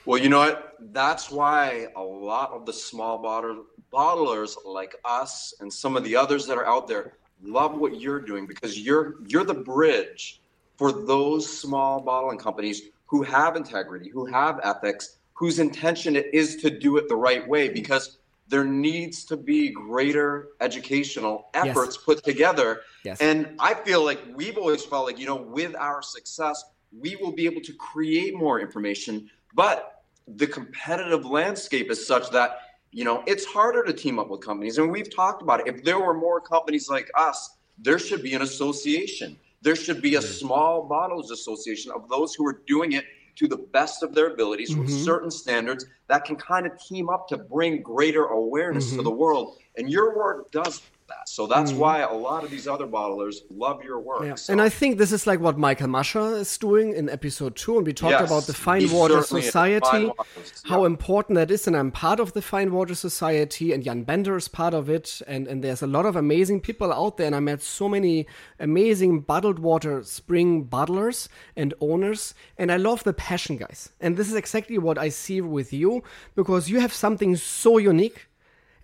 Well, 0.06 0.22
you 0.22 0.30
know 0.30 0.40
what? 0.40 0.74
That's 0.92 1.32
why 1.32 1.88
a 1.96 2.02
lot 2.02 2.52
of 2.52 2.66
the 2.66 2.74
small 2.74 3.18
bottle 3.18 3.66
bottlers 3.92 4.56
like 4.66 4.96
us 5.04 5.54
and 5.60 5.72
some 5.72 5.96
of 5.98 6.04
the 6.04 6.16
others 6.16 6.46
that 6.48 6.58
are 6.58 6.68
out 6.68 6.88
there 6.88 7.14
love 7.42 7.78
what 7.78 8.00
you're 8.00 8.20
doing 8.20 8.46
because 8.46 8.80
you're 8.80 9.16
you're 9.28 9.44
the 9.44 9.54
bridge 9.54 10.42
for 10.78 10.92
those 10.92 11.46
small 11.60 12.02
bottling 12.02 12.38
companies 12.38 12.84
who 13.08 13.24
have 13.24 13.56
integrity, 13.56 14.10
who 14.10 14.26
have 14.26 14.60
ethics, 14.64 15.18
whose 15.34 15.60
intention 15.60 16.16
it 16.16 16.28
is 16.34 16.58
to 16.58 16.70
do 16.70 16.98
it 16.98 17.08
the 17.08 17.16
right 17.16 17.48
way 17.48 17.70
because 17.70 18.20
there 18.48 18.64
needs 18.64 19.26
to 19.26 19.38
be 19.38 19.70
greater 19.70 20.50
educational 20.62 21.50
Yes. 21.56 21.68
efforts 21.68 21.98
put 21.98 22.24
together. 22.24 22.82
Yes. 23.04 23.20
And 23.22 23.56
I 23.60 23.74
feel 23.74 24.04
like 24.04 24.20
we've 24.36 24.58
always 24.58 24.84
felt 24.86 25.06
like, 25.06 25.18
you 25.18 25.26
know, 25.26 25.36
with 25.36 25.76
our 25.76 26.02
success, 26.02 26.64
we 26.92 27.16
will 27.16 27.32
be 27.32 27.46
able 27.46 27.62
to 27.62 27.74
create 27.74 28.36
more 28.36 28.60
information. 28.60 29.30
But 29.54 29.95
the 30.28 30.48
competitive 30.48 31.26
landscape 31.26 31.92
is 31.92 32.06
such 32.06 32.30
that, 32.32 32.60
you 32.92 33.04
know, 33.04 33.24
it's 33.28 33.46
harder 33.46 33.84
to 33.84 33.94
team 33.94 34.20
up 34.20 34.30
with 34.30 34.42
companies. 34.42 34.78
And 34.78 34.92
we've 34.92 35.14
talked 35.14 35.42
about 35.42 35.62
it. 35.62 35.68
If 35.68 35.84
there 35.84 36.00
were 36.00 36.14
more 36.14 36.42
companies 36.42 36.90
like 36.90 37.10
us, 37.16 37.58
there 37.78 38.00
should 38.00 38.24
be 38.24 38.34
an 38.34 38.42
association. 38.42 39.38
There 39.62 39.76
should 39.76 40.02
be 40.02 40.16
a 40.16 40.22
small 40.22 40.84
bottles 40.88 41.32
association 41.32 41.92
of 41.92 42.08
those 42.10 42.34
who 42.34 42.46
are 42.48 42.62
doing 42.68 42.94
it 42.94 43.06
to 43.36 43.48
the 43.48 43.58
best 43.58 44.02
of 44.02 44.16
their 44.16 44.28
abilities 44.34 44.78
with 44.78 44.88
Mhm. 44.88 45.04
certain 45.04 45.32
standards 45.32 45.86
that 46.08 46.24
can 46.24 46.38
kind 46.38 46.66
of 46.66 46.80
team 46.80 47.10
up 47.10 47.28
to 47.28 47.38
bring 47.38 47.82
greater 47.82 48.26
awareness 48.26 48.92
to 48.92 49.02
Mhm. 49.02 49.04
the 49.04 49.12
world. 49.12 49.58
And 49.76 49.90
your 49.92 50.16
work 50.16 50.52
does 50.52 50.82
that. 51.08 51.28
So 51.30 51.48
that's 51.48 51.72
Mhm. 51.72 51.78
why 51.78 52.00
a 52.00 52.14
lot 52.14 52.44
of 52.44 52.50
these 52.52 52.68
other 52.68 52.88
bottlers 52.88 53.36
love 53.50 53.84
your 53.84 54.00
work. 54.00 54.24
Yeah. 54.24 54.36
So- 54.36 54.52
And 54.54 54.62
I 54.62 54.70
think 54.70 54.98
this 54.98 55.12
is 55.12 55.28
like 55.28 55.40
what 55.40 55.58
Michael 55.58 55.88
Mascha 55.88 56.40
is 56.40 56.58
doing 56.58 56.94
in 56.94 57.10
episode 57.10 57.56
two, 57.56 57.78
and 57.78 57.86
we 57.86 57.94
talked 57.94 58.12
Yes, 58.12 58.28
about 58.30 58.44
the 58.48 58.54
Fine 58.54 58.92
Water 58.92 59.22
Society, 59.22 59.86
Fine 59.86 60.08
Waters, 60.08 60.64
how 60.66 60.86
important 60.86 61.36
that 61.36 61.52
is, 61.52 61.68
and 61.68 61.76
I'm 61.76 61.92
part 61.92 62.20
of 62.20 62.34
the 62.34 62.42
Fine 62.42 62.72
Water 62.74 62.96
Society, 62.96 63.72
and 63.74 63.84
Jan 63.84 64.04
Bender 64.04 64.36
is 64.36 64.48
part 64.48 64.74
of 64.74 64.90
it, 64.90 65.22
and, 65.28 65.48
and 65.48 65.64
there's 65.64 65.82
a 65.84 65.88
lot 65.88 66.06
of 66.06 66.16
amazing 66.16 66.62
people 66.62 66.92
out 66.92 67.18
there, 67.18 67.28
and 67.28 67.36
I 67.36 67.40
met 67.40 67.62
so 67.62 67.88
many 67.88 68.26
amazing 68.60 69.20
bottled 69.22 69.60
water 69.60 70.04
spring 70.04 70.66
bottlers 70.66 71.28
and 71.56 71.74
owners, 71.82 72.34
and 72.58 72.72
I 72.72 72.78
love 72.78 73.04
the 73.04 73.14
passion, 73.14 73.58
guys. 73.58 73.90
And 74.00 74.18
this 74.18 74.28
is 74.28 74.36
exactly 74.36 74.78
what 74.78 74.98
I 74.98 75.10
see 75.10 75.42
with 75.42 75.72
you, 75.74 76.04
because 76.36 76.70
you 76.70 76.80
have 76.80 76.94
something 76.94 77.36
so 77.36 77.78
unique, 77.78 78.28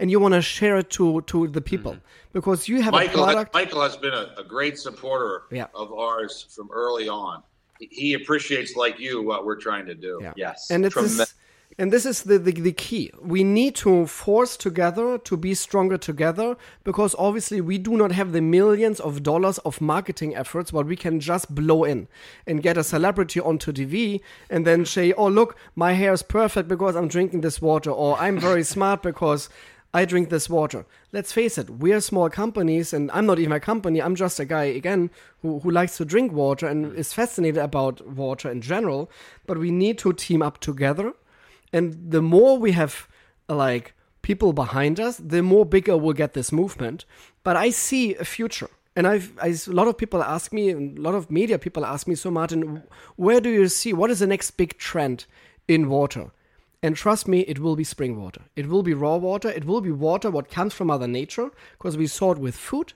and 0.02 0.12
you 0.12 0.20
want 0.20 0.34
to 0.34 0.42
share 0.42 0.76
it 0.78 0.90
to, 0.92 1.22
to 1.22 1.48
the 1.48 1.62
people, 1.62 1.94
mm-hmm. 1.94 2.34
because 2.34 2.68
you 2.68 2.82
have 2.82 2.94
a 2.94 2.98
Michael, 2.98 3.24
product. 3.24 3.54
Michael 3.54 3.82
has 3.82 3.96
been 3.96 4.14
a, 4.14 4.34
a 4.38 4.44
great 4.44 4.78
supporter 4.78 5.44
Yeah. 5.52 5.68
of 5.74 5.94
ours 5.94 6.48
from 6.54 6.70
early 6.74 7.08
on. 7.08 7.44
He- 7.80 7.88
He 7.92 8.14
appreciates, 8.16 8.76
like 8.76 9.00
you, 9.00 9.22
what 9.22 9.46
we're 9.46 9.62
trying 9.68 9.86
to 9.86 9.96
do. 9.96 10.20
Yeah. 10.22 10.34
Yes. 10.36 10.70
and 10.72 10.86
it's 10.86 10.94
Tremendous. 10.94 11.18
this, 11.18 11.34
and 11.78 11.92
this 11.94 12.06
is 12.06 12.24
the, 12.24 12.38
the 12.38 12.52
the 12.52 12.74
key 12.74 13.12
we 13.22 13.44
need 13.44 13.74
to 13.76 14.06
force 14.06 14.58
together 14.58 15.18
to 15.18 15.38
be 15.38 15.54
stronger 15.54 15.98
together 15.98 16.58
because 16.84 17.16
obviously 17.18 17.62
we 17.62 17.78
do 17.78 17.94
not 17.96 18.12
have 18.12 18.34
the 18.34 18.42
millions 18.42 19.00
of 19.00 19.24
dollars 19.24 19.58
of 19.60 19.80
marketing 19.80 20.36
efforts 20.36 20.72
but 20.72 20.86
we 20.86 20.98
can 20.98 21.20
just 21.22 21.46
blow 21.56 21.86
in 21.86 22.08
and 22.46 22.62
get 22.62 22.76
a 22.78 22.84
celebrity 22.84 23.40
onto 23.40 23.72
tv 23.72 24.20
and 24.50 24.68
then 24.68 24.86
say 24.86 25.14
oh 25.14 25.28
look 25.30 25.56
my 25.76 25.94
hair 25.94 26.12
is 26.12 26.24
perfect 26.24 26.68
because 26.68 26.94
i'm 26.96 27.08
drinking 27.08 27.40
this 27.42 27.62
water 27.62 27.90
or 27.92 28.18
i'm 28.20 28.38
very 28.38 28.64
smart 28.76 29.02
because 29.02 29.48
I 29.94 30.06
drink 30.06 30.30
this 30.30 30.50
water. 30.50 30.86
Let's 31.12 31.34
face 31.34 31.58
it, 31.58 31.70
we're 31.70 32.00
small 32.00 32.30
companies, 32.30 32.94
and 32.94 33.12
I'm 33.12 33.26
not 33.26 33.40
even 33.40 33.52
a 33.52 33.60
company. 33.60 34.02
I'm 34.02 34.16
just 34.16 34.40
a 34.40 34.46
guy, 34.46 34.64
again, 34.64 35.10
who, 35.42 35.60
who 35.60 35.70
likes 35.70 35.98
to 35.98 36.06
drink 36.06 36.32
water 36.32 36.66
and 36.66 36.86
mm. 36.86 36.96
is 36.96 37.14
fascinated 37.14 37.62
about 37.62 38.08
water 38.08 38.50
in 38.50 38.62
general. 38.62 39.12
But 39.46 39.58
we 39.58 39.70
need 39.70 39.98
to 40.00 40.14
team 40.14 40.42
up 40.42 40.60
together. 40.60 41.14
And 41.74 42.12
the 42.12 42.22
more 42.22 42.58
we 42.58 42.72
have, 42.72 43.08
like, 43.50 43.94
people 44.22 44.54
behind 44.54 45.00
us, 45.00 45.18
the 45.18 45.44
more 45.44 45.66
bigger 45.66 45.98
we'll 45.98 46.14
get 46.14 46.34
this 46.34 46.52
movement. 46.52 47.06
But 47.44 47.58
I 47.58 47.72
see 47.72 48.16
a 48.16 48.24
future. 48.24 48.70
And 48.96 49.08
I've, 49.08 49.34
I, 49.42 49.48
a 49.48 49.72
lot 49.72 49.88
of 49.88 49.98
people 49.98 50.24
ask 50.24 50.54
me, 50.54 50.70
and 50.70 50.98
a 50.98 51.02
lot 51.02 51.16
of 51.16 51.32
media 51.32 51.60
people 51.60 51.86
ask 51.86 52.08
me, 52.08 52.16
so 52.16 52.32
Martin, 52.32 52.84
where 53.16 53.42
do 53.42 53.50
you 53.50 53.68
see, 53.68 53.92
what 53.94 54.10
is 54.10 54.20
the 54.20 54.28
next 54.28 54.52
big 54.52 54.78
trend 54.78 55.26
in 55.68 55.90
water? 55.90 56.32
And 56.84 56.96
trust 56.96 57.28
me, 57.28 57.42
it 57.42 57.60
will 57.60 57.76
be 57.76 57.84
spring 57.84 58.20
water. 58.20 58.42
It 58.56 58.68
will 58.68 58.82
be 58.82 58.94
raw 58.94 59.18
water. 59.18 59.50
It 59.50 59.66
will 59.66 59.82
be 59.82 59.92
water 59.92 60.32
what 60.32 60.50
comes 60.50 60.74
from 60.74 60.88
Mother 60.88 61.08
Nature 61.08 61.52
because 61.78 61.96
we 61.96 62.08
saw 62.08 62.32
it 62.32 62.40
with 62.40 62.56
food 62.56 62.94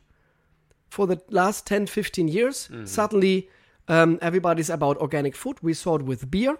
for 0.89 1.05
the 1.05 1.21
last 1.29 1.67
10, 1.67 1.87
15 1.87 2.27
years. 2.27 2.69
Suddenly, 2.85 3.49
um, 3.87 4.17
everybody's 4.21 4.69
about 4.71 4.97
organic 4.97 5.35
food. 5.35 5.57
We 5.61 5.73
saw 5.73 5.95
it 5.97 6.01
with 6.01 6.31
beer. 6.31 6.57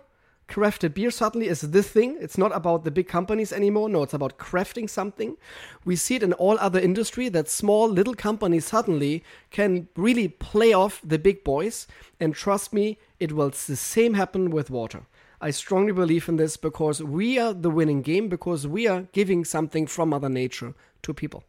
Crafted 0.48 0.94
beer 0.94 1.10
suddenly 1.10 1.48
is 1.48 1.62
the 1.62 1.82
thing. 1.82 2.18
It's 2.22 2.38
not 2.38 2.56
about 2.56 2.84
the 2.84 2.92
big 2.92 3.08
companies 3.08 3.52
anymore. 3.52 3.90
No, 3.90 4.04
it's 4.04 4.14
about 4.14 4.38
crafting 4.38 4.88
something. 4.88 5.38
We 5.84 5.96
see 5.96 6.18
it 6.18 6.24
in 6.24 6.34
all 6.34 6.60
other 6.60 6.80
industry 6.80 7.30
that 7.30 7.50
small 7.50 7.90
little 7.90 8.14
companies 8.14 8.66
suddenly 8.66 9.24
can 9.50 9.88
really 9.96 10.28
play 10.28 10.72
off 10.72 11.02
the 11.04 11.18
big 11.18 11.44
boys. 11.44 11.88
And 12.20 12.36
trust 12.36 12.74
me, 12.74 13.00
it 13.20 13.32
will 13.32 13.50
the 13.50 13.76
same 13.76 14.14
happen 14.14 14.52
with 14.52 14.70
water. 14.70 15.08
I 15.42 15.52
strongly 15.52 15.92
believe 15.92 16.28
in 16.30 16.38
this 16.38 16.58
because 16.58 17.04
we 17.04 17.38
are 17.38 17.54
the 17.54 17.70
winning 17.70 18.02
game 18.02 18.30
because 18.30 18.66
we 18.68 18.88
are 18.88 19.02
giving 19.12 19.44
something 19.46 19.86
from 19.88 20.10
Mother 20.10 20.30
Nature 20.30 20.74
to 21.04 21.14
people. 21.14 21.44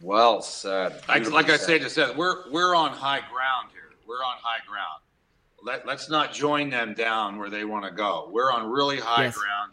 Well 0.00 0.40
said. 0.40 0.92
Like, 0.92 1.22
Beautifully 1.22 1.32
like 1.42 1.50
I 1.50 1.56
said. 1.56 1.82
just 1.82 1.94
said, 1.94 2.16
we're 2.16 2.50
we're 2.50 2.74
on 2.74 2.90
high 2.92 3.20
ground 3.20 3.68
here. 3.72 3.90
We're 4.06 4.24
on 4.24 4.36
high 4.42 4.64
ground. 4.66 5.02
Let, 5.62 5.86
let's 5.86 6.08
not 6.08 6.32
join 6.32 6.70
them 6.70 6.94
down 6.94 7.38
where 7.38 7.50
they 7.50 7.64
want 7.64 7.84
to 7.84 7.90
go. 7.90 8.30
We're 8.32 8.50
on 8.50 8.70
really 8.70 8.98
high 8.98 9.24
Yes. 9.24 9.36
ground. 9.36 9.72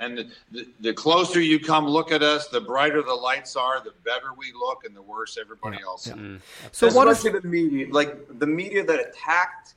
And 0.00 0.18
the, 0.18 0.30
the, 0.52 0.68
the 0.80 0.92
closer 0.92 1.40
you 1.40 1.58
come 1.58 1.86
look 1.86 2.12
at 2.12 2.22
us, 2.22 2.48
the 2.48 2.60
brighter 2.60 3.00
the 3.00 3.14
lights 3.14 3.56
are, 3.56 3.80
the 3.82 3.92
better 4.04 4.34
we 4.36 4.52
look, 4.52 4.84
and 4.84 4.94
the 4.94 5.00
worse 5.00 5.38
everybody 5.40 5.78
else. 5.82 6.08
is. 6.08 6.12
Mm. 6.12 6.40
So 6.72 6.92
what 6.92 7.08
is 7.08 7.18
Especially 7.18 7.40
the 7.40 7.48
media, 7.48 7.86
like 7.90 8.38
the 8.38 8.46
media 8.46 8.84
that 8.84 9.00
attacked 9.00 9.74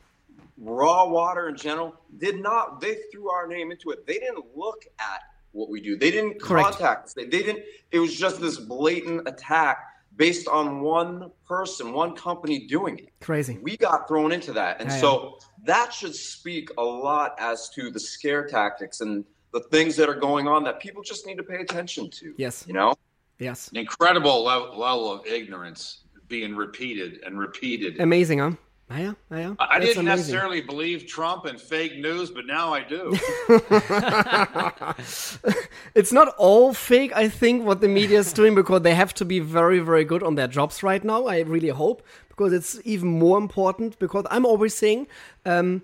raw 0.57 1.07
water 1.07 1.49
in 1.49 1.55
general, 1.57 1.95
did 2.17 2.41
not. 2.41 2.81
They 2.81 2.97
threw 3.11 3.29
our 3.29 3.47
name 3.47 3.71
into 3.71 3.91
it. 3.91 4.05
They 4.07 4.13
didn't 4.19 4.45
look 4.55 4.83
at 4.99 5.21
what 5.51 5.69
we 5.69 5.81
do. 5.81 5.97
They 5.97 6.11
didn't 6.11 6.41
Correct. 6.41 6.71
contact 6.71 7.05
us. 7.05 7.13
They, 7.13 7.25
they 7.25 7.43
didn't. 7.43 7.63
It 7.91 7.99
was 7.99 8.15
just 8.15 8.39
this 8.41 8.57
blatant 8.57 9.27
attack 9.27 9.79
based 10.15 10.47
on 10.47 10.81
one 10.81 11.31
person, 11.47 11.93
one 11.93 12.15
company 12.15 12.65
doing 12.67 12.97
it. 12.99 13.09
crazy? 13.19 13.59
We 13.61 13.77
got 13.77 14.07
thrown 14.07 14.31
into 14.31 14.51
that, 14.53 14.81
and 14.81 14.89
Yeah, 14.89 14.97
so 14.99 15.39
that 15.63 15.93
should 15.93 16.15
speak 16.15 16.69
a 16.77 16.83
lot 16.83 17.35
as 17.39 17.69
to 17.75 17.91
the 17.91 17.99
scare 17.99 18.47
tactics 18.47 19.01
and 19.01 19.23
the 19.53 19.59
things 19.59 19.95
that 19.95 20.09
are 20.09 20.19
going 20.19 20.47
on 20.47 20.63
that 20.63 20.79
people 20.79 21.03
just 21.03 21.25
need 21.27 21.37
to 21.37 21.43
pay 21.43 21.57
attention 21.57 22.09
to. 22.09 22.33
Yes. 22.37 22.65
You 22.67 22.73
know. 22.73 22.95
Yes. 23.39 23.67
An 23.69 23.77
incredible 23.77 24.43
level, 24.43 24.77
level 24.77 25.11
of 25.11 25.25
ignorance 25.27 26.01
being 26.27 26.55
repeated 26.55 27.19
and 27.23 27.37
repeated. 27.39 28.01
Amazing, 28.01 28.39
huh? 28.39 28.51
Yeah, 28.89 29.13
yeah. 29.29 29.55
I 29.59 29.75
I 29.75 29.79
didn't 29.79 29.97
amazing. 29.97 30.05
necessarily 30.05 30.61
believe 30.61 31.07
Trump 31.07 31.43
and 31.45 31.59
fake 31.59 31.97
news, 31.97 32.31
but 32.31 32.45
now 32.45 32.73
I 32.73 32.83
do. 32.83 33.17
it's 35.93 36.13
not 36.13 36.29
all 36.37 36.73
fake, 36.73 37.11
I 37.13 37.27
think, 37.27 37.65
what 37.65 37.81
the 37.81 37.89
media 37.89 38.19
is 38.19 38.31
doing 38.31 38.55
because 38.55 38.83
they 38.83 38.95
have 38.95 39.13
to 39.15 39.25
be 39.25 39.39
very, 39.39 39.79
very 39.79 40.05
good 40.05 40.23
on 40.23 40.35
their 40.35 40.47
jobs 40.47 40.83
right 40.83 41.03
now. 41.03 41.25
I 41.25 41.41
really 41.41 41.67
hope 41.67 42.01
because 42.29 42.53
it's 42.53 42.79
even 42.85 43.09
more 43.09 43.37
important. 43.37 43.99
Because 43.99 44.25
I'm 44.31 44.45
always 44.45 44.73
saying, 44.73 45.07
um, 45.45 45.81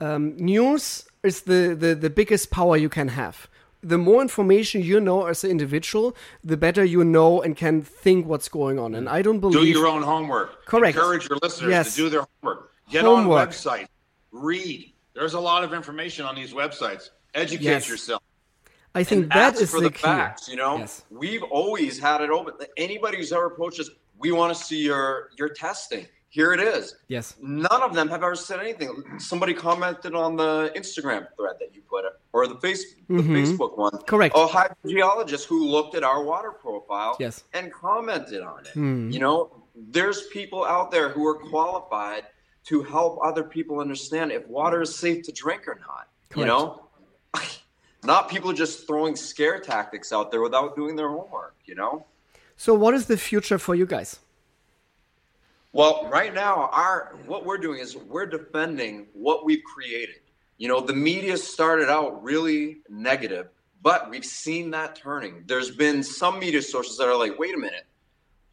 um, 0.00 0.36
news 0.36 1.04
is 1.24 1.42
the, 1.42 1.76
the 1.78 1.96
the 1.96 2.10
biggest 2.10 2.50
power 2.50 2.76
you 2.76 2.88
can 2.88 3.08
have. 3.08 3.48
The 3.86 3.98
more 3.98 4.20
information 4.20 4.82
you 4.82 4.98
know 5.00 5.26
as 5.26 5.44
an 5.44 5.50
individual, 5.50 6.16
the 6.42 6.56
better 6.56 6.84
you 6.84 7.04
know 7.04 7.40
and 7.40 7.56
can 7.56 7.82
think 7.82 8.26
what's 8.26 8.48
going 8.48 8.78
on. 8.78 8.94
And 8.94 9.08
I 9.08 9.22
don't 9.22 9.38
believe 9.40 9.60
do 9.60 9.66
your 9.78 9.86
own 9.86 10.02
homework. 10.02 10.66
Correct. 10.66 10.96
Encourage 10.96 11.28
your 11.28 11.38
listeners 11.42 11.70
Yes. 11.70 11.94
to 11.94 12.02
do 12.02 12.08
their 12.08 12.24
homework. 12.42 12.72
Get 12.90 13.04
Homework. 13.04 13.40
on 13.48 13.48
websites. 13.48 13.88
Read. 14.32 14.92
There's 15.14 15.34
a 15.34 15.40
lot 15.40 15.62
of 15.64 15.72
information 15.72 16.24
on 16.26 16.34
these 16.34 16.52
websites. 16.52 17.10
Educate 17.34 17.64
Yes. 17.64 17.88
yourself. 17.88 18.22
I 18.94 19.04
think 19.04 19.24
and 19.24 19.32
that 19.32 19.56
is 19.56 19.70
for 19.70 19.80
the, 19.80 19.90
the, 19.90 19.98
facts. 19.98 20.48
You 20.48 20.56
know, 20.56 20.78
Yes. 20.78 21.02
we've 21.10 21.42
always 21.44 21.98
had 21.98 22.22
it 22.22 22.30
open. 22.30 22.54
Anybody 22.76 23.18
who's 23.18 23.32
ever 23.32 23.46
approached 23.46 23.78
us, 23.78 23.90
we 24.18 24.32
want 24.32 24.56
to 24.56 24.62
see 24.64 24.82
your 24.82 25.30
your 25.38 25.50
testing. 25.50 26.06
Here 26.28 26.52
it 26.52 26.60
is. 26.60 26.96
Yes. 27.08 27.34
None 27.40 27.82
of 27.82 27.94
them 27.94 28.08
have 28.08 28.22
ever 28.22 28.34
said 28.34 28.60
anything. 28.60 29.02
Somebody 29.18 29.54
commented 29.54 30.14
on 30.14 30.36
the 30.36 30.70
Instagram 30.76 31.26
thread 31.36 31.56
that 31.60 31.74
you 31.74 31.80
put 31.88 32.04
it, 32.04 32.12
or 32.32 32.46
the 32.46 32.56
face 32.56 32.94
the 33.08 33.14
Mhm. 33.22 33.28
Facebook 33.56 33.78
one. 33.78 33.96
Correct. 34.06 34.34
A 34.36 34.46
hydrogeologist 34.46 35.44
who 35.46 35.66
looked 35.66 35.94
at 35.94 36.02
our 36.04 36.22
water 36.22 36.50
profile 36.52 37.16
Yes. 37.20 37.44
and 37.54 37.72
commented 37.72 38.42
on 38.42 38.66
it. 38.66 38.72
Hmm. 38.72 39.08
You 39.10 39.20
know, 39.20 39.62
there's 39.74 40.26
people 40.28 40.64
out 40.64 40.90
there 40.90 41.08
who 41.08 41.26
are 41.26 41.36
qualified 41.36 42.26
to 42.64 42.82
help 42.82 43.18
other 43.24 43.44
people 43.44 43.78
understand 43.78 44.32
if 44.32 44.46
water 44.48 44.82
is 44.82 44.94
safe 44.94 45.22
to 45.24 45.32
drink 45.32 45.66
or 45.68 45.78
not. 45.88 46.08
You 46.34 46.44
know, 46.44 46.88
not 48.02 48.28
people 48.28 48.52
just 48.52 48.86
throwing 48.86 49.16
scare 49.16 49.58
tactics 49.60 50.12
out 50.12 50.30
there 50.30 50.42
without 50.42 50.76
doing 50.76 50.96
their 50.96 51.08
homework. 51.08 51.54
You 51.64 51.76
know. 51.76 52.04
So, 52.56 52.74
what 52.74 52.94
is 52.94 53.06
the 53.06 53.16
future 53.16 53.58
for 53.58 53.74
you 53.74 53.86
guys? 53.86 54.18
Well, 55.76 56.08
right 56.10 56.32
now, 56.32 56.70
our 56.72 57.18
what 57.26 57.44
we're 57.44 57.58
doing 57.58 57.80
is 57.80 57.94
we're 57.98 58.24
defending 58.24 59.08
what 59.12 59.44
we've 59.44 59.62
created. 59.62 60.20
You 60.56 60.68
know, 60.68 60.80
the 60.80 60.94
media 60.94 61.36
started 61.36 61.90
out 61.90 62.24
really 62.24 62.78
negative, 62.88 63.48
but 63.82 64.08
we've 64.08 64.24
seen 64.24 64.70
that 64.70 64.96
turning. 64.96 65.44
There's 65.44 65.70
been 65.70 66.02
some 66.02 66.38
media 66.38 66.62
sources 66.62 66.96
that 66.96 67.06
are 67.08 67.14
like, 67.14 67.38
"Wait 67.38 67.54
a 67.54 67.58
minute, 67.58 67.84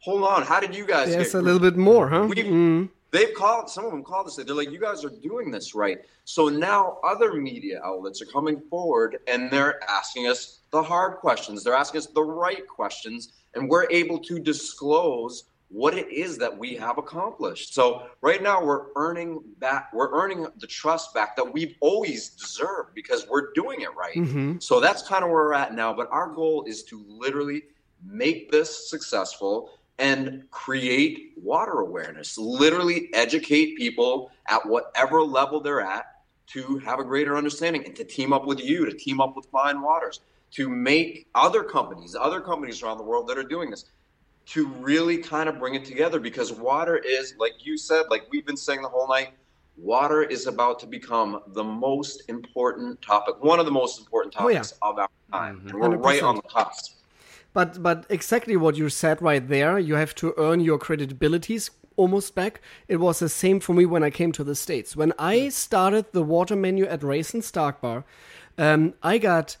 hold 0.00 0.22
on, 0.24 0.42
how 0.42 0.60
did 0.60 0.76
you 0.76 0.84
guys?" 0.84 1.14
There's 1.14 1.32
get 1.32 1.38
a 1.40 1.42
little 1.42 1.60
bit 1.60 1.78
more, 1.78 2.08
huh? 2.10 2.26
We've- 2.28 2.42
Mm. 2.42 2.90
They've 3.10 3.32
called 3.32 3.70
some 3.70 3.86
of 3.86 3.92
them 3.92 4.02
called 4.04 4.26
us. 4.26 4.36
They're 4.36 4.54
like, 4.54 4.70
"You 4.70 4.78
guys 4.78 5.02
are 5.02 5.16
doing 5.30 5.50
this 5.50 5.74
right." 5.74 6.00
So 6.26 6.50
now 6.50 6.98
other 7.02 7.32
media 7.32 7.80
outlets 7.82 8.20
are 8.20 8.26
coming 8.26 8.60
forward 8.68 9.20
and 9.28 9.50
they're 9.50 9.82
asking 9.88 10.26
us 10.26 10.58
the 10.72 10.82
hard 10.82 11.16
questions. 11.20 11.64
They're 11.64 11.80
asking 11.84 12.00
us 12.00 12.06
the 12.08 12.22
right 12.22 12.68
questions, 12.68 13.32
and 13.54 13.70
we're 13.70 13.86
able 13.90 14.18
to 14.18 14.38
disclose 14.38 15.44
what 15.74 15.92
it 15.98 16.08
is 16.08 16.38
that 16.38 16.56
we 16.56 16.76
have 16.76 16.98
accomplished. 16.98 17.74
So 17.74 18.06
right 18.20 18.40
now 18.40 18.64
we're 18.64 18.86
earning 18.94 19.40
back. 19.58 19.92
We're 19.92 20.12
earning 20.12 20.46
the 20.58 20.68
trust 20.68 21.12
back 21.12 21.34
that 21.34 21.52
we've 21.52 21.74
always 21.80 22.28
deserved 22.28 22.94
because 22.94 23.26
we're 23.28 23.52
doing 23.54 23.80
it 23.80 23.92
right. 23.96 24.14
Mhm. 24.14 24.62
So 24.62 24.78
that's 24.78 25.02
kind 25.02 25.24
of 25.24 25.30
where 25.30 25.46
we're 25.46 25.52
at 25.54 25.74
now. 25.74 25.92
But 25.92 26.08
our 26.12 26.28
goal 26.28 26.62
is 26.68 26.84
to 26.84 27.04
literally 27.08 27.64
make 28.06 28.52
this 28.52 28.88
successful 28.88 29.70
and 29.98 30.48
create 30.52 31.32
water 31.36 31.80
awareness, 31.80 32.38
literally 32.38 33.12
educate 33.12 33.76
people 33.76 34.30
at 34.46 34.64
whatever 34.64 35.22
level 35.22 35.58
they're 35.58 35.80
at 35.80 36.06
to 36.46 36.78
have 36.78 37.00
a 37.00 37.04
greater 37.04 37.36
understanding 37.36 37.84
and 37.84 37.96
to 37.96 38.04
team 38.04 38.32
up 38.32 38.46
with 38.46 38.60
you, 38.60 38.84
to 38.84 38.96
team 38.96 39.20
up 39.20 39.34
with 39.34 39.46
Fine 39.46 39.80
Waters, 39.80 40.20
to 40.52 40.68
make 40.68 41.26
other 41.34 41.64
companies, 41.64 42.14
other 42.14 42.40
companies 42.40 42.80
around 42.80 42.98
the 42.98 43.04
world 43.04 43.26
that 43.26 43.36
are 43.36 43.42
doing 43.42 43.70
this, 43.70 43.86
to 44.46 44.66
really 44.68 45.18
kind 45.18 45.48
of 45.48 45.58
bring 45.58 45.74
it 45.74 45.84
together 45.84 46.20
because 46.20 46.52
water 46.52 46.96
is, 46.96 47.34
like 47.38 47.52
you 47.60 47.76
said, 47.78 48.04
like 48.10 48.22
we've 48.30 48.46
been 48.46 48.56
saying 48.56 48.82
the 48.82 48.88
whole 48.88 49.08
night, 49.08 49.30
water 49.76 50.22
is 50.22 50.46
about 50.46 50.78
to 50.80 50.86
become 50.86 51.40
the 51.48 51.64
most 51.64 52.22
important 52.28 53.00
topic, 53.00 53.42
one 53.42 53.58
of 53.58 53.66
the 53.66 53.72
most 53.72 53.98
important 54.00 54.34
Oh, 54.38 54.48
yeah. 54.48 54.58
topics 54.58 54.74
of 54.82 54.98
our 54.98 55.08
time. 55.32 55.62
And 55.66 55.74
we're 55.74 55.96
right 55.96 56.20
100%. 56.20 56.28
on 56.28 56.36
the 56.36 56.42
cusp. 56.42 56.98
But 57.54 57.82
but 57.82 58.04
exactly 58.08 58.56
what 58.56 58.76
you 58.76 58.88
said 58.88 59.22
right 59.22 59.46
there, 59.46 59.78
you 59.78 59.94
have 59.94 60.14
to 60.16 60.34
earn 60.36 60.60
your 60.60 60.78
credibilities 60.78 61.70
almost 61.96 62.34
back. 62.34 62.60
It 62.88 62.96
was 62.96 63.20
the 63.20 63.28
same 63.28 63.60
for 63.60 63.72
me 63.74 63.86
when 63.86 64.02
I 64.02 64.10
came 64.10 64.32
to 64.32 64.42
the 64.44 64.56
States. 64.56 64.96
When 64.96 65.12
I 65.18 65.48
started 65.50 66.06
the 66.12 66.22
water 66.24 66.56
menu 66.56 66.84
at 66.84 67.04
Ray's 67.04 67.32
and 67.32 67.44
Stark 67.44 67.80
Bar, 67.80 68.04
um, 68.58 68.94
I 69.04 69.18
got 69.18 69.56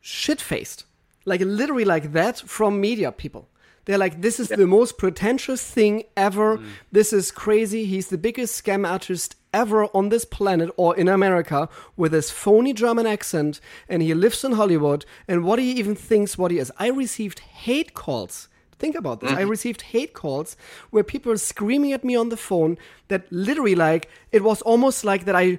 shit 0.00 0.40
faced. 0.40 0.84
Like 1.24 1.40
literally 1.40 1.84
like 1.84 2.12
that 2.12 2.38
from 2.40 2.80
media 2.80 3.10
people. 3.10 3.48
They're 3.86 3.98
like, 3.98 4.20
this 4.20 4.38
is 4.38 4.48
the 4.48 4.66
most 4.66 4.98
pretentious 4.98 5.62
thing 5.62 6.02
ever. 6.16 6.58
Mm. 6.58 6.66
This 6.90 7.12
is 7.12 7.30
crazy. 7.30 7.84
He's 7.86 8.08
the 8.08 8.18
biggest 8.18 8.62
scam 8.62 8.86
artist 8.86 9.36
ever 9.54 9.86
on 9.94 10.10
this 10.10 10.24
planet 10.24 10.70
or 10.76 10.94
in 10.96 11.08
America 11.08 11.68
with 11.96 12.12
his 12.12 12.30
phony 12.30 12.72
German 12.72 13.06
accent 13.06 13.60
and 13.88 14.02
he 14.02 14.12
lives 14.12 14.44
in 14.44 14.52
Hollywood 14.52 15.06
and 15.28 15.44
what 15.44 15.58
he 15.58 15.70
even 15.72 15.94
thinks 15.94 16.36
what 16.36 16.50
he 16.50 16.58
is. 16.58 16.72
I 16.78 16.88
received 16.88 17.38
hate 17.38 17.94
calls. 17.94 18.48
Think 18.78 18.96
about 18.96 19.20
this. 19.20 19.30
I 19.30 19.36
mm-hmm. 19.36 19.50
received 19.50 19.82
hate 19.82 20.12
calls 20.12 20.56
where 20.90 21.04
people 21.04 21.30
were 21.30 21.38
screaming 21.38 21.92
at 21.92 22.04
me 22.04 22.14
on 22.16 22.28
the 22.28 22.36
phone 22.36 22.76
that 23.08 23.30
literally 23.32 23.76
like 23.76 24.10
it 24.32 24.42
was 24.42 24.60
almost 24.62 25.04
like 25.04 25.24
that 25.24 25.36
I 25.36 25.58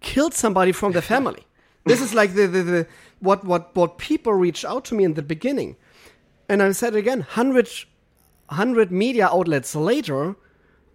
killed 0.00 0.32
somebody 0.32 0.72
from 0.72 0.92
the 0.92 1.02
family. 1.12 1.44
this 1.84 2.00
is 2.00 2.14
like 2.14 2.34
the, 2.34 2.46
the, 2.46 2.62
the 2.62 2.86
what 3.18 3.44
what 3.44 3.74
what 3.76 3.98
people 3.98 4.32
reached 4.32 4.64
out 4.64 4.84
to 4.86 4.94
me 4.94 5.04
in 5.04 5.14
the 5.14 5.22
beginning. 5.22 5.76
And 6.48 6.62
I 6.62 6.72
said 6.72 6.94
again, 6.94 7.20
100, 7.20 7.68
100 8.48 8.92
media 8.92 9.26
outlets 9.26 9.74
later, 9.74 10.36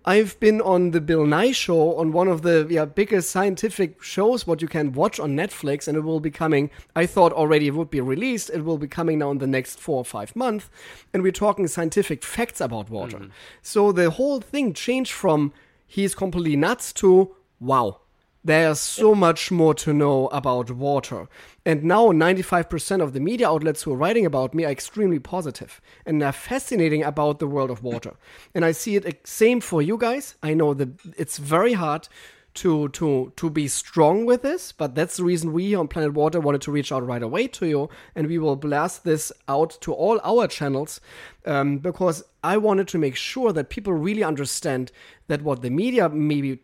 I've 0.05 0.39
been 0.39 0.61
on 0.61 0.91
the 0.91 1.01
Bill 1.01 1.26
Nye 1.26 1.51
show 1.51 1.95
on 1.97 2.13
one 2.13 2.27
of 2.27 2.41
the 2.41 2.65
yeah, 2.69 2.85
biggest 2.85 3.30
scientific 3.30 4.01
shows 4.01 4.47
what 4.47 4.61
you 4.61 4.67
can 4.67 4.93
watch 4.93 5.19
on 5.19 5.35
Netflix, 5.35 5.88
and 5.88 5.97
it 5.97 6.01
will 6.01 6.19
be 6.19 6.31
coming. 6.31 6.71
I 6.95 7.05
thought 7.05 7.34
already 7.34 7.67
it 7.67 7.76
would 7.76 7.89
be 7.89 8.01
released. 8.01 8.49
It 8.49 8.63
will 8.63 8.77
be 8.77 8.88
coming 8.88 9.19
now 9.19 9.31
in 9.31 9.39
the 9.39 9.47
next 9.47 9.80
four 9.80 9.97
or 9.97 10.05
five 10.05 10.35
months, 10.35 10.69
and 11.13 11.21
we're 11.21 11.31
talking 11.31 11.67
scientific 11.67 12.23
facts 12.23 12.61
about 12.61 12.89
water. 12.89 13.17
Mm-hmm. 13.17 13.31
So 13.61 13.91
the 13.91 14.09
whole 14.11 14.39
thing 14.39 14.73
changed 14.73 15.11
from 15.11 15.53
he's 15.85 16.15
completely 16.15 16.55
nuts 16.55 16.93
to 16.93 17.35
wow, 17.59 17.99
there's 18.43 18.79
so 18.79 19.13
much 19.13 19.51
more 19.51 19.73
to 19.75 19.93
know 19.93 20.27
about 20.27 20.71
water. 20.71 21.27
And 21.65 21.83
now 21.83 22.07
95% 22.07 23.01
of 23.01 23.13
the 23.13 23.19
media 23.19 23.49
outlets 23.49 23.83
who 23.83 23.93
are 23.93 23.97
writing 23.97 24.25
about 24.25 24.53
me 24.53 24.65
are 24.65 24.71
extremely 24.71 25.19
positive 25.19 25.81
and 26.05 26.21
they're 26.21 26.31
fascinating 26.31 27.03
about 27.03 27.39
the 27.39 27.47
world 27.47 27.69
of 27.69 27.83
water. 27.83 28.15
And 28.55 28.63
I 28.63 28.71
see 28.71 28.95
it 28.95 29.27
same 29.27 29.59
for 29.59 29.81
you 29.81 29.97
guys. 29.97 30.35
I 30.41 30.53
know 30.53 30.73
that 30.73 30.89
it's 31.17 31.37
very 31.37 31.73
hard 31.73 32.07
to 32.55 32.89
to 32.89 33.31
to 33.35 33.49
be 33.49 33.67
strong 33.67 34.25
with 34.25 34.41
this, 34.41 34.71
but 34.71 34.95
that's 34.95 35.17
the 35.17 35.23
reason 35.23 35.53
we 35.53 35.75
on 35.75 35.87
Planet 35.87 36.13
Water 36.13 36.39
wanted 36.39 36.61
to 36.61 36.71
reach 36.71 36.91
out 36.91 37.05
right 37.05 37.21
away 37.21 37.47
to 37.47 37.67
you, 37.67 37.89
and 38.15 38.27
we 38.27 38.37
will 38.37 38.55
blast 38.55 39.03
this 39.03 39.31
out 39.47 39.77
to 39.81 39.93
all 39.93 40.19
our 40.23 40.47
channels 40.47 40.99
um, 41.45 41.77
because 41.77 42.23
I 42.43 42.57
wanted 42.57 42.87
to 42.89 42.97
make 42.97 43.15
sure 43.15 43.53
that 43.53 43.69
people 43.69 43.93
really 43.93 44.23
understand 44.23 44.91
that 45.27 45.41
what 45.41 45.61
the 45.61 45.69
media 45.69 46.09
maybe 46.09 46.59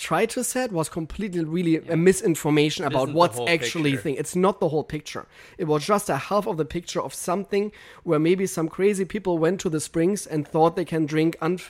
tried 0.00 0.30
to 0.30 0.42
set 0.42 0.72
was 0.72 0.88
completely 0.88 1.44
really 1.44 1.76
a 1.76 1.96
misinformation 1.96 2.84
about 2.86 3.12
what's 3.12 3.38
actually 3.56 3.90
picture. 3.92 4.02
thing. 4.02 4.14
It's 4.16 4.34
not 4.46 4.58
the 4.58 4.70
whole 4.70 4.82
picture. 4.96 5.26
It 5.58 5.66
was 5.72 5.84
just 5.84 6.08
a 6.08 6.16
half 6.16 6.46
of 6.46 6.56
the 6.56 6.64
picture 6.64 7.02
of 7.02 7.12
something 7.12 7.70
where 8.08 8.18
maybe 8.18 8.46
some 8.46 8.68
crazy 8.68 9.04
people 9.04 9.34
went 9.38 9.60
to 9.60 9.68
the 9.68 9.80
springs 9.88 10.26
and 10.26 10.48
thought 10.48 10.74
they 10.74 10.86
can 10.94 11.04
drink 11.06 11.36
un- 11.42 11.60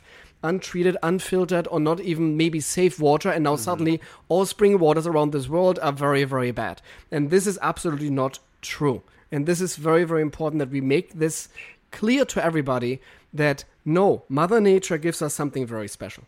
untreated, 0.42 0.96
unfiltered, 1.02 1.66
or 1.72 1.80
not 1.80 1.98
even 2.00 2.36
maybe 2.36 2.60
safe 2.60 2.96
water, 3.00 3.30
and 3.30 3.42
now 3.44 3.54
Mm-hmm. 3.54 3.64
suddenly 3.64 4.00
all 4.28 4.46
spring 4.46 4.78
waters 4.78 5.06
around 5.06 5.32
this 5.32 5.48
world 5.48 5.78
are 5.82 5.92
very, 5.92 6.24
very 6.24 6.52
bad. 6.52 6.80
And 7.10 7.30
this 7.30 7.46
is 7.46 7.58
absolutely 7.60 8.10
not 8.10 8.38
true. 8.62 9.02
And 9.32 9.44
this 9.46 9.60
is 9.60 9.76
very, 9.76 10.04
very 10.04 10.22
important 10.22 10.60
that 10.60 10.70
we 10.70 10.80
make 10.80 11.06
this 11.14 11.48
clear 11.90 12.24
to 12.26 12.44
everybody 12.48 13.00
that 13.34 13.64
no, 13.84 14.22
Mother 14.28 14.60
Nature 14.60 14.98
gives 14.98 15.20
us 15.22 15.34
something 15.34 15.66
very 15.66 15.88
special. 15.88 16.24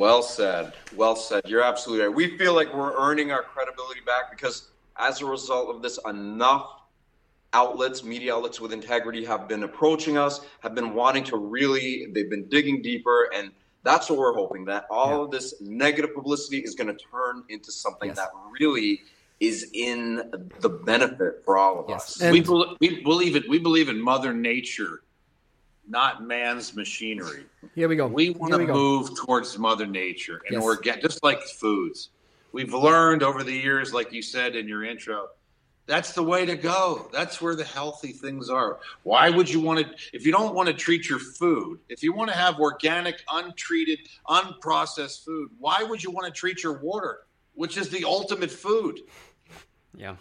Well 0.00 0.22
said. 0.22 0.72
Well 0.96 1.14
said. 1.14 1.42
You're 1.46 1.62
absolutely 1.62 2.06
right. 2.06 2.14
We 2.14 2.38
feel 2.38 2.54
like 2.54 2.72
we're 2.72 2.96
earning 2.96 3.32
our 3.32 3.42
credibility 3.42 4.00
back 4.06 4.30
because 4.30 4.68
as 4.98 5.20
a 5.20 5.26
result 5.26 5.68
of 5.76 5.82
this, 5.82 5.98
enough 6.06 6.70
outlets, 7.52 8.02
media 8.02 8.34
outlets 8.34 8.62
with 8.62 8.72
integrity 8.72 9.26
have 9.26 9.46
been 9.46 9.62
approaching 9.62 10.16
us, 10.16 10.40
have 10.60 10.74
been 10.74 10.94
wanting 10.94 11.22
to 11.24 11.36
really, 11.36 12.06
they've 12.14 12.30
been 12.30 12.48
digging 12.48 12.80
deeper. 12.80 13.28
And 13.34 13.50
that's 13.82 14.08
what 14.08 14.18
we're 14.18 14.32
hoping 14.32 14.64
that 14.64 14.86
all 14.90 15.22
of 15.24 15.30
this 15.30 15.60
negative 15.60 16.14
publicity 16.14 16.60
is 16.60 16.74
going 16.74 16.86
to 16.88 17.04
turn 17.12 17.44
into 17.50 17.70
something 17.70 18.08
Yes. 18.08 18.16
that 18.16 18.30
really 18.58 19.02
is 19.38 19.68
in 19.74 20.30
the 20.60 20.68
benefit 20.70 21.42
for 21.44 21.58
all 21.58 21.78
of 21.78 21.90
Yes. 21.90 22.16
us. 22.16 22.22
And- 22.22 22.32
we, 22.32 22.40
bel 22.40 22.74
we 22.80 23.02
believe 23.02 23.36
it. 23.36 23.46
We 23.50 23.58
believe 23.58 23.90
in 23.90 24.00
Mother 24.00 24.32
Nature, 24.32 25.02
not 25.88 26.22
man's 26.24 26.74
machinery. 26.74 27.44
Here 27.74 27.88
we 27.88 27.96
go. 27.96 28.06
We 28.06 28.30
want 28.30 28.52
to 28.52 28.66
move 28.66 29.16
towards 29.16 29.58
Mother 29.58 29.86
Nature 29.86 30.42
and 30.46 30.54
Yes. 30.54 30.62
organ, 30.62 31.00
just 31.00 31.22
like 31.22 31.42
foods. 31.42 32.10
We've 32.52 32.72
learned 32.72 33.22
over 33.22 33.42
the 33.44 33.52
years, 33.52 33.92
like 33.94 34.12
you 34.12 34.22
said 34.22 34.56
in 34.56 34.66
your 34.68 34.84
intro, 34.84 35.28
that's 35.86 36.12
the 36.12 36.22
way 36.22 36.46
to 36.46 36.56
go. 36.56 37.08
That's 37.12 37.40
where 37.40 37.56
the 37.56 37.64
healthy 37.64 38.12
things 38.12 38.48
are. 38.48 38.78
Why 39.02 39.28
would 39.30 39.48
you 39.48 39.60
want 39.60 39.80
to, 39.80 39.94
if 40.12 40.24
you 40.24 40.30
don't 40.30 40.54
want 40.54 40.68
to 40.68 40.72
treat 40.74 41.08
your 41.08 41.18
food, 41.18 41.80
if 41.88 42.02
you 42.02 42.12
want 42.12 42.30
to 42.30 42.36
have 42.36 42.60
organic, 42.60 43.22
untreated, 43.32 44.00
unprocessed 44.28 45.24
food, 45.24 45.50
why 45.58 45.82
would 45.82 46.02
you 46.02 46.10
want 46.10 46.26
to 46.26 46.32
treat 46.32 46.62
your 46.62 46.78
water, 46.78 47.20
which 47.54 47.76
is 47.76 47.88
the 47.88 48.04
ultimate 48.04 48.50
food? 48.50 49.00
Yeah. 49.96 50.16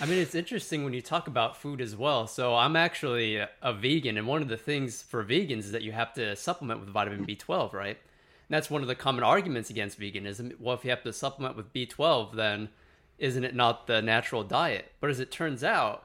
I 0.00 0.06
mean, 0.06 0.18
it's 0.18 0.34
interesting 0.34 0.84
when 0.84 0.92
you 0.92 1.02
talk 1.02 1.26
about 1.26 1.56
food 1.56 1.80
as 1.80 1.96
well. 1.96 2.26
So, 2.26 2.54
I'm 2.54 2.76
actually 2.76 3.36
a, 3.36 3.72
vegan, 3.72 4.16
and 4.16 4.26
one 4.26 4.42
of 4.42 4.48
the 4.48 4.56
things 4.56 5.02
for 5.02 5.24
vegans 5.24 5.60
is 5.60 5.72
that 5.72 5.82
you 5.82 5.92
have 5.92 6.12
to 6.14 6.36
supplement 6.36 6.80
with 6.80 6.88
vitamin 6.88 7.26
B12, 7.26 7.72
right? 7.72 7.96
And 7.96 8.54
that's 8.56 8.70
one 8.70 8.82
of 8.82 8.88
the 8.88 8.94
common 8.94 9.24
arguments 9.24 9.70
against 9.70 10.00
veganism. 10.00 10.58
Well, 10.58 10.74
if 10.74 10.84
you 10.84 10.90
have 10.90 11.02
to 11.02 11.12
supplement 11.12 11.56
with 11.56 11.72
B12, 11.72 12.34
then 12.34 12.70
isn't 13.18 13.44
it 13.44 13.54
not 13.54 13.86
the 13.86 14.00
natural 14.00 14.44
diet? 14.44 14.92
But 15.00 15.10
as 15.10 15.20
it 15.20 15.30
turns 15.30 15.62
out, 15.62 16.04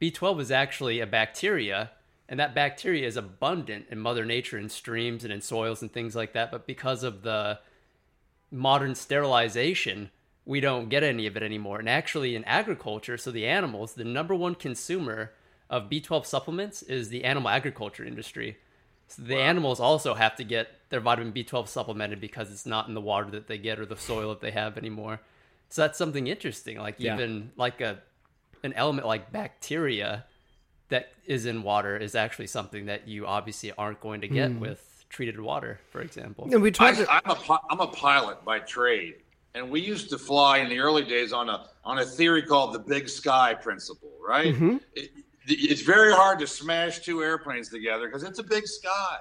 B12 0.00 0.40
is 0.40 0.50
actually 0.50 1.00
a 1.00 1.06
bacteria, 1.06 1.90
and 2.28 2.40
that 2.40 2.54
bacteria 2.54 3.06
is 3.06 3.16
abundant 3.16 3.86
in 3.90 3.98
Mother 3.98 4.24
Nature 4.24 4.58
in 4.58 4.68
streams 4.68 5.22
and 5.24 5.32
in 5.32 5.40
soils 5.40 5.82
and 5.82 5.92
things 5.92 6.16
like 6.16 6.32
that. 6.32 6.50
But 6.50 6.66
because 6.66 7.02
of 7.02 7.22
the 7.22 7.58
modern 8.50 8.94
sterilization, 8.94 10.10
we 10.44 10.60
don't 10.60 10.88
get 10.88 11.02
any 11.02 11.26
of 11.26 11.36
it 11.36 11.42
anymore. 11.42 11.78
And 11.78 11.88
actually, 11.88 12.34
in 12.34 12.44
agriculture, 12.44 13.16
so 13.16 13.30
the 13.30 13.46
animals, 13.46 13.94
the 13.94 14.04
number 14.04 14.34
one 14.34 14.54
consumer 14.54 15.32
of 15.70 15.88
B12 15.88 16.26
supplements 16.26 16.82
is 16.82 17.08
the 17.08 17.24
animal 17.24 17.48
agriculture 17.48 18.04
industry. 18.04 18.58
So 19.08 19.22
the 19.22 19.38
animals 19.38 19.78
also 19.80 20.14
have 20.14 20.36
to 20.36 20.44
get 20.44 20.68
their 20.90 21.00
vitamin 21.00 21.32
B12 21.32 21.68
supplemented 21.68 22.20
because 22.20 22.50
it's 22.50 22.66
not 22.66 22.88
in 22.88 22.94
the 22.94 23.00
water 23.00 23.30
that 23.30 23.46
they 23.46 23.58
get 23.58 23.78
or 23.78 23.86
the 23.86 23.96
soil 23.96 24.30
that 24.30 24.40
they 24.40 24.50
have 24.50 24.76
anymore. 24.76 25.20
So 25.68 25.82
that's 25.82 25.98
something 25.98 26.26
interesting. 26.26 26.78
Like 26.78 26.96
Yeah. 26.98 27.14
even 27.14 27.52
like 27.56 27.80
a 27.80 28.00
an 28.62 28.72
element 28.74 29.06
like 29.06 29.32
bacteria 29.32 30.24
that 30.88 31.12
is 31.24 31.46
in 31.46 31.62
water 31.62 31.96
is 31.96 32.14
actually 32.14 32.46
something 32.46 32.86
that 32.86 33.08
you 33.08 33.26
obviously 33.26 33.72
aren't 33.72 34.00
going 34.00 34.20
to 34.20 34.28
get 34.28 34.50
hmm. 34.50 34.60
with 34.60 35.04
treated 35.08 35.40
water, 35.40 35.80
for 35.90 36.00
example. 36.00 36.48
And 36.50 36.62
we 36.62 36.70
tried 36.70 36.94
I, 36.94 37.04
to. 37.04 37.10
I'm 37.10 37.30
a 37.30 37.34
pi- 37.34 37.58
I'm 37.70 37.80
a 37.80 37.86
pilot 37.86 38.44
by 38.44 38.58
trade, 38.60 39.16
and 39.54 39.70
we 39.70 39.80
used 39.80 40.10
to 40.10 40.18
fly 40.18 40.58
in 40.58 40.68
the 40.68 40.78
early 40.78 41.04
days 41.04 41.32
on 41.32 41.48
a 41.48 41.68
on 41.84 41.98
a 41.98 42.04
theory 42.04 42.42
called 42.42 42.72
the 42.74 42.78
Big 42.78 43.08
Sky 43.08 43.54
principle. 43.54 44.12
Right? 44.26 44.54
Mm-hmm. 44.54 44.76
It, 44.94 45.10
it's 45.46 45.82
very 45.82 46.12
hard 46.12 46.38
to 46.38 46.46
smash 46.46 47.00
two 47.00 47.22
airplanes 47.22 47.68
together 47.68 48.06
because 48.06 48.22
it's 48.22 48.38
a 48.38 48.44
big 48.44 48.66
sky. 48.66 49.18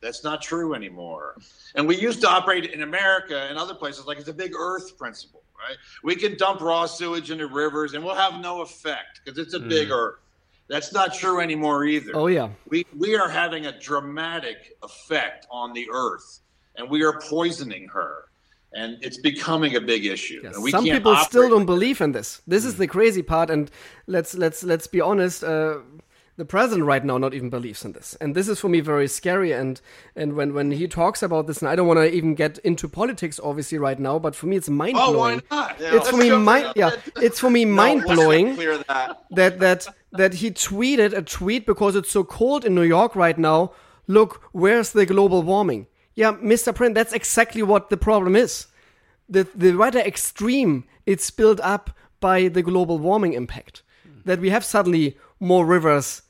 That's 0.00 0.22
not 0.22 0.42
true 0.42 0.74
anymore. 0.74 1.36
And 1.74 1.86
we 1.86 1.96
used 1.96 2.20
to 2.20 2.28
operate 2.28 2.66
in 2.66 2.82
America 2.82 3.46
and 3.48 3.58
other 3.58 3.74
places 3.74 4.06
like 4.06 4.18
it's 4.18 4.28
a 4.28 4.32
big 4.32 4.54
Earth 4.56 4.96
principle. 4.96 5.42
Right? 5.58 5.76
We 6.04 6.14
can 6.14 6.36
dump 6.36 6.60
raw 6.60 6.86
sewage 6.86 7.32
into 7.32 7.48
rivers 7.48 7.94
and 7.94 8.04
we'll 8.04 8.14
have 8.14 8.40
no 8.40 8.60
effect 8.62 9.20
because 9.24 9.38
it's 9.38 9.54
a 9.54 9.60
big 9.60 9.90
Earth. 9.90 10.20
That's 10.68 10.92
not 10.92 11.14
true 11.14 11.40
anymore 11.40 11.84
either 11.86 12.12
Oh 12.14 12.26
yeah. 12.26 12.50
we 12.68 12.84
we 12.96 13.16
are 13.16 13.28
having 13.28 13.66
a 13.66 13.80
dramatic 13.80 14.76
effect 14.82 15.46
on 15.50 15.72
the 15.72 15.88
earth 15.90 16.40
and 16.76 16.88
we 16.90 17.02
are 17.02 17.18
poisoning 17.20 17.88
her 17.88 18.27
and 18.72 18.98
it's 19.00 19.18
becoming 19.18 19.76
a 19.76 19.80
big 19.80 20.04
issue 20.06 20.40
Yes. 20.42 20.58
we 20.58 20.70
Some 20.70 20.84
people 20.84 21.16
still 21.16 21.48
don't 21.48 21.58
like 21.60 21.66
believe 21.66 22.00
in 22.00 22.12
this. 22.12 22.42
This 22.46 22.64
is 22.64 22.76
the 22.76 22.86
crazy 22.86 23.22
part, 23.22 23.50
and 23.50 23.70
let's 24.06 24.34
let's 24.34 24.62
let's 24.64 24.86
be 24.86 25.00
honest. 25.00 25.42
Uh, 25.44 25.78
the 26.36 26.44
president 26.44 26.86
right 26.86 27.04
now 27.04 27.18
not 27.18 27.34
even 27.34 27.50
believes 27.50 27.84
in 27.84 27.92
this, 27.94 28.16
and 28.20 28.32
this 28.36 28.48
is 28.48 28.60
for 28.60 28.68
me 28.68 28.78
very 28.80 29.08
scary. 29.08 29.50
And 29.50 29.80
and 30.14 30.34
when 30.34 30.54
when 30.54 30.70
he 30.70 30.86
talks 30.86 31.20
about 31.22 31.46
this, 31.48 31.60
and 31.62 31.68
I 31.68 31.74
don't 31.74 31.88
want 31.88 31.98
to 31.98 32.14
even 32.14 32.34
get 32.36 32.58
into 32.58 32.88
politics, 32.88 33.40
obviously 33.42 33.76
right 33.78 33.98
now, 33.98 34.20
but 34.20 34.36
for 34.36 34.46
me 34.46 34.56
it's 34.56 34.68
mind 34.68 34.94
blowing. 34.94 35.42
Oh, 35.50 35.56
why 35.56 35.66
not? 35.68 35.80
Yeah, 35.80 35.96
It's 35.96 36.08
for 36.10 36.16
me 36.16 36.30
mind 36.30 36.66
in. 36.66 36.72
yeah, 36.76 36.90
it's 37.16 37.40
for 37.44 37.50
me 37.50 37.64
mind 37.64 38.04
No, 38.06 38.14
blowing 38.14 38.54
that. 38.86 39.24
that 39.32 39.58
that 39.58 39.88
that 40.12 40.34
he 40.34 40.52
tweeted 40.52 41.12
a 41.12 41.22
tweet 41.22 41.66
because 41.66 41.96
it's 41.96 42.10
so 42.10 42.22
cold 42.22 42.64
in 42.64 42.72
New 42.74 42.82
York 42.96 43.16
right 43.16 43.36
now. 43.38 43.72
Look, 44.06 44.40
where's 44.52 44.92
the 44.92 45.06
global 45.06 45.42
warming? 45.42 45.86
Yeah, 46.18 46.32
Mr. 46.32 46.74
Print, 46.74 46.96
that's 46.96 47.12
exactly 47.12 47.62
what 47.62 47.90
the 47.90 47.96
problem 47.96 48.34
is. 48.34 48.66
The 49.28 49.46
the 49.54 49.76
rather 49.76 50.00
extreme 50.00 50.82
it's 51.06 51.30
built 51.30 51.60
up 51.60 51.90
by 52.18 52.48
the 52.48 52.60
global 52.60 52.98
warming 52.98 53.34
impact. 53.34 53.82
That 54.24 54.40
we 54.40 54.50
have 54.50 54.64
suddenly 54.64 55.16
more 55.38 55.64
rivers 55.64 56.22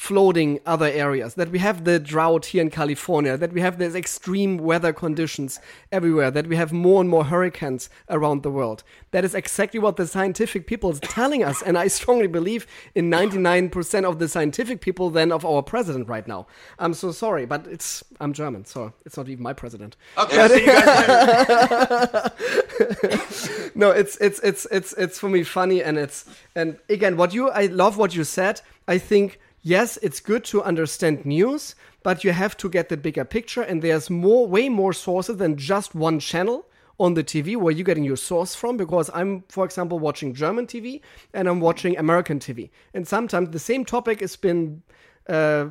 flooding 0.00 0.58
other 0.64 0.86
areas, 0.86 1.34
that 1.34 1.50
we 1.50 1.58
have 1.58 1.84
the 1.84 1.98
drought 1.98 2.46
here 2.46 2.62
in 2.62 2.70
California, 2.70 3.36
that 3.36 3.52
we 3.52 3.60
have 3.60 3.78
these 3.78 3.94
extreme 3.94 4.56
weather 4.56 4.94
conditions 4.94 5.60
everywhere, 5.92 6.30
that 6.30 6.46
we 6.46 6.56
have 6.56 6.72
more 6.72 7.02
and 7.02 7.10
more 7.10 7.24
hurricanes 7.26 7.90
around 8.08 8.42
the 8.42 8.50
world. 8.50 8.82
That 9.10 9.26
is 9.26 9.34
exactly 9.34 9.78
what 9.78 9.96
the 9.96 10.06
scientific 10.06 10.66
people 10.66 10.90
is 10.90 11.00
telling 11.00 11.44
us. 11.44 11.60
And 11.60 11.76
I 11.76 11.88
strongly 11.88 12.28
believe 12.28 12.66
in 12.94 13.10
99% 13.10 14.04
of 14.04 14.18
the 14.18 14.26
scientific 14.26 14.80
people 14.80 15.10
than 15.10 15.30
of 15.30 15.44
our 15.44 15.62
president 15.62 16.08
right 16.08 16.26
now. 16.26 16.46
I'm 16.78 16.94
so 16.94 17.12
sorry, 17.12 17.44
but 17.44 17.66
it's, 17.66 18.02
I'm 18.20 18.32
German, 18.32 18.64
so 18.64 18.94
it's 19.04 19.18
not 19.18 19.28
even 19.28 19.42
my 19.42 19.52
president. 19.52 19.98
Okay, 20.16 20.48
see 20.48 20.60
you 20.60 20.66
guys 20.66 22.08
later. 22.08 22.32
no, 23.74 23.90
it's 23.90 24.16
it's 24.16 24.40
it's 24.40 24.66
it's 24.70 24.94
it's 24.94 25.18
for 25.18 25.28
me 25.28 25.42
funny 25.42 25.82
and 25.82 25.98
it's 25.98 26.24
and 26.54 26.78
again 26.88 27.18
what 27.18 27.34
you 27.34 27.50
I 27.50 27.66
love 27.66 27.98
what 27.98 28.14
you 28.14 28.24
said. 28.24 28.62
I 28.88 28.96
think 28.96 29.38
yes, 29.62 29.98
it's 30.02 30.20
good 30.20 30.44
to 30.44 30.62
understand 30.62 31.24
news, 31.24 31.74
but 32.02 32.24
you 32.24 32.32
have 32.32 32.56
to 32.58 32.68
get 32.68 32.88
the 32.88 32.96
bigger 32.96 33.24
picture 33.24 33.62
and 33.62 33.82
there's 33.82 34.10
more 34.10 34.46
way 34.46 34.68
more 34.68 34.92
sources 34.92 35.36
than 35.36 35.56
just 35.56 35.94
one 35.94 36.18
channel 36.18 36.66
on 36.98 37.14
the 37.14 37.24
TV 37.24 37.56
where 37.56 37.72
you're 37.72 37.84
getting 37.84 38.04
your 38.04 38.16
source 38.16 38.54
from 38.54 38.76
because 38.76 39.10
I'm 39.14 39.42
for 39.48 39.64
example 39.64 39.98
watching 39.98 40.34
German 40.34 40.66
TV 40.66 41.00
and 41.32 41.48
I'm 41.48 41.60
watching 41.60 41.96
American 41.96 42.38
TV. 42.38 42.70
And 42.92 43.08
sometimes 43.08 43.50
the 43.50 43.58
same 43.58 43.84
topic 43.86 44.20
has 44.20 44.36
been 44.36 44.82
uh, 45.28 45.70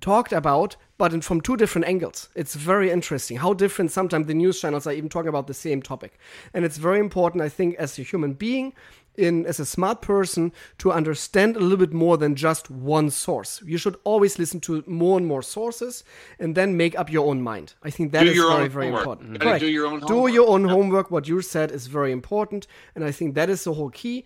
talked 0.00 0.32
about, 0.32 0.76
but 0.98 1.22
from 1.22 1.40
two 1.40 1.56
different 1.56 1.86
angles. 1.86 2.28
It's 2.34 2.54
very 2.54 2.90
interesting 2.90 3.36
how 3.36 3.54
different 3.54 3.92
sometimes 3.92 4.26
the 4.26 4.34
news 4.34 4.60
channels 4.60 4.86
are 4.86 4.92
even 4.92 5.08
talking 5.08 5.28
about 5.28 5.46
the 5.46 5.54
same 5.54 5.82
topic. 5.82 6.18
And 6.52 6.64
it's 6.64 6.76
very 6.76 6.98
important, 6.98 7.42
I 7.42 7.48
think, 7.48 7.76
as 7.76 7.98
a 7.98 8.02
human 8.02 8.34
being, 8.34 8.72
in 9.16 9.46
as 9.46 9.60
a 9.60 9.64
smart 9.66 10.02
person, 10.02 10.52
to 10.78 10.92
understand 10.92 11.56
a 11.56 11.60
little 11.60 11.76
bit 11.76 11.92
more 11.92 12.16
than 12.16 12.34
just 12.34 12.70
one 12.70 13.10
source. 13.10 13.62
You 13.64 13.78
should 13.78 13.96
always 14.04 14.38
listen 14.38 14.60
to 14.60 14.82
more 14.86 15.16
and 15.18 15.26
more 15.26 15.42
sources, 15.42 16.04
and 16.38 16.54
then 16.54 16.76
make 16.76 16.98
up 16.98 17.10
your 17.10 17.26
own 17.28 17.42
mind. 17.42 17.74
I 17.82 17.90
think 17.90 18.12
that 18.12 18.24
Do 18.24 18.30
is 18.30 18.36
your 18.36 18.50
very, 18.50 18.64
own 18.64 18.70
very 18.70 18.86
homework. 18.86 19.00
important. 19.02 19.32
You 19.32 19.38
gotta 19.38 19.58
do 19.58 19.68
your 19.68 19.86
own 19.86 20.00
Do 20.00 20.06
homework. 20.06 20.32
your 20.32 20.48
own 20.48 20.64
homework. 20.64 21.10
What 21.10 21.28
you 21.28 21.40
said 21.42 21.70
is 21.70 21.86
very 21.86 22.12
important, 22.12 22.66
and 22.94 23.04
I 23.04 23.12
think 23.12 23.34
that 23.34 23.48
is 23.50 23.64
the 23.64 23.74
whole 23.74 23.90
key. 23.90 24.24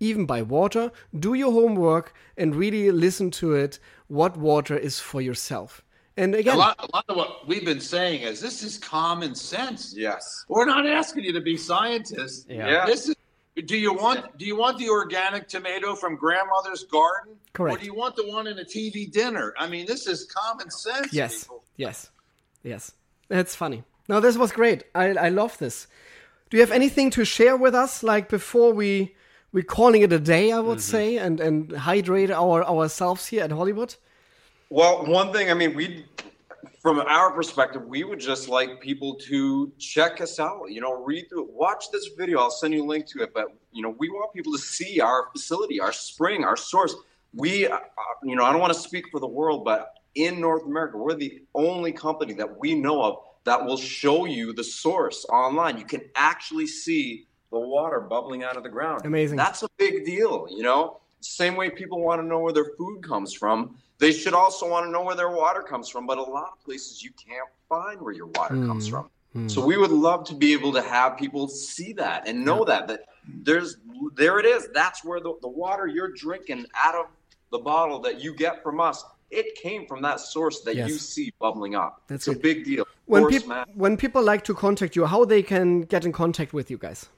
Even 0.00 0.26
by 0.26 0.42
water, 0.42 0.92
do 1.18 1.34
your 1.34 1.50
homework 1.50 2.14
and 2.36 2.54
really 2.54 2.92
listen 2.92 3.32
to 3.32 3.54
it. 3.54 3.80
What 4.06 4.36
water 4.36 4.76
is 4.76 5.00
for 5.00 5.20
yourself. 5.20 5.82
And 6.16 6.34
A 6.34 6.38
again, 6.38 6.56
lot, 6.56 6.76
a 6.78 6.88
lot 6.96 7.04
of 7.08 7.16
what 7.16 7.46
we've 7.48 7.64
been 7.64 7.80
saying 7.80 8.22
is 8.22 8.40
this 8.40 8.62
is 8.62 8.78
common 8.78 9.34
sense. 9.34 9.94
Yes. 9.96 10.44
We're 10.48 10.66
not 10.66 10.86
asking 10.86 11.24
you 11.24 11.32
to 11.32 11.40
be 11.40 11.56
scientists. 11.56 12.46
Yeah. 12.48 12.86
This 12.86 13.08
is. 13.08 13.16
Do 13.66 13.76
you 13.76 13.92
want 13.92 14.38
do 14.38 14.44
you 14.44 14.56
want 14.56 14.78
the 14.78 14.88
organic 14.88 15.48
tomato 15.48 15.94
from 15.94 16.16
grandmother's 16.16 16.84
garden? 16.84 17.34
Correct. 17.52 17.76
Or 17.76 17.80
do 17.80 17.86
you 17.86 17.94
want 17.94 18.16
the 18.16 18.26
one 18.26 18.46
in 18.46 18.58
a 18.58 18.64
TV 18.64 19.10
dinner? 19.10 19.54
I 19.58 19.68
mean, 19.68 19.86
this 19.86 20.06
is 20.06 20.24
common 20.24 20.70
sense. 20.70 21.12
Yes, 21.12 21.44
people. 21.44 21.64
yes, 21.76 22.10
yes. 22.62 22.92
That's 23.28 23.54
funny. 23.54 23.84
No, 24.08 24.20
this 24.20 24.36
was 24.36 24.52
great. 24.52 24.84
I 24.94 25.08
I 25.10 25.28
love 25.28 25.58
this. 25.58 25.86
Do 26.50 26.56
you 26.56 26.62
have 26.62 26.72
anything 26.72 27.10
to 27.10 27.24
share 27.24 27.56
with 27.56 27.74
us, 27.74 28.02
like 28.02 28.28
before 28.28 28.72
we 28.72 29.14
we 29.52 29.62
calling 29.62 30.02
it 30.02 30.12
a 30.12 30.18
day? 30.18 30.52
I 30.52 30.60
would 30.60 30.78
mm-hmm. 30.78 30.96
say, 30.96 31.18
and 31.18 31.40
and 31.40 31.72
hydrate 31.72 32.30
our 32.30 32.64
ourselves 32.64 33.26
here 33.26 33.44
at 33.44 33.50
Hollywood. 33.50 33.96
Well, 34.70 35.06
one 35.06 35.32
thing, 35.32 35.50
I 35.50 35.54
mean, 35.54 35.74
we, 35.74 36.04
from 36.80 37.00
our 37.00 37.32
perspective, 37.32 37.84
we 37.86 38.04
would 38.04 38.20
just 38.20 38.48
like 38.48 38.80
people 38.80 39.14
to 39.14 39.72
check 39.78 40.20
us 40.20 40.38
out. 40.38 40.70
You 40.70 40.80
know, 40.80 41.02
read 41.02 41.28
through, 41.28 41.44
it, 41.44 41.52
watch 41.52 41.90
this 41.90 42.08
video. 42.16 42.38
I'll 42.38 42.50
send 42.50 42.74
you 42.74 42.84
a 42.84 42.86
link 42.86 43.06
to 43.08 43.22
it. 43.22 43.34
But 43.34 43.46
you 43.72 43.82
know, 43.82 43.94
we 43.98 44.08
want 44.10 44.32
people 44.32 44.52
to 44.52 44.58
see 44.58 45.00
our 45.00 45.28
facility, 45.32 45.80
our 45.80 45.92
spring, 45.92 46.44
our 46.44 46.56
source. 46.56 46.94
We, 47.34 47.66
uh, 47.66 47.78
you 48.22 48.36
know, 48.36 48.44
I 48.44 48.52
don't 48.52 48.60
want 48.60 48.72
to 48.72 48.78
speak 48.78 49.10
for 49.10 49.20
the 49.20 49.26
world, 49.26 49.64
but 49.64 49.94
in 50.14 50.40
North 50.40 50.64
America, 50.64 50.96
we're 50.96 51.14
the 51.14 51.42
only 51.54 51.92
company 51.92 52.32
that 52.34 52.58
we 52.58 52.74
know 52.74 53.02
of 53.02 53.18
that 53.44 53.64
will 53.64 53.76
show 53.76 54.24
you 54.24 54.52
the 54.52 54.64
source 54.64 55.24
online. 55.30 55.78
You 55.78 55.84
can 55.84 56.02
actually 56.14 56.66
see 56.66 57.26
the 57.50 57.58
water 57.58 58.00
bubbling 58.00 58.44
out 58.44 58.56
of 58.56 58.62
the 58.62 58.68
ground. 58.68 59.02
Amazing. 59.04 59.36
That's 59.36 59.62
a 59.62 59.68
big 59.78 60.04
deal, 60.04 60.46
you 60.50 60.62
know? 60.62 61.00
Same 61.20 61.56
way 61.56 61.70
people 61.70 62.00
want 62.00 62.20
to 62.20 62.26
know 62.26 62.38
where 62.40 62.52
their 62.52 62.72
food 62.76 63.02
comes 63.02 63.32
from, 63.32 63.76
they 63.98 64.12
should 64.12 64.34
also 64.34 64.68
want 64.68 64.86
to 64.86 64.90
know 64.90 65.02
where 65.02 65.16
their 65.16 65.30
water 65.30 65.62
comes 65.62 65.88
from. 65.88 66.06
But 66.06 66.18
a 66.18 66.22
lot 66.22 66.50
of 66.52 66.64
places 66.64 67.02
you 67.02 67.10
can't 67.10 67.48
find 67.68 68.00
where 68.00 68.12
your 68.12 68.26
water 68.26 68.54
comes 68.54 68.86
hmm. 68.86 68.92
from. 68.92 69.10
Hmm. 69.32 69.48
So 69.48 69.64
we 69.64 69.76
would 69.76 69.90
love 69.90 70.24
to 70.24 70.34
be 70.34 70.52
able 70.52 70.72
to 70.72 70.82
have 70.82 71.16
people 71.16 71.48
see 71.48 71.92
that 71.94 72.26
and 72.26 72.44
know 72.44 72.64
that 72.64 72.88
that 72.88 73.02
there's 73.26 73.76
there 74.14 74.38
it 74.38 74.46
is. 74.46 74.68
That's 74.72 75.04
where 75.04 75.20
the, 75.20 75.34
the 75.42 75.48
water 75.48 75.86
you're 75.86 76.12
drinking 76.12 76.66
out 76.74 76.94
of 76.94 77.06
the 77.50 77.58
bottle 77.58 77.98
that 78.00 78.20
you 78.20 78.34
get 78.34 78.62
from 78.62 78.80
us, 78.80 79.04
it 79.30 79.54
came 79.56 79.86
from 79.86 80.02
that 80.02 80.20
source 80.20 80.60
that 80.60 80.76
Yes. 80.76 80.88
you 80.88 80.98
see 80.98 81.32
bubbling 81.38 81.74
up. 81.74 82.02
That's 82.06 82.28
it's 82.28 82.36
it. 82.36 82.38
a 82.38 82.42
big 82.42 82.64
deal. 82.64 82.86
When 83.06 83.26
people 83.26 83.64
when 83.74 83.96
people 83.96 84.22
like 84.22 84.44
to 84.44 84.54
contact 84.54 84.96
you, 84.96 85.06
how 85.06 85.24
they 85.24 85.42
can 85.42 85.82
get 85.82 86.04
in 86.04 86.12
contact 86.12 86.52
with 86.52 86.70
you 86.70 86.78
guys? 86.78 87.08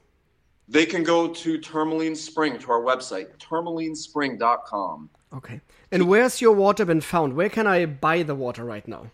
They 0.67 0.85
can 0.85 1.03
go 1.03 1.27
to 1.27 1.57
Tourmaline 1.57 2.15
Spring 2.15 2.57
to 2.59 2.71
our 2.71 2.81
website, 2.81 3.27
tourmalinespring.com. 3.39 5.09
Okay. 5.33 5.59
And 5.91 6.07
where's 6.07 6.39
your 6.39 6.53
water 6.53 6.85
been 6.85 7.01
found? 7.01 7.35
Where 7.35 7.49
can 7.49 7.67
I 7.67 7.85
buy 7.85 8.23
the 8.23 8.35
water 8.35 8.63
right 8.63 8.87
now? 8.87 9.07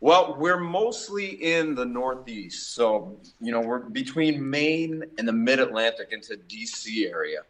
Well, 0.00 0.36
we're 0.36 0.58
mostly 0.58 1.28
in 1.28 1.76
the 1.76 1.84
Northeast, 1.84 2.74
so 2.74 3.16
you 3.40 3.52
know 3.52 3.60
we're 3.60 3.78
between 3.78 4.50
Maine 4.50 5.04
and 5.16 5.28
the 5.28 5.32
Mid 5.32 5.60
Atlantic 5.60 6.08
into 6.10 6.36
DC 6.48 7.08
area. 7.08 7.42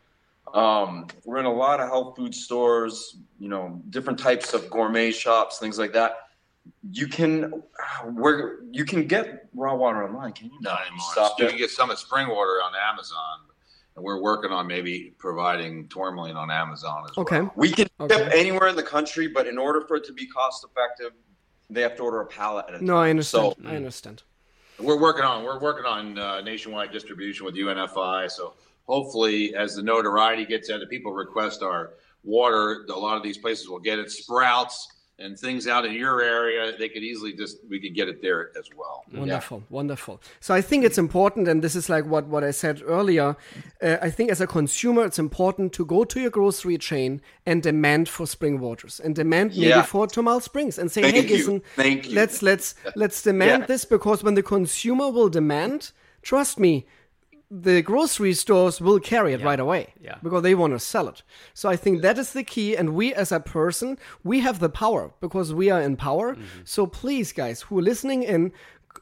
Um, 0.52 1.06
we're 1.24 1.38
in 1.38 1.46
a 1.46 1.52
lot 1.52 1.80
of 1.80 1.88
health 1.88 2.14
food 2.14 2.34
stores, 2.34 3.16
you 3.38 3.48
know, 3.48 3.80
different 3.88 4.18
types 4.18 4.52
of 4.52 4.68
gourmet 4.68 5.12
shops, 5.12 5.58
things 5.58 5.78
like 5.78 5.94
that. 5.94 6.28
You 6.90 7.08
can, 7.08 7.62
where 8.12 8.58
you 8.70 8.84
can 8.84 9.06
get 9.06 9.48
raw 9.54 9.74
water 9.74 10.04
online. 10.04 10.32
Can 10.32 10.46
you 10.48 10.60
Not 10.60 10.82
anymore. 10.82 11.06
Stop 11.12 11.38
you 11.38 11.46
it. 11.46 11.50
can 11.50 11.58
get 11.58 11.70
some 11.70 11.90
at 11.90 11.98
spring 11.98 12.28
water 12.28 12.60
on 12.62 12.72
Amazon, 12.90 13.38
and 13.96 14.04
we're 14.04 14.20
working 14.20 14.50
on 14.50 14.66
maybe 14.66 15.14
providing 15.18 15.88
tourmaline 15.88 16.36
on 16.36 16.50
Amazon 16.50 17.04
as 17.10 17.18
Okay. 17.18 17.40
well. 17.40 17.52
We 17.56 17.70
can 17.72 17.88
Okay. 18.00 18.16
ship 18.16 18.32
anywhere 18.34 18.68
in 18.68 18.76
the 18.76 18.82
country, 18.82 19.28
but 19.28 19.46
in 19.46 19.58
order 19.58 19.82
for 19.82 19.96
it 19.96 20.04
to 20.04 20.12
be 20.12 20.26
cost 20.26 20.64
effective, 20.64 21.12
they 21.70 21.82
have 21.82 21.96
to 21.96 22.02
order 22.02 22.20
a 22.20 22.26
pallet 22.26 22.66
at 22.68 22.74
a 22.74 22.78
time. 22.78 22.86
No, 22.86 22.96
I 22.96 23.10
understand. 23.10 23.54
So 23.56 23.68
I 23.68 23.76
understand. 23.76 24.22
We're 24.78 25.00
working 25.00 25.24
on 25.24 25.44
we're 25.44 25.60
working 25.60 25.84
on 25.84 26.18
uh, 26.18 26.40
nationwide 26.40 26.90
distribution 26.92 27.44
with 27.44 27.54
UNFI. 27.54 28.30
So 28.30 28.54
hopefully, 28.86 29.54
as 29.54 29.76
the 29.76 29.82
notoriety 29.82 30.44
gets 30.46 30.70
out, 30.70 30.80
the 30.80 30.86
people 30.86 31.12
request 31.12 31.62
our 31.62 31.94
water. 32.24 32.86
A 32.88 32.98
lot 32.98 33.16
of 33.16 33.22
these 33.22 33.38
places 33.38 33.68
will 33.68 33.78
get 33.78 33.98
it. 33.98 34.10
Sprouts 34.10 34.88
and 35.22 35.38
things 35.38 35.66
out 35.66 35.84
in 35.84 35.92
your 35.94 36.20
area, 36.22 36.76
they 36.78 36.88
could 36.88 37.02
easily 37.02 37.32
just 37.32 37.58
we 37.70 37.80
could 37.80 37.94
get 37.94 38.08
it 38.08 38.20
there 38.22 38.50
as 38.58 38.68
well. 38.76 39.04
Wonderful, 39.12 39.62
wonderful. 39.70 40.20
So 40.40 40.54
I 40.54 40.60
think 40.60 40.84
it's 40.84 40.98
important, 40.98 41.48
and 41.48 41.62
this 41.62 41.74
is 41.74 41.88
like 41.88 42.04
what, 42.06 42.26
what 42.26 42.42
I 42.44 42.50
said 42.50 42.82
earlier. 42.84 43.36
Uh, 43.82 43.96
I 44.02 44.10
think 44.10 44.30
as 44.30 44.40
a 44.40 44.46
consumer, 44.46 45.04
it's 45.04 45.18
important 45.18 45.72
to 45.74 45.84
go 45.84 46.04
to 46.04 46.20
your 46.20 46.30
grocery 46.30 46.78
chain 46.78 47.20
and 47.46 47.62
demand 47.62 48.08
for 48.08 48.26
spring 48.26 48.60
waters, 48.60 49.00
and 49.00 49.14
demand 49.14 49.50
maybe 49.50 49.66
Yeah. 49.66 49.82
for 49.82 50.06
Tourmaline 50.06 50.40
Springs, 50.42 50.78
and 50.78 50.90
say, 50.90 51.02
Thank 51.02 51.14
"Hey, 51.16 51.36
you. 51.36 51.46
Gison, 51.46 51.62
Thank 51.76 52.08
you. 52.08 52.14
let's 52.14 52.42
let's 52.42 52.74
let's 52.96 53.22
demand 53.22 53.60
Yeah. 53.62 53.66
this 53.66 53.84
because 53.84 54.22
when 54.24 54.34
the 54.34 54.42
consumer 54.42 55.08
will 55.10 55.28
demand, 55.28 55.92
trust 56.22 56.58
me." 56.58 56.86
The 57.54 57.82
grocery 57.82 58.32
stores 58.32 58.80
will 58.80 58.98
carry 58.98 59.34
it 59.34 59.42
right 59.44 59.60
away 59.60 59.92
Yeah. 60.00 60.16
because 60.22 60.42
they 60.42 60.54
want 60.54 60.72
to 60.72 60.78
sell 60.78 61.06
it. 61.08 61.22
So 61.52 61.68
I 61.68 61.76
think 61.76 62.00
that 62.00 62.16
is 62.16 62.32
the 62.32 62.44
key. 62.44 62.74
And 62.74 62.94
we, 62.94 63.12
as 63.12 63.30
a 63.30 63.40
person, 63.40 63.98
we 64.24 64.40
have 64.40 64.58
the 64.58 64.70
power 64.70 65.12
because 65.20 65.52
we 65.52 65.68
are 65.68 65.82
in 65.82 65.96
power. 65.96 66.34
Mm-hmm. 66.34 66.60
So 66.64 66.86
please, 66.86 67.30
guys 67.32 67.60
who 67.60 67.78
are 67.78 67.82
listening 67.82 68.22
in, 68.22 68.52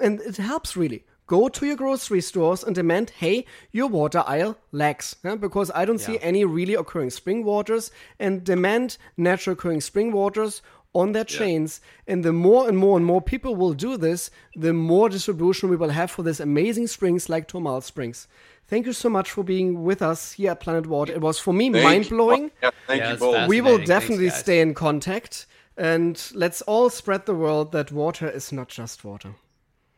and 0.01 0.20
it 0.20 0.36
helps 0.39 0.77
really. 0.77 1.05
Go 1.28 1.48
to 1.48 1.64
your 1.64 1.77
grocery 1.77 2.20
stores 2.20 2.64
and 2.64 2.74
demand, 2.74 3.10
hey, 3.10 3.47
your 3.70 3.86
water 3.86 4.24
aisle 4.27 4.56
lacks, 4.72 5.14
huh? 5.22 5.36
because 5.36 5.70
I 5.72 5.85
don't 5.85 6.01
see 6.01 6.18
any 6.20 6.44
really 6.44 6.74
occurring 6.74 7.10
spring 7.10 7.44
waters, 7.44 7.93
and 8.18 8.43
demand 8.43 8.98
natural 9.16 9.52
occurring 9.52 9.81
spring 9.81 10.10
waters 10.10 10.60
on 10.92 11.12
their 11.12 11.24
chains. 11.24 11.80
And 12.06 12.24
the 12.24 12.32
more 12.32 12.68
and 12.68 12.76
more 12.76 12.96
and 12.96 13.06
more 13.06 13.22
people 13.22 13.54
will 13.56 13.74
do 13.74 13.96
this, 13.96 14.30
the 14.56 14.72
more 14.72 15.08
distribution 15.08 15.68
we 15.68 15.76
will 15.76 15.90
have 15.90 16.10
for 16.10 16.22
these 16.22 16.40
amazing 16.40 16.86
springs 16.88 17.28
like 17.28 17.46
Tourmaline 17.48 17.82
Springs. 17.82 18.26
Thank 18.66 18.86
you 18.86 18.92
so 18.92 19.08
much 19.08 19.30
for 19.30 19.42
being 19.42 19.82
with 19.82 20.00
us 20.00 20.32
here 20.32 20.52
at 20.52 20.60
Planet 20.60 20.86
Water. 20.86 21.12
It 21.12 21.20
was 21.20 21.38
for 21.38 21.52
me 21.52 21.70
Thank 21.72 21.84
mind 21.84 22.08
blowing. 22.08 22.50
Yeah, 22.62 22.70
thank 22.86 23.00
Yeah, 23.00 23.12
you 23.12 23.18
both. 23.18 23.48
We 23.48 23.60
will 23.60 23.78
definitely 23.78 24.28
guys. 24.28 24.38
stay 24.38 24.60
in 24.60 24.74
contact. 24.74 25.46
And 25.76 26.22
let's 26.34 26.62
all 26.62 26.90
spread 26.90 27.26
the 27.26 27.34
word 27.34 27.72
that 27.72 27.90
water 27.90 28.28
is 28.28 28.52
not 28.52 28.68
just 28.68 29.04
water. 29.04 29.34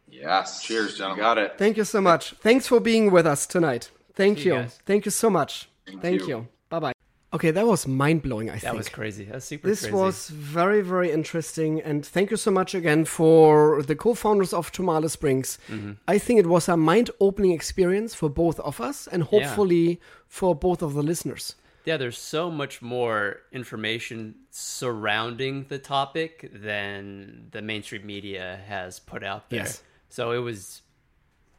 Yes. 0.08 0.62
Cheers, 0.62 0.92
You 0.92 0.98
gentlemen. 0.98 1.18
got 1.22 1.38
it. 1.38 1.54
Thank 1.58 1.76
you 1.76 1.84
so 1.84 2.00
much. 2.00 2.34
Thanks 2.40 2.66
for 2.66 2.80
being 2.80 3.10
with 3.10 3.26
us 3.26 3.46
tonight. 3.46 3.90
Thank 4.14 4.38
See 4.38 4.44
you 4.46 4.56
you. 4.56 4.66
Thank 4.86 5.04
you 5.06 5.10
so 5.10 5.28
much. 5.30 5.68
Thank, 6.00 6.22
you. 6.22 6.28
you. 6.28 6.48
Bye 6.68 6.78
bye. 6.80 6.92
Okay, 7.34 7.50
that 7.50 7.66
was 7.66 7.86
mind 7.86 8.20
blowing, 8.22 8.50
I 8.50 8.54
That 8.54 8.60
think. 8.60 8.72
That 8.72 8.76
was 8.76 8.88
crazy. 8.90 9.24
That 9.24 9.36
was 9.36 9.44
super 9.44 9.66
This 9.68 9.80
crazy. 9.82 9.96
was 9.96 10.28
very, 10.28 10.82
very 10.82 11.10
interesting. 11.10 11.80
And 11.80 12.04
thank 12.04 12.30
you 12.30 12.36
so 12.36 12.50
much 12.50 12.74
again 12.74 13.04
for 13.06 13.82
the 13.82 13.96
co 13.96 14.12
founders 14.14 14.52
of 14.52 14.70
Tourmaline 14.70 15.08
Springs. 15.08 15.58
Mm-hmm. 15.68 15.92
I 16.06 16.18
think 16.18 16.40
it 16.40 16.46
was 16.46 16.68
a 16.68 16.76
mind 16.76 17.10
opening 17.20 17.52
experience 17.52 18.14
for 18.14 18.28
both 18.28 18.60
of 18.60 18.80
us 18.80 19.06
and 19.06 19.22
hopefully 19.22 20.00
for 20.28 20.54
both 20.54 20.82
of 20.82 20.92
the 20.94 21.02
listeners. 21.02 21.54
yeah, 21.84 21.96
there's 21.96 22.18
so 22.18 22.48
much 22.50 22.80
more 22.80 23.40
information 23.50 24.34
surrounding 24.50 25.64
the 25.68 25.78
topic 25.78 26.48
than 26.52 27.48
the 27.50 27.62
mainstream 27.62 28.04
media 28.06 28.60
has 28.68 29.00
put 29.00 29.22
out 29.24 29.48
there. 29.50 29.60
Yes. 29.60 29.82
So 30.08 30.32
it 30.32 30.38
was 30.38 30.82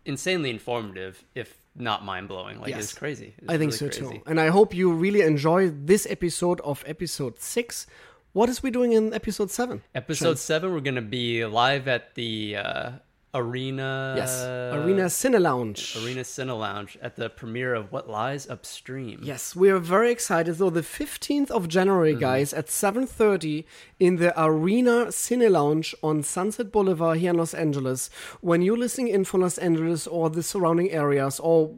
insanely 0.06 0.50
informative, 0.50 1.24
if 1.36 1.58
not 1.76 2.04
mind 2.06 2.28
blowing. 2.28 2.60
Like 2.60 2.70
Yes. 2.70 2.84
it's 2.84 2.94
crazy. 2.94 3.34
It's 3.38 3.50
I 3.50 3.58
think 3.58 3.72
really 3.74 3.92
so 3.92 4.00
crazy. 4.02 4.18
too. 4.20 4.24
And 4.28 4.40
I 4.40 4.48
hope 4.50 4.74
you 4.74 4.92
really 4.94 5.22
enjoy 5.22 5.70
this 5.70 6.06
episode 6.10 6.62
of 6.62 6.84
episode 6.88 7.40
six. 7.40 7.88
What 8.34 8.50
is 8.50 8.62
we 8.64 8.72
doing 8.72 8.94
in 8.94 9.14
episode 9.14 9.50
seven? 9.52 9.82
Episode 9.94 10.38
seven, 10.40 10.74
we're 10.74 10.80
gonna 10.82 11.02
be 11.02 11.46
live 11.46 11.88
at 11.88 12.16
the 12.16 12.58
uh, 12.58 12.92
Arena. 13.34 14.14
Yes, 14.18 14.43
Arena 14.43 15.05
Cine 15.05 15.39
Lounge. 15.41 15.97
Arena 16.03 16.22
Cine 16.22 16.57
Lounge 16.57 16.97
at 17.01 17.15
the 17.15 17.30
premiere 17.30 17.73
of 17.73 17.91
What 17.91 18.10
Lies 18.10 18.47
Upstream. 18.49 19.19
Yes, 19.23 19.55
we 19.55 19.69
are 19.69 19.80
very 19.80 20.11
excited. 20.11 20.57
So 20.57 20.69
the 20.69 20.81
15th 20.81 21.49
of 21.51 21.68
January, 21.68 22.11
Mm-hmm. 22.14 22.19
guys, 22.19 22.53
at 22.53 22.68
7:30 22.68 23.65
in 23.99 24.18
the 24.18 24.34
Arena 24.41 25.07
Cine 25.07 25.49
Lounge 25.49 25.95
on 26.03 26.23
Sunset 26.23 26.72
Boulevard 26.72 27.18
here 27.19 27.31
in 27.31 27.38
Los 27.38 27.53
Angeles. 27.53 28.10
When 28.41 28.61
you're 28.61 28.77
listening 28.77 29.07
in 29.10 29.23
from 29.26 29.41
Los 29.41 29.57
Angeles 29.57 30.07
or 30.07 30.30
the 30.30 30.43
surrounding 30.43 30.91
areas, 30.91 31.39
or 31.39 31.76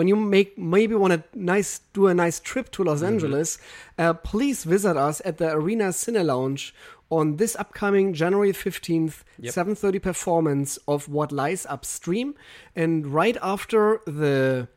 when 0.00 0.08
you 0.08 0.16
make 0.16 0.56
maybe 0.56 0.94
want 0.94 1.12
to 1.12 1.22
nice 1.38 1.80
do 1.92 2.06
a 2.06 2.14
nice 2.14 2.40
trip 2.40 2.70
to 2.70 2.80
Mm-hmm. 2.80 2.88
Los 2.88 3.02
Angeles, 3.02 3.58
uh, 3.98 4.14
please 4.14 4.64
visit 4.64 4.96
us 4.96 5.20
at 5.26 5.36
the 5.36 5.52
Arena 5.52 5.88
Cine 5.92 6.24
Lounge 6.24 6.74
on 7.10 7.36
this 7.36 7.54
upcoming 7.56 8.14
January 8.14 8.52
15th, 8.52 9.16
7:30 9.42 10.00
performance 10.00 10.78
of 10.88 11.06
What 11.16 11.32
Lies 11.32 11.66
Upstream, 11.66 12.34
and 12.74 13.06
right 13.20 13.36
after 13.42 14.00
the 14.06 14.68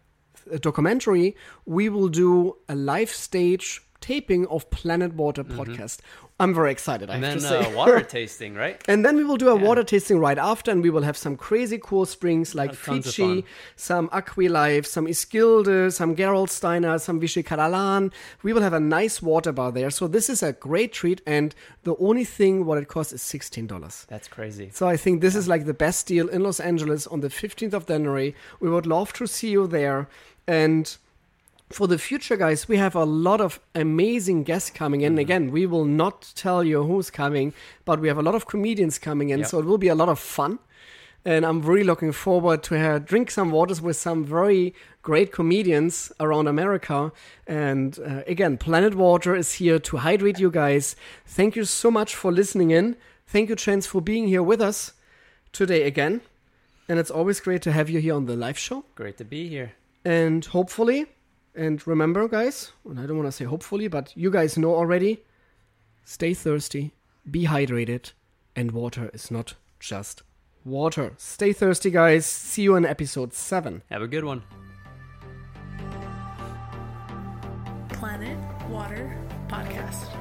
documentary, 0.59 1.37
we 1.65 1.87
will 1.87 2.09
do 2.09 2.57
a 2.67 2.75
live 2.75 3.11
stage 3.11 3.81
taping 4.01 4.45
of 4.47 4.69
Planet 4.69 5.13
Water 5.13 5.45
podcast. 5.45 5.99
I'm 6.44 6.53
very 6.53 6.72
excited. 6.78 7.10
I. 7.10 7.15
And 7.15 7.24
have 7.24 7.41
then 7.41 7.49
to 7.57 7.64
say. 7.64 7.72
uh, 7.74 7.76
water 7.78 8.02
tasting, 8.18 8.53
right? 8.64 8.78
and 8.91 8.99
then 9.06 9.15
we 9.15 9.24
will 9.24 9.38
do 9.45 9.49
a 9.49 9.56
water 9.68 9.84
tasting 9.84 10.20
right 10.28 10.38
after, 10.38 10.72
and 10.72 10.84
we 10.84 10.90
will 10.90 11.03
have 11.10 11.18
some 11.26 11.36
crazy 11.48 11.80
cool 11.82 12.06
springs 12.06 12.53
like 12.53 12.74
Fiji, 12.76 13.45
some 13.76 14.10
Aquilife, 14.10 14.86
some 14.86 15.06
Iskilde, 15.07 15.91
some 15.99 16.15
Gerolsteiner, 16.15 16.99
some 16.99 17.20
Vichy 17.20 17.44
Catalan. 17.44 18.11
We 18.44 18.52
will 18.53 18.61
have 18.61 18.74
a 18.74 18.80
nice 18.80 19.22
water 19.22 19.52
bar 19.52 19.72
there. 19.72 19.90
So 19.90 20.07
this 20.07 20.30
is 20.30 20.44
a 20.44 20.52
great 20.53 20.91
treat, 20.94 21.22
and 21.26 21.56
the 21.84 21.95
only 21.98 22.26
thing 22.26 22.65
what 22.65 22.78
it 22.78 22.88
costs 22.88 23.14
is 23.14 23.22
sixteen 23.22 23.65
dollars. 23.68 24.06
That's 24.10 24.28
crazy. 24.28 24.70
So 24.74 24.88
I 24.88 24.98
think 24.98 25.22
this 25.22 25.36
is 25.36 25.48
like 25.48 25.65
the 25.65 25.74
best 25.86 26.07
deal 26.07 26.28
in 26.28 26.44
Los 26.44 26.60
Angeles 26.60 27.07
on 27.07 27.22
the 27.22 27.30
15th 27.30 27.74
of 27.74 27.88
January. 27.88 28.36
We 28.60 28.70
would 28.70 28.86
love 28.86 29.14
to 29.14 29.28
see 29.28 29.49
you 29.49 29.68
there. 29.68 30.07
And 30.48 30.86
for 31.73 31.87
the 31.87 31.97
future, 31.97 32.37
guys, 32.37 32.67
we 32.67 32.77
have 32.77 32.95
a 32.95 33.03
lot 33.03 33.41
of 33.41 33.59
amazing 33.75 34.43
guests 34.43 34.69
coming 34.69 35.01
in. 35.01 35.17
Again, 35.17 35.51
we 35.51 35.65
will 35.65 35.85
not 35.85 36.31
tell 36.35 36.63
you 36.63 36.83
who's 36.83 37.09
coming, 37.09 37.53
but 37.85 37.99
we 37.99 38.07
have 38.07 38.17
a 38.17 38.21
lot 38.21 38.35
of 38.35 38.47
comedians 38.47 38.99
coming 38.99 39.29
in. 39.29 39.39
Yep. 39.39 39.47
So 39.47 39.59
it 39.59 39.65
will 39.65 39.77
be 39.77 39.87
a 39.87 39.95
lot 39.95 40.09
of 40.09 40.19
fun. 40.19 40.59
And 41.25 41.45
I'm 41.45 41.61
really 41.61 41.85
looking 41.85 42.11
forward 42.11 42.63
to 42.63 42.77
uh, 42.77 42.99
drink 42.99 43.31
some 43.31 43.51
waters 43.51 43.81
with 43.81 43.95
some 43.95 44.25
very 44.25 44.73
great 45.01 45.31
comedians 45.31 46.11
around 46.19 46.47
America. 46.47 47.13
And 47.47 47.97
uh, 47.99 48.23
again, 48.27 48.57
Planet 48.57 48.95
Water 48.95 49.35
is 49.35 49.53
here 49.53 49.79
to 49.79 49.97
hydrate 49.97 50.39
you 50.39 50.51
guys. 50.51 50.95
Thank 51.25 51.55
you 51.55 51.63
so 51.63 51.89
much 51.89 52.13
for 52.13 52.31
listening 52.31 52.71
in. 52.71 52.97
Thank 53.25 53.49
you, 53.49 53.55
Chance, 53.55 53.87
for 53.87 54.01
being 54.01 54.27
here 54.27 54.43
with 54.43 54.61
us 54.61 54.93
today 55.53 55.83
again. 55.83 56.21
And 56.89 56.99
it's 56.99 57.09
always 57.09 57.39
great 57.39 57.61
to 57.61 57.71
have 57.71 57.89
you 57.89 57.99
here 57.99 58.15
on 58.15 58.25
the 58.25 58.35
live 58.35 58.57
show. 58.57 58.83
Great 58.95 59.17
to 59.17 59.23
be 59.23 59.47
here. 59.47 59.71
And 60.03 60.43
hopefully, 60.43 61.07
and 61.55 61.85
remember, 61.88 62.27
guys, 62.27 62.71
and 62.88 62.99
I 62.99 63.05
don't 63.05 63.17
want 63.17 63.27
to 63.27 63.31
say 63.31 63.45
hopefully, 63.45 63.88
but 63.88 64.15
you 64.15 64.31
guys 64.31 64.57
know 64.57 64.75
already 64.75 65.23
stay 66.03 66.34
thirsty, 66.34 66.93
be 67.30 67.45
hydrated, 67.45 68.11
and 68.55 68.71
water 68.71 69.09
is 69.13 69.31
not 69.31 69.55
just 69.80 70.23
water. 70.65 71.13
Stay 71.17 71.53
thirsty, 71.53 71.91
guys. 71.91 72.25
See 72.25 72.63
you 72.63 72.75
in 72.75 72.85
episode 72.85 73.34
7. 73.34 73.84
Have 73.89 74.01
a 74.01 74.07
good 74.07 74.23
one. 74.23 74.43
Planet 77.89 78.38
Water 78.69 79.17
Podcast. 79.47 80.12